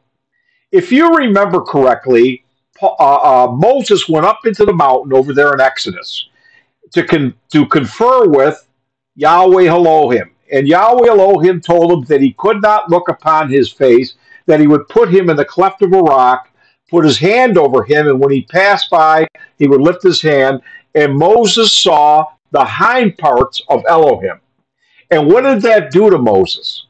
If 0.73 0.91
you 0.93 1.17
remember 1.17 1.61
correctly, 1.61 2.45
uh, 2.83 2.87
uh, 2.89 3.53
Moses 3.53 4.09
went 4.09 4.27
up 4.27 4.41
into 4.45 4.65
the 4.65 4.73
mountain 4.73 5.13
over 5.13 5.33
there 5.33 5.53
in 5.55 5.61
Exodus 5.61 6.29
to 6.93 7.05
con- 7.05 7.35
to 7.51 7.67
confer 7.67 8.27
with 8.29 8.67
Yahweh 9.15 9.67
Elohim, 9.67 10.31
and 10.53 10.69
Yahweh 10.69 11.09
Elohim 11.09 11.61
told 11.61 11.93
him 11.93 12.05
that 12.05 12.21
he 12.21 12.33
could 12.35 12.61
not 12.61 12.91
look 12.91 13.09
upon 13.09 13.49
his 13.49 13.73
face, 13.73 14.15
that 14.47 14.61
he 14.61 14.67
would 14.67 14.89
put 14.89 15.09
him 15.09 15.31
in 15.31 15.37
the 15.37 15.45
cleft 15.45 15.83
of 15.83 15.93
a 15.93 15.99
rock, 15.99 16.51
put 16.91 17.05
his 17.05 17.19
hand 17.19 17.59
over 17.59 17.83
him, 17.83 18.09
and 18.09 18.21
when 18.21 18.33
he 18.33 18.43
passed 18.43 18.91
by, 18.91 19.27
he 19.59 19.67
would 19.67 19.81
lift 19.81 20.03
his 20.03 20.21
hand. 20.21 20.61
And 20.95 21.17
Moses 21.17 21.73
saw 21.73 22.27
the 22.53 22.65
hind 22.65 23.19
parts 23.19 23.63
of 23.69 23.85
Elohim. 23.89 24.41
And 25.11 25.27
what 25.27 25.43
did 25.43 25.63
that 25.63 25.91
do 25.91 26.11
to 26.11 26.19
Moses? 26.19 26.87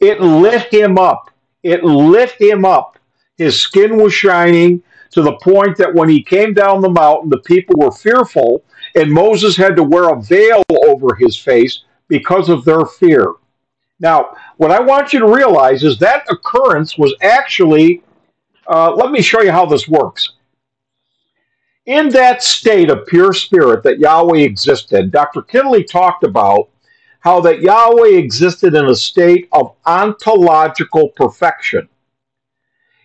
It 0.00 0.20
lit 0.20 0.72
him 0.72 0.98
up. 0.98 1.30
It 1.62 1.84
lit 1.84 2.30
him 2.32 2.64
up. 2.64 2.98
His 3.36 3.60
skin 3.60 3.96
was 3.96 4.12
shining 4.12 4.82
to 5.10 5.22
the 5.22 5.36
point 5.36 5.76
that 5.78 5.94
when 5.94 6.08
he 6.08 6.22
came 6.22 6.54
down 6.54 6.80
the 6.80 6.90
mountain, 6.90 7.30
the 7.30 7.40
people 7.40 7.76
were 7.78 7.92
fearful, 7.92 8.64
and 8.94 9.12
Moses 9.12 9.56
had 9.56 9.76
to 9.76 9.82
wear 9.82 10.10
a 10.10 10.20
veil 10.20 10.62
over 10.70 11.14
his 11.14 11.36
face 11.36 11.84
because 12.08 12.48
of 12.48 12.64
their 12.64 12.84
fear. 12.84 13.34
Now, 14.00 14.36
what 14.58 14.70
I 14.70 14.80
want 14.80 15.12
you 15.12 15.18
to 15.18 15.34
realize 15.34 15.82
is 15.82 15.98
that 15.98 16.30
occurrence 16.30 16.96
was 16.98 17.14
actually 17.20 18.02
uh, 18.68 18.92
let 18.94 19.10
me 19.10 19.22
show 19.22 19.40
you 19.40 19.50
how 19.50 19.66
this 19.66 19.88
works. 19.88 20.32
In 21.86 22.10
that 22.10 22.42
state 22.42 22.90
of 22.90 23.06
pure 23.06 23.32
spirit 23.32 23.82
that 23.84 23.98
Yahweh 23.98 24.40
existed, 24.40 25.10
Dr. 25.10 25.40
Kinley 25.40 25.84
talked 25.84 26.22
about 26.22 26.68
how 27.20 27.40
that 27.40 27.60
Yahweh 27.60 28.16
existed 28.16 28.74
in 28.74 28.86
a 28.86 28.94
state 28.94 29.48
of 29.52 29.74
ontological 29.86 31.08
perfection. 31.10 31.88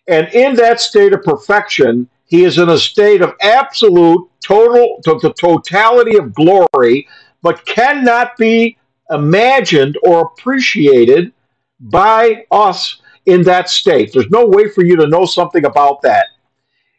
And 0.07 0.27
in 0.33 0.55
that 0.55 0.81
state 0.81 1.13
of 1.13 1.23
perfection, 1.23 2.09
he 2.25 2.43
is 2.43 2.57
in 2.57 2.69
a 2.69 2.77
state 2.77 3.21
of 3.21 3.33
absolute, 3.41 4.29
total, 4.43 4.99
to 5.03 5.19
the 5.21 5.33
totality 5.33 6.17
of 6.17 6.33
glory, 6.33 7.07
but 7.41 7.65
cannot 7.65 8.37
be 8.37 8.77
imagined 9.09 9.97
or 10.03 10.21
appreciated 10.21 11.31
by 11.79 12.45
us 12.51 13.01
in 13.25 13.43
that 13.43 13.69
state. 13.69 14.11
There's 14.11 14.29
no 14.29 14.45
way 14.45 14.69
for 14.69 14.83
you 14.83 14.95
to 14.97 15.07
know 15.07 15.25
something 15.25 15.65
about 15.65 16.01
that. 16.01 16.27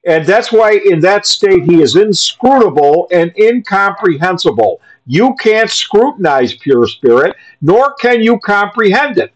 And 0.06 0.26
that's 0.26 0.52
why 0.52 0.72
in 0.84 1.00
that 1.00 1.26
state 1.26 1.64
he 1.64 1.80
is 1.80 1.96
inscrutable 1.96 3.08
and 3.10 3.32
incomprehensible. 3.38 4.80
You 5.06 5.34
can't 5.34 5.70
scrutinize 5.70 6.54
pure 6.54 6.86
spirit, 6.86 7.36
nor 7.60 7.94
can 7.94 8.22
you 8.22 8.38
comprehend 8.40 9.18
it, 9.18 9.32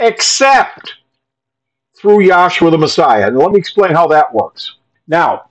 except 0.00 0.94
through 1.96 2.26
Yahshua 2.26 2.70
the 2.70 2.78
Messiah. 2.78 3.28
And 3.28 3.38
let 3.38 3.52
me 3.52 3.58
explain 3.58 3.92
how 3.92 4.06
that 4.08 4.34
works. 4.34 4.76
Now, 5.06 5.50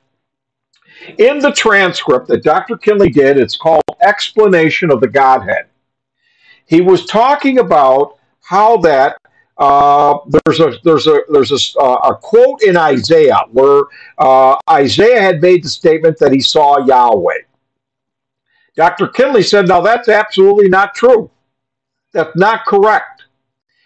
in 1.18 1.40
the 1.40 1.52
transcript 1.52 2.28
that 2.28 2.44
Dr. 2.44 2.78
Kinley 2.78 3.10
did, 3.10 3.38
it's 3.38 3.56
called 3.56 3.84
Explanation 4.02 4.91
of 4.91 5.00
the 5.00 5.08
Godhead. 5.08 5.68
He 6.66 6.82
was 6.82 7.06
talking 7.06 7.60
about 7.60 8.18
how 8.41 8.78
that 8.78 9.18
uh, 9.58 10.18
there's 10.28 10.60
a 10.60 10.74
there's 10.84 11.08
a 11.08 11.20
there's 11.30 11.52
a, 11.52 11.80
uh, 11.80 12.10
a 12.10 12.16
quote 12.16 12.64
in 12.64 12.76
Isaiah 12.76 13.41
where 13.52 13.84
uh, 14.18 14.56
Isaiah 14.70 15.22
had 15.22 15.41
made 15.41 15.64
the 15.64 15.70
statement 15.70 16.18
that 16.20 16.32
he 16.32 16.40
saw 16.40 16.80
Yahweh. 16.86 17.41
Dr. 18.76 19.08
Kinley 19.08 19.44
said, 19.44 19.68
"Now 19.68 19.82
that's 19.82 20.10
absolutely 20.10 20.70
not 20.70 20.95
true. 20.95 21.30
That's 22.14 22.36
not 22.36 22.66
correct." 22.66 23.24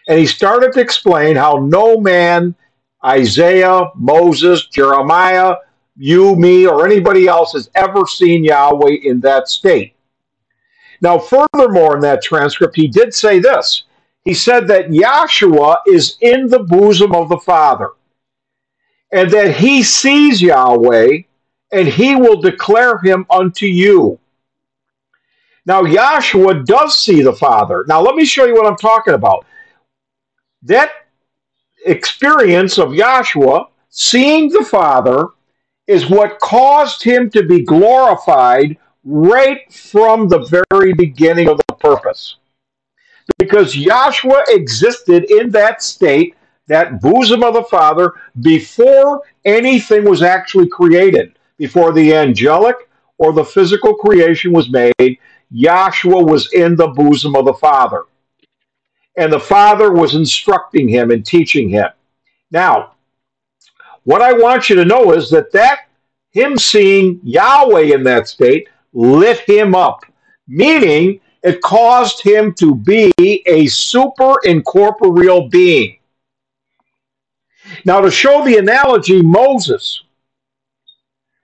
And 0.08 0.18
he 0.18 0.26
started 0.26 0.74
to 0.74 0.80
explain 0.80 1.36
how 1.36 1.58
no 1.58 2.00
man, 2.00 2.56
Isaiah, 3.04 3.92
Moses, 3.96 4.68
Jeremiah, 4.68 5.56
you, 5.98 6.36
me, 6.36 6.66
or 6.66 6.86
anybody 6.86 7.28
else 7.28 7.54
has 7.54 7.70
ever 7.76 8.06
seen 8.06 8.44
Yahweh 8.44 8.98
in 9.04 9.20
that 9.22 9.50
state. 9.50 9.96
Now, 11.02 11.20
furthermore, 11.20 11.96
in 11.96 12.02
that 12.02 12.24
transcript, 12.24 12.76
he 12.76 12.88
did 12.88 13.14
say 13.14 13.40
this 13.40 13.84
he 14.24 14.34
said 14.34 14.68
that 14.68 14.90
Yahshua 14.90 15.78
is 15.88 16.18
in 16.20 16.48
the 16.48 16.60
bosom 16.60 17.16
of 17.16 17.30
the 17.30 17.38
Father 17.38 17.92
and 19.12 19.32
that 19.32 19.56
he 19.56 19.84
sees 19.84 20.42
Yahweh 20.42 21.20
and 21.72 21.88
he 21.88 22.16
will 22.16 22.42
declare 22.42 22.98
him 22.98 23.26
unto 23.30 23.66
you. 23.66 24.20
Now, 25.68 25.84
Yahshua 25.84 26.66
does 26.66 27.00
see 27.00 27.22
the 27.22 27.34
Father. 27.34 27.84
Now, 27.90 28.02
let 28.02 28.16
me 28.16 28.24
show 28.24 28.46
you 28.46 28.54
what 28.56 28.66
I'm 28.66 28.78
talking 28.78 29.14
about. 29.14 29.46
That 30.64 30.90
experience 31.86 32.80
of 32.80 32.90
Yahshua 32.90 33.68
seeing 33.90 34.48
the 34.48 34.64
Father 34.64 35.28
is 35.86 36.10
what 36.10 36.40
caused 36.40 37.04
him 37.04 37.30
to 37.32 37.44
be 37.44 37.64
glorified 37.64 38.78
right 39.04 39.72
from 39.72 40.30
the 40.30 40.66
very 40.70 40.94
beginning 40.94 41.50
of 41.50 41.58
the 41.58 41.76
purpose 41.76 42.38
because 43.38 43.76
Yahshua 43.76 44.44
existed 44.48 45.30
in 45.30 45.50
that 45.52 45.84
state, 45.84 46.36
that 46.68 47.02
bosom 47.02 47.44
of 47.44 47.54
the 47.54 47.64
Father, 47.64 48.14
before 48.42 49.22
anything 49.44 50.06
was 50.06 50.22
actually 50.22 50.68
created, 50.68 51.38
before 51.58 51.92
the 51.92 52.16
angelic 52.16 52.76
or 53.18 53.34
the 53.34 53.44
physical 53.44 53.96
creation 53.96 54.54
was 54.54 54.70
made. 54.70 55.20
Yahshua 55.54 56.30
was 56.30 56.52
in 56.54 56.76
the 56.76 56.88
bosom 56.88 57.36
of 57.36 57.46
the 57.46 57.54
Father. 57.54 58.04
And 59.16 59.32
the 59.32 59.40
Father 59.40 59.92
was 59.92 60.16
instructing 60.16 60.88
him 60.88 61.12
and 61.12 61.26
teaching 61.26 61.70
him. 61.70 61.88
Now, 62.52 62.94
what 64.04 64.22
I 64.22 64.34
want 64.34 64.70
you 64.70 64.76
to 64.78 64.86
know 64.86 65.12
is 65.14 65.30
that 65.32 65.52
that 65.54 65.82
him 66.32 66.58
seeing 66.58 67.20
Yahweh 67.24 67.94
in 67.96 68.04
that 68.04 68.28
state 68.28 68.70
lit 68.94 69.40
him 69.40 69.74
up, 69.76 70.06
meaning 70.48 71.20
it 71.44 71.62
caused 71.62 72.22
him 72.22 72.54
to 72.60 72.76
be 72.76 73.14
a 73.46 73.68
super 73.68 74.36
incorporeal 74.44 75.50
being. 75.50 75.98
Now, 77.86 78.02
to 78.02 78.12
show 78.12 78.44
the 78.46 78.58
analogy, 78.58 79.22
Moses, 79.22 80.04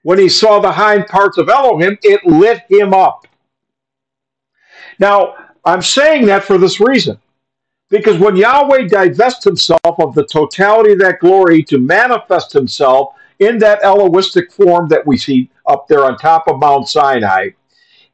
when 0.04 0.20
he 0.20 0.30
saw 0.30 0.60
the 0.60 0.72
hind 0.72 1.08
parts 1.08 1.38
of 1.38 1.50
Elohim, 1.50 1.98
it 2.02 2.26
lit 2.26 2.62
him 2.70 2.94
up. 2.94 3.28
Now, 5.00 5.36
I'm 5.66 5.82
saying 5.82 6.26
that 6.28 6.44
for 6.44 6.58
this 6.58 6.80
reason. 6.80 7.18
Because 7.90 8.18
when 8.18 8.36
Yahweh 8.36 8.88
divests 8.88 9.44
himself 9.44 9.80
of 9.84 10.16
the 10.16 10.26
totality 10.26 10.94
of 10.94 11.00
that 11.00 11.20
glory 11.20 11.62
to 11.64 11.78
manifest 11.78 12.52
himself 12.52 13.14
in 13.40 13.60
that 13.60 13.82
Elohistic 13.84 14.52
form 14.52 14.88
that 14.88 15.06
we 15.06 15.16
see 15.16 15.50
up 15.68 15.88
there 15.88 16.06
on 16.06 16.18
top 16.18 16.48
of 16.48 16.60
Mount 16.60 16.88
Sinai, 16.88 17.50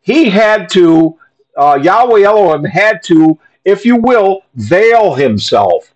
he 0.01 0.29
had 0.29 0.69
to, 0.69 1.17
uh, 1.55 1.79
Yahweh 1.81 2.23
Elohim 2.23 2.65
had 2.65 3.01
to, 3.03 3.39
if 3.63 3.85
you 3.85 3.95
will, 3.95 4.41
veil 4.55 5.13
himself. 5.15 5.93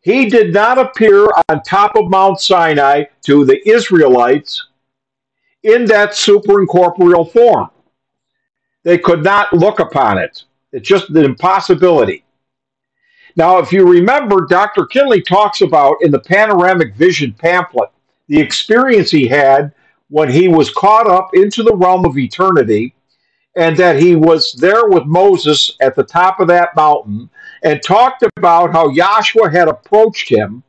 He 0.00 0.30
did 0.30 0.52
not 0.52 0.78
appear 0.78 1.28
on 1.48 1.62
top 1.62 1.96
of 1.96 2.08
Mount 2.08 2.40
Sinai 2.40 3.04
to 3.26 3.44
the 3.44 3.60
Israelites 3.68 4.68
in 5.62 5.84
that 5.84 6.12
superincorporeal 6.12 7.30
form. 7.30 7.68
They 8.84 8.98
could 8.98 9.22
not 9.22 9.52
look 9.52 9.80
upon 9.80 10.18
it. 10.18 10.44
It's 10.72 10.88
just 10.88 11.10
an 11.10 11.24
impossibility. 11.24 12.24
Now, 13.36 13.58
if 13.58 13.72
you 13.72 13.88
remember, 13.88 14.46
Dr. 14.46 14.86
Kinley 14.86 15.22
talks 15.22 15.60
about 15.60 15.96
in 16.02 16.10
the 16.10 16.18
Panoramic 16.18 16.94
Vision 16.94 17.32
pamphlet 17.32 17.90
the 18.28 18.40
experience 18.40 19.10
he 19.10 19.26
had 19.26 19.72
when 20.08 20.30
he 20.30 20.48
was 20.48 20.72
caught 20.72 21.08
up 21.08 21.30
into 21.34 21.62
the 21.62 21.74
realm 21.74 22.04
of 22.04 22.18
eternity 22.18 22.94
and 23.56 23.76
that 23.76 24.00
he 24.00 24.16
was 24.16 24.52
there 24.54 24.88
with 24.88 25.04
Moses 25.04 25.72
at 25.80 25.94
the 25.94 26.04
top 26.04 26.40
of 26.40 26.48
that 26.48 26.74
mountain 26.76 27.30
and 27.62 27.82
talked 27.82 28.24
about 28.36 28.72
how 28.72 28.90
Yahshua 28.90 29.52
had 29.52 29.68
approached 29.68 30.28
him 30.28 30.62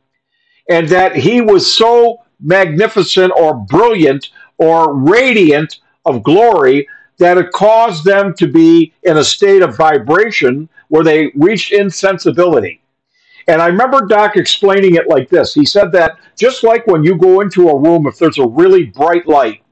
and 0.68 0.88
that 0.88 1.16
he 1.16 1.40
was 1.40 1.72
so 1.72 2.18
magnificent 2.40 3.32
or 3.36 3.54
brilliant 3.54 4.30
or 4.58 4.94
radiant 4.94 5.80
of 6.04 6.22
glory 6.22 6.86
that 7.18 7.38
it 7.38 7.52
caused 7.52 8.04
them 8.04 8.34
to 8.34 8.46
be 8.46 8.92
in 9.02 9.16
a 9.16 9.24
state 9.24 9.62
of 9.62 9.76
vibration 9.76 10.68
where 10.88 11.04
they 11.04 11.30
reached 11.34 11.72
insensibility. 11.72 12.80
And 13.46 13.60
I 13.60 13.66
remember 13.66 14.06
Doc 14.06 14.36
explaining 14.36 14.94
it 14.94 15.08
like 15.08 15.28
this. 15.28 15.54
He 15.54 15.66
said 15.66 15.92
that 15.92 16.16
just 16.36 16.64
like 16.64 16.86
when 16.86 17.04
you 17.04 17.16
go 17.16 17.40
into 17.40 17.68
a 17.68 17.78
room, 17.78 18.06
if 18.06 18.18
there's 18.18 18.38
a 18.38 18.46
really 18.46 18.84
bright 18.84 19.26
light 19.26 19.62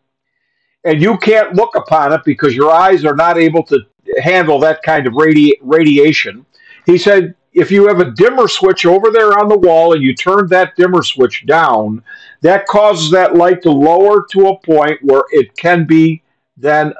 and 0.85 1.01
you 1.01 1.16
can't 1.19 1.55
look 1.55 1.74
upon 1.74 2.12
it 2.12 2.20
because 2.24 2.55
your 2.55 2.70
eyes 2.70 3.05
are 3.05 3.16
not 3.16 3.39
able 3.39 3.62
to 3.64 3.81
handle 4.23 4.59
that 4.60 4.82
kind 4.82 5.06
of 5.06 5.14
radi- 5.14 5.59
radiation, 5.62 6.44
he 6.85 6.98
said 6.98 7.35
if 7.55 7.70
you 7.70 7.86
have 7.86 8.01
a 8.01 8.10
dimmer 8.10 8.48
switch 8.48 8.85
over 8.86 9.10
there 9.10 9.39
on 9.39 9.48
the 9.48 9.59
wall 9.59 9.94
and 9.94 10.02
you 10.02 10.14
turn 10.14 10.47
that 10.48 10.77
dimmer 10.77 11.02
switch 11.02 11.47
down, 11.47 12.02
that 12.43 12.66
causes 12.66 13.10
that 13.10 13.36
light 13.36 13.62
to 13.62 13.70
lower 13.70 14.27
to 14.31 14.48
a 14.48 14.59
point 14.60 14.98
where 15.02 15.24
it 15.31 15.56
can 15.56 15.86
be 15.86 16.23
then 16.56 16.93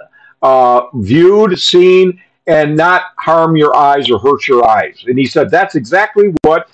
uh, 0.43 0.87
viewed, 0.95 1.59
seen, 1.59 2.21
and 2.47 2.77
not 2.77 3.03
harm 3.19 3.57
your 3.57 3.75
eyes 3.77 4.11
or 4.11 4.19
hurt 4.19 4.49
your 4.49 4.69
eyes. 4.69 5.05
And 5.07 5.19
he 5.19 5.27
said 5.27 5.51
that's 5.51 5.75
exactly 5.75 6.35
what 6.43 6.69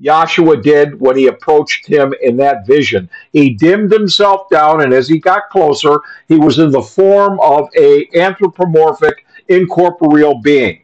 Yahshua 0.00 0.62
did 0.62 1.00
when 1.00 1.16
he 1.16 1.28
approached 1.28 1.86
him 1.86 2.14
in 2.22 2.36
that 2.36 2.66
vision. 2.66 3.08
He 3.32 3.50
dimmed 3.50 3.92
himself 3.92 4.48
down, 4.50 4.82
and 4.82 4.92
as 4.92 5.08
he 5.08 5.18
got 5.18 5.48
closer, 5.50 6.00
he 6.28 6.36
was 6.36 6.58
in 6.58 6.70
the 6.70 6.82
form 6.82 7.40
of 7.40 7.68
a 7.76 8.08
anthropomorphic, 8.14 9.24
incorporeal 9.48 10.40
being. 10.42 10.82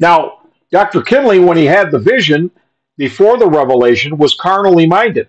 Now, 0.00 0.38
Dr. 0.70 1.02
Kinley, 1.02 1.38
when 1.38 1.58
he 1.58 1.66
had 1.66 1.90
the 1.90 1.98
vision 1.98 2.50
before 2.96 3.36
the 3.36 3.48
revelation, 3.48 4.16
was 4.16 4.34
carnally 4.34 4.86
minded. 4.86 5.28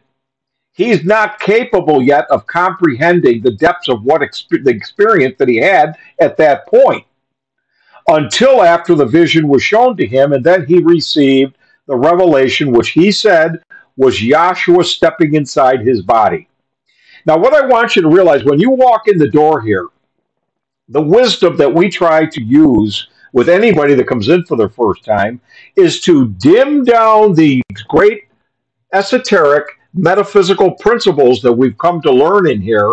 He's 0.73 1.05
not 1.05 1.39
capable 1.39 2.01
yet 2.01 2.25
of 2.31 2.47
comprehending 2.47 3.41
the 3.41 3.51
depths 3.51 3.89
of 3.89 4.03
what 4.03 4.21
exp- 4.21 4.63
the 4.63 4.71
experience 4.71 5.35
that 5.37 5.47
he 5.47 5.57
had 5.57 5.95
at 6.19 6.35
that 6.37 6.67
point 6.67 7.05
until 8.07 8.63
after 8.63 8.95
the 8.95 9.05
vision 9.05 9.47
was 9.47 9.63
shown 9.63 9.95
to 9.97 10.05
him, 10.05 10.33
and 10.33 10.43
then 10.43 10.65
he 10.65 10.79
received 10.79 11.55
the 11.85 11.95
revelation, 11.95 12.71
which 12.71 12.89
he 12.89 13.11
said 13.11 13.63
was 13.95 14.19
Yahshua 14.19 14.83
stepping 14.83 15.35
inside 15.35 15.81
his 15.81 16.01
body. 16.01 16.49
Now, 17.25 17.37
what 17.37 17.53
I 17.53 17.65
want 17.67 17.95
you 17.95 18.01
to 18.01 18.09
realize 18.09 18.43
when 18.43 18.59
you 18.59 18.71
walk 18.71 19.07
in 19.07 19.17
the 19.17 19.29
door 19.29 19.61
here, 19.61 19.87
the 20.89 21.01
wisdom 21.01 21.55
that 21.57 21.73
we 21.73 21.87
try 21.89 22.25
to 22.25 22.41
use 22.41 23.07
with 23.31 23.47
anybody 23.47 23.93
that 23.93 24.07
comes 24.07 24.29
in 24.29 24.43
for 24.45 24.57
their 24.57 24.69
first 24.69 25.05
time 25.05 25.39
is 25.75 26.01
to 26.01 26.29
dim 26.29 26.83
down 26.83 27.33
the 27.33 27.61
great 27.87 28.25
esoteric 28.91 29.65
metaphysical 29.93 30.71
principles 30.71 31.41
that 31.41 31.53
we've 31.53 31.77
come 31.77 32.01
to 32.01 32.11
learn 32.11 32.49
in 32.49 32.61
here 32.61 32.91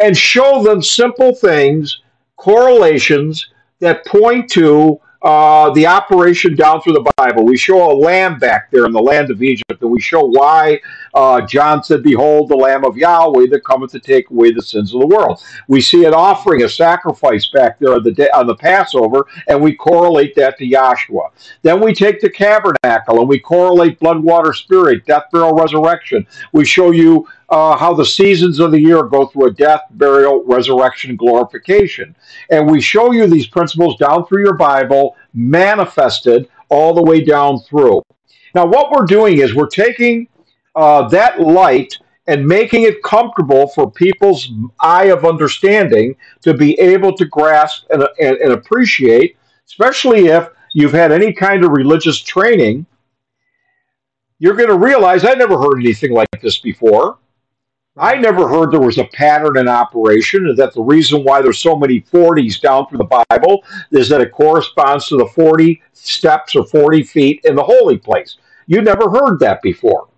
and 0.00 0.16
show 0.16 0.62
them 0.62 0.82
simple 0.82 1.34
things, 1.34 2.02
correlations 2.36 3.48
that 3.80 4.04
point 4.06 4.50
to 4.50 4.98
uh, 5.22 5.70
the 5.70 5.86
operation 5.86 6.56
down 6.56 6.80
through 6.80 6.94
the 6.94 7.12
Bible. 7.16 7.44
We 7.44 7.56
show 7.56 7.92
a 7.92 7.94
lamb 7.94 8.38
back 8.38 8.70
there 8.70 8.86
in 8.86 8.92
the 8.92 9.00
land 9.00 9.30
of 9.30 9.42
Egypt, 9.42 9.80
and 9.80 9.90
we 9.90 10.00
show 10.00 10.24
why 10.24 10.80
uh, 11.14 11.40
John 11.42 11.82
said, 11.82 12.02
Behold, 12.02 12.48
the 12.48 12.56
Lamb 12.56 12.84
of 12.84 12.96
Yahweh 12.96 13.46
that 13.48 13.64
cometh 13.64 13.92
to 13.92 14.00
take 14.00 14.30
away 14.30 14.52
the 14.52 14.62
sins 14.62 14.94
of 14.94 15.00
the 15.00 15.06
world. 15.06 15.42
We 15.68 15.80
see 15.80 16.04
an 16.04 16.14
offering, 16.14 16.62
a 16.62 16.68
sacrifice 16.68 17.46
back 17.46 17.78
there 17.78 17.94
on 17.94 18.02
the, 18.02 18.12
day, 18.12 18.28
on 18.30 18.46
the 18.46 18.54
Passover, 18.54 19.26
and 19.48 19.60
we 19.60 19.74
correlate 19.74 20.34
that 20.36 20.58
to 20.58 20.66
Yahshua. 20.66 21.30
Then 21.62 21.80
we 21.80 21.94
take 21.94 22.20
the 22.20 22.30
tabernacle 22.30 23.20
and 23.20 23.28
we 23.28 23.38
correlate 23.38 23.98
blood, 23.98 24.22
water, 24.22 24.52
spirit, 24.52 25.04
death, 25.06 25.24
burial, 25.32 25.54
resurrection. 25.54 26.26
We 26.52 26.64
show 26.64 26.90
you 26.90 27.28
uh, 27.48 27.76
how 27.76 27.92
the 27.92 28.04
seasons 28.04 28.58
of 28.60 28.70
the 28.70 28.80
year 28.80 29.02
go 29.02 29.26
through 29.26 29.48
a 29.48 29.52
death, 29.52 29.82
burial, 29.90 30.42
resurrection, 30.44 31.16
glorification. 31.16 32.14
And 32.50 32.70
we 32.70 32.80
show 32.80 33.12
you 33.12 33.26
these 33.26 33.46
principles 33.46 33.96
down 33.96 34.26
through 34.26 34.42
your 34.42 34.56
Bible, 34.56 35.16
manifested 35.34 36.48
all 36.70 36.94
the 36.94 37.02
way 37.02 37.22
down 37.22 37.60
through. 37.60 38.02
Now, 38.54 38.66
what 38.66 38.90
we're 38.90 39.06
doing 39.06 39.38
is 39.38 39.54
we're 39.54 39.66
taking 39.66 40.28
uh, 40.74 41.08
that 41.08 41.40
light 41.40 41.98
and 42.26 42.46
making 42.46 42.82
it 42.82 43.02
comfortable 43.02 43.68
for 43.68 43.90
people's 43.90 44.50
eye 44.80 45.06
of 45.06 45.24
understanding 45.24 46.14
to 46.40 46.54
be 46.54 46.78
able 46.78 47.16
to 47.16 47.24
grasp 47.26 47.84
and, 47.90 48.06
and, 48.20 48.36
and 48.36 48.52
appreciate, 48.52 49.36
especially 49.66 50.26
if 50.26 50.48
you've 50.74 50.92
had 50.92 51.12
any 51.12 51.32
kind 51.32 51.64
of 51.64 51.72
religious 51.72 52.20
training. 52.20 52.86
You're 54.38 54.54
going 54.54 54.68
to 54.68 54.78
realize 54.78 55.24
I 55.24 55.34
never 55.34 55.58
heard 55.58 55.80
anything 55.80 56.12
like 56.12 56.28
this 56.40 56.58
before. 56.58 57.18
I 57.96 58.16
never 58.16 58.48
heard 58.48 58.70
there 58.70 58.80
was 58.80 58.96
a 58.96 59.04
pattern 59.04 59.58
in 59.58 59.68
operation, 59.68 60.46
and 60.46 60.56
that 60.56 60.72
the 60.72 60.82
reason 60.82 61.24
why 61.24 61.42
there's 61.42 61.58
so 61.58 61.76
many 61.76 62.00
40s 62.00 62.58
down 62.60 62.86
through 62.86 62.98
the 62.98 63.24
Bible 63.28 63.62
is 63.90 64.08
that 64.08 64.22
it 64.22 64.32
corresponds 64.32 65.08
to 65.08 65.18
the 65.18 65.26
40 65.26 65.82
steps 65.92 66.56
or 66.56 66.64
40 66.64 67.02
feet 67.02 67.40
in 67.44 67.54
the 67.54 67.62
holy 67.62 67.98
place. 67.98 68.38
You 68.66 68.80
never 68.80 69.10
heard 69.10 69.38
that 69.40 69.60
before. 69.60 70.08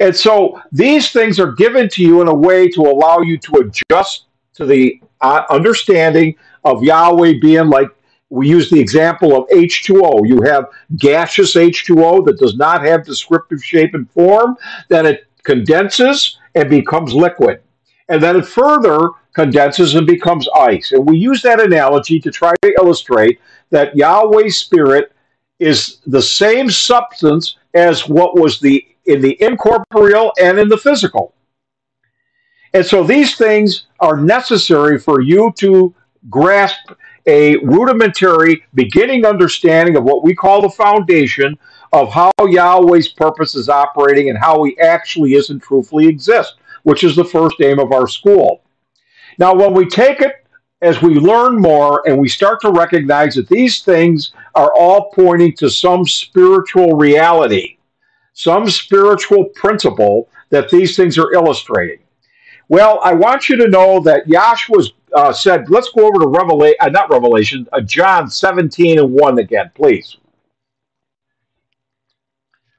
And 0.00 0.16
so 0.16 0.60
these 0.72 1.12
things 1.12 1.38
are 1.38 1.52
given 1.52 1.88
to 1.90 2.02
you 2.02 2.22
in 2.22 2.28
a 2.28 2.34
way 2.34 2.68
to 2.70 2.80
allow 2.80 3.20
you 3.20 3.38
to 3.38 3.70
adjust 3.90 4.24
to 4.54 4.64
the 4.64 5.00
uh, 5.20 5.42
understanding 5.50 6.34
of 6.64 6.82
Yahweh 6.82 7.34
being 7.40 7.68
like 7.68 7.88
we 8.30 8.48
use 8.48 8.70
the 8.70 8.80
example 8.80 9.36
of 9.36 9.48
H2O. 9.48 10.26
You 10.26 10.40
have 10.42 10.66
gaseous 10.96 11.54
H2O 11.54 12.24
that 12.26 12.38
does 12.38 12.56
not 12.56 12.84
have 12.84 13.04
descriptive 13.04 13.62
shape 13.62 13.92
and 13.94 14.08
form, 14.10 14.56
then 14.88 15.04
it 15.04 15.26
condenses 15.42 16.38
and 16.54 16.70
becomes 16.70 17.12
liquid. 17.12 17.60
And 18.08 18.22
then 18.22 18.36
it 18.36 18.46
further 18.46 19.10
condenses 19.34 19.94
and 19.96 20.06
becomes 20.06 20.48
ice. 20.56 20.92
And 20.92 21.06
we 21.06 21.18
use 21.18 21.42
that 21.42 21.60
analogy 21.60 22.20
to 22.20 22.30
try 22.30 22.54
to 22.62 22.72
illustrate 22.78 23.40
that 23.70 23.96
Yahweh's 23.96 24.56
spirit 24.56 25.12
is 25.58 25.98
the 26.06 26.22
same 26.22 26.70
substance 26.70 27.56
as 27.74 28.08
what 28.08 28.38
was 28.38 28.60
the 28.60 28.84
in 29.10 29.20
the 29.20 29.40
incorporeal 29.42 30.32
and 30.40 30.58
in 30.58 30.68
the 30.68 30.78
physical. 30.78 31.34
And 32.72 32.86
so 32.86 33.02
these 33.02 33.36
things 33.36 33.86
are 33.98 34.16
necessary 34.16 34.98
for 34.98 35.20
you 35.20 35.52
to 35.58 35.94
grasp 36.28 36.92
a 37.26 37.56
rudimentary 37.58 38.62
beginning 38.74 39.26
understanding 39.26 39.96
of 39.96 40.04
what 40.04 40.22
we 40.24 40.34
call 40.34 40.62
the 40.62 40.70
foundation 40.70 41.58
of 41.92 42.12
how 42.12 42.30
Yahweh's 42.40 43.08
purpose 43.08 43.54
is 43.54 43.68
operating 43.68 44.30
and 44.30 44.38
how 44.38 44.62
he 44.62 44.78
actually 44.78 45.34
is 45.34 45.50
and 45.50 45.60
truthfully 45.60 46.06
exists, 46.06 46.54
which 46.84 47.02
is 47.02 47.16
the 47.16 47.24
first 47.24 47.56
aim 47.60 47.78
of 47.78 47.92
our 47.92 48.06
school. 48.06 48.62
Now, 49.38 49.54
when 49.54 49.74
we 49.74 49.86
take 49.86 50.20
it 50.20 50.44
as 50.82 51.02
we 51.02 51.14
learn 51.14 51.60
more 51.60 52.02
and 52.06 52.18
we 52.18 52.28
start 52.28 52.60
to 52.62 52.70
recognize 52.70 53.34
that 53.34 53.48
these 53.48 53.82
things 53.82 54.32
are 54.54 54.72
all 54.78 55.10
pointing 55.10 55.54
to 55.56 55.68
some 55.68 56.06
spiritual 56.06 56.96
reality, 56.96 57.76
some 58.40 58.68
spiritual 58.70 59.44
principle 59.50 60.28
that 60.48 60.70
these 60.70 60.96
things 60.96 61.18
are 61.18 61.32
illustrating. 61.32 61.98
Well, 62.68 63.00
I 63.02 63.12
want 63.12 63.48
you 63.48 63.56
to 63.56 63.68
know 63.68 64.00
that 64.00 64.26
Yahshua 64.26 64.92
uh, 65.14 65.32
said, 65.32 65.68
let's 65.68 65.90
go 65.90 66.06
over 66.06 66.20
to 66.20 66.28
Revelation, 66.28 66.76
uh, 66.80 66.88
not 66.88 67.10
Revelation, 67.10 67.68
uh, 67.72 67.80
John 67.80 68.30
17 68.30 68.98
and 68.98 69.12
1 69.12 69.38
again, 69.40 69.70
please. 69.74 70.16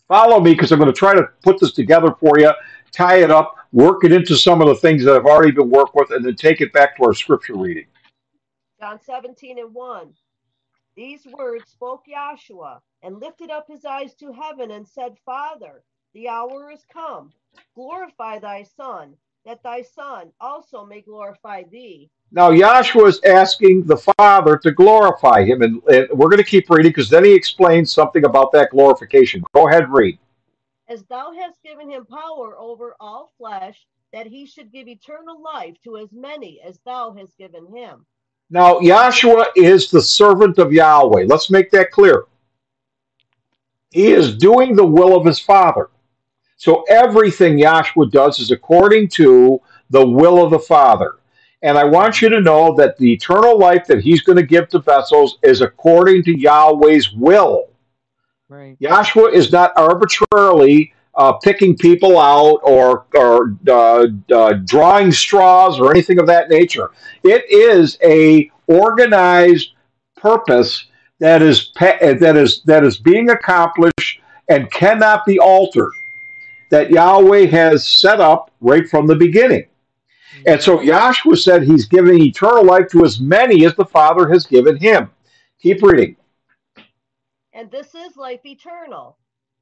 Follow 0.07 0.39
me 0.39 0.53
because 0.53 0.71
I'm 0.71 0.79
going 0.79 0.91
to 0.91 0.97
try 0.97 1.13
to 1.13 1.27
put 1.43 1.59
this 1.59 1.73
together 1.73 2.15
for 2.19 2.39
you, 2.39 2.51
tie 2.91 3.17
it 3.17 3.29
up 3.29 3.55
work 3.71 4.03
it 4.03 4.11
into 4.11 4.35
some 4.35 4.61
of 4.61 4.67
the 4.67 4.75
things 4.75 5.03
that 5.05 5.15
I've 5.15 5.25
already 5.25 5.51
been 5.51 5.69
worked 5.69 5.95
with, 5.95 6.11
and 6.11 6.25
then 6.25 6.35
take 6.35 6.61
it 6.61 6.73
back 6.73 6.97
to 6.97 7.05
our 7.05 7.13
scripture 7.13 7.55
reading. 7.55 7.85
John 8.79 8.99
17 9.01 9.59
and 9.59 9.73
1. 9.73 10.13
These 10.95 11.25
words 11.25 11.71
spoke 11.71 12.03
Yahshua 12.05 12.81
and 13.01 13.19
lifted 13.19 13.49
up 13.49 13.67
his 13.67 13.85
eyes 13.85 14.13
to 14.15 14.33
heaven 14.33 14.71
and 14.71 14.87
said, 14.87 15.17
Father, 15.25 15.83
the 16.13 16.27
hour 16.27 16.69
is 16.69 16.85
come. 16.91 17.31
Glorify 17.75 18.39
thy 18.39 18.63
Son, 18.63 19.15
that 19.45 19.63
thy 19.63 19.81
Son 19.81 20.31
also 20.41 20.85
may 20.85 21.01
glorify 21.01 21.63
thee. 21.63 22.09
Now, 22.31 22.51
Yahshua 22.51 23.07
is 23.07 23.21
asking 23.25 23.85
the 23.85 23.97
Father 24.17 24.57
to 24.57 24.71
glorify 24.71 25.43
him, 25.43 25.61
and, 25.61 25.81
and 25.87 26.07
we're 26.11 26.29
going 26.29 26.37
to 26.37 26.43
keep 26.43 26.69
reading 26.69 26.89
because 26.89 27.09
then 27.09 27.23
he 27.23 27.33
explains 27.33 27.93
something 27.93 28.25
about 28.25 28.51
that 28.51 28.71
glorification. 28.71 29.43
Go 29.53 29.67
ahead, 29.67 29.89
read. 29.89 30.19
As 30.87 31.03
thou 31.03 31.31
hast 31.33 31.63
given 31.63 31.89
him 31.89 32.05
power 32.05 32.57
over 32.57 32.95
all 32.99 33.31
flesh, 33.37 33.85
that 34.11 34.27
he 34.27 34.45
should 34.45 34.71
give 34.73 34.89
eternal 34.89 35.41
life 35.41 35.75
to 35.83 35.97
as 35.97 36.11
many 36.11 36.61
as 36.61 36.79
thou 36.85 37.13
hast 37.13 37.37
given 37.37 37.65
him. 37.73 38.05
Now, 38.53 38.79
Yahshua 38.79 39.45
is 39.55 39.89
the 39.89 40.01
servant 40.01 40.57
of 40.57 40.73
Yahweh. 40.73 41.23
Let's 41.25 41.49
make 41.49 41.71
that 41.71 41.89
clear. 41.89 42.25
He 43.91 44.11
is 44.11 44.35
doing 44.35 44.75
the 44.75 44.85
will 44.85 45.15
of 45.15 45.25
his 45.25 45.39
Father. 45.39 45.89
So 46.57 46.83
everything 46.89 47.57
Yahshua 47.57 48.11
does 48.11 48.39
is 48.39 48.51
according 48.51 49.07
to 49.09 49.61
the 49.89 50.05
will 50.05 50.43
of 50.43 50.51
the 50.51 50.59
Father. 50.59 51.15
And 51.61 51.77
I 51.77 51.85
want 51.85 52.21
you 52.21 52.27
to 52.27 52.41
know 52.41 52.75
that 52.75 52.97
the 52.97 53.13
eternal 53.13 53.57
life 53.57 53.87
that 53.87 54.01
he's 54.01 54.21
going 54.21 54.37
to 54.37 54.43
give 54.43 54.67
to 54.69 54.79
vessels 54.79 55.37
is 55.43 55.61
according 55.61 56.23
to 56.23 56.37
Yahweh's 56.37 57.13
will. 57.13 57.69
Right. 58.49 58.77
Yahshua 58.79 59.31
is 59.31 59.53
not 59.53 59.71
arbitrarily 59.77 60.93
uh, 61.21 61.33
picking 61.33 61.77
people 61.77 62.17
out 62.17 62.59
or, 62.63 63.05
or 63.13 63.55
uh, 63.67 64.07
uh, 64.33 64.53
drawing 64.65 65.11
straws 65.11 65.79
or 65.79 65.91
anything 65.91 66.17
of 66.17 66.25
that 66.25 66.49
nature. 66.49 66.89
It 67.23 67.45
is 67.47 67.99
a 68.03 68.49
organized 68.65 69.73
purpose 70.15 70.87
that 71.19 71.43
is 71.43 71.71
that 71.79 72.35
is 72.35 72.63
that 72.63 72.83
is 72.83 72.97
being 72.97 73.29
accomplished 73.29 74.21
and 74.49 74.71
cannot 74.71 75.23
be 75.27 75.37
altered. 75.37 75.91
That 76.71 76.89
Yahweh 76.89 77.45
has 77.47 77.85
set 77.85 78.19
up 78.19 78.49
right 78.59 78.89
from 78.89 79.05
the 79.05 79.15
beginning. 79.15 79.67
And 80.47 80.59
so 80.59 80.79
Yahshua 80.79 81.37
said 81.37 81.61
he's 81.61 81.85
giving 81.85 82.19
eternal 82.19 82.65
life 82.65 82.87
to 82.93 83.05
as 83.05 83.19
many 83.19 83.65
as 83.65 83.75
the 83.75 83.85
Father 83.85 84.27
has 84.29 84.47
given 84.47 84.77
him. 84.77 85.11
Keep 85.61 85.83
reading. 85.83 86.15
And 87.53 87.69
this 87.69 87.93
is 87.93 88.15
life 88.15 88.43
eternal, 88.45 89.17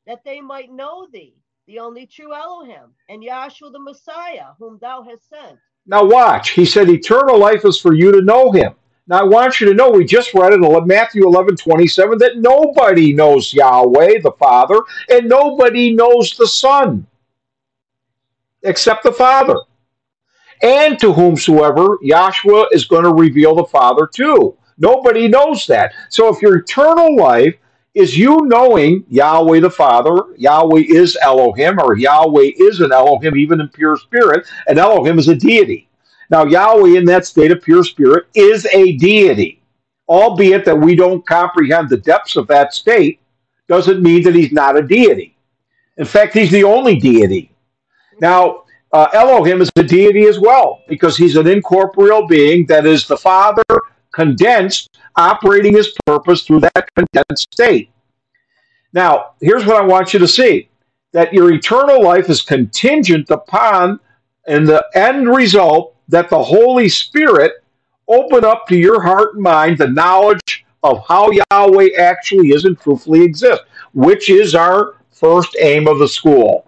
that 0.06 0.24
they 0.24 0.40
might 0.40 0.72
know 0.72 1.08
thee, 1.12 1.36
the 1.70 1.78
only 1.78 2.08
true 2.08 2.34
Elohim, 2.34 2.96
and 3.10 3.22
Yahshua 3.22 3.72
the 3.72 3.80
Messiah, 3.80 4.54
whom 4.58 4.80
thou 4.82 5.04
hast 5.04 5.30
sent. 5.30 5.60
Now 5.86 6.04
watch. 6.04 6.50
He 6.50 6.66
said 6.66 6.90
eternal 6.90 7.38
life 7.38 7.64
is 7.64 7.80
for 7.80 7.94
you 7.94 8.12
to 8.12 8.24
know 8.24 8.52
him. 8.52 8.74
Now 9.06 9.20
I 9.20 9.24
want 9.24 9.62
you 9.62 9.68
to 9.68 9.76
know 9.76 9.92
we 9.92 10.04
just 10.04 10.34
read 10.34 10.52
in 10.52 10.88
Matthew 10.88 11.28
11, 11.28 11.58
27 11.58 12.18
that 12.18 12.38
nobody 12.38 13.14
knows 13.14 13.54
Yahweh 13.54 14.20
the 14.24 14.32
Father 14.40 14.80
and 15.10 15.30
nobody 15.30 15.94
knows 15.94 16.36
the 16.36 16.48
Son 16.48 17.06
except 18.64 19.04
the 19.04 19.12
Father. 19.12 19.56
And 20.64 20.98
to 20.98 21.14
whomsoever 21.14 22.00
Yahshua 22.04 22.70
is 22.72 22.86
going 22.86 23.04
to 23.04 23.14
reveal 23.14 23.54
the 23.54 23.66
Father 23.66 24.10
to. 24.16 24.58
Nobody 24.80 25.28
knows 25.28 25.68
that. 25.68 25.94
So 26.10 26.34
if 26.34 26.42
your 26.42 26.58
eternal 26.58 27.16
life 27.16 27.56
is 27.96 28.18
you 28.18 28.42
knowing 28.46 29.04
Yahweh 29.10 29.60
the 29.60 29.70
Father, 29.70 30.16
Yahweh 30.38 30.84
is 30.88 31.18
Elohim, 31.22 31.80
or 31.80 31.98
Yahweh 31.98 32.52
is 32.58 32.80
an 32.82 32.92
Elohim, 32.92 33.36
even 33.36 33.62
in 33.62 33.70
pure 33.70 33.98
spirit, 33.98 34.48
and 34.68 34.78
Elohim 34.78 35.18
is 35.20 35.28
a 35.28 35.36
deity. 35.36 35.90
Now, 36.30 36.46
Yahweh 36.46 36.98
in 36.98 37.06
that 37.06 37.26
state 37.26 37.52
of 37.52 37.62
pure 37.62 37.84
spirit 37.84 38.28
is 38.36 38.68
a 38.68 38.98
deity, 38.98 39.62
albeit 40.08 40.66
that 40.66 40.80
we 40.80 40.96
don't 40.96 41.26
comprehend 41.26 41.90
the 41.90 41.98
depths 41.98 42.36
of 42.36 42.48
that 42.48 42.74
state, 42.74 43.20
doesn't 43.68 44.02
mean 44.02 44.24
that 44.24 44.36
he's 44.36 44.52
not 44.52 44.78
a 44.78 44.82
deity. 44.84 45.36
In 45.98 46.06
fact, 46.06 46.34
he's 46.34 46.52
the 46.52 46.64
only 46.64 47.00
deity. 47.00 47.52
Now, 48.22 48.64
uh, 48.94 49.08
Elohim 49.14 49.62
is 49.62 49.72
a 49.76 49.84
deity 49.84 50.26
as 50.26 50.40
well, 50.40 50.82
because 50.88 51.18
he's 51.18 51.36
an 51.36 51.48
incorporeal 51.48 52.28
being 52.28 52.66
that 52.68 52.86
is 52.86 53.08
the 53.08 53.18
Father 53.18 53.64
condensed, 54.12 54.98
operating 55.20 55.76
his 55.76 55.94
purpose 56.06 56.44
through 56.44 56.62
that 56.62 56.90
condensed 56.96 57.52
state. 57.54 57.92
Now, 58.94 59.32
here's 59.42 59.66
what 59.66 59.76
I 59.76 59.86
want 59.86 60.14
you 60.14 60.20
to 60.20 60.28
see 60.28 60.70
that 61.12 61.34
your 61.34 61.52
eternal 61.52 62.02
life 62.02 62.30
is 62.30 62.42
contingent 62.42 63.30
upon, 63.30 64.00
in 64.48 64.64
the 64.64 64.84
end 64.94 65.28
result, 65.28 65.96
that 66.08 66.30
the 66.30 66.42
Holy 66.42 66.88
Spirit 66.88 67.64
open 68.08 68.46
up 68.46 68.68
to 68.68 68.78
your 68.78 69.02
heart 69.02 69.34
and 69.34 69.44
mind 69.44 69.78
the 69.78 69.88
knowledge 69.88 70.66
of 70.84 71.04
how 71.08 71.30
Yahweh 71.52 71.90
actually 71.98 72.50
is 72.50 72.66
and 72.66 72.80
truthfully 72.80 73.24
exists, 73.24 73.66
which 73.94 74.30
is 74.30 74.56
our 74.56 74.96
first 75.12 75.56
aim 75.60 75.88
of 75.88 76.00
the 76.00 76.08
school. 76.08 76.66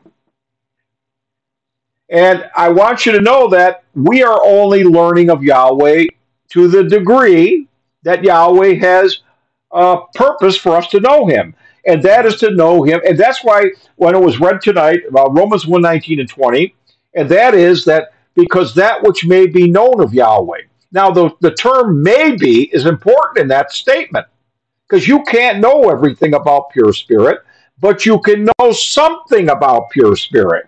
And 2.09 2.49
I 2.55 2.67
want 2.67 3.05
you 3.05 3.13
to 3.13 3.21
know 3.21 3.47
that 3.49 3.85
we 3.95 4.21
are 4.21 4.43
only 4.43 4.83
learning 4.83 5.29
of 5.29 5.43
Yahweh 5.43 6.07
to 6.49 6.67
the 6.67 6.83
degree 6.83 7.67
that 8.03 8.23
Yahweh 8.23 8.75
has 8.75 9.19
a 9.71 9.97
purpose 10.13 10.57
for 10.57 10.75
us 10.75 10.87
to 10.87 10.99
know 10.99 11.25
Him. 11.25 11.55
And 11.85 12.01
that 12.03 12.25
is 12.25 12.35
to 12.37 12.51
know 12.51 12.83
Him. 12.83 13.01
And 13.07 13.17
that's 13.17 13.43
why 13.43 13.71
when 13.95 14.15
it 14.15 14.21
was 14.21 14.39
read 14.39 14.61
tonight 14.61 15.01
about 15.07 15.35
Romans 15.35 15.65
1 15.65 15.81
19 15.81 16.19
and 16.19 16.29
20, 16.29 16.75
and 17.15 17.29
that 17.29 17.53
is 17.53 17.85
that 17.85 18.13
because 18.35 18.73
that 18.75 19.03
which 19.03 19.25
may 19.25 19.47
be 19.47 19.69
known 19.69 20.01
of 20.01 20.13
Yahweh. 20.13 20.61
Now, 20.91 21.09
the, 21.09 21.31
the 21.39 21.51
term 21.51 22.03
may 22.03 22.35
be 22.35 22.63
is 22.73 22.85
important 22.85 23.39
in 23.39 23.47
that 23.47 23.71
statement 23.71 24.27
because 24.87 25.07
you 25.07 25.23
can't 25.23 25.59
know 25.59 25.89
everything 25.89 26.33
about 26.33 26.69
pure 26.71 26.93
spirit, 26.93 27.39
but 27.79 28.05
you 28.05 28.19
can 28.19 28.49
know 28.59 28.71
something 28.71 29.49
about 29.49 29.89
pure 29.89 30.15
spirit 30.15 30.67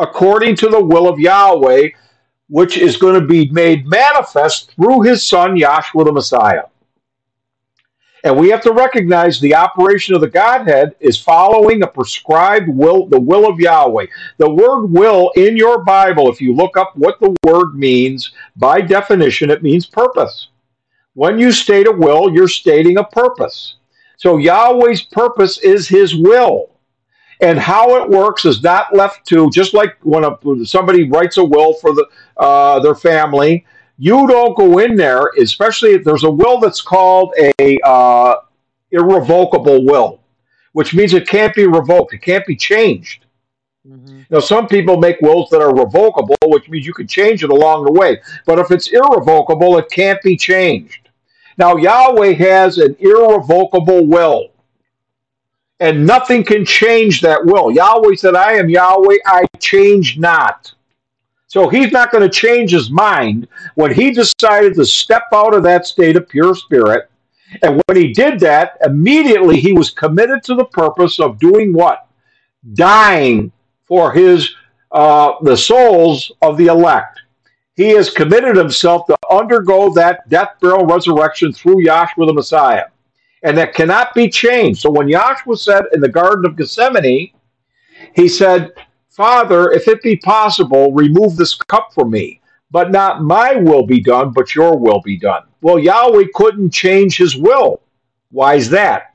according 0.00 0.56
to 0.56 0.68
the 0.68 0.82
will 0.82 1.08
of 1.08 1.20
Yahweh, 1.20 1.90
which 2.50 2.76
is 2.76 2.96
going 2.96 3.18
to 3.18 3.26
be 3.26 3.48
made 3.50 3.86
manifest 3.86 4.72
through 4.72 5.02
his 5.02 5.26
son, 5.26 5.56
Yahshua 5.56 6.04
the 6.04 6.12
Messiah. 6.12 6.64
And 8.22 8.36
we 8.36 8.50
have 8.50 8.60
to 8.62 8.72
recognize 8.72 9.40
the 9.40 9.54
operation 9.54 10.14
of 10.14 10.20
the 10.20 10.28
Godhead 10.28 10.94
is 11.00 11.16
following 11.16 11.82
a 11.82 11.86
prescribed 11.86 12.68
will, 12.68 13.06
the 13.06 13.20
will 13.20 13.48
of 13.48 13.58
Yahweh. 13.58 14.06
The 14.36 14.50
word 14.50 14.86
will 14.86 15.30
in 15.36 15.56
your 15.56 15.84
Bible, 15.84 16.30
if 16.30 16.40
you 16.40 16.54
look 16.54 16.76
up 16.76 16.94
what 16.96 17.18
the 17.20 17.34
word 17.46 17.74
means, 17.74 18.32
by 18.56 18.82
definition, 18.82 19.48
it 19.48 19.62
means 19.62 19.86
purpose. 19.86 20.48
When 21.14 21.38
you 21.38 21.52
state 21.52 21.86
a 21.86 21.92
will, 21.92 22.30
you're 22.30 22.48
stating 22.48 22.98
a 22.98 23.04
purpose. 23.04 23.76
So 24.18 24.36
Yahweh's 24.36 25.02
purpose 25.02 25.58
is 25.58 25.88
his 25.88 26.14
will. 26.14 26.70
And 27.40 27.58
how 27.58 27.96
it 27.96 28.10
works 28.10 28.44
is 28.44 28.62
not 28.62 28.94
left 28.94 29.26
to 29.28 29.50
just 29.50 29.72
like 29.72 29.96
when 30.02 30.24
a, 30.24 30.36
somebody 30.66 31.08
writes 31.08 31.38
a 31.38 31.44
will 31.44 31.72
for 31.72 31.94
the 31.94 32.06
uh, 32.40 32.80
their 32.80 32.94
family 32.94 33.64
you 34.02 34.26
don't 34.26 34.56
go 34.56 34.78
in 34.78 34.96
there, 34.96 35.26
especially 35.38 35.90
if 35.90 36.04
there's 36.04 36.24
a 36.24 36.30
will 36.30 36.58
that's 36.58 36.80
called 36.80 37.34
a 37.36 37.78
uh, 37.84 38.36
irrevocable 38.92 39.84
will, 39.84 40.22
which 40.72 40.94
means 40.94 41.12
it 41.12 41.28
can't 41.28 41.54
be 41.54 41.66
revoked, 41.66 42.14
it 42.14 42.22
can't 42.22 42.46
be 42.46 42.56
changed. 42.56 43.26
Mm-hmm. 43.86 44.22
Now, 44.30 44.40
some 44.40 44.66
people 44.68 44.96
make 44.96 45.20
wills 45.20 45.50
that 45.50 45.60
are 45.60 45.74
revocable, 45.74 46.38
which 46.46 46.70
means 46.70 46.86
you 46.86 46.94
can 46.94 47.06
change 47.06 47.44
it 47.44 47.50
along 47.50 47.84
the 47.84 47.92
way. 47.92 48.22
But 48.46 48.58
if 48.58 48.70
it's 48.70 48.88
irrevocable, 48.88 49.76
it 49.76 49.90
can't 49.90 50.22
be 50.22 50.34
changed. 50.34 51.10
Now, 51.58 51.76
Yahweh 51.76 52.32
has 52.32 52.78
an 52.78 52.96
irrevocable 53.00 54.06
will, 54.06 54.48
and 55.78 56.06
nothing 56.06 56.42
can 56.42 56.64
change 56.64 57.20
that 57.20 57.44
will. 57.44 57.70
Yahweh 57.70 58.14
said, 58.14 58.34
I 58.34 58.54
am 58.54 58.70
Yahweh, 58.70 59.18
I 59.26 59.44
change 59.58 60.18
not. 60.18 60.72
So 61.50 61.68
he's 61.68 61.90
not 61.90 62.12
going 62.12 62.22
to 62.22 62.28
change 62.28 62.70
his 62.70 62.90
mind 62.90 63.48
when 63.74 63.92
he 63.92 64.12
decided 64.12 64.74
to 64.74 64.84
step 64.84 65.24
out 65.34 65.52
of 65.52 65.64
that 65.64 65.84
state 65.84 66.14
of 66.14 66.28
pure 66.28 66.54
spirit. 66.54 67.10
And 67.64 67.82
when 67.86 67.96
he 67.96 68.12
did 68.12 68.38
that, 68.38 68.78
immediately 68.84 69.58
he 69.58 69.72
was 69.72 69.90
committed 69.90 70.44
to 70.44 70.54
the 70.54 70.66
purpose 70.66 71.18
of 71.18 71.40
doing 71.40 71.72
what? 71.72 72.06
Dying 72.74 73.50
for 73.84 74.12
his 74.12 74.54
uh, 74.92 75.32
the 75.42 75.56
souls 75.56 76.30
of 76.40 76.56
the 76.56 76.66
elect. 76.66 77.18
He 77.74 77.88
has 77.90 78.10
committed 78.10 78.54
himself 78.54 79.06
to 79.08 79.16
undergo 79.28 79.92
that 79.94 80.28
death, 80.28 80.50
burial, 80.60 80.86
resurrection 80.86 81.52
through 81.52 81.84
Yahshua 81.84 82.26
the 82.26 82.32
Messiah. 82.32 82.84
And 83.42 83.58
that 83.58 83.74
cannot 83.74 84.14
be 84.14 84.28
changed. 84.28 84.82
So 84.82 84.88
when 84.88 85.08
Yahshua 85.08 85.58
said 85.58 85.82
in 85.94 86.00
the 86.00 86.08
Garden 86.08 86.44
of 86.44 86.56
Gethsemane, 86.56 87.32
he 88.14 88.28
said, 88.28 88.72
Father, 89.10 89.72
if 89.72 89.88
it 89.88 90.02
be 90.02 90.16
possible, 90.16 90.92
remove 90.92 91.36
this 91.36 91.54
cup 91.54 91.92
from 91.92 92.10
me. 92.10 92.40
But 92.70 92.92
not 92.92 93.22
my 93.22 93.56
will 93.56 93.84
be 93.84 94.00
done, 94.00 94.30
but 94.30 94.54
your 94.54 94.78
will 94.78 95.00
be 95.00 95.18
done. 95.18 95.42
Well, 95.60 95.78
Yahweh 95.78 96.26
couldn't 96.34 96.70
change 96.70 97.16
his 97.16 97.36
will. 97.36 97.82
Why 98.30 98.54
is 98.54 98.70
that? 98.70 99.14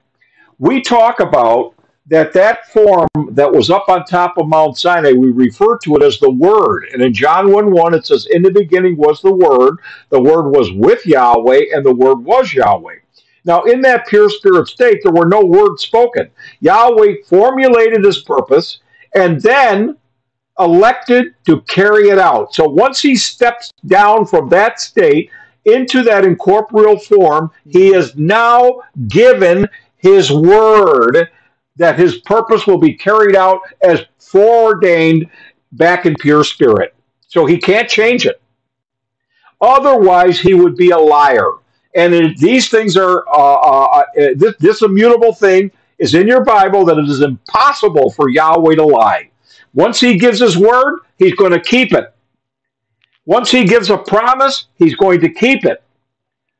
We 0.60 0.82
talk 0.82 1.22
about 1.22 1.74
that 2.08 2.34
that 2.34 2.68
form 2.68 3.08
that 3.32 3.52
was 3.52 3.70
up 3.70 3.88
on 3.88 4.04
top 4.06 4.38
of 4.38 4.48
Mount 4.48 4.78
Sinai, 4.78 5.14
we 5.14 5.32
refer 5.32 5.78
to 5.80 5.96
it 5.96 6.04
as 6.04 6.20
the 6.20 6.30
Word. 6.30 6.88
And 6.94 7.02
in 7.02 7.14
John 7.14 7.52
1 7.52 7.72
1, 7.72 7.94
it 7.94 8.06
says, 8.06 8.28
In 8.30 8.44
the 8.44 8.52
beginning 8.52 8.98
was 8.98 9.22
the 9.22 9.34
Word, 9.34 9.78
the 10.10 10.22
Word 10.22 10.50
was 10.50 10.72
with 10.74 11.06
Yahweh, 11.06 11.68
and 11.74 11.86
the 11.86 11.96
Word 11.96 12.20
was 12.20 12.54
Yahweh. 12.54 12.98
Now, 13.46 13.64
in 13.64 13.82
that 13.82 14.08
pure 14.08 14.30
spirit 14.30 14.68
state, 14.68 15.00
there 15.04 15.14
were 15.14 15.28
no 15.28 15.44
words 15.46 15.84
spoken. 15.84 16.30
Yahweh 16.60 17.16
formulated 17.28 18.04
his 18.04 18.20
purpose 18.20 18.80
and 19.16 19.42
then 19.42 19.98
elected 20.60 21.34
to 21.46 21.62
carry 21.62 22.10
it 22.10 22.20
out. 22.20 22.54
So 22.54 22.68
once 22.68 23.02
he 23.02 23.16
steps 23.16 23.72
down 23.88 24.26
from 24.26 24.50
that 24.50 24.80
state 24.80 25.32
into 25.66 26.04
that 26.04 26.24
incorporeal 26.24 27.00
form, 27.00 27.52
he 27.66 27.94
is 27.94 28.16
now 28.16 28.82
given 29.08 29.68
his 29.98 30.32
word 30.32 31.30
that 31.78 31.98
his 31.98 32.20
purpose 32.20 32.68
will 32.68 32.78
be 32.78 32.94
carried 32.94 33.36
out 33.36 33.60
as 33.82 34.06
foreordained 34.20 35.30
back 35.74 36.06
in 36.06 36.16
pure 36.16 36.44
spirit. 36.44 36.94
So 37.28 37.46
he 37.46 37.58
can't 37.58 37.90
change 37.90 38.26
it. 38.26 38.42
Otherwise, 39.60 40.40
he 40.40 40.54
would 40.54 40.76
be 40.76 40.92
a 40.92 40.98
liar. 40.98 41.50
And 41.96 42.38
these 42.38 42.70
things 42.70 42.98
are, 42.98 43.28
uh, 43.28 43.56
uh, 43.56 43.86
uh, 43.88 44.04
this, 44.36 44.56
this 44.60 44.82
immutable 44.82 45.34
thing 45.34 45.72
is 46.00 46.14
in 46.14 46.28
your 46.28 46.44
Bible 46.44 46.86
that 46.86 46.98
it 46.98 47.10
is 47.10 47.22
impossible 47.22 48.12
for 48.12 48.30
Yahweh 48.30 48.76
to 48.76 48.84
lie. 48.84 49.30
Once 49.74 50.00
he 50.00 50.18
gives 50.18 50.40
his 50.40 50.58
word, 50.58 51.00
he's 51.18 51.36
going 51.36 51.52
to 51.52 51.60
keep 51.60 51.94
it. 51.94 52.14
Once 53.26 53.50
he 53.50 53.66
gives 53.66 53.90
a 53.90 53.98
promise, 53.98 54.68
he's 54.76 54.96
going 54.96 55.20
to 55.20 55.30
keep 55.30 55.66
it. 55.66 55.84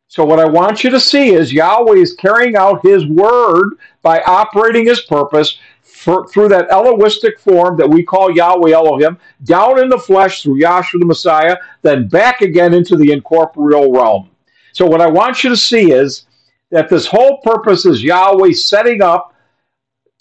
So, 0.08 0.24
what 0.24 0.40
I 0.40 0.46
want 0.46 0.84
you 0.84 0.90
to 0.92 1.00
see 1.00 1.34
is 1.34 1.52
Yahweh 1.52 1.98
is 1.98 2.14
carrying 2.14 2.56
out 2.56 2.86
his 2.86 3.06
word 3.06 3.78
by 4.02 4.22
operating 4.22 4.86
his 4.86 5.02
purpose 5.02 5.58
for, 5.82 6.28
through 6.28 6.50
that 6.50 6.70
Elohistic 6.70 7.40
form 7.40 7.78
that 7.78 7.90
we 7.90 8.04
call 8.04 8.32
Yahweh 8.32 8.72
Elohim, 8.72 9.18
down 9.44 9.80
in 9.80 9.90
the 9.90 9.98
flesh 9.98 10.44
through 10.44 10.62
Yahshua 10.62 11.00
the 11.00 11.06
Messiah, 11.06 11.58
then 11.82 12.08
back 12.08 12.42
again 12.42 12.74
into 12.74 12.96
the 12.96 13.12
incorporeal 13.12 13.92
realm. 13.92 14.30
So, 14.74 14.86
what 14.86 15.02
I 15.02 15.08
want 15.08 15.44
you 15.44 15.50
to 15.50 15.58
see 15.58 15.92
is 15.92 16.26
that 16.72 16.90
this 16.90 17.06
whole 17.06 17.40
purpose 17.42 17.86
is 17.86 18.04
Yahweh 18.04 18.54
setting 18.54 19.02
up, 19.02 19.34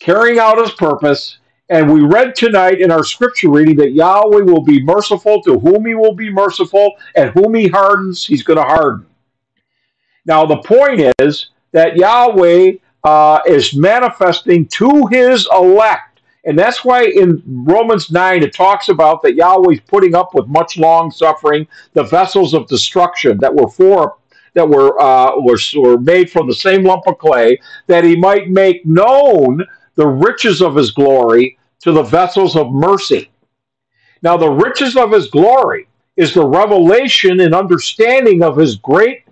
carrying 0.00 0.38
out 0.38 0.58
his 0.58 0.72
purpose. 0.72 1.38
And 1.70 1.92
we 1.92 2.00
read 2.00 2.34
tonight 2.34 2.80
in 2.80 2.90
our 2.90 3.04
scripture 3.04 3.50
reading 3.50 3.76
that 3.76 3.92
Yahweh 3.92 4.42
will 4.42 4.62
be 4.62 4.82
merciful 4.82 5.42
to 5.42 5.58
whom 5.58 5.86
he 5.86 5.94
will 5.94 6.14
be 6.14 6.30
merciful, 6.30 6.92
and 7.16 7.30
whom 7.30 7.54
he 7.54 7.68
hardens, 7.68 8.26
he's 8.26 8.42
going 8.42 8.58
to 8.58 8.64
harden. 8.64 9.06
Now, 10.26 10.44
the 10.44 10.58
point 10.58 11.14
is 11.18 11.50
that 11.72 11.96
Yahweh 11.96 12.74
uh, 13.04 13.40
is 13.46 13.74
manifesting 13.74 14.66
to 14.66 15.06
his 15.06 15.48
elect. 15.52 16.20
And 16.46 16.58
that's 16.58 16.84
why 16.84 17.04
in 17.04 17.42
Romans 17.46 18.10
9 18.10 18.42
it 18.42 18.54
talks 18.54 18.90
about 18.90 19.22
that 19.22 19.34
Yahweh's 19.34 19.80
putting 19.86 20.14
up 20.14 20.34
with 20.34 20.46
much 20.46 20.76
long 20.76 21.10
suffering, 21.10 21.66
the 21.94 22.02
vessels 22.02 22.52
of 22.52 22.68
destruction 22.68 23.38
that 23.38 23.54
were 23.54 23.68
for 23.68 24.16
that 24.54 24.68
were, 24.68 25.00
uh, 25.00 25.38
were 25.40 25.58
were 25.76 25.98
made 25.98 26.30
from 26.30 26.46
the 26.46 26.54
same 26.54 26.84
lump 26.84 27.06
of 27.06 27.18
clay, 27.18 27.60
that 27.86 28.04
he 28.04 28.16
might 28.16 28.48
make 28.48 28.86
known 28.86 29.64
the 29.96 30.06
riches 30.06 30.62
of 30.62 30.74
his 30.74 30.90
glory 30.90 31.58
to 31.80 31.92
the 31.92 32.02
vessels 32.02 32.56
of 32.56 32.72
mercy. 32.72 33.30
Now, 34.22 34.36
the 34.36 34.50
riches 34.50 34.96
of 34.96 35.12
his 35.12 35.28
glory 35.28 35.86
is 36.16 36.32
the 36.32 36.46
revelation 36.46 37.40
and 37.40 37.54
understanding 37.54 38.42
of 38.42 38.56
his 38.56 38.76
great 38.76 39.24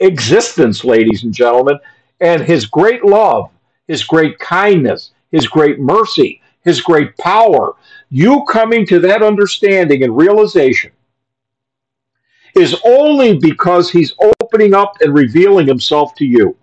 existence, 0.00 0.84
ladies 0.84 1.24
and 1.24 1.32
gentlemen, 1.32 1.78
and 2.20 2.42
his 2.42 2.66
great 2.66 3.04
love, 3.04 3.50
his 3.86 4.04
great 4.04 4.38
kindness, 4.38 5.12
his 5.30 5.46
great 5.46 5.78
mercy, 5.78 6.40
his 6.62 6.80
great 6.80 7.16
power. 7.16 7.74
You 8.10 8.44
coming 8.48 8.86
to 8.86 8.98
that 9.00 9.22
understanding 9.22 10.02
and 10.02 10.16
realization 10.16 10.92
is 12.56 12.76
only 12.84 13.38
because 13.38 13.90
he's 13.90 14.14
opening 14.42 14.74
up 14.74 14.96
and 15.00 15.14
revealing 15.14 15.66
himself 15.66 16.14
to 16.16 16.24
you. 16.24 16.56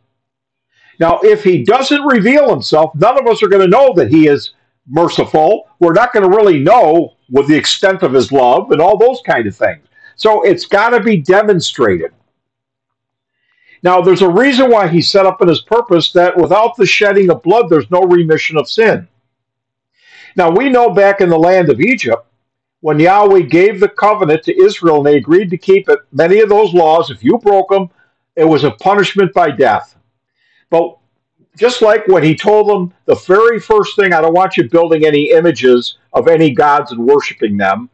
Now, 1.00 1.20
if 1.24 1.44
he 1.44 1.64
doesn't 1.64 2.02
reveal 2.04 2.50
himself, 2.50 2.94
none 2.96 3.20
of 3.20 3.28
us 3.28 3.44
are 3.44 3.48
going 3.48 3.62
to 3.62 3.68
know 3.68 3.94
that 3.94 4.10
he 4.10 4.28
is 4.28 4.52
merciful. 4.88 5.70
We're 5.80 5.94
not 5.94 6.14
going 6.14 6.30
to 6.30 6.36
really 6.36 6.60
know 6.60 7.16
what 7.30 7.48
the 7.48 7.56
extent 7.56 8.04
of 8.04 8.14
his 8.14 8.32
love 8.32 8.72
and 8.72 8.82
all 8.82 8.98
those 8.98 9.22
kind 9.26 9.46
of 9.48 9.56
things. 9.56 9.86
So 10.16 10.42
it's 10.42 10.66
got 10.66 10.90
to 10.90 11.00
be 11.00 11.18
demonstrated. 11.18 12.12
Now, 13.84 14.02
there's 14.02 14.24
a 14.24 14.30
reason 14.30 14.72
why 14.72 14.88
he 14.88 15.02
set 15.02 15.28
up 15.28 15.42
in 15.42 15.48
his 15.48 15.62
purpose 15.62 16.12
that 16.14 16.36
without 16.36 16.76
the 16.76 16.86
shedding 16.86 17.30
of 17.30 17.44
blood, 17.44 17.70
there's 17.70 17.92
no 17.92 18.02
remission 18.02 18.58
of 18.58 18.68
sin. 18.68 19.08
Now, 20.36 20.50
we 20.50 20.70
know 20.70 20.90
back 20.90 21.22
in 21.22 21.30
the 21.30 21.38
land 21.38 21.70
of 21.70 21.80
Egypt, 21.80 22.26
when 22.82 23.00
Yahweh 23.00 23.42
gave 23.42 23.80
the 23.80 23.90
covenant 23.90 24.44
to 24.44 24.62
Israel 24.62 24.98
and 24.98 25.06
they 25.06 25.18
agreed 25.18 25.50
to 25.50 25.58
keep 25.58 25.90
it, 25.90 26.00
many 26.12 26.40
of 26.40 26.50
those 26.50 26.74
laws, 26.74 27.10
if 27.10 27.24
you 27.24 27.38
broke 27.38 27.70
them, 27.70 27.90
it 28.36 28.46
was 28.46 28.64
a 28.64 28.72
punishment 28.72 29.34
by 29.34 29.50
death. 29.50 29.98
But 30.70 30.98
just 31.58 31.82
like 31.82 32.08
when 32.08 32.24
he 32.24 32.36
told 32.36 32.70
them 32.70 32.94
the 33.06 33.16
very 33.16 33.60
first 33.60 33.96
thing, 33.96 34.14
I 34.14 34.22
don't 34.22 34.34
want 34.34 34.58
you 34.58 34.70
building 34.70 35.06
any 35.06 35.32
images 35.32 35.98
of 36.14 36.28
any 36.28 36.52
gods 36.52 36.92
and 36.92 37.04
worshiping 37.04 37.58
them. 37.58 37.90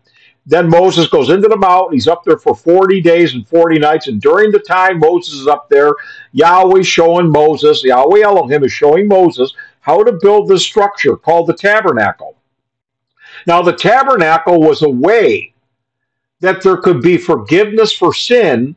Then 0.45 0.69
Moses 0.69 1.07
goes 1.07 1.30
into 1.30 1.47
the 1.47 1.55
mountain. 1.55 1.93
He's 1.93 2.10
up 2.10 2.26
there 2.26 2.38
for 2.38 2.53
40 2.53 2.99
days 2.99 3.34
and 3.34 3.47
40 3.47 3.80
nights. 3.80 4.07
And 4.07 4.22
during 4.22 4.51
the 4.51 4.60
time 4.60 4.99
Moses 4.99 5.35
is 5.35 5.47
up 5.47 5.69
there, 5.69 5.93
Yahweh 6.34 6.81
showing 6.81 7.30
Moses, 7.30 7.81
Yahweh 7.84 8.22
Elohim 8.22 8.65
is 8.65 8.73
showing 8.73 9.07
Moses 9.07 9.53
how 9.80 10.03
to 10.03 10.19
build 10.22 10.49
this 10.49 10.64
structure 10.64 11.15
called 11.15 11.47
the 11.47 11.53
tabernacle. 11.53 12.35
Now, 13.45 13.61
the 13.61 13.74
tabernacle 13.74 14.60
was 14.60 14.82
a 14.82 14.90
way 14.90 15.53
that 16.40 16.61
there 16.61 16.78
could 16.78 17.02
be 17.02 17.18
forgiveness 17.18 17.94
for 17.94 18.14
sin 18.14 18.76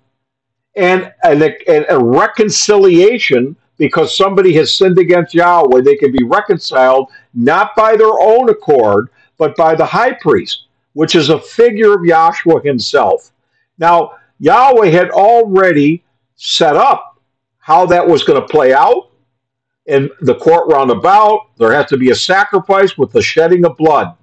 and, 0.77 1.13
a, 1.25 1.93
a 1.93 1.99
reconciliation 1.99 3.57
because 3.77 4.17
somebody 4.17 4.53
has 4.55 4.77
sinned 4.77 4.99
against 4.99 5.35
Yahweh. 5.35 5.81
They 5.83 5.97
can 5.97 6.13
be 6.13 6.25
reconciled 6.25 7.11
not 7.35 7.75
by 7.77 7.97
their 7.97 8.21
own 8.21 8.49
accord, 8.49 9.09
but 9.39 9.57
by 9.57 9.75
the 9.75 9.85
high 9.85 10.13
priest, 10.13 10.67
which 10.95 11.15
is 11.15 11.29
a 11.29 11.41
figure 11.41 11.95
of 11.95 12.01
Yahshua 12.01 12.65
himself. 12.65 13.33
Now, 13.79 14.13
Yahweh 14.39 14.89
had 14.89 15.11
already 15.11 16.05
set 16.37 16.77
up 16.77 17.21
how 17.59 17.87
that 17.87 18.07
was 18.07 18.23
going 18.23 18.41
to 18.41 18.47
play 18.47 18.73
out 18.73 19.11
in 19.87 20.11
the 20.21 20.35
court 20.35 20.71
roundabout. 20.73 21.49
There 21.57 21.73
has 21.73 21.87
to 21.87 21.97
be 21.97 22.11
a 22.11 22.15
sacrifice 22.15 22.97
with 22.97 23.13
the 23.13 23.23
shedding 23.23 23.65
of 23.65 23.77
blood 23.77 24.15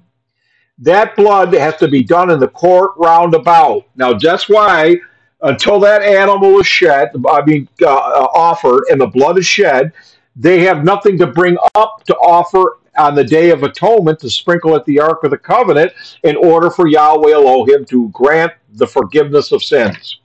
that 0.80 1.16
blood 1.16 1.54
has 1.54 1.78
to 1.78 1.88
be 1.88 2.04
done 2.04 2.32
in 2.32 2.40
the 2.40 2.48
court 2.48 2.92
roundabout. 2.98 3.86
Now, 3.96 4.14
that's 4.14 4.50
why 4.50 4.98
until 5.42 5.80
that 5.82 6.02
animal 6.02 6.60
is 6.60 6.68
shed, 6.68 7.12
I 7.30 7.44
mean, 7.46 7.68
uh, 7.82 7.88
uh, 7.88 8.28
offered, 8.34 8.86
and 8.90 9.00
the 9.00 9.08
blood 9.08 9.38
is 9.38 9.46
shed, 9.46 9.92
they 10.36 10.62
have 10.62 10.84
nothing 10.84 11.18
to 11.20 11.28
bring 11.28 11.58
up 11.76 12.04
to 12.06 12.16
offer 12.16 12.78
on 12.98 13.16
the 13.16 13.24
Day 13.24 13.50
of 13.50 13.64
Atonement 13.64 14.20
to 14.20 14.30
sprinkle 14.30 14.76
at 14.76 14.86
the 14.86 15.00
Ark 15.00 15.24
of 15.24 15.32
the 15.32 15.38
Covenant 15.38 15.94
in 16.24 16.36
order 16.38 16.70
for 16.70 16.88
Yahweh 16.88 17.34
Elohim 17.34 17.86
to 17.86 18.10
grant 18.10 18.54
the 18.74 18.88
forgiveness 18.88 19.52
of 19.52 19.64
sins. 19.64 20.20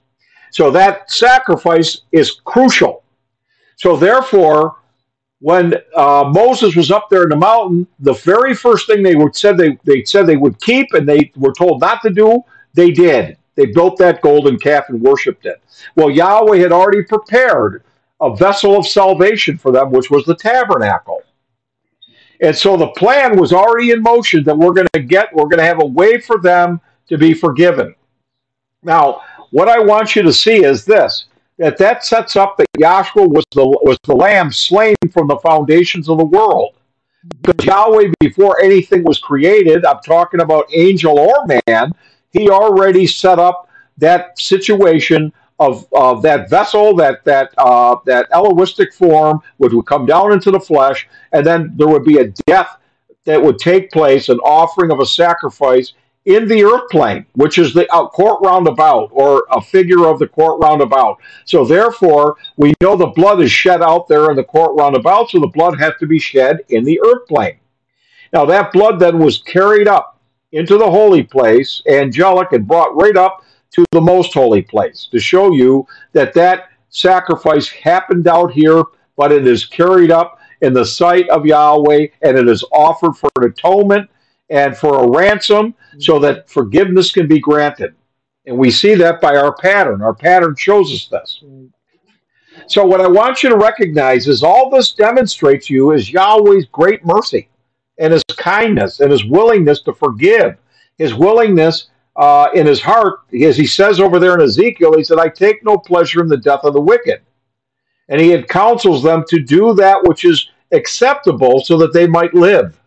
So 0.51 0.71
that 0.71 1.11
sacrifice 1.11 2.01
is 2.11 2.41
crucial. 2.43 3.03
So 3.75 3.95
therefore, 3.95 4.77
when 5.41 5.73
uh, 5.95 6.29
Moses 6.33 6.75
was 6.75 6.91
up 6.91 7.09
there 7.09 7.23
in 7.23 7.29
the 7.29 7.35
mountain, 7.35 7.87
the 7.99 8.13
very 8.13 8.53
first 8.53 8.87
thing 8.87 9.03
they 9.03 9.15
would 9.15 9.35
said 9.35 9.57
they, 9.57 9.77
they 9.85 10.03
said 10.03 10.27
they 10.27 10.37
would 10.37 10.59
keep 10.59 10.93
and 10.93 11.07
they 11.07 11.31
were 11.35 11.53
told 11.53 11.79
not 11.79 12.01
to 12.01 12.09
do, 12.09 12.41
they 12.73 12.91
did. 12.91 13.37
They 13.55 13.67
built 13.67 13.97
that 13.97 14.21
golden 14.21 14.57
calf 14.59 14.89
and 14.89 15.01
worshipped 15.01 15.45
it. 15.45 15.61
Well, 15.95 16.09
Yahweh 16.09 16.57
had 16.57 16.71
already 16.71 17.03
prepared 17.03 17.83
a 18.21 18.35
vessel 18.35 18.77
of 18.77 18.85
salvation 18.85 19.57
for 19.57 19.71
them, 19.71 19.91
which 19.91 20.11
was 20.11 20.25
the 20.25 20.35
tabernacle. 20.35 21.21
And 22.41 22.55
so 22.55 22.77
the 22.77 22.87
plan 22.89 23.37
was 23.37 23.51
already 23.51 23.91
in 23.91 24.01
motion 24.01 24.43
that 24.43 24.57
we're 24.57 24.73
going 24.73 24.87
to 24.93 25.01
get, 25.01 25.33
we're 25.33 25.43
going 25.43 25.57
to 25.57 25.65
have 25.65 25.81
a 25.81 25.85
way 25.85 26.19
for 26.19 26.39
them 26.39 26.79
to 27.07 27.17
be 27.17 27.33
forgiven. 27.33 27.95
Now, 28.83 29.21
what 29.51 29.67
I 29.67 29.79
want 29.79 30.15
you 30.15 30.21
to 30.21 30.33
see 30.33 30.63
is 30.63 30.85
this 30.85 31.25
that 31.59 31.77
that 31.77 32.03
sets 32.05 32.35
up 32.35 32.57
that 32.57 32.67
Yahshua 32.77 33.29
was 33.29 33.45
the 33.51 33.65
was 33.65 33.97
the 34.05 34.15
lamb 34.15 34.51
slain 34.51 34.95
from 35.11 35.27
the 35.27 35.37
foundations 35.37 36.09
of 36.09 36.17
the 36.17 36.25
world. 36.25 36.75
Because 37.41 37.65
Yahweh, 37.65 38.13
before 38.21 38.61
anything 38.61 39.03
was 39.03 39.19
created, 39.19 39.85
I'm 39.85 39.99
talking 39.99 40.39
about 40.39 40.73
angel 40.73 41.19
or 41.19 41.45
man, 41.45 41.91
he 42.31 42.49
already 42.49 43.05
set 43.05 43.39
up 43.39 43.69
that 43.97 44.39
situation 44.39 45.33
of, 45.59 45.85
of 45.91 46.21
that 46.21 46.49
vessel, 46.49 46.95
that 46.95 47.25
that 47.25 47.53
uh, 47.57 47.97
that 48.05 48.31
Elohistic 48.31 48.93
form, 48.93 49.41
which 49.57 49.73
would 49.73 49.85
come 49.85 50.05
down 50.05 50.31
into 50.31 50.51
the 50.51 50.59
flesh, 50.59 51.09
and 51.33 51.45
then 51.45 51.73
there 51.75 51.89
would 51.89 52.05
be 52.05 52.19
a 52.19 52.27
death 52.47 52.77
that 53.25 53.41
would 53.41 53.59
take 53.59 53.91
place, 53.91 54.29
an 54.29 54.39
offering 54.39 54.91
of 54.91 55.01
a 55.01 55.05
sacrifice 55.05 55.91
in 56.29 56.47
the 56.47 56.63
earth 56.63 56.87
plane, 56.91 57.25
which 57.33 57.57
is 57.57 57.73
the 57.73 57.91
uh, 57.91 58.07
court 58.07 58.39
roundabout 58.43 59.09
or 59.11 59.47
a 59.49 59.59
figure 59.59 60.05
of 60.05 60.19
the 60.19 60.27
court 60.27 60.61
roundabout. 60.61 61.17
So 61.45 61.65
therefore, 61.65 62.37
we 62.55 62.75
know 62.81 62.95
the 62.95 63.07
blood 63.07 63.41
is 63.41 63.51
shed 63.51 63.81
out 63.81 64.07
there 64.07 64.29
in 64.29 64.35
the 64.35 64.43
court 64.43 64.75
roundabout, 64.77 65.31
so 65.31 65.39
the 65.39 65.47
blood 65.47 65.79
has 65.79 65.93
to 65.99 66.05
be 66.05 66.19
shed 66.19 66.59
in 66.69 66.83
the 66.83 67.01
earth 67.03 67.27
plane. 67.27 67.57
Now 68.31 68.45
that 68.45 68.71
blood 68.71 68.99
then 68.99 69.17
was 69.17 69.39
carried 69.39 69.87
up 69.87 70.19
into 70.51 70.77
the 70.77 70.89
holy 70.89 71.23
place, 71.23 71.81
angelic, 71.89 72.51
and 72.51 72.67
brought 72.67 72.95
right 72.95 73.17
up 73.17 73.43
to 73.71 73.83
the 73.91 74.01
most 74.01 74.31
holy 74.31 74.61
place 74.61 75.07
to 75.11 75.19
show 75.19 75.51
you 75.51 75.87
that 76.13 76.35
that 76.35 76.69
sacrifice 76.89 77.69
happened 77.69 78.27
out 78.27 78.51
here, 78.51 78.83
but 79.17 79.31
it 79.31 79.47
is 79.47 79.65
carried 79.65 80.11
up 80.11 80.39
in 80.61 80.73
the 80.73 80.85
sight 80.85 81.27
of 81.29 81.47
Yahweh, 81.47 82.05
and 82.21 82.37
it 82.37 82.47
is 82.47 82.63
offered 82.71 83.17
for 83.17 83.31
an 83.37 83.45
atonement 83.45 84.07
and 84.49 84.75
for 84.75 85.03
a 85.03 85.09
ransom 85.09 85.75
so 85.99 86.19
that 86.19 86.49
forgiveness 86.49 87.11
can 87.11 87.27
be 87.27 87.39
granted. 87.39 87.95
And 88.45 88.57
we 88.57 88.71
see 88.71 88.95
that 88.95 89.21
by 89.21 89.35
our 89.35 89.55
pattern. 89.55 90.01
Our 90.01 90.13
pattern 90.13 90.55
shows 90.55 90.91
us 90.91 91.07
this. 91.07 91.43
So, 92.67 92.85
what 92.85 93.01
I 93.01 93.07
want 93.07 93.43
you 93.43 93.49
to 93.49 93.57
recognize 93.57 94.27
is 94.27 94.43
all 94.43 94.69
this 94.69 94.91
demonstrates 94.91 95.69
you 95.69 95.91
is 95.91 96.11
Yahweh's 96.11 96.65
great 96.65 97.05
mercy 97.05 97.49
and 97.97 98.13
his 98.13 98.23
kindness 98.37 98.99
and 98.99 99.11
his 99.11 99.25
willingness 99.25 99.81
to 99.83 99.93
forgive, 99.93 100.57
his 100.97 101.13
willingness 101.13 101.89
uh, 102.15 102.49
in 102.53 102.65
his 102.65 102.81
heart, 102.81 103.21
as 103.41 103.55
he 103.55 103.65
says 103.65 103.99
over 103.99 104.19
there 104.19 104.33
in 104.35 104.41
Ezekiel, 104.41 104.97
he 104.97 105.03
said, 105.03 105.19
I 105.19 105.29
take 105.29 105.63
no 105.63 105.77
pleasure 105.77 106.21
in 106.21 106.27
the 106.27 106.37
death 106.37 106.61
of 106.63 106.73
the 106.73 106.81
wicked. 106.81 107.21
And 108.09 108.19
he 108.19 108.29
had 108.29 108.49
counsels 108.49 109.03
them 109.03 109.23
to 109.29 109.39
do 109.39 109.73
that 109.75 110.03
which 110.03 110.25
is 110.25 110.49
acceptable 110.71 111.61
so 111.63 111.77
that 111.77 111.93
they 111.93 112.07
might 112.07 112.33
live. 112.33 112.79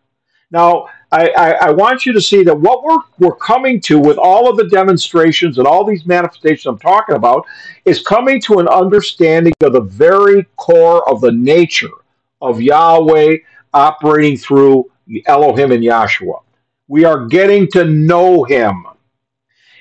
Now, 0.50 0.88
I, 1.12 1.28
I, 1.28 1.50
I, 1.66 1.70
want 1.70 2.06
you 2.06 2.14
to 2.14 2.22
see 2.22 2.42
that 2.42 2.58
what 2.58 2.82
we're, 2.82 3.02
we're 3.18 3.36
coming 3.36 3.82
to 3.82 3.98
with 3.98 4.16
all 4.16 4.48
of 4.48 4.56
the 4.56 4.66
demonstrations 4.68 5.58
and 5.58 5.66
all 5.66 5.84
these 5.84 6.06
manifestations 6.06 6.64
I'm 6.64 6.78
talking 6.78 7.16
about 7.16 7.44
is 7.84 8.02
coming 8.02 8.40
to 8.42 8.60
an 8.60 8.68
understanding 8.68 9.52
of 9.60 9.74
the 9.74 9.82
very 9.82 10.44
core 10.56 11.06
of 11.06 11.20
the 11.20 11.30
nature 11.30 11.90
of 12.40 12.62
Yahweh 12.62 13.36
operating 13.74 14.38
through 14.38 14.90
Elohim 15.26 15.72
and 15.72 15.84
Yahshua. 15.84 16.40
We 16.88 17.04
are 17.04 17.26
getting 17.26 17.68
to 17.72 17.84
know 17.84 18.44
him. 18.44 18.86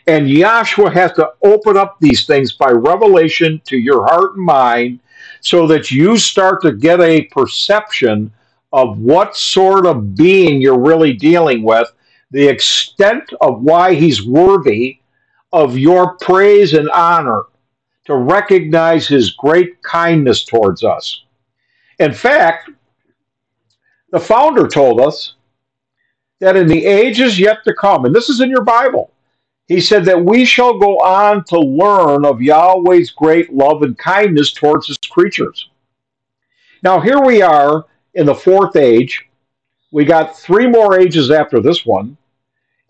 And 0.07 0.27
Yahshua 0.27 0.91
has 0.93 1.13
to 1.13 1.31
open 1.45 1.77
up 1.77 1.95
these 2.01 2.25
things 2.25 2.51
by 2.51 2.71
revelation 2.71 3.61
to 3.67 3.77
your 3.77 4.05
heart 4.05 4.35
and 4.35 4.45
mind 4.45 4.99
so 5.39 5.65
that 5.67 5.91
you 5.91 6.17
start 6.17 6.61
to 6.63 6.73
get 6.73 6.99
a 6.99 7.23
perception 7.25 8.33
of 8.71 8.99
what 8.99 9.35
sort 9.35 9.85
of 9.85 10.15
being 10.15 10.61
you're 10.61 10.79
really 10.79 11.13
dealing 11.13 11.63
with, 11.63 11.91
the 12.31 12.47
extent 12.47 13.31
of 13.41 13.61
why 13.61 13.93
he's 13.93 14.25
worthy 14.25 14.99
of 15.51 15.77
your 15.77 16.17
praise 16.17 16.73
and 16.73 16.89
honor, 16.91 17.43
to 18.05 18.15
recognize 18.15 19.07
his 19.07 19.31
great 19.31 19.81
kindness 19.83 20.43
towards 20.45 20.83
us. 20.83 21.23
In 21.99 22.13
fact, 22.13 22.69
the 24.11 24.19
founder 24.19 24.67
told 24.67 24.99
us 24.99 25.35
that 26.39 26.55
in 26.55 26.67
the 26.67 26.85
ages 26.85 27.39
yet 27.39 27.57
to 27.65 27.73
come, 27.73 28.05
and 28.05 28.15
this 28.15 28.29
is 28.29 28.41
in 28.41 28.49
your 28.49 28.63
Bible, 28.63 29.11
he 29.67 29.79
said 29.79 30.03
that 30.05 30.25
we 30.25 30.43
shall 30.43 30.79
go 30.79 30.97
on 30.97 31.43
to 31.45 31.59
learn 31.59 32.25
of 32.25 32.41
Yahweh's 32.41 33.11
great 33.11 33.53
love 33.53 33.83
and 33.83 33.97
kindness 33.97 34.51
towards 34.51 34.87
his 34.87 34.97
creatures. 34.97 35.69
Now, 36.83 36.99
here 36.99 37.21
we 37.21 37.41
are 37.41 37.85
in 38.13 38.25
the 38.25 38.35
fourth 38.35 38.75
age. 38.75 39.27
We 39.91 40.05
got 40.05 40.37
three 40.37 40.67
more 40.67 40.99
ages 40.99 41.31
after 41.31 41.59
this 41.59 41.85
one. 41.85 42.17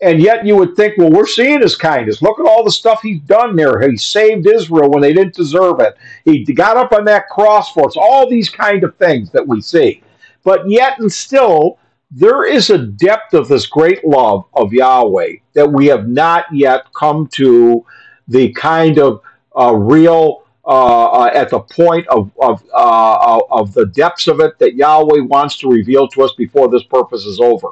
And 0.00 0.20
yet 0.20 0.44
you 0.44 0.56
would 0.56 0.74
think, 0.74 0.98
well, 0.98 1.10
we're 1.10 1.26
seeing 1.26 1.60
his 1.60 1.76
kindness. 1.76 2.22
Look 2.22 2.40
at 2.40 2.46
all 2.46 2.64
the 2.64 2.72
stuff 2.72 3.00
he's 3.02 3.20
done 3.20 3.54
there. 3.54 3.80
He 3.88 3.96
saved 3.96 4.48
Israel 4.48 4.90
when 4.90 5.00
they 5.00 5.12
didn't 5.12 5.34
deserve 5.34 5.78
it. 5.78 5.96
He 6.24 6.44
got 6.44 6.76
up 6.76 6.92
on 6.92 7.04
that 7.04 7.28
cross 7.28 7.72
for 7.72 7.86
us. 7.86 7.96
All 7.96 8.28
these 8.28 8.50
kind 8.50 8.82
of 8.82 8.96
things 8.96 9.30
that 9.30 9.46
we 9.46 9.60
see. 9.60 10.02
But 10.42 10.68
yet 10.68 10.98
and 10.98 11.12
still, 11.12 11.78
there 12.10 12.44
is 12.44 12.70
a 12.70 12.78
depth 12.78 13.32
of 13.32 13.46
this 13.46 13.66
great 13.66 14.04
love 14.04 14.44
of 14.54 14.72
Yahweh 14.72 15.36
that 15.54 15.72
we 15.72 15.86
have 15.86 16.08
not 16.08 16.46
yet 16.52 16.92
come 16.94 17.28
to 17.34 17.86
the 18.26 18.52
kind 18.54 18.98
of 18.98 19.20
uh, 19.56 19.72
real 19.72 20.41
uh, 20.64 21.06
uh, 21.06 21.30
at 21.34 21.50
the 21.50 21.60
point 21.60 22.06
of 22.08 22.30
of, 22.40 22.62
uh, 22.72 23.40
of 23.50 23.72
the 23.74 23.86
depths 23.86 24.28
of 24.28 24.40
it 24.40 24.58
that 24.58 24.74
Yahweh 24.74 25.20
wants 25.20 25.58
to 25.58 25.68
reveal 25.68 26.06
to 26.08 26.22
us 26.22 26.32
before 26.34 26.68
this 26.68 26.84
purpose 26.84 27.24
is 27.24 27.40
over. 27.40 27.68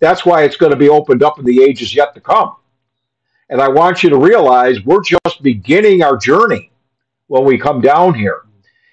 That's 0.00 0.26
why 0.26 0.42
it's 0.42 0.56
going 0.56 0.72
to 0.72 0.78
be 0.78 0.88
opened 0.88 1.22
up 1.22 1.38
in 1.38 1.44
the 1.44 1.62
ages 1.62 1.94
yet 1.94 2.14
to 2.14 2.20
come. 2.20 2.56
And 3.48 3.60
I 3.60 3.68
want 3.68 4.02
you 4.02 4.10
to 4.10 4.16
realize 4.16 4.84
we're 4.84 5.02
just 5.02 5.42
beginning 5.42 6.02
our 6.02 6.16
journey 6.16 6.72
when 7.28 7.44
we 7.44 7.58
come 7.58 7.80
down 7.80 8.14
here. 8.14 8.42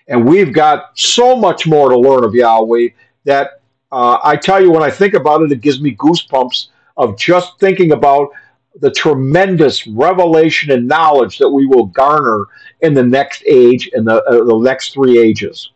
And 0.07 0.27
we've 0.27 0.53
got 0.53 0.97
so 0.99 1.35
much 1.35 1.65
more 1.65 1.89
to 1.89 1.97
learn 1.97 2.23
of 2.23 2.35
Yahweh 2.35 2.89
that 3.23 3.61
uh, 3.91 4.19
I 4.23 4.35
tell 4.35 4.61
you, 4.61 4.71
when 4.71 4.83
I 4.83 4.91
think 4.91 5.13
about 5.13 5.41
it, 5.41 5.51
it 5.51 5.61
gives 5.61 5.81
me 5.81 5.95
goosebumps 5.95 6.67
of 6.97 7.17
just 7.17 7.59
thinking 7.59 7.93
about 7.93 8.29
the 8.75 8.91
tremendous 8.91 9.85
revelation 9.87 10.71
and 10.71 10.87
knowledge 10.87 11.37
that 11.37 11.49
we 11.49 11.65
will 11.65 11.87
garner 11.87 12.45
in 12.81 12.93
the 12.93 13.03
next 13.03 13.43
age 13.45 13.89
and 13.93 14.07
the, 14.07 14.23
uh, 14.23 14.43
the 14.43 14.57
next 14.59 14.93
three 14.93 15.17
ages. 15.19 15.71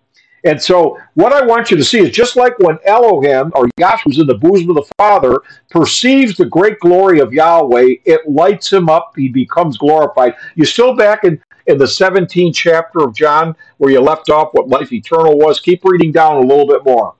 And 0.46 0.62
so, 0.62 1.00
what 1.14 1.32
I 1.32 1.46
want 1.46 1.72
you 1.72 1.78
to 1.78 1.84
see 1.84 2.00
is 2.00 2.10
just 2.10 2.36
like 2.36 2.58
when 2.60 2.78
Elohim 2.84 3.52
or 3.56 3.70
Yahshua 3.80 4.06
was 4.08 4.20
in 4.20 4.28
the 4.28 4.36
bosom 4.36 4.72
of 4.72 4.76
the 4.76 4.92
Father, 4.98 5.40
perceives 5.72 6.36
the 6.36 6.46
great 6.46 6.80
glory 6.80 7.20
of 7.20 7.32
Yahweh, 7.32 7.96
it 8.04 8.30
lights 8.30 8.72
him 8.72 8.90
up, 8.90 9.14
he 9.16 9.30
becomes 9.30 9.78
glorified. 9.78 10.36
You're 10.56 10.66
still 10.66 10.98
back 10.98 11.24
in, 11.24 11.42
in 11.68 11.78
the 11.78 11.86
17th 11.86 12.54
chapter 12.54 13.00
of 13.00 13.16
John 13.16 13.56
where 13.78 13.92
you 13.92 14.02
left 14.02 14.30
off 14.30 14.50
what 14.52 14.68
life 14.68 14.92
eternal 14.92 15.38
was. 15.38 15.62
Keep 15.62 15.86
reading 15.86 16.12
down 16.12 16.36
a 16.36 16.46
little 16.46 16.68
bit 16.68 16.84
more. 16.84 17.16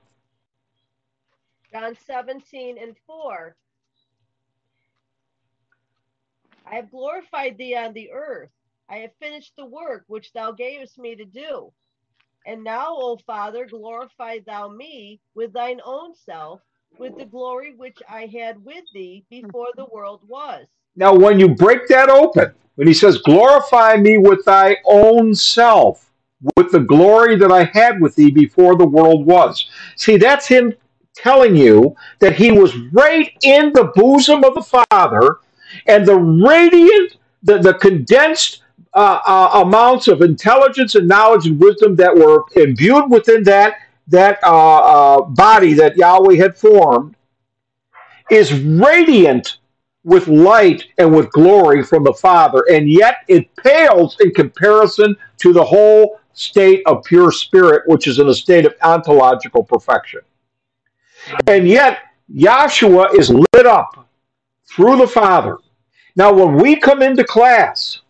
John 1.72 1.96
17 2.06 2.78
and 2.78 2.96
4. 3.08 3.56
I 6.74 6.78
have 6.78 6.90
glorified 6.90 7.56
thee 7.60 7.76
on 7.76 7.94
the 7.94 8.10
earth. 8.12 8.50
I 8.90 8.96
have 8.98 9.12
finished 9.22 9.54
the 9.56 9.66
work 9.66 10.06
which 10.08 10.34
thou 10.34 10.52
gavest 10.52 10.98
me 10.98 11.16
to 11.16 11.24
do. 11.24 11.72
And 12.48 12.64
now, 12.64 12.96
O 12.98 13.20
Father, 13.28 13.68
glorify 13.68 14.40
thou 14.40 14.70
me 14.70 15.20
with 15.36 15.54
thine 15.54 15.82
own 15.86 16.16
self, 16.16 16.62
with 16.98 17.16
the 17.16 17.26
glory 17.26 17.76
which 17.78 18.00
I 18.10 18.26
had 18.26 18.66
with 18.66 18.86
thee 18.92 19.24
before 19.30 19.68
the 19.76 19.86
world 19.86 20.22
was. 20.28 20.66
Now, 20.96 21.14
when 21.14 21.40
you 21.40 21.50
break 21.50 21.88
that 21.90 22.10
open, 22.10 22.52
when 22.74 22.88
he 22.88 22.94
says, 22.96 23.20
Glorify 23.20 23.98
me 23.98 24.18
with 24.18 24.44
thy 24.44 24.78
own 24.86 25.36
self, 25.36 26.10
with 26.58 26.72
the 26.72 26.80
glory 26.80 27.36
that 27.36 27.52
I 27.52 27.66
had 27.66 28.02
with 28.02 28.16
thee 28.16 28.32
before 28.32 28.78
the 28.78 28.88
world 28.88 29.28
was. 29.28 29.70
See, 29.96 30.18
that's 30.18 30.48
him 30.48 30.74
telling 31.16 31.56
you 31.56 31.96
that 32.18 32.36
he 32.36 32.52
was 32.52 32.76
right 32.92 33.32
in 33.44 33.74
the 33.74 33.92
bosom 33.96 34.44
of 34.44 34.56
the 34.56 34.84
Father, 34.90 35.38
and 35.88 36.06
the 36.06 36.16
radiant, 36.18 37.18
the, 37.44 37.58
the 37.60 37.74
condensed 37.76 38.64
uh, 38.94 39.20
uh, 39.26 39.62
amounts 39.66 40.08
of 40.08 40.22
intelligence 40.22 40.96
and 40.96 41.08
knowledge 41.08 41.48
and 41.48 41.60
wisdom 41.60 41.96
that 41.96 42.16
were 42.16 42.44
imbued 42.56 43.10
within 43.10 43.44
that 43.44 43.78
that 44.06 44.38
uh, 44.44 44.78
uh 44.78 45.22
body 45.22 45.74
that 45.74 45.96
Yahweh 45.96 46.36
had 46.36 46.58
formed 46.58 47.16
is 48.30 48.54
radiant 48.54 49.58
with 50.04 50.28
light 50.28 50.86
and 50.98 51.16
with 51.16 51.32
glory 51.32 51.82
from 51.82 52.04
the 52.04 52.14
Father, 52.14 52.64
and 52.70 52.90
yet 52.90 53.18
it 53.28 53.56
pales 53.56 54.18
in 54.20 54.32
comparison 54.32 55.16
to 55.38 55.54
the 55.54 55.64
whole 55.64 56.20
state 56.34 56.84
of 56.86 57.04
pure 57.04 57.32
spirit, 57.32 57.84
which 57.88 58.08
is 58.08 58.20
in 58.20 58.28
a 58.28 58.34
state 58.34 58.66
of 58.66 58.76
ontological 58.82 59.64
perfection. 59.64 60.22
And 61.48 61.68
yet, 61.68 62.00
Yahshua 62.34 63.18
is 63.18 63.30
lit 63.30 63.66
up 63.66 64.03
through 64.76 64.98
the 64.98 65.08
Father. 65.08 65.58
Now, 66.16 66.34
when 66.34 66.56
we 66.56 66.76
come 66.76 67.02
into 67.02 67.24
class 67.24 68.02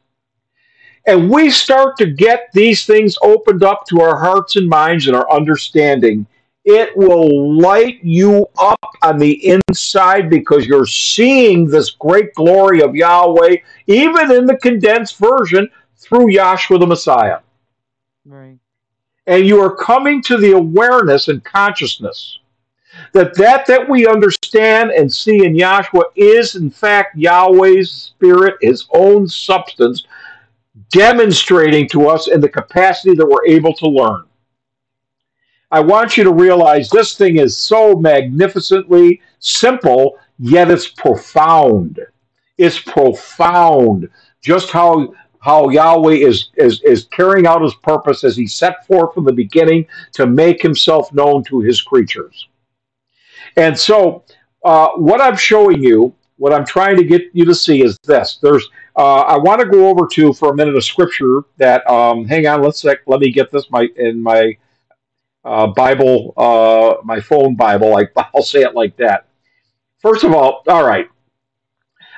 and 1.05 1.29
we 1.29 1.49
start 1.49 1.97
to 1.97 2.05
get 2.05 2.49
these 2.53 2.85
things 2.85 3.17
opened 3.21 3.63
up 3.63 3.85
to 3.87 4.01
our 4.01 4.17
hearts 4.17 4.55
and 4.55 4.67
minds 4.67 5.07
and 5.07 5.15
our 5.15 5.29
understanding, 5.31 6.25
it 6.65 6.95
will 6.95 7.57
light 7.57 7.99
you 8.03 8.45
up 8.57 8.79
on 9.01 9.17
the 9.17 9.59
inside 9.69 10.29
because 10.29 10.65
you're 10.65 10.85
seeing 10.85 11.65
this 11.65 11.91
great 11.91 12.33
glory 12.35 12.81
of 12.81 12.95
Yahweh, 12.95 13.57
even 13.87 14.31
in 14.31 14.45
the 14.45 14.57
condensed 14.57 15.17
version, 15.17 15.69
through 15.97 16.27
Yahshua 16.27 16.79
the 16.79 16.87
Messiah. 16.87 17.39
Right. 18.25 18.57
And 19.27 19.45
you 19.45 19.61
are 19.61 19.75
coming 19.75 20.21
to 20.23 20.37
the 20.37 20.51
awareness 20.51 21.27
and 21.27 21.43
consciousness 21.43 22.39
that 23.11 23.35
that 23.35 23.65
that 23.67 23.89
we 23.89 24.07
understand 24.07 24.91
and 24.91 25.11
see 25.11 25.45
in 25.45 25.53
Yahshua 25.53 26.03
is 26.15 26.55
in 26.55 26.71
fact 26.71 27.17
Yahweh's 27.17 27.91
spirit, 27.91 28.55
his 28.61 28.85
own 28.93 29.27
substance, 29.27 30.07
demonstrating 30.89 31.87
to 31.89 32.07
us 32.07 32.27
in 32.27 32.39
the 32.39 32.49
capacity 32.49 33.15
that 33.15 33.25
we're 33.25 33.45
able 33.45 33.73
to 33.73 33.87
learn. 33.87 34.23
I 35.71 35.79
want 35.79 36.17
you 36.17 36.23
to 36.23 36.31
realize 36.31 36.89
this 36.89 37.17
thing 37.17 37.37
is 37.39 37.57
so 37.57 37.95
magnificently 37.95 39.21
simple, 39.39 40.19
yet 40.37 40.69
it's 40.69 40.87
profound. 40.87 41.99
It's 42.57 42.79
profound 42.79 44.07
just 44.41 44.69
how 44.69 45.13
how 45.39 45.69
Yahweh 45.69 46.13
is, 46.13 46.49
is 46.55 46.81
is 46.83 47.05
carrying 47.05 47.47
out 47.47 47.61
his 47.61 47.75
purpose 47.75 48.23
as 48.23 48.37
he 48.37 48.47
set 48.47 48.85
forth 48.87 49.13
from 49.13 49.25
the 49.25 49.33
beginning 49.33 49.85
to 50.13 50.25
make 50.25 50.61
himself 50.61 51.11
known 51.11 51.43
to 51.45 51.59
his 51.59 51.81
creatures. 51.81 52.47
And 53.57 53.77
so 53.77 54.23
uh, 54.63 54.89
what 54.95 55.21
I'm 55.21 55.35
showing 55.35 55.81
you, 55.81 56.13
what 56.37 56.53
I'm 56.53 56.65
trying 56.65 56.97
to 56.97 57.03
get 57.03 57.23
you 57.33 57.45
to 57.45 57.55
see 57.55 57.83
is 57.83 57.97
this. 57.99 58.37
There's 58.41 58.67
uh, 58.95 59.21
I 59.21 59.37
want 59.37 59.59
to 59.61 59.67
go 59.67 59.87
over 59.87 60.07
to 60.07 60.33
for 60.33 60.51
a 60.51 60.55
minute 60.55 60.75
a 60.75 60.81
scripture 60.81 61.41
that 61.57 61.87
um, 61.89 62.25
hang 62.25 62.47
on, 62.47 62.61
let's 62.61 62.81
sec, 62.81 62.99
let 63.07 63.19
me 63.19 63.31
get 63.31 63.51
this 63.51 63.69
my 63.71 63.87
in 63.97 64.21
my 64.21 64.57
uh, 65.45 65.67
Bible, 65.67 66.33
uh, 66.37 66.95
my 67.03 67.19
phone 67.19 67.55
Bible, 67.55 67.91
like 67.91 68.11
I'll 68.35 68.43
say 68.43 68.61
it 68.61 68.75
like 68.75 68.95
that. 68.97 69.27
First 69.99 70.23
of 70.23 70.33
all, 70.33 70.63
all 70.67 70.85
right, 70.85 71.07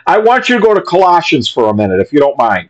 I 0.07 0.17
want 0.17 0.49
you 0.49 0.55
to 0.55 0.61
go 0.61 0.73
to 0.73 0.81
Colossians 0.81 1.49
for 1.49 1.69
a 1.69 1.73
minute, 1.73 1.99
if 1.99 2.11
you 2.11 2.19
don't 2.19 2.37
mind. 2.37 2.69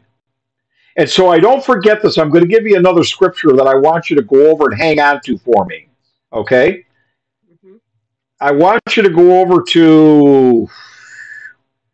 And 0.97 1.09
so 1.09 1.29
I 1.29 1.39
don't 1.39 1.63
forget 1.63 2.01
this. 2.01 2.17
I'm 2.17 2.29
going 2.29 2.43
to 2.43 2.49
give 2.49 2.65
you 2.65 2.77
another 2.77 3.03
scripture 3.03 3.51
that 3.53 3.67
I 3.67 3.75
want 3.75 4.09
you 4.09 4.15
to 4.15 4.21
go 4.21 4.49
over 4.49 4.69
and 4.69 4.79
hang 4.79 4.99
on 4.99 5.19
to 5.25 5.37
for 5.37 5.65
me. 5.65 5.89
Okay? 6.31 6.85
I 8.40 8.52
want 8.52 8.82
you 8.95 9.03
to 9.03 9.10
go 9.10 9.40
over 9.40 9.64
to 9.70 10.68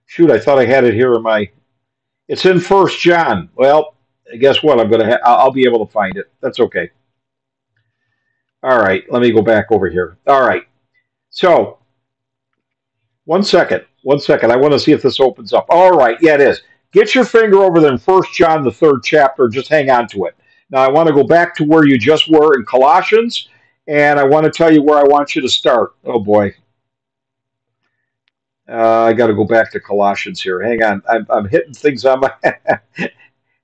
shoot, 0.05 0.31
I 0.31 0.39
thought 0.39 0.59
I 0.59 0.65
had 0.65 0.83
it 0.83 0.93
here 0.93 1.13
in 1.13 1.21
my 1.21 1.49
it's 2.27 2.45
in 2.45 2.59
first 2.59 2.99
John. 2.99 3.49
Well, 3.55 3.95
guess 4.39 4.63
what? 4.63 4.79
I'm 4.79 4.89
gonna 4.89 5.05
ha- 5.05 5.19
I'll 5.23 5.37
I'll 5.37 5.51
be 5.51 5.65
able 5.65 5.85
to 5.85 5.91
find 5.91 6.15
it. 6.17 6.31
That's 6.41 6.59
okay. 6.59 6.89
All 8.63 8.79
right, 8.79 9.03
let 9.09 9.21
me 9.21 9.31
go 9.31 9.41
back 9.41 9.71
over 9.71 9.89
here. 9.89 10.17
All 10.27 10.41
right. 10.41 10.63
So 11.29 11.79
one 13.25 13.43
second. 13.43 13.85
One 14.03 14.19
second. 14.19 14.51
I 14.51 14.55
want 14.55 14.73
to 14.73 14.79
see 14.79 14.91
if 14.91 15.01
this 15.01 15.19
opens 15.19 15.53
up. 15.53 15.65
All 15.69 15.91
right, 15.91 16.17
yeah, 16.21 16.35
it 16.35 16.41
is. 16.41 16.61
Get 16.91 17.15
your 17.15 17.23
finger 17.23 17.59
over 17.59 17.79
there 17.79 17.91
in 17.91 17.97
First 17.97 18.33
John, 18.33 18.63
the 18.63 18.71
third 18.71 19.03
chapter. 19.03 19.47
Just 19.47 19.69
hang 19.69 19.89
on 19.89 20.07
to 20.09 20.25
it. 20.25 20.35
Now, 20.69 20.79
I 20.79 20.89
want 20.89 21.07
to 21.07 21.13
go 21.13 21.23
back 21.23 21.55
to 21.55 21.63
where 21.63 21.85
you 21.85 21.97
just 21.97 22.29
were 22.29 22.55
in 22.55 22.65
Colossians, 22.65 23.49
and 23.91 24.17
I 24.17 24.23
want 24.23 24.45
to 24.45 24.51
tell 24.51 24.71
you 24.71 24.81
where 24.81 24.97
I 24.97 25.03
want 25.03 25.35
you 25.35 25.41
to 25.41 25.49
start. 25.49 25.95
Oh 26.05 26.19
boy, 26.19 26.55
uh, 28.69 29.01
I 29.01 29.11
got 29.11 29.27
to 29.27 29.33
go 29.33 29.43
back 29.43 29.69
to 29.73 29.81
Colossians 29.81 30.41
here. 30.41 30.61
Hang 30.61 30.81
on, 30.81 31.03
I'm, 31.09 31.27
I'm 31.29 31.47
hitting 31.47 31.73
things 31.73 32.05
on 32.05 32.21
my. 32.21 32.33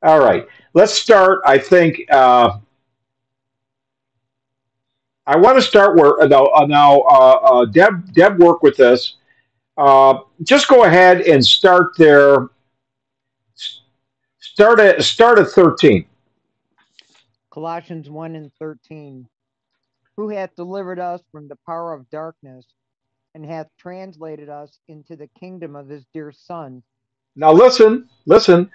All 0.04 0.20
right, 0.20 0.46
let's 0.74 0.94
start. 0.94 1.40
I 1.46 1.58
think 1.58 2.02
uh, 2.12 2.60
I 5.26 5.38
want 5.38 5.58
to 5.58 5.62
start 5.62 5.96
where 5.96 6.20
uh, 6.20 6.28
now. 6.28 6.48
Uh, 6.48 6.66
now 6.66 7.00
uh, 7.02 7.40
uh, 7.44 7.66
Deb, 7.66 8.14
Deb, 8.14 8.38
work 8.40 8.62
with 8.64 8.76
this. 8.76 9.16
Just 10.44 10.68
go 10.68 10.84
ahead 10.84 11.22
and 11.22 11.44
start 11.44 11.98
there. 11.98 12.50
Start 14.40 14.82
at 14.82 15.02
start 15.04 15.40
at 15.40 15.48
thirteen. 15.48 16.06
Colossians 17.50 18.08
1 18.08 18.36
and 18.36 18.52
13. 18.60 19.28
Who 20.18 20.30
hath 20.30 20.56
delivered 20.56 21.00
us 21.00 21.22
from 21.32 21.48
the 21.48 21.58
power 21.66 21.94
of 21.94 22.10
darkness 22.10 22.66
and 23.36 23.46
hath 23.46 23.68
translated 23.78 24.50
us 24.50 24.80
into 24.88 25.16
the 25.16 25.30
kingdom 25.40 25.76
of 25.76 25.88
his 25.88 26.06
dear 26.12 26.32
Son. 26.32 26.82
Now 27.36 27.52
listen, 27.52 28.10
listen. 28.26 28.72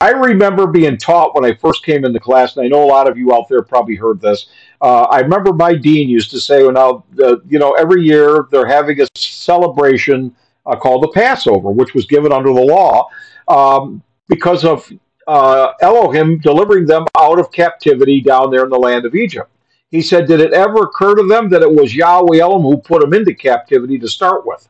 I 0.00 0.10
remember 0.10 0.68
being 0.68 0.96
taught 0.96 1.34
when 1.34 1.44
I 1.44 1.54
first 1.54 1.84
came 1.84 2.04
into 2.04 2.20
class, 2.20 2.56
and 2.56 2.64
I 2.64 2.68
know 2.68 2.84
a 2.84 2.86
lot 2.86 3.08
of 3.08 3.18
you 3.18 3.34
out 3.34 3.48
there 3.48 3.62
probably 3.62 3.96
heard 3.96 4.20
this. 4.20 4.46
Uh, 4.80 5.02
I 5.02 5.20
remember 5.20 5.52
my 5.52 5.74
dean 5.74 6.08
used 6.08 6.30
to 6.30 6.40
say, 6.40 6.62
"Well, 6.62 6.72
now, 7.16 7.40
you 7.48 7.58
know, 7.58 7.72
every 7.72 8.02
year 8.02 8.46
they're 8.52 8.66
having 8.66 9.00
a 9.00 9.06
celebration 9.16 10.34
uh, 10.66 10.76
called 10.76 11.02
the 11.02 11.08
Passover, 11.08 11.70
which 11.70 11.94
was 11.94 12.06
given 12.06 12.32
under 12.32 12.52
the 12.52 12.60
law 12.60 13.08
um, 13.48 14.02
because 14.28 14.64
of 14.64 14.88
uh, 15.26 15.72
Elohim 15.80 16.38
delivering 16.38 16.86
them 16.86 17.06
out 17.16 17.40
of 17.40 17.50
captivity 17.50 18.20
down 18.20 18.52
there 18.52 18.62
in 18.62 18.70
the 18.70 18.78
land 18.78 19.04
of 19.04 19.16
Egypt." 19.16 19.50
He 19.90 20.02
said, 20.02 20.26
"Did 20.26 20.40
it 20.40 20.52
ever 20.52 20.84
occur 20.84 21.14
to 21.14 21.26
them 21.26 21.48
that 21.50 21.62
it 21.62 21.72
was 21.72 21.94
Yahweh 21.94 22.38
Elohim 22.38 22.62
who 22.62 22.76
put 22.78 23.00
them 23.00 23.14
into 23.14 23.34
captivity 23.34 23.98
to 23.98 24.08
start 24.08 24.46
with?" 24.46 24.68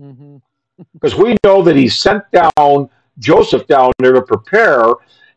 hmm 0.00 0.36
because 0.92 1.16
we 1.16 1.36
know 1.44 1.60
that 1.62 1.74
he 1.74 1.88
sent 1.88 2.22
down 2.30 2.88
Joseph 3.18 3.66
down 3.66 3.90
there 3.98 4.12
to 4.12 4.22
prepare, 4.22 4.92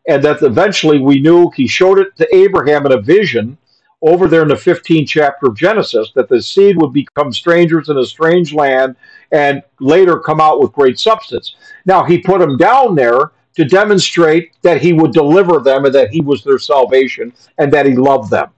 and 0.07 0.23
that 0.23 0.41
eventually 0.43 0.99
we 0.99 1.19
knew 1.19 1.49
he 1.55 1.67
showed 1.67 1.99
it 1.99 2.15
to 2.17 2.35
Abraham 2.35 2.85
in 2.85 2.91
a 2.91 3.01
vision 3.01 3.57
over 4.03 4.27
there 4.27 4.41
in 4.41 4.47
the 4.47 4.55
15th 4.55 5.07
chapter 5.07 5.47
of 5.47 5.55
Genesis 5.55 6.11
that 6.15 6.27
the 6.27 6.41
seed 6.41 6.79
would 6.81 6.91
become 6.91 7.31
strangers 7.31 7.89
in 7.89 7.97
a 7.97 8.05
strange 8.05 8.53
land 8.53 8.95
and 9.31 9.61
later 9.79 10.19
come 10.19 10.41
out 10.41 10.59
with 10.59 10.73
great 10.73 10.99
substance. 10.99 11.55
Now, 11.85 12.03
he 12.03 12.17
put 12.17 12.39
them 12.39 12.57
down 12.57 12.95
there 12.95 13.31
to 13.55 13.65
demonstrate 13.65 14.53
that 14.63 14.81
he 14.81 14.93
would 14.93 15.11
deliver 15.11 15.59
them 15.59 15.85
and 15.85 15.93
that 15.93 16.09
he 16.09 16.21
was 16.21 16.43
their 16.43 16.57
salvation 16.57 17.33
and 17.57 17.71
that 17.73 17.85
he 17.85 17.95
loved 17.95 18.31
them. 18.31 18.49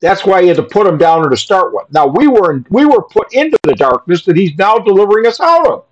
That's 0.00 0.24
why 0.24 0.42
he 0.42 0.48
had 0.48 0.56
to 0.56 0.62
put 0.62 0.86
them 0.86 0.98
down 0.98 1.22
there 1.22 1.30
to 1.30 1.36
start 1.36 1.74
with. 1.74 1.84
Now 1.90 2.06
we 2.06 2.26
were 2.26 2.52
in, 2.52 2.66
we 2.70 2.86
were 2.86 3.02
put 3.02 3.32
into 3.32 3.58
the 3.64 3.74
darkness 3.74 4.24
that 4.24 4.36
he's 4.36 4.56
now 4.56 4.78
delivering 4.78 5.26
us 5.26 5.40
out 5.40 5.66
of. 5.66 5.84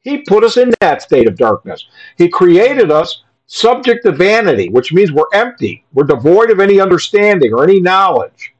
He 0.00 0.22
put 0.22 0.44
us 0.44 0.56
in 0.56 0.72
that 0.80 1.02
state 1.02 1.28
of 1.28 1.36
darkness. 1.36 1.86
He 2.16 2.28
created 2.28 2.90
us 2.90 3.22
subject 3.46 4.04
to 4.04 4.12
vanity, 4.12 4.70
which 4.70 4.92
means 4.92 5.12
we're 5.12 5.24
empty. 5.34 5.84
We're 5.92 6.04
devoid 6.04 6.50
of 6.50 6.60
any 6.60 6.80
understanding 6.80 7.52
or 7.52 7.64
any 7.64 7.80
knowledge. 7.80 8.54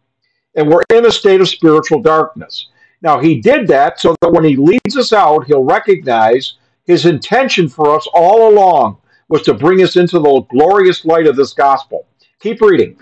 And 0.54 0.68
we're 0.68 0.82
in 0.90 1.06
a 1.06 1.12
state 1.12 1.40
of 1.40 1.48
spiritual 1.48 2.02
darkness. 2.02 2.68
Now, 3.00 3.18
he 3.18 3.40
did 3.40 3.66
that 3.68 3.98
so 3.98 4.14
that 4.20 4.32
when 4.32 4.44
he 4.44 4.56
leads 4.56 4.96
us 4.96 5.12
out, 5.12 5.46
he'll 5.46 5.64
recognize 5.64 6.54
his 6.84 7.06
intention 7.06 7.68
for 7.68 7.94
us 7.96 8.06
all 8.12 8.52
along 8.52 8.98
was 9.28 9.42
to 9.42 9.54
bring 9.54 9.80
us 9.80 9.96
into 9.96 10.18
the 10.18 10.40
glorious 10.50 11.04
light 11.04 11.26
of 11.26 11.36
this 11.36 11.52
gospel. 11.52 12.06
Keep 12.40 12.60
reading. 12.60 12.98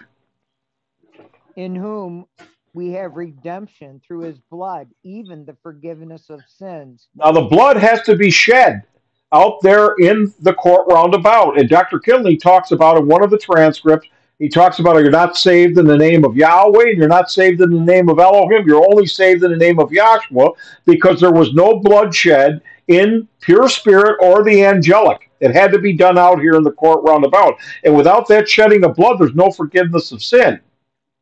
In 1.59 1.74
whom 1.74 2.26
we 2.72 2.93
have 2.93 3.16
redemption 3.16 4.01
through 4.06 4.20
his 4.20 4.39
blood, 4.39 4.86
even 5.02 5.44
the 5.44 5.56
forgiveness 5.60 6.30
of 6.30 6.40
sins. 6.47 7.09
Now, 7.16 7.32
the 7.32 7.40
blood 7.40 7.76
has 7.76 8.01
to 8.02 8.14
be 8.14 8.30
shed 8.30 8.85
out 9.32 9.60
there 9.60 9.97
in 9.98 10.32
the 10.39 10.55
court 10.55 10.86
roundabout. 10.89 11.59
And 11.59 11.68
Dr. 11.68 11.98
Kinley 11.98 12.36
talks 12.36 12.70
about 12.70 12.97
in 12.97 13.09
one 13.09 13.24
of 13.24 13.30
the 13.30 13.39
transcripts, 13.39 14.06
he 14.39 14.48
talks 14.48 14.78
about 14.78 14.98
you're 14.98 15.10
not 15.10 15.36
saved 15.36 15.78
in 15.78 15.86
the 15.86 15.97
name 15.97 16.24
of 16.24 16.36
Yahweh, 16.36 16.90
and 16.90 16.97
you're 16.97 17.09
not 17.09 17.28
saved 17.28 17.60
in 17.60 17.70
the 17.70 17.80
name 17.80 18.09
of 18.09 18.20
Elohim, 18.20 18.64
you're 18.64 18.86
only 18.89 19.06
saved 19.06 19.43
in 19.43 19.51
the 19.51 19.56
name 19.56 19.80
of 19.80 19.90
Yahshua 19.90 20.55
because 20.85 21.20
there 21.20 21.32
was 21.32 21.55
no 21.55 21.80
bloodshed 21.80 22.62
in 22.86 23.26
pure 23.40 23.68
spirit 23.68 24.16
or 24.22 24.44
the 24.44 24.64
angelic. 24.64 25.28
It 25.40 25.52
had 25.52 25.72
to 25.72 25.80
be 25.80 25.93
done 25.93 26.18
out 26.18 26.39
here 26.39 26.55
in 26.55 26.62
the 26.62 26.70
court 26.70 27.02
roundabout. 27.02 27.56
And 27.82 27.97
without 27.97 28.28
that 28.28 28.48
shedding 28.48 28.85
of 28.85 28.94
blood, 28.94 29.18
there's 29.18 29.35
no 29.35 29.51
forgiveness 29.51 30.12
of 30.12 30.22
sin. 30.22 30.60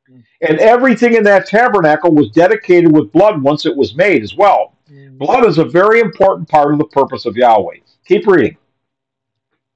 And 0.08 0.58
everything 0.58 1.14
in 1.14 1.22
that 1.24 1.46
tabernacle 1.46 2.12
was 2.12 2.30
dedicated 2.30 2.92
with 2.92 3.12
blood 3.12 3.42
once 3.42 3.66
it 3.66 3.76
was 3.76 3.94
made 3.94 4.22
as 4.22 4.34
well. 4.34 4.74
Mm. 4.90 5.18
Blood 5.18 5.46
is 5.46 5.58
a 5.58 5.64
very 5.64 6.00
important 6.00 6.48
part 6.48 6.72
of 6.72 6.78
the 6.78 6.86
purpose 6.86 7.26
of 7.26 7.36
Yahweh. 7.36 7.78
Keep 8.06 8.26
reading. 8.26 8.56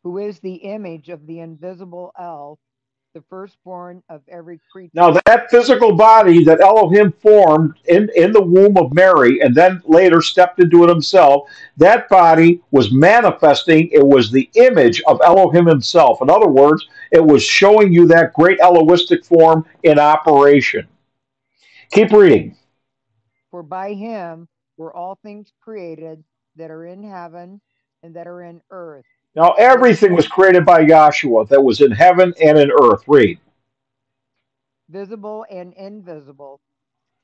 Who 0.03 0.19
is 0.19 0.39
the 0.41 0.55
image 0.55 1.09
of 1.09 1.27
the 1.27 1.41
invisible 1.41 2.13
El, 2.19 2.59
the 3.15 3.23
firstborn 3.29 4.03
of 4.09 4.23
every 4.29 4.61
creature. 4.71 4.93
Now, 4.95 5.17
that 5.27 5.51
physical 5.51 5.97
body 5.97 6.45
that 6.45 6.61
Elohim 6.61 7.13
formed 7.13 7.75
in, 7.87 8.09
in 8.15 8.33
the 8.33 8.43
womb 8.43 8.77
of 8.77 8.95
Mary 8.95 9.41
and 9.41 9.55
then 9.55 9.83
later 9.85 10.23
stepped 10.23 10.61
into 10.61 10.85
it 10.85 10.89
himself, 10.89 11.49
that 11.77 12.09
body 12.09 12.63
was 12.71 12.93
manifesting, 12.93 13.89
it 13.93 14.07
was 14.07 14.31
the 14.31 14.49
image 14.55 15.03
of 15.07 15.21
Elohim 15.25 15.67
himself. 15.67 16.23
In 16.23 16.31
other 16.31 16.49
words, 16.49 16.87
it 17.11 17.25
was 17.25 17.43
showing 17.43 17.93
you 17.93 18.07
that 18.09 18.33
great 18.33 18.59
Elohistic 18.61 19.25
form 19.25 19.65
in 19.83 19.99
operation. 19.99 20.87
Keep 21.91 22.13
reading. 22.13 22.57
For 23.51 23.63
by 23.65 23.95
him 23.95 24.47
were 24.77 24.95
all 24.95 25.19
things 25.23 25.53
created 25.61 26.23
that 26.57 26.71
are 26.71 26.85
in 26.87 27.03
heaven 27.03 27.61
and 28.03 28.15
that 28.15 28.29
are 28.29 28.43
in 28.43 28.61
earth. 28.71 29.05
Now, 29.37 29.53
everything 29.53 30.15
was 30.15 30.29
created 30.29 30.65
by 30.65 30.85
Yahshua 30.85 31.49
that 31.49 31.63
was 31.63 31.81
in 31.81 31.93
heaven 31.93 32.35
and 32.43 32.59
in 32.59 32.71
earth. 32.83 33.05
Read. 33.07 33.39
visible 34.91 35.47
and 35.51 35.73
invisible, 35.75 36.61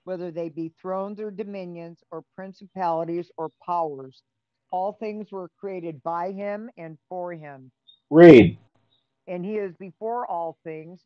whether 0.05 0.31
they 0.31 0.49
be 0.49 0.73
thrones 0.81 1.21
or 1.21 1.31
dominions 1.31 1.99
or 2.11 2.23
principalities 2.37 3.31
or 3.37 3.51
powers. 3.65 4.23
All 4.73 4.93
things 4.95 5.33
were 5.33 5.51
created 5.59 6.03
by 6.03 6.33
him 6.33 6.71
and 6.77 6.99
for 7.09 7.33
him. 7.33 7.71
Read. 8.11 8.59
And 9.29 9.45
he 9.45 9.57
is 9.57 9.75
before 9.77 10.27
all 10.27 10.59
things, 10.65 11.01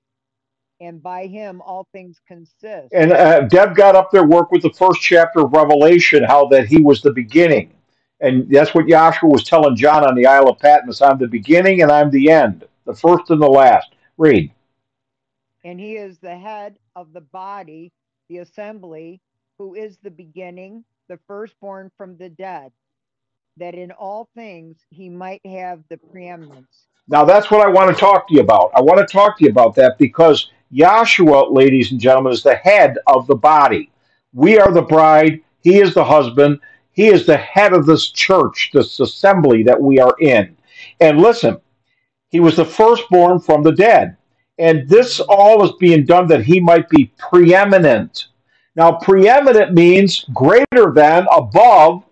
and 0.81 1.03
by 1.03 1.27
him 1.27 1.63
all 1.63 1.87
things 1.93 2.21
consist. 2.29 2.93
And 2.93 3.13
uh, 3.13 3.43
Deb 3.43 3.75
got 3.77 3.97
up 3.97 4.11
there, 4.11 4.25
work 4.25 4.51
with 4.51 4.63
the 4.63 4.73
first 4.73 5.01
chapter 5.03 5.41
of 5.41 5.53
Revelation, 5.53 6.25
how 6.25 6.47
that 6.49 6.67
he 6.67 6.81
was 6.81 7.03
the 7.03 7.13
beginning. 7.13 7.73
And 8.21 8.49
that's 8.51 8.75
what 8.75 8.87
Yahshua 8.87 9.31
was 9.31 9.45
telling 9.45 9.77
John 9.77 10.07
on 10.07 10.15
the 10.15 10.27
Isle 10.27 10.49
of 10.49 10.59
Patmos 10.59 11.01
I'm 11.01 11.19
the 11.19 11.27
beginning 11.27 11.83
and 11.83 11.91
I'm 11.91 12.11
the 12.11 12.31
end, 12.31 12.65
the 12.85 12.95
first 12.95 13.31
and 13.31 13.41
the 13.41 13.49
last. 13.49 13.95
Read. 14.19 14.53
And 15.65 15.81
he 15.81 15.97
is 15.97 16.19
the 16.19 16.37
head 16.37 16.77
of 16.97 17.13
the 17.13 17.21
body, 17.21 17.93
the 18.29 18.39
assembly, 18.39 19.21
who 19.59 19.75
is 19.75 19.99
the 20.03 20.11
beginning, 20.11 20.85
the 21.09 21.19
firstborn 21.27 21.91
from 21.97 22.17
the 22.17 22.29
dead, 22.29 22.73
that 23.57 23.75
in 23.75 23.91
all 23.93 24.29
things 24.35 24.79
he 24.91 25.09
might 25.09 25.45
have 25.47 25.83
the 25.89 25.97
preeminence. 25.97 26.87
Now 27.09 27.25
that's 27.25 27.51
what 27.51 27.67
I 27.67 27.71
want 27.71 27.95
to 27.95 28.01
talk 28.01 28.29
to 28.29 28.35
you 28.35 28.41
about. 28.41 28.71
I 28.75 28.81
want 28.81 29.07
to 29.07 29.13
talk 29.13 29.39
to 29.39 29.45
you 29.45 29.51
about 29.51 29.75
that 29.77 29.99
because 29.99 30.51
Yahshua, 30.73 31.53
ladies 31.53 31.91
and 31.93 32.01
gentlemen, 32.01 32.33
is 32.33 32.43
the 32.43 32.55
head 32.55 32.97
of 33.07 33.27
the 33.27 33.35
body. 33.35 33.91
We 34.33 34.59
are 34.59 34.73
the 34.73 34.83
bride. 34.83 35.41
He 35.61 35.81
is 35.81 35.95
the 35.95 36.05
husband. 36.05 36.61
He 37.01 37.07
is 37.07 37.25
the 37.25 37.39
head 37.39 37.73
of 37.73 37.87
this 37.87 38.11
church, 38.11 38.73
this 38.75 39.01
assembly 39.01 39.63
that 39.63 39.81
we 39.81 39.99
are 39.99 40.15
in. 40.21 40.55
And 41.01 41.19
listen, 41.19 41.57
he 42.29 42.41
was 42.41 42.57
the 42.57 42.65
firstborn 42.67 43.41
from 43.41 43.63
the 43.63 43.73
dead. 43.73 44.19
And 44.59 44.87
this 44.87 45.19
all 45.19 45.65
is 45.65 45.73
being 45.81 46.05
done 46.05 46.27
that 46.27 46.45
he 46.45 46.61
might 46.61 46.91
be 46.91 47.11
preeminent. 47.17 48.27
Now, 48.77 48.93
preeminent 48.93 49.73
means 49.73 50.27
greater 50.35 50.93
than, 50.93 51.27
above 51.33 52.05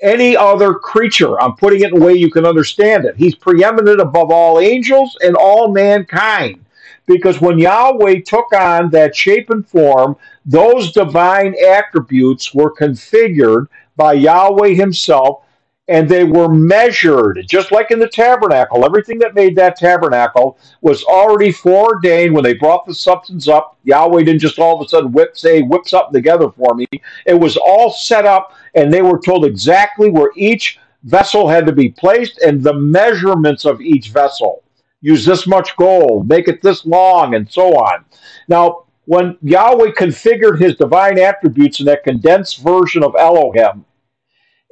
any 0.00 0.36
other 0.36 0.74
creature. 0.74 1.40
I'm 1.40 1.56
putting 1.56 1.80
it 1.80 1.92
in 1.92 2.00
a 2.00 2.04
way 2.04 2.14
you 2.14 2.30
can 2.30 2.46
understand 2.46 3.06
it. 3.06 3.16
He's 3.16 3.34
preeminent 3.34 4.00
above 4.00 4.30
all 4.30 4.60
angels 4.60 5.18
and 5.20 5.34
all 5.34 5.72
mankind. 5.72 6.64
Because 7.06 7.40
when 7.40 7.58
Yahweh 7.58 8.20
took 8.24 8.52
on 8.52 8.88
that 8.90 9.16
shape 9.16 9.50
and 9.50 9.68
form, 9.68 10.16
those 10.44 10.92
divine 10.92 11.56
attributes 11.60 12.54
were 12.54 12.72
configured 12.72 13.66
by 13.96 14.12
Yahweh 14.14 14.74
Himself 14.74 15.42
and 15.88 16.08
they 16.08 16.24
were 16.24 16.48
measured, 16.48 17.44
just 17.46 17.70
like 17.70 17.90
in 17.90 17.98
the 17.98 18.08
tabernacle. 18.08 18.84
Everything 18.84 19.18
that 19.20 19.34
made 19.34 19.54
that 19.56 19.76
tabernacle 19.76 20.58
was 20.80 21.04
already 21.04 21.52
foreordained 21.52 22.34
when 22.34 22.42
they 22.42 22.54
brought 22.54 22.84
the 22.86 22.94
substance 22.94 23.46
up. 23.46 23.78
Yahweh 23.84 24.24
didn't 24.24 24.40
just 24.40 24.58
all 24.58 24.80
of 24.80 24.84
a 24.84 24.88
sudden 24.88 25.12
whip, 25.12 25.38
say, 25.38 25.62
whip 25.62 25.86
something 25.86 26.12
together 26.12 26.50
for 26.50 26.74
me. 26.74 26.86
It 27.24 27.38
was 27.38 27.56
all 27.56 27.90
set 27.90 28.24
up, 28.24 28.52
and 28.74 28.92
they 28.92 29.02
were 29.02 29.20
told 29.20 29.44
exactly 29.44 30.10
where 30.10 30.32
each 30.34 30.80
vessel 31.04 31.48
had 31.48 31.66
to 31.66 31.72
be 31.72 31.90
placed 31.90 32.38
and 32.38 32.62
the 32.62 32.74
measurements 32.74 33.64
of 33.64 33.80
each 33.80 34.08
vessel. 34.08 34.64
Use 35.02 35.24
this 35.24 35.46
much 35.46 35.76
gold, 35.76 36.28
make 36.28 36.48
it 36.48 36.62
this 36.62 36.84
long, 36.84 37.34
and 37.34 37.48
so 37.48 37.76
on. 37.76 38.04
Now, 38.48 38.86
when 39.04 39.38
Yahweh 39.40 39.92
configured 39.92 40.58
his 40.58 40.74
divine 40.74 41.16
attributes 41.20 41.78
in 41.78 41.86
that 41.86 42.02
condensed 42.02 42.58
version 42.58 43.04
of 43.04 43.14
Elohim, 43.16 43.84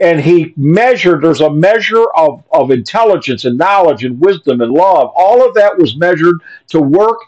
and 0.04 0.20
he 0.20 0.52
measured 0.58 1.22
there's 1.22 1.40
a 1.40 1.50
measure 1.50 2.04
of, 2.14 2.44
of 2.52 2.70
intelligence 2.70 3.46
and 3.46 3.56
knowledge 3.56 4.04
and 4.04 4.20
wisdom 4.20 4.60
and 4.60 4.70
love. 4.70 5.10
All 5.16 5.46
of 5.46 5.54
that 5.54 5.78
was 5.78 5.96
measured 5.96 6.42
to 6.68 6.80
work 6.80 7.18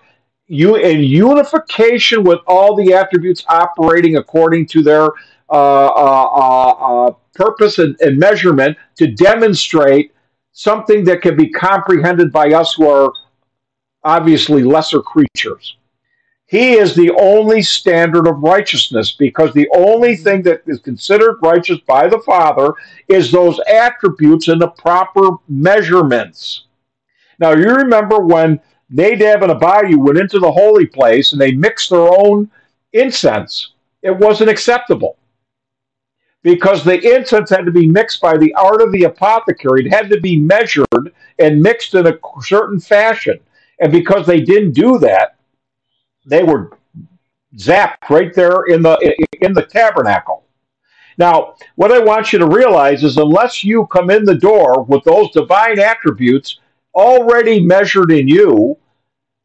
you 0.47 0.77
in 0.77 1.01
unification 1.01 2.23
with 2.23 2.39
all 2.47 2.77
the 2.77 2.93
attributes 2.93 3.45
operating 3.49 4.17
according 4.17 4.67
to 4.67 4.83
their 4.83 5.07
uh, 5.49 5.87
uh, 5.87 6.29
uh, 6.35 7.07
uh, 7.07 7.13
purpose 7.35 7.79
and, 7.79 7.99
and 8.01 8.19
measurement 8.19 8.77
to 8.97 9.07
demonstrate 9.07 10.13
something 10.53 11.03
that 11.05 11.23
can 11.23 11.35
be 11.35 11.49
comprehended 11.49 12.31
by 12.31 12.51
us 12.51 12.75
who 12.75 12.89
are 12.89 13.11
obviously 14.05 14.63
lesser 14.63 15.01
creatures 15.01 15.77
he 16.47 16.75
is 16.75 16.95
the 16.95 17.11
only 17.19 17.61
standard 17.61 18.29
of 18.29 18.43
righteousness 18.43 19.13
because 19.13 19.53
the 19.53 19.69
only 19.75 20.15
thing 20.17 20.43
that 20.43 20.63
is 20.67 20.79
considered 20.79 21.39
righteous 21.43 21.79
by 21.81 22.07
the 22.09 22.21
Father 22.21 22.73
is 23.09 23.31
those 23.31 23.61
attributes 23.69 24.47
in 24.47 24.61
the 24.61 24.69
proper 24.69 25.31
measurements. 25.49 26.67
Now, 27.41 27.53
you 27.53 27.75
remember 27.75 28.21
when 28.21 28.61
Nadab 28.89 29.43
and 29.43 29.53
Abihu 29.53 29.99
went 29.99 30.19
into 30.19 30.39
the 30.39 30.53
holy 30.53 30.87
place 30.87 31.33
and 31.33 31.41
they 31.41 31.51
mixed 31.53 31.91
their 31.91 32.09
own 32.09 32.49
incense, 32.93 33.73
it 34.03 34.17
wasn't 34.17 34.51
acceptable 34.51 35.19
because 36.45 36.85
the 36.85 37.17
incense 37.17 37.51
had 37.51 37.65
to 37.65 37.73
be 37.73 37.89
mixed 37.89 38.21
by 38.21 38.37
the 38.37 38.55
art 38.55 38.81
of 38.81 38.93
the 38.93 39.03
apothecary. 39.03 39.85
It 39.85 39.93
had 39.93 40.09
to 40.11 40.21
be 40.21 40.39
measured 40.39 41.13
and 41.41 41.61
mixed 41.61 41.95
in 41.95 42.07
a 42.07 42.17
certain 42.41 42.79
fashion. 42.79 43.41
And 43.81 43.91
because 43.91 44.27
they 44.27 44.41
didn't 44.41 44.73
do 44.73 44.97
that, 45.01 45.36
they 46.27 46.43
were 46.43 46.77
zapped 47.57 48.11
right 48.11 48.35
there 48.35 48.65
in 48.65 48.83
the 48.83 48.99
in 49.41 49.53
the 49.53 49.63
tabernacle. 49.63 50.45
Now, 51.19 51.55
what 51.77 51.93
I 51.93 51.99
want 51.99 52.33
you 52.33 52.39
to 52.41 52.47
realize 52.47 53.03
is 53.03 53.17
unless 53.17 53.65
you 53.65 53.87
come 53.87 54.11
in 54.11 54.25
the 54.25 54.35
door 54.35 54.83
with 54.83 55.03
those 55.05 55.31
divine 55.31 55.79
attributes 55.79 56.61
already 56.95 57.61
measured 57.61 58.13
in 58.13 58.29
you, 58.29 58.77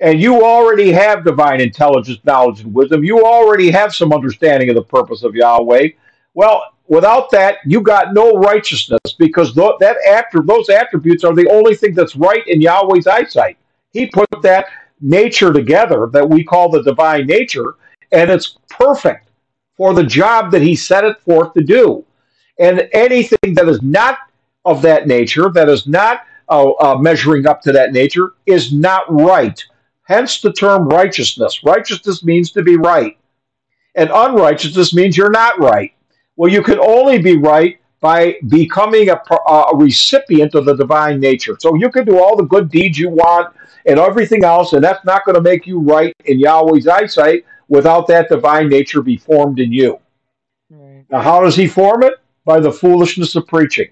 and 0.02 0.20
you 0.20 0.44
already 0.44 0.92
have 0.92 1.24
divine 1.24 1.62
intelligence, 1.62 2.20
knowledge, 2.26 2.62
and 2.62 2.74
wisdom, 2.74 3.04
you 3.04 3.24
already 3.26 3.70
have 3.72 3.96
some 3.96 4.12
understanding 4.12 4.70
of 4.70 4.76
the 4.76 4.84
purpose 4.84 5.24
of 5.24 5.36
Yahweh. 5.36 5.90
Well, 6.34 6.64
without 6.88 7.30
that, 7.32 7.58
you 7.66 7.82
got 7.82 8.14
no 8.14 8.34
righteousness 8.34 9.14
because 9.18 9.54
th- 9.54 9.76
that 9.80 9.98
after 10.10 10.42
those 10.42 10.70
attributes 10.70 11.24
are 11.24 11.36
the 11.36 11.50
only 11.50 11.76
thing 11.76 11.94
that's 11.94 12.16
right 12.16 12.46
in 12.48 12.62
Yahweh's 12.62 13.08
eyesight. 13.08 13.58
He 13.92 14.08
put 14.08 14.30
that 14.42 14.66
nature 15.02 15.52
together 15.52 16.08
that 16.12 16.30
we 16.30 16.44
call 16.44 16.70
the 16.70 16.84
divine 16.84 17.26
nature, 17.26 17.76
and 18.12 18.30
it's 18.30 18.58
perfect 18.70 19.30
for 19.76 19.94
the 19.94 20.04
job 20.04 20.52
that 20.52 20.62
he 20.62 20.76
set 20.76 21.04
it 21.04 21.20
forth 21.22 21.54
to 21.54 21.64
do. 21.64 22.06
And 22.60 22.88
anything 22.94 23.54
that 23.56 23.68
is 23.68 23.82
not 23.82 24.20
of 24.66 24.82
that 24.84 25.08
nature, 25.08 25.50
that 25.50 25.70
is 25.70 25.88
not 25.88 26.22
uh, 26.50 26.72
uh, 26.72 26.98
measuring 26.98 27.48
up 27.48 27.62
to 27.64 27.72
that 27.72 27.94
nature, 27.94 28.34
is 28.46 28.72
not 28.72 29.04
right. 29.12 29.64
Hence 30.04 30.42
the 30.42 30.54
term 30.54 30.88
righteousness. 30.88 31.64
Righteousness 31.64 32.24
means 32.24 32.52
to 32.52 32.62
be 32.62 32.76
right, 32.76 33.18
and 33.96 34.10
unrighteousness 34.14 34.94
means 34.94 35.18
you're 35.18 35.32
not 35.32 35.60
right. 35.60 35.94
Well, 36.36 36.52
you 36.52 36.62
can 36.62 36.80
only 36.80 37.20
be 37.20 37.38
right 37.38 37.80
by 38.02 38.36
becoming 38.48 39.10
a, 39.10 39.22
a 39.48 39.76
recipient 39.76 40.56
of 40.56 40.66
the 40.66 40.76
divine 40.76 41.20
nature. 41.20 41.56
So 41.60 41.76
you 41.76 41.90
can 41.90 42.04
do 42.04 42.20
all 42.20 42.36
the 42.36 42.44
good 42.44 42.70
deeds 42.70 42.98
you 42.98 43.10
want 43.10 43.56
and 43.86 44.00
everything 44.00 44.44
else, 44.44 44.74
and 44.74 44.84
that's 44.84 45.04
not 45.06 45.26
going 45.26 45.36
to 45.36 45.42
make 45.42 45.66
you 45.68 45.80
right 45.80 46.14
in 46.26 46.40
Yahweh's 46.40 46.88
eyesight 46.88 47.46
without 47.68 48.08
that 48.08 48.30
divine 48.30 48.70
nature 48.70 49.02
be 49.02 49.18
formed 49.18 49.60
in 49.60 49.72
you. 49.72 50.00
Right. 50.70 51.06
Now, 51.10 51.22
how 51.22 51.42
does 51.42 51.56
he 51.56 51.68
form 51.68 52.04
it? 52.04 52.14
By 52.46 52.60
the 52.60 52.72
foolishness 52.72 53.36
of 53.36 53.48
preaching. 53.48 53.90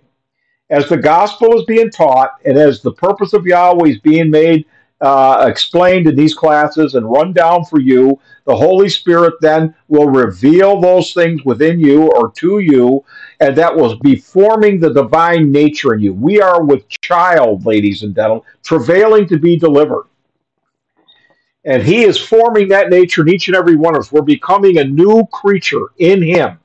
As 0.70 0.88
the 0.88 0.98
gospel 0.98 1.58
is 1.58 1.66
being 1.66 1.90
taught, 1.90 2.34
and 2.46 2.58
as 2.58 2.82
the 2.82 2.92
purpose 2.92 3.34
of 3.34 3.46
Yahweh 3.46 3.90
is 3.90 4.00
being 4.00 4.30
made 4.30 4.66
uh, 5.02 5.46
explained 5.48 6.08
in 6.08 6.16
these 6.16 6.34
classes 6.34 6.96
and 6.96 7.10
run 7.10 7.32
down 7.32 7.64
for 7.64 7.80
you, 7.80 8.20
the 8.46 8.56
Holy 8.56 8.90
Spirit 8.90 9.34
then 9.42 9.74
will 9.88 10.08
reveal 10.08 10.80
those 10.80 11.14
things 11.14 11.44
within 11.46 11.80
you 11.80 12.12
or 12.12 12.32
to 12.32 12.60
you, 12.60 13.04
and 13.40 13.56
that 13.56 13.76
will 13.76 13.98
be 14.00 14.16
forming 14.16 14.80
the 14.80 14.94
divine 14.94 15.52
nature 15.52 15.94
in 15.94 16.02
you. 16.02 16.14
We 16.14 16.42
are 16.42 16.64
with 16.64 16.88
child, 16.90 17.66
ladies 17.66 18.04
and 18.04 18.14
gentlemen, 18.14 18.44
travailing 18.64 19.28
to 19.30 19.38
be 19.38 19.58
delivered. 19.58 20.06
And 21.64 21.82
He 21.82 22.04
is 22.04 22.18
forming 22.18 22.68
that 22.70 22.90
nature 22.90 23.22
in 23.22 23.30
each 23.30 23.48
and 23.48 23.56
every 23.56 23.76
one 23.76 23.96
of 23.96 24.02
us. 24.02 24.12
We're 24.12 24.22
becoming 24.22 24.78
a 24.78 24.84
new 24.84 25.26
creature 25.32 25.88
in 25.98 26.22
Him. 26.22 26.60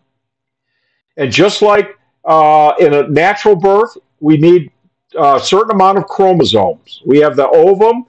And 1.16 1.30
just 1.30 1.62
like 1.62 1.98
uh, 2.24 2.72
in 2.80 2.92
a 2.92 3.08
natural 3.08 3.54
birth, 3.54 3.96
we 4.20 4.36
need 4.36 4.72
a 5.16 5.38
certain 5.40 5.72
amount 5.72 5.98
of 5.98 6.06
chromosomes. 6.06 7.02
We 7.06 7.18
have 7.18 7.36
the 7.36 7.48
ovum 7.48 8.06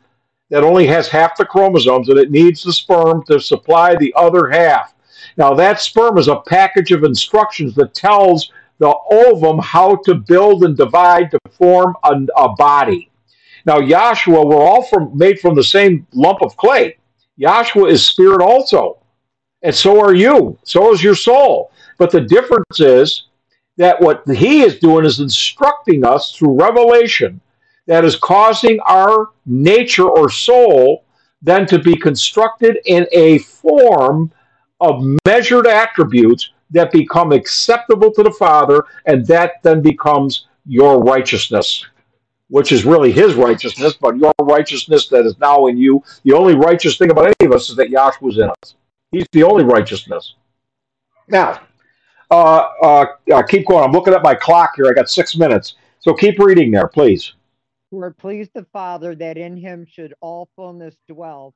that 0.49 0.63
only 0.63 0.87
has 0.87 1.07
half 1.07 1.37
the 1.37 1.45
chromosomes 1.45 2.09
and 2.09 2.17
it 2.17 2.31
needs 2.31 2.63
the 2.63 2.73
sperm 2.73 3.23
to 3.25 3.39
supply 3.39 3.95
the 3.95 4.13
other 4.15 4.47
half. 4.47 4.94
Now, 5.37 5.53
that 5.53 5.81
sperm 5.81 6.17
is 6.17 6.27
a 6.27 6.41
package 6.47 6.91
of 6.91 7.03
instructions 7.03 7.75
that 7.75 7.93
tells 7.93 8.51
the 8.79 8.93
ovum 9.11 9.59
how 9.59 9.97
to 10.05 10.15
build 10.15 10.63
and 10.63 10.75
divide 10.75 11.31
to 11.31 11.39
form 11.51 11.95
a, 12.03 12.21
a 12.37 12.49
body. 12.49 13.09
Now, 13.65 13.79
Yahshua, 13.79 14.45
we're 14.45 14.55
all 14.55 14.83
from, 14.83 15.17
made 15.17 15.39
from 15.39 15.55
the 15.55 15.63
same 15.63 16.05
lump 16.13 16.41
of 16.41 16.55
clay. 16.57 16.97
Yahshua 17.39 17.91
is 17.91 18.05
spirit 18.05 18.41
also, 18.41 18.97
and 19.61 19.73
so 19.73 19.99
are 19.99 20.13
you. 20.13 20.57
So 20.63 20.93
is 20.93 21.03
your 21.03 21.15
soul. 21.15 21.71
But 21.97 22.11
the 22.11 22.21
difference 22.21 22.79
is 22.79 23.27
that 23.77 23.99
what 23.99 24.27
he 24.29 24.61
is 24.61 24.79
doing 24.79 25.05
is 25.05 25.19
instructing 25.19 26.05
us 26.05 26.33
through 26.33 26.61
revelation 26.61 27.41
that 27.87 28.05
is 28.05 28.15
causing 28.15 28.79
our 28.81 29.29
nature 29.45 30.07
or 30.07 30.29
soul 30.29 31.03
then 31.41 31.65
to 31.67 31.77
be 31.77 31.95
constructed 31.95 32.79
in 32.85 33.07
a 33.11 33.37
form 33.39 34.31
of 34.79 35.03
measured 35.25 35.67
attributes 35.67 36.51
that 36.71 36.91
become 36.91 37.31
acceptable 37.31 38.11
to 38.11 38.23
the 38.23 38.31
Father, 38.31 38.83
and 39.05 39.25
that 39.27 39.63
then 39.63 39.81
becomes 39.81 40.47
your 40.65 40.99
righteousness, 40.99 41.85
which 42.49 42.71
is 42.71 42.85
really 42.85 43.11
His 43.11 43.35
righteousness, 43.35 43.93
but 43.99 44.17
your 44.17 44.33
righteousness 44.41 45.07
that 45.09 45.25
is 45.25 45.37
now 45.39 45.67
in 45.67 45.77
you. 45.77 46.03
The 46.23 46.33
only 46.33 46.55
righteous 46.55 46.97
thing 46.97 47.11
about 47.11 47.27
any 47.27 47.47
of 47.47 47.53
us 47.53 47.69
is 47.69 47.75
that 47.75 47.89
Yahshua's 47.89 48.37
in 48.37 48.49
us. 48.49 48.75
He's 49.11 49.27
the 49.31 49.43
only 49.43 49.63
righteousness. 49.63 50.35
Now, 51.27 51.61
uh, 52.31 52.67
uh, 52.81 53.05
uh, 53.33 53.43
keep 53.43 53.67
going. 53.67 53.83
I'm 53.83 53.91
looking 53.91 54.13
at 54.13 54.23
my 54.23 54.35
clock 54.35 54.71
here. 54.75 54.87
I 54.87 54.93
got 54.93 55.09
six 55.09 55.37
minutes. 55.37 55.75
So 55.99 56.13
keep 56.13 56.39
reading 56.39 56.71
there, 56.71 56.87
please. 56.87 57.33
For 57.91 58.07
it 58.07 58.17
pleased 58.17 58.51
the 58.53 58.65
Father 58.73 59.15
that 59.15 59.37
in 59.37 59.55
him 59.57 59.85
should 59.89 60.13
all 60.21 60.49
fullness 60.55 60.95
dwell. 61.07 61.53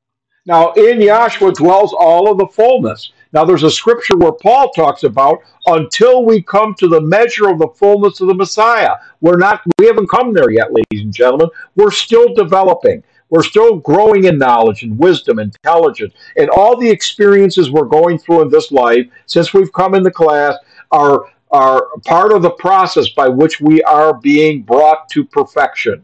Now, 0.49 0.71
in 0.71 0.97
Yahshua 0.97 1.53
dwells 1.53 1.93
all 1.93 2.31
of 2.31 2.39
the 2.39 2.47
fullness. 2.47 3.11
Now, 3.33 3.45
there's 3.45 3.61
a 3.61 3.69
scripture 3.69 4.17
where 4.17 4.31
Paul 4.31 4.71
talks 4.71 5.03
about 5.03 5.43
until 5.67 6.25
we 6.25 6.41
come 6.41 6.73
to 6.79 6.87
the 6.87 7.01
measure 7.01 7.49
of 7.49 7.59
the 7.59 7.67
fullness 7.67 8.19
of 8.19 8.29
the 8.29 8.33
Messiah. 8.33 8.95
We're 9.21 9.37
not, 9.37 9.61
we 9.77 9.85
haven't 9.85 10.09
come 10.09 10.33
there 10.33 10.49
yet, 10.49 10.73
ladies 10.73 11.05
and 11.05 11.13
gentlemen. 11.13 11.49
We're 11.75 11.91
still 11.91 12.33
developing. 12.33 13.03
We're 13.29 13.43
still 13.43 13.75
growing 13.75 14.23
in 14.23 14.39
knowledge 14.39 14.81
and 14.81 14.97
wisdom, 14.97 15.37
intelligence, 15.37 16.15
and 16.35 16.49
all 16.49 16.75
the 16.75 16.89
experiences 16.89 17.69
we're 17.69 17.83
going 17.83 18.17
through 18.17 18.41
in 18.41 18.49
this 18.49 18.71
life 18.71 19.05
since 19.27 19.53
we've 19.53 19.71
come 19.71 19.93
into 19.93 20.09
class 20.09 20.55
are 20.91 21.25
are 21.51 21.89
part 22.05 22.31
of 22.31 22.41
the 22.41 22.51
process 22.51 23.09
by 23.09 23.27
which 23.27 23.61
we 23.61 23.83
are 23.83 24.15
being 24.15 24.63
brought 24.63 25.09
to 25.09 25.23
perfection. 25.25 26.03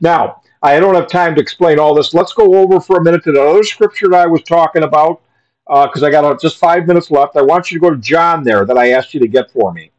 Now, 0.00 0.42
I 0.62 0.80
don't 0.80 0.94
have 0.94 1.08
time 1.08 1.34
to 1.36 1.40
explain 1.40 1.78
all 1.78 1.94
this. 1.94 2.14
Let's 2.14 2.32
go 2.32 2.54
over 2.56 2.80
for 2.80 2.98
a 2.98 3.02
minute 3.02 3.22
to 3.24 3.32
the 3.32 3.42
other 3.42 3.62
scripture 3.62 4.08
that 4.08 4.20
I 4.20 4.26
was 4.26 4.42
talking 4.42 4.82
about 4.82 5.22
because 5.66 6.02
I 6.02 6.10
got 6.10 6.24
uh, 6.24 6.36
just 6.40 6.56
five 6.56 6.86
minutes 6.86 7.10
left. 7.10 7.36
I 7.36 7.42
want 7.42 7.70
you 7.70 7.78
to 7.78 7.82
go 7.82 7.90
to 7.90 8.00
John 8.00 8.42
there 8.42 8.64
that 8.64 8.78
I 8.78 8.90
asked 8.90 9.14
you 9.14 9.20
to 9.20 9.28
get 9.28 9.50
for 9.50 9.72
me. 9.72 9.90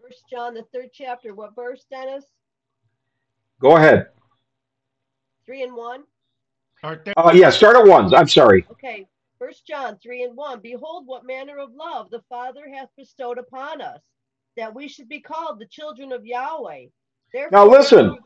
First 0.00 0.24
John, 0.30 0.54
the 0.54 0.64
third 0.72 0.90
chapter. 0.92 1.34
What 1.34 1.54
verse, 1.54 1.84
Dennis? 1.90 2.24
Go 3.60 3.76
ahead. 3.76 4.08
Three 5.44 5.62
and 5.62 5.74
one. 5.74 6.04
Uh, 6.82 7.32
yeah, 7.34 7.50
start 7.50 7.76
at 7.76 7.84
ones. 7.84 8.14
I'm 8.14 8.28
sorry. 8.28 8.66
Okay. 8.70 9.06
First 9.38 9.66
John 9.66 9.98
3 10.02 10.24
and 10.24 10.36
1 10.36 10.60
Behold, 10.60 11.06
what 11.06 11.26
manner 11.26 11.58
of 11.58 11.74
love 11.74 12.10
the 12.10 12.22
Father 12.28 12.68
hath 12.72 12.88
bestowed 12.96 13.38
upon 13.38 13.82
us, 13.82 14.00
that 14.56 14.74
we 14.74 14.88
should 14.88 15.08
be 15.08 15.20
called 15.20 15.58
the 15.58 15.66
children 15.66 16.12
of 16.12 16.24
Yahweh. 16.24 16.86
Therefore, 17.32 17.50
Now 17.52 17.66
listen, 17.66 18.18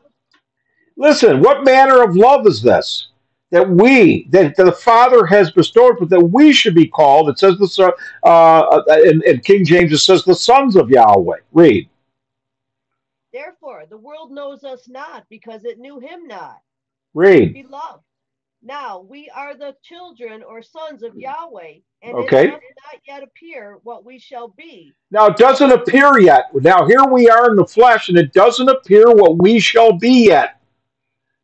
listen. 1.01 1.41
What 1.41 1.65
manner 1.65 2.03
of 2.03 2.15
love 2.15 2.47
is 2.47 2.61
this? 2.61 3.07
That 3.49 3.69
we, 3.69 4.27
that, 4.29 4.55
the 4.55 4.71
Father 4.71 5.25
has 5.25 5.51
bestowed, 5.51 5.97
but 5.99 6.09
that 6.09 6.21
we 6.21 6.53
should 6.53 6.73
be 6.73 6.87
called. 6.87 7.27
It 7.27 7.37
says 7.37 7.57
the 7.57 7.93
uh, 8.23 8.81
in, 9.03 9.21
in 9.23 9.41
King 9.41 9.65
James. 9.65 9.91
It 9.91 9.97
says 9.97 10.23
the 10.23 10.35
sons 10.35 10.77
of 10.77 10.89
Yahweh. 10.89 11.39
Read. 11.51 11.89
Therefore, 13.33 13.83
the 13.89 13.97
world 13.97 14.31
knows 14.31 14.63
us 14.63 14.87
not 14.87 15.25
because 15.29 15.65
it 15.65 15.79
knew 15.79 15.99
him 15.99 16.27
not. 16.27 16.59
Read. 17.13 17.53
Beloved, 17.53 18.01
now 18.63 18.99
we 19.01 19.29
are 19.35 19.55
the 19.55 19.75
children 19.83 20.43
or 20.43 20.61
sons 20.61 21.03
of 21.03 21.15
Yahweh, 21.17 21.79
and 22.03 22.15
Okay. 22.15 22.45
it 22.45 22.51
doth 22.51 22.61
not 22.61 23.01
yet 23.05 23.23
appear 23.23 23.79
what 23.83 24.05
we 24.05 24.17
shall 24.17 24.49
be. 24.49 24.93
Now 25.11 25.27
it 25.27 25.35
doesn't 25.35 25.71
appear 25.71 26.19
yet. 26.19 26.53
Now 26.53 26.85
here 26.85 27.03
we 27.05 27.29
are 27.29 27.49
in 27.49 27.57
the 27.57 27.65
flesh, 27.65 28.07
and 28.07 28.17
it 28.17 28.31
doesn't 28.31 28.69
appear 28.69 29.11
what 29.11 29.37
we 29.39 29.59
shall 29.59 29.91
be 29.93 30.27
yet. 30.27 30.60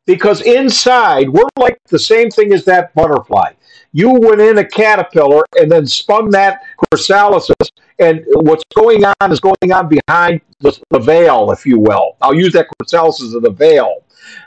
Because 0.07 0.41
inside, 0.41 1.29
we're 1.29 1.47
like 1.59 1.79
the 1.89 1.99
same 1.99 2.31
thing 2.31 2.51
as 2.53 2.65
that 2.65 2.95
butterfly. 2.95 3.51
You 3.91 4.13
went 4.13 4.41
in 4.41 4.57
a 4.57 4.65
caterpillar 4.65 5.43
and 5.59 5.71
then 5.71 5.85
spun 5.85 6.31
that 6.31 6.61
chrysalis, 6.77 7.51
and 7.99 8.23
what's 8.27 8.63
going 8.75 9.03
on 9.05 9.31
is 9.31 9.39
going 9.39 9.71
on 9.71 9.87
behind 9.89 10.41
the, 10.61 10.75
the 10.89 10.99
veil, 10.99 11.51
if 11.51 11.65
you 11.65 11.79
will. 11.79 12.15
I'll 12.21 12.33
use 12.33 12.53
that 12.53 12.67
chrysalis 12.79 13.21
as 13.21 13.33
the 13.33 13.51
veil. 13.51 14.03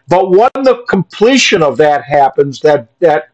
But 0.09 0.31
when 0.31 0.51
the 0.65 0.85
completion 0.89 1.63
of 1.63 1.77
that 1.77 2.05
happens, 2.05 2.61
that 2.61 2.89
that 2.99 3.29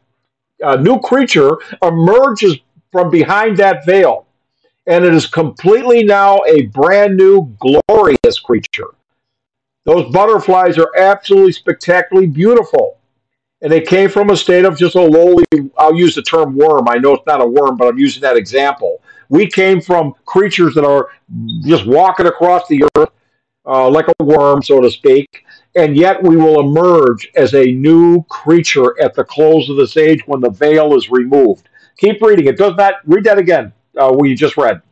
uh, 0.63 0.77
new 0.77 1.01
creature 1.01 1.59
emerges 1.83 2.59
from 2.93 3.11
behind 3.11 3.57
that 3.59 3.87
veil 3.87 4.27
and 4.87 5.05
it 5.05 5.15
is 5.15 5.27
completely 5.27 6.05
now 6.05 6.41
a 6.47 6.63
brand 6.67 7.17
new 7.17 7.55
glorious 7.59 8.39
creature 8.39 8.95
those 9.87 10.11
butterflies 10.11 10.79
are 10.79 10.91
absolutely 10.97 11.53
spectacularly 11.53 12.27
beautiful. 12.27 12.99
And 13.63 13.73
they 13.73 13.81
came 13.81 14.11
from 14.11 14.31
a 14.31 14.37
state 14.37 14.67
of 14.67 14.77
just 14.77 14.97
a 14.97 15.01
lowly 15.01 15.45
i'll 15.79 15.95
use 15.95 16.15
the 16.15 16.23
term 16.23 16.57
worm. 16.57 16.89
I 16.89 16.97
know 16.97 17.15
it's 17.15 17.27
not 17.27 17.41
a 17.41 17.47
worm 17.47 17.77
but 17.77 17.89
i'm 17.89 17.99
using 17.99 18.21
that 18.23 18.37
example. 18.37 19.01
We 19.29 19.47
came 19.47 19.81
from 19.81 20.15
creatures 20.27 20.75
that 20.75 20.85
are 20.85 21.09
just 21.65 21.87
walking 21.87 22.27
across 22.27 22.69
the 22.69 22.85
earth 22.97 23.11
uh, 23.65 23.89
like 23.89 24.07
a 24.09 24.25
worm 24.25 24.63
so 24.63 24.81
to 24.81 24.91
speak. 24.91 25.45
And 25.75 25.97
yet 25.97 26.23
we 26.23 26.37
will 26.37 26.61
emerge 26.61 27.31
as 27.37 27.55
a 27.55 27.65
new 27.65 28.23
creature 28.25 29.01
at 29.01 29.15
the 29.15 29.25
close 29.25 29.69
of 29.71 29.77
this 29.77 29.97
age 29.97 30.27
when 30.27 30.41
the 30.41 30.51
veil 30.51 30.95
is 30.95 31.11
removed. 31.11 31.69
Keep 31.99 32.23
reading. 32.23 32.47
It 32.47 32.59
does 32.59 32.77
not 32.77 32.95
read 33.07 33.25
that 33.25 33.39
again 33.39 33.73
uh, 33.97 34.15
we 34.19 34.35
just 34.35 34.57
read. 34.57 34.83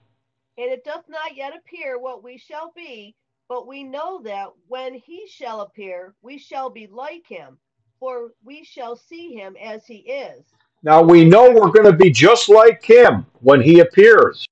And 0.56 0.70
it 0.70 0.84
doth 0.84 1.04
not 1.08 1.36
yet 1.36 1.52
appear 1.56 1.98
what 1.98 2.22
we 2.22 2.38
shall 2.38 2.72
be, 2.76 3.16
but 3.54 3.68
we 3.68 3.84
know 3.84 4.20
that 4.20 4.48
when 4.66 4.94
he 4.94 5.28
shall 5.28 5.60
appear, 5.60 6.12
we 6.22 6.36
shall 6.38 6.68
be 6.68 6.88
like 6.88 7.24
him, 7.28 7.56
for 8.00 8.32
we 8.42 8.64
shall 8.64 8.96
see 8.96 9.32
him 9.32 9.56
as 9.62 9.86
he 9.86 9.98
is. 9.98 10.44
Now 10.82 11.00
we 11.00 11.24
know 11.24 11.52
we're 11.52 11.70
going 11.70 11.84
to 11.84 11.92
be 11.92 12.10
just 12.10 12.48
like 12.48 12.82
him 12.82 13.24
when 13.42 13.60
he 13.60 13.78
appears. 13.78 14.44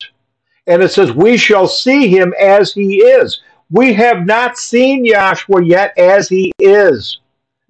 And 0.68 0.80
it 0.84 0.92
says, 0.92 1.10
We 1.10 1.36
shall 1.36 1.66
see 1.66 2.06
him 2.06 2.32
as 2.40 2.72
he 2.72 2.98
is. 2.98 3.40
We 3.72 3.92
have 3.94 4.24
not 4.24 4.56
seen 4.56 5.04
Yahshua 5.04 5.68
yet 5.68 5.98
as 5.98 6.28
he 6.28 6.52
is. 6.60 7.18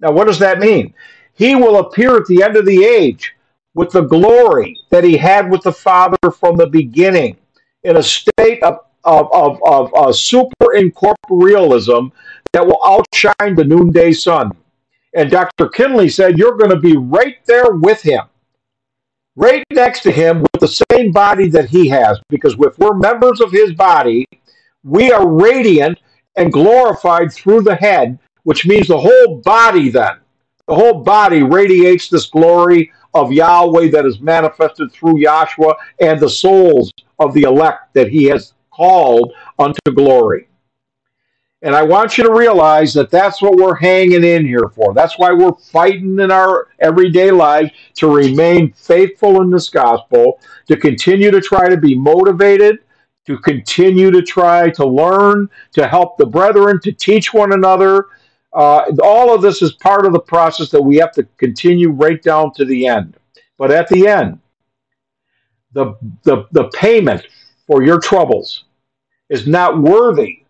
Now, 0.01 0.11
what 0.11 0.27
does 0.27 0.37
that 0.37 0.59
mean? 0.59 0.93
He 1.33 1.55
will 1.55 1.79
appear 1.79 2.15
at 2.15 2.27
the 2.27 2.43
end 2.43 2.57
of 2.57 2.67
the 2.67 2.85
age 2.85 3.33
with 3.73 3.89
the 3.89 4.01
glory 4.01 4.77
that 4.91 5.03
he 5.03 5.17
had 5.17 5.49
with 5.49 5.63
the 5.63 5.73
Father 5.73 6.29
from 6.29 6.57
the 6.57 6.67
beginning 6.67 7.37
in 7.81 7.97
a 7.97 8.03
state 8.03 8.61
of, 8.61 8.81
of, 9.03 9.31
of, 9.33 9.59
of 9.63 9.93
uh, 9.95 10.11
super 10.13 10.73
incorporealism 10.75 12.11
that 12.53 12.65
will 12.65 12.79
outshine 12.85 13.55
the 13.55 13.63
noonday 13.63 14.11
sun. 14.11 14.51
And 15.15 15.29
Dr. 15.29 15.69
Kinley 15.69 16.09
said, 16.09 16.37
You're 16.37 16.57
going 16.57 16.71
to 16.71 16.79
be 16.79 16.97
right 16.97 17.37
there 17.45 17.71
with 17.71 18.01
him 18.01 18.23
right 19.35 19.63
next 19.71 20.01
to 20.01 20.11
him 20.11 20.41
with 20.41 20.59
the 20.59 20.85
same 20.91 21.11
body 21.11 21.49
that 21.49 21.69
he 21.69 21.87
has. 21.89 22.19
Because 22.29 22.55
if 22.59 22.77
we're 22.77 22.93
members 22.93 23.41
of 23.41 23.51
his 23.51 23.73
body, 23.73 24.25
we 24.83 25.11
are 25.11 25.27
radiant 25.27 25.99
and 26.35 26.51
glorified 26.51 27.31
through 27.31 27.61
the 27.61 27.75
head, 27.75 28.19
which 28.43 28.65
means 28.65 28.87
the 28.87 28.97
whole 28.97 29.41
body 29.43 29.89
then. 29.89 30.17
The 30.67 30.75
whole 30.75 31.03
body 31.03 31.43
radiates 31.43 32.09
this 32.09 32.27
glory 32.27 32.91
of 33.13 33.31
Yahweh 33.31 33.89
that 33.89 34.05
is 34.05 34.19
manifested 34.19 34.91
through 34.91 35.15
Yahshua 35.15 35.75
and 35.99 36.19
the 36.19 36.29
souls 36.29 36.91
of 37.19 37.33
the 37.33 37.43
elect 37.43 37.93
that 37.93 38.07
he 38.07 38.25
has 38.25 38.53
called 38.75 39.33
unto 39.59 39.79
glory. 39.93 40.47
And 41.63 41.73
I 41.73 41.81
want 41.81 42.17
you 42.17 42.25
to 42.25 42.33
realize 42.33 42.93
that 42.93 43.09
that's 43.09 43.41
what 43.41 43.55
we're 43.55 43.75
hanging 43.75 44.25
in 44.25 44.45
here 44.45 44.69
for. 44.75 44.93
That's 44.93 45.17
why 45.17 45.31
we're 45.31 45.53
fighting 45.53 46.19
in 46.19 46.29
our 46.29 46.67
everyday 46.79 47.31
lives 47.31 47.71
to 47.95 48.13
remain 48.13 48.73
faithful 48.73 49.41
in 49.41 49.49
this 49.49 49.69
gospel, 49.69 50.41
to 50.67 50.75
continue 50.75 51.31
to 51.31 51.39
try 51.39 51.69
to 51.69 51.77
be 51.77 51.95
motivated, 51.95 52.79
to 53.27 53.37
continue 53.37 54.11
to 54.11 54.21
try 54.21 54.71
to 54.71 54.85
learn, 54.85 55.49
to 55.71 55.87
help 55.87 56.17
the 56.17 56.25
brethren, 56.25 56.81
to 56.83 56.91
teach 56.91 57.33
one 57.33 57.53
another. 57.53 58.07
Uh, 58.51 58.91
all 59.01 59.33
of 59.33 59.41
this 59.41 59.61
is 59.61 59.71
part 59.71 60.05
of 60.05 60.11
the 60.11 60.19
process 60.19 60.69
that 60.69 60.81
we 60.81 60.97
have 60.97 61.13
to 61.13 61.23
continue 61.37 61.91
right 61.91 62.21
down 62.21 62.51
to 62.55 62.65
the 62.65 62.85
end. 62.85 63.15
But 63.57 63.71
at 63.71 63.87
the 63.87 64.05
end, 64.05 64.39
the, 65.71 65.95
the, 66.23 66.45
the 66.51 66.65
payment 66.73 67.25
for 67.73 67.81
your 67.81 67.99
troubles 67.99 68.65
is 69.29 69.47
not 69.47 69.81
worthy 69.81 70.43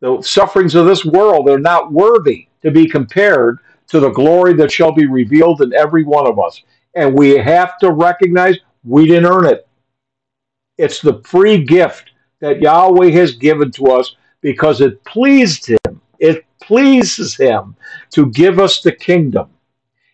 the 0.00 0.20
sufferings 0.20 0.74
of 0.74 0.84
this 0.84 1.02
world 1.02 1.48
are 1.48 1.58
not 1.58 1.92
worthy 1.92 2.46
to 2.60 2.70
be 2.70 2.86
compared 2.86 3.60
to 3.88 4.00
the 4.00 4.10
glory 4.10 4.52
that 4.52 4.70
shall 4.70 4.92
be 4.92 5.06
revealed 5.06 5.62
in 5.62 5.72
every 5.72 6.04
one 6.04 6.26
of 6.26 6.38
us. 6.38 6.62
And 6.94 7.16
we 7.16 7.30
have 7.38 7.78
to 7.78 7.90
recognize 7.90 8.58
we 8.84 9.06
didn't 9.06 9.32
earn 9.32 9.46
it. 9.46 9.66
It's 10.76 11.00
the 11.00 11.22
free 11.24 11.64
gift 11.64 12.10
that 12.40 12.60
Yahweh 12.60 13.10
has 13.12 13.36
given 13.36 13.70
to 13.70 13.86
us 13.86 14.14
because 14.42 14.82
it 14.82 15.02
pleased 15.04 15.66
Him. 15.66 16.02
It 16.18 16.44
pleases 16.60 17.34
Him 17.34 17.76
to 18.10 18.30
give 18.32 18.58
us 18.58 18.82
the 18.82 18.92
kingdom. 18.92 19.48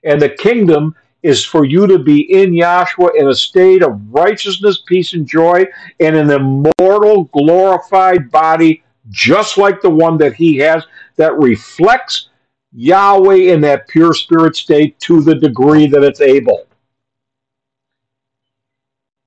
And 0.05 0.23
the 0.23 0.29
kingdom 0.29 0.95
is 1.23 1.45
for 1.45 1.65
you 1.65 1.87
to 1.87 1.99
be 1.99 2.21
in 2.33 2.53
Yahshua 2.53 3.11
in 3.17 3.29
a 3.29 3.35
state 3.35 3.83
of 3.83 4.01
righteousness, 4.11 4.83
peace, 4.87 5.13
and 5.13 5.27
joy, 5.27 5.65
and 6.01 6.17
an 6.17 6.31
immortal, 6.31 7.25
glorified 7.25 8.31
body 8.31 8.83
just 9.11 9.59
like 9.59 9.81
the 9.81 9.91
one 9.91 10.17
that 10.19 10.35
he 10.35 10.57
has, 10.59 10.85
that 11.17 11.37
reflects 11.39 12.29
Yahweh 12.73 13.53
in 13.53 13.61
that 13.63 13.89
pure 13.89 14.15
spirit 14.15 14.57
state 14.57 14.99
to 15.01 15.21
the 15.21 15.35
degree 15.35 15.87
that 15.87 16.05
it's 16.05 16.21
able. 16.21 16.67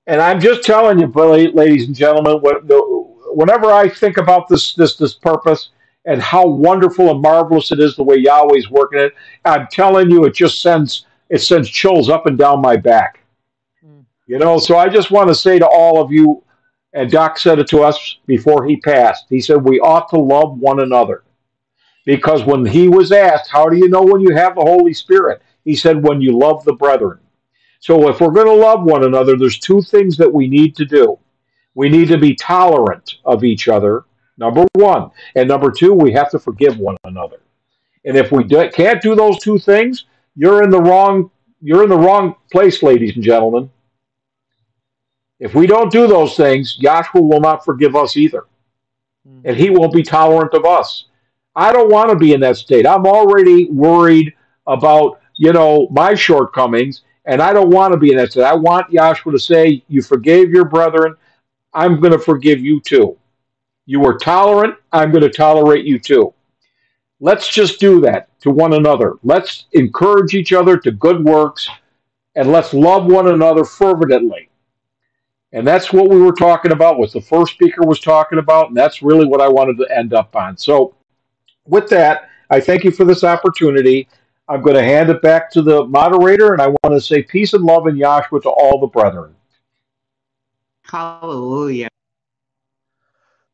And 0.06 0.20
I'm 0.20 0.40
just 0.40 0.62
telling 0.62 0.98
you, 0.98 1.06
ladies 1.06 1.86
and 1.86 1.94
gentlemen, 1.94 2.40
whenever 3.34 3.72
I 3.72 3.88
think 3.88 4.18
about 4.18 4.48
this 4.48 4.74
this 4.74 4.96
this 4.96 5.14
purpose 5.14 5.70
and 6.04 6.20
how 6.20 6.46
wonderful 6.46 7.10
and 7.10 7.22
marvelous 7.22 7.72
it 7.72 7.80
is 7.80 7.96
the 7.96 8.02
way 8.02 8.16
Yahweh's 8.16 8.70
working 8.70 9.00
it, 9.00 9.14
I'm 9.44 9.66
telling 9.70 10.10
you, 10.10 10.24
it 10.24 10.34
just 10.34 10.60
sends 10.60 11.06
it 11.28 11.40
sends 11.40 11.68
chills 11.68 12.08
up 12.08 12.26
and 12.26 12.38
down 12.38 12.60
my 12.60 12.76
back. 12.76 13.20
Mm. 13.84 14.04
You 14.26 14.38
know, 14.38 14.58
so 14.58 14.76
I 14.76 14.88
just 14.88 15.10
want 15.10 15.28
to 15.28 15.34
say 15.34 15.58
to 15.58 15.66
all 15.66 16.00
of 16.00 16.12
you, 16.12 16.42
and 16.92 17.10
Doc 17.10 17.38
said 17.38 17.58
it 17.58 17.66
to 17.68 17.82
us 17.82 18.18
before 18.26 18.64
he 18.64 18.76
passed. 18.76 19.26
He 19.28 19.40
said, 19.40 19.56
We 19.56 19.80
ought 19.80 20.08
to 20.10 20.18
love 20.18 20.58
one 20.58 20.80
another. 20.80 21.24
Because 22.06 22.44
when 22.44 22.66
he 22.66 22.88
was 22.88 23.12
asked, 23.12 23.50
How 23.50 23.68
do 23.68 23.76
you 23.76 23.88
know 23.88 24.02
when 24.02 24.20
you 24.20 24.34
have 24.34 24.54
the 24.54 24.60
Holy 24.60 24.94
Spirit? 24.94 25.42
He 25.64 25.74
said, 25.74 26.02
when 26.02 26.20
you 26.20 26.38
love 26.38 26.64
the 26.64 26.74
brethren. 26.74 27.18
So 27.80 28.08
if 28.08 28.20
we're 28.20 28.30
going 28.30 28.46
to 28.46 28.52
love 28.52 28.82
one 28.82 29.04
another, 29.04 29.36
there's 29.36 29.58
two 29.58 29.82
things 29.82 30.16
that 30.18 30.32
we 30.32 30.48
need 30.48 30.76
to 30.76 30.84
do. 30.84 31.18
We 31.74 31.88
need 31.88 32.08
to 32.08 32.18
be 32.18 32.34
tolerant 32.34 33.16
of 33.24 33.44
each 33.44 33.68
other, 33.68 34.04
number 34.38 34.66
one. 34.74 35.10
And 35.34 35.48
number 35.48 35.70
two, 35.70 35.92
we 35.92 36.12
have 36.12 36.30
to 36.30 36.38
forgive 36.38 36.78
one 36.78 36.96
another. 37.04 37.40
And 38.04 38.16
if 38.16 38.30
we 38.30 38.44
do, 38.44 38.70
can't 38.70 39.02
do 39.02 39.14
those 39.14 39.38
two 39.38 39.58
things, 39.58 40.04
you're 40.36 40.62
in 40.62 40.70
the 40.70 40.80
wrong 40.80 41.30
you're 41.60 41.82
in 41.82 41.88
the 41.88 41.96
wrong 41.96 42.34
place, 42.52 42.82
ladies 42.82 43.14
and 43.14 43.24
gentlemen. 43.24 43.70
If 45.40 45.54
we 45.54 45.66
don't 45.66 45.90
do 45.90 46.06
those 46.06 46.36
things, 46.36 46.78
Yahshua 46.78 47.22
will 47.22 47.40
not 47.40 47.64
forgive 47.64 47.96
us 47.96 48.18
either. 48.18 48.44
Mm-hmm. 49.26 49.48
And 49.48 49.56
he 49.56 49.70
won't 49.70 49.94
be 49.94 50.02
tolerant 50.02 50.52
of 50.52 50.66
us. 50.66 51.06
I 51.56 51.72
don't 51.72 51.90
want 51.90 52.10
to 52.10 52.16
be 52.16 52.34
in 52.34 52.40
that 52.40 52.58
state. 52.58 52.86
I'm 52.86 53.06
already 53.06 53.70
worried 53.70 54.34
about, 54.66 55.20
you 55.36 55.52
know, 55.52 55.88
my 55.90 56.14
shortcomings, 56.14 57.02
and 57.24 57.40
I 57.40 57.54
don't 57.54 57.70
want 57.70 57.92
to 57.92 57.98
be 57.98 58.10
in 58.10 58.18
that 58.18 58.32
state. 58.32 58.44
I 58.44 58.54
want 58.54 58.90
Yahshua 58.90 59.32
to 59.32 59.38
say, 59.38 59.82
You 59.88 60.02
forgave 60.02 60.50
your 60.50 60.66
brethren, 60.66 61.14
I'm 61.72 62.00
going 62.00 62.12
to 62.12 62.18
forgive 62.18 62.60
you 62.60 62.80
too. 62.80 63.16
You 63.86 64.00
were 64.00 64.18
tolerant, 64.18 64.76
I'm 64.92 65.10
going 65.10 65.22
to 65.22 65.30
tolerate 65.30 65.84
you 65.86 65.98
too. 65.98 66.34
Let's 67.20 67.48
just 67.48 67.80
do 67.80 68.00
that 68.00 68.28
to 68.40 68.50
one 68.50 68.74
another. 68.74 69.14
Let's 69.22 69.66
encourage 69.72 70.34
each 70.34 70.52
other 70.52 70.76
to 70.78 70.90
good 70.90 71.24
works, 71.24 71.68
and 72.34 72.50
let's 72.50 72.74
love 72.74 73.06
one 73.06 73.28
another 73.28 73.64
fervently. 73.64 74.50
And 75.52 75.66
that's 75.66 75.92
what 75.92 76.10
we 76.10 76.20
were 76.20 76.32
talking 76.32 76.72
about, 76.72 76.98
what 76.98 77.12
the 77.12 77.20
first 77.20 77.52
speaker 77.52 77.86
was 77.86 78.00
talking 78.00 78.38
about, 78.38 78.68
and 78.68 78.76
that's 78.76 79.02
really 79.02 79.24
what 79.24 79.40
I 79.40 79.48
wanted 79.48 79.78
to 79.78 79.96
end 79.96 80.12
up 80.12 80.34
on. 80.34 80.56
So, 80.56 80.96
with 81.66 81.88
that, 81.90 82.28
I 82.50 82.60
thank 82.60 82.82
you 82.82 82.90
for 82.90 83.04
this 83.04 83.22
opportunity. 83.22 84.08
I'm 84.48 84.62
going 84.62 84.76
to 84.76 84.82
hand 84.82 85.08
it 85.10 85.22
back 85.22 85.50
to 85.52 85.62
the 85.62 85.86
moderator, 85.86 86.52
and 86.52 86.60
I 86.60 86.68
want 86.68 86.90
to 86.90 87.00
say 87.00 87.22
peace 87.22 87.54
and 87.54 87.64
love 87.64 87.86
in 87.86 87.94
Yahshua 87.94 88.42
to 88.42 88.50
all 88.50 88.80
the 88.80 88.88
brethren. 88.88 89.34
Hallelujah. 90.82 91.88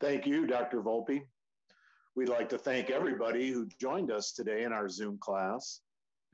Thank 0.01 0.27
you, 0.27 0.47
Dr. 0.47 0.81
Volpe. 0.81 1.23
We'd 2.21 2.29
like 2.29 2.51
to 2.51 2.59
thank 2.59 2.91
everybody 2.91 3.51
who 3.51 3.67
joined 3.81 4.11
us 4.11 4.33
today 4.33 4.65
in 4.65 4.75
our 4.75 4.91
Zoom 4.91 5.17
class. 5.17 5.81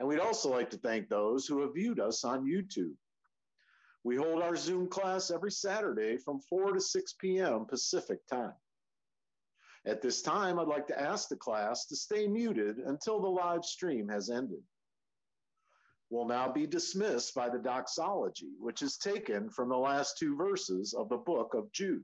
And 0.00 0.08
we'd 0.08 0.18
also 0.18 0.50
like 0.50 0.68
to 0.70 0.78
thank 0.78 1.08
those 1.08 1.46
who 1.46 1.60
have 1.60 1.74
viewed 1.74 2.00
us 2.00 2.24
on 2.24 2.44
YouTube. 2.44 2.96
We 4.02 4.16
hold 4.16 4.42
our 4.42 4.56
Zoom 4.56 4.88
class 4.88 5.30
every 5.30 5.52
Saturday 5.52 6.16
from 6.16 6.40
4 6.40 6.72
to 6.72 6.80
6 6.80 7.12
p.m. 7.20 7.66
Pacific 7.66 8.18
time. 8.26 8.54
At 9.86 10.02
this 10.02 10.22
time, 10.22 10.58
I'd 10.58 10.66
like 10.66 10.88
to 10.88 11.00
ask 11.00 11.28
the 11.28 11.36
class 11.36 11.86
to 11.86 11.94
stay 11.94 12.26
muted 12.26 12.78
until 12.78 13.20
the 13.20 13.28
live 13.28 13.64
stream 13.64 14.08
has 14.08 14.28
ended. 14.28 14.64
We'll 16.10 16.26
now 16.26 16.50
be 16.50 16.66
dismissed 16.66 17.32
by 17.32 17.48
the 17.48 17.60
doxology, 17.60 18.50
which 18.58 18.82
is 18.82 18.96
taken 18.96 19.50
from 19.50 19.68
the 19.68 19.78
last 19.78 20.18
two 20.18 20.34
verses 20.34 20.94
of 20.94 21.08
the 21.08 21.18
book 21.18 21.54
of 21.54 21.70
Jude. 21.70 22.02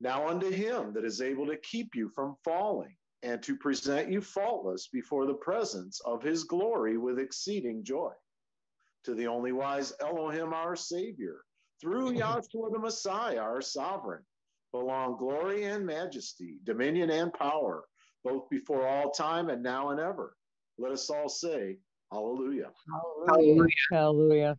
Now 0.00 0.28
unto 0.28 0.50
him 0.50 0.92
that 0.94 1.04
is 1.04 1.20
able 1.20 1.46
to 1.46 1.56
keep 1.58 1.94
you 1.94 2.08
from 2.08 2.36
falling 2.42 2.96
and 3.22 3.42
to 3.42 3.56
present 3.56 4.10
you 4.10 4.20
faultless 4.20 4.88
before 4.88 5.26
the 5.26 5.34
presence 5.34 6.00
of 6.06 6.22
his 6.22 6.44
glory 6.44 6.96
with 6.96 7.18
exceeding 7.18 7.84
joy 7.84 8.12
to 9.04 9.14
the 9.14 9.26
only 9.26 9.52
wise 9.52 9.92
Elohim, 10.00 10.52
our 10.54 10.76
Savior, 10.76 11.42
through 11.80 12.12
Yahshua 12.18 12.72
the 12.72 12.78
Messiah, 12.78 13.38
our 13.38 13.60
sovereign, 13.60 14.22
belong 14.72 15.16
glory 15.18 15.64
and 15.64 15.84
majesty, 15.84 16.58
dominion 16.64 17.10
and 17.10 17.32
power, 17.32 17.84
both 18.24 18.48
before 18.50 18.86
all 18.86 19.10
time 19.10 19.50
and 19.50 19.62
now 19.62 19.90
and 19.90 20.00
ever. 20.00 20.34
Let 20.78 20.92
us 20.92 21.10
all 21.10 21.28
say, 21.28 21.78
Hallelujah. 22.10 22.70
Hallelujah. 23.28 23.66
Hallelujah. 23.90 24.58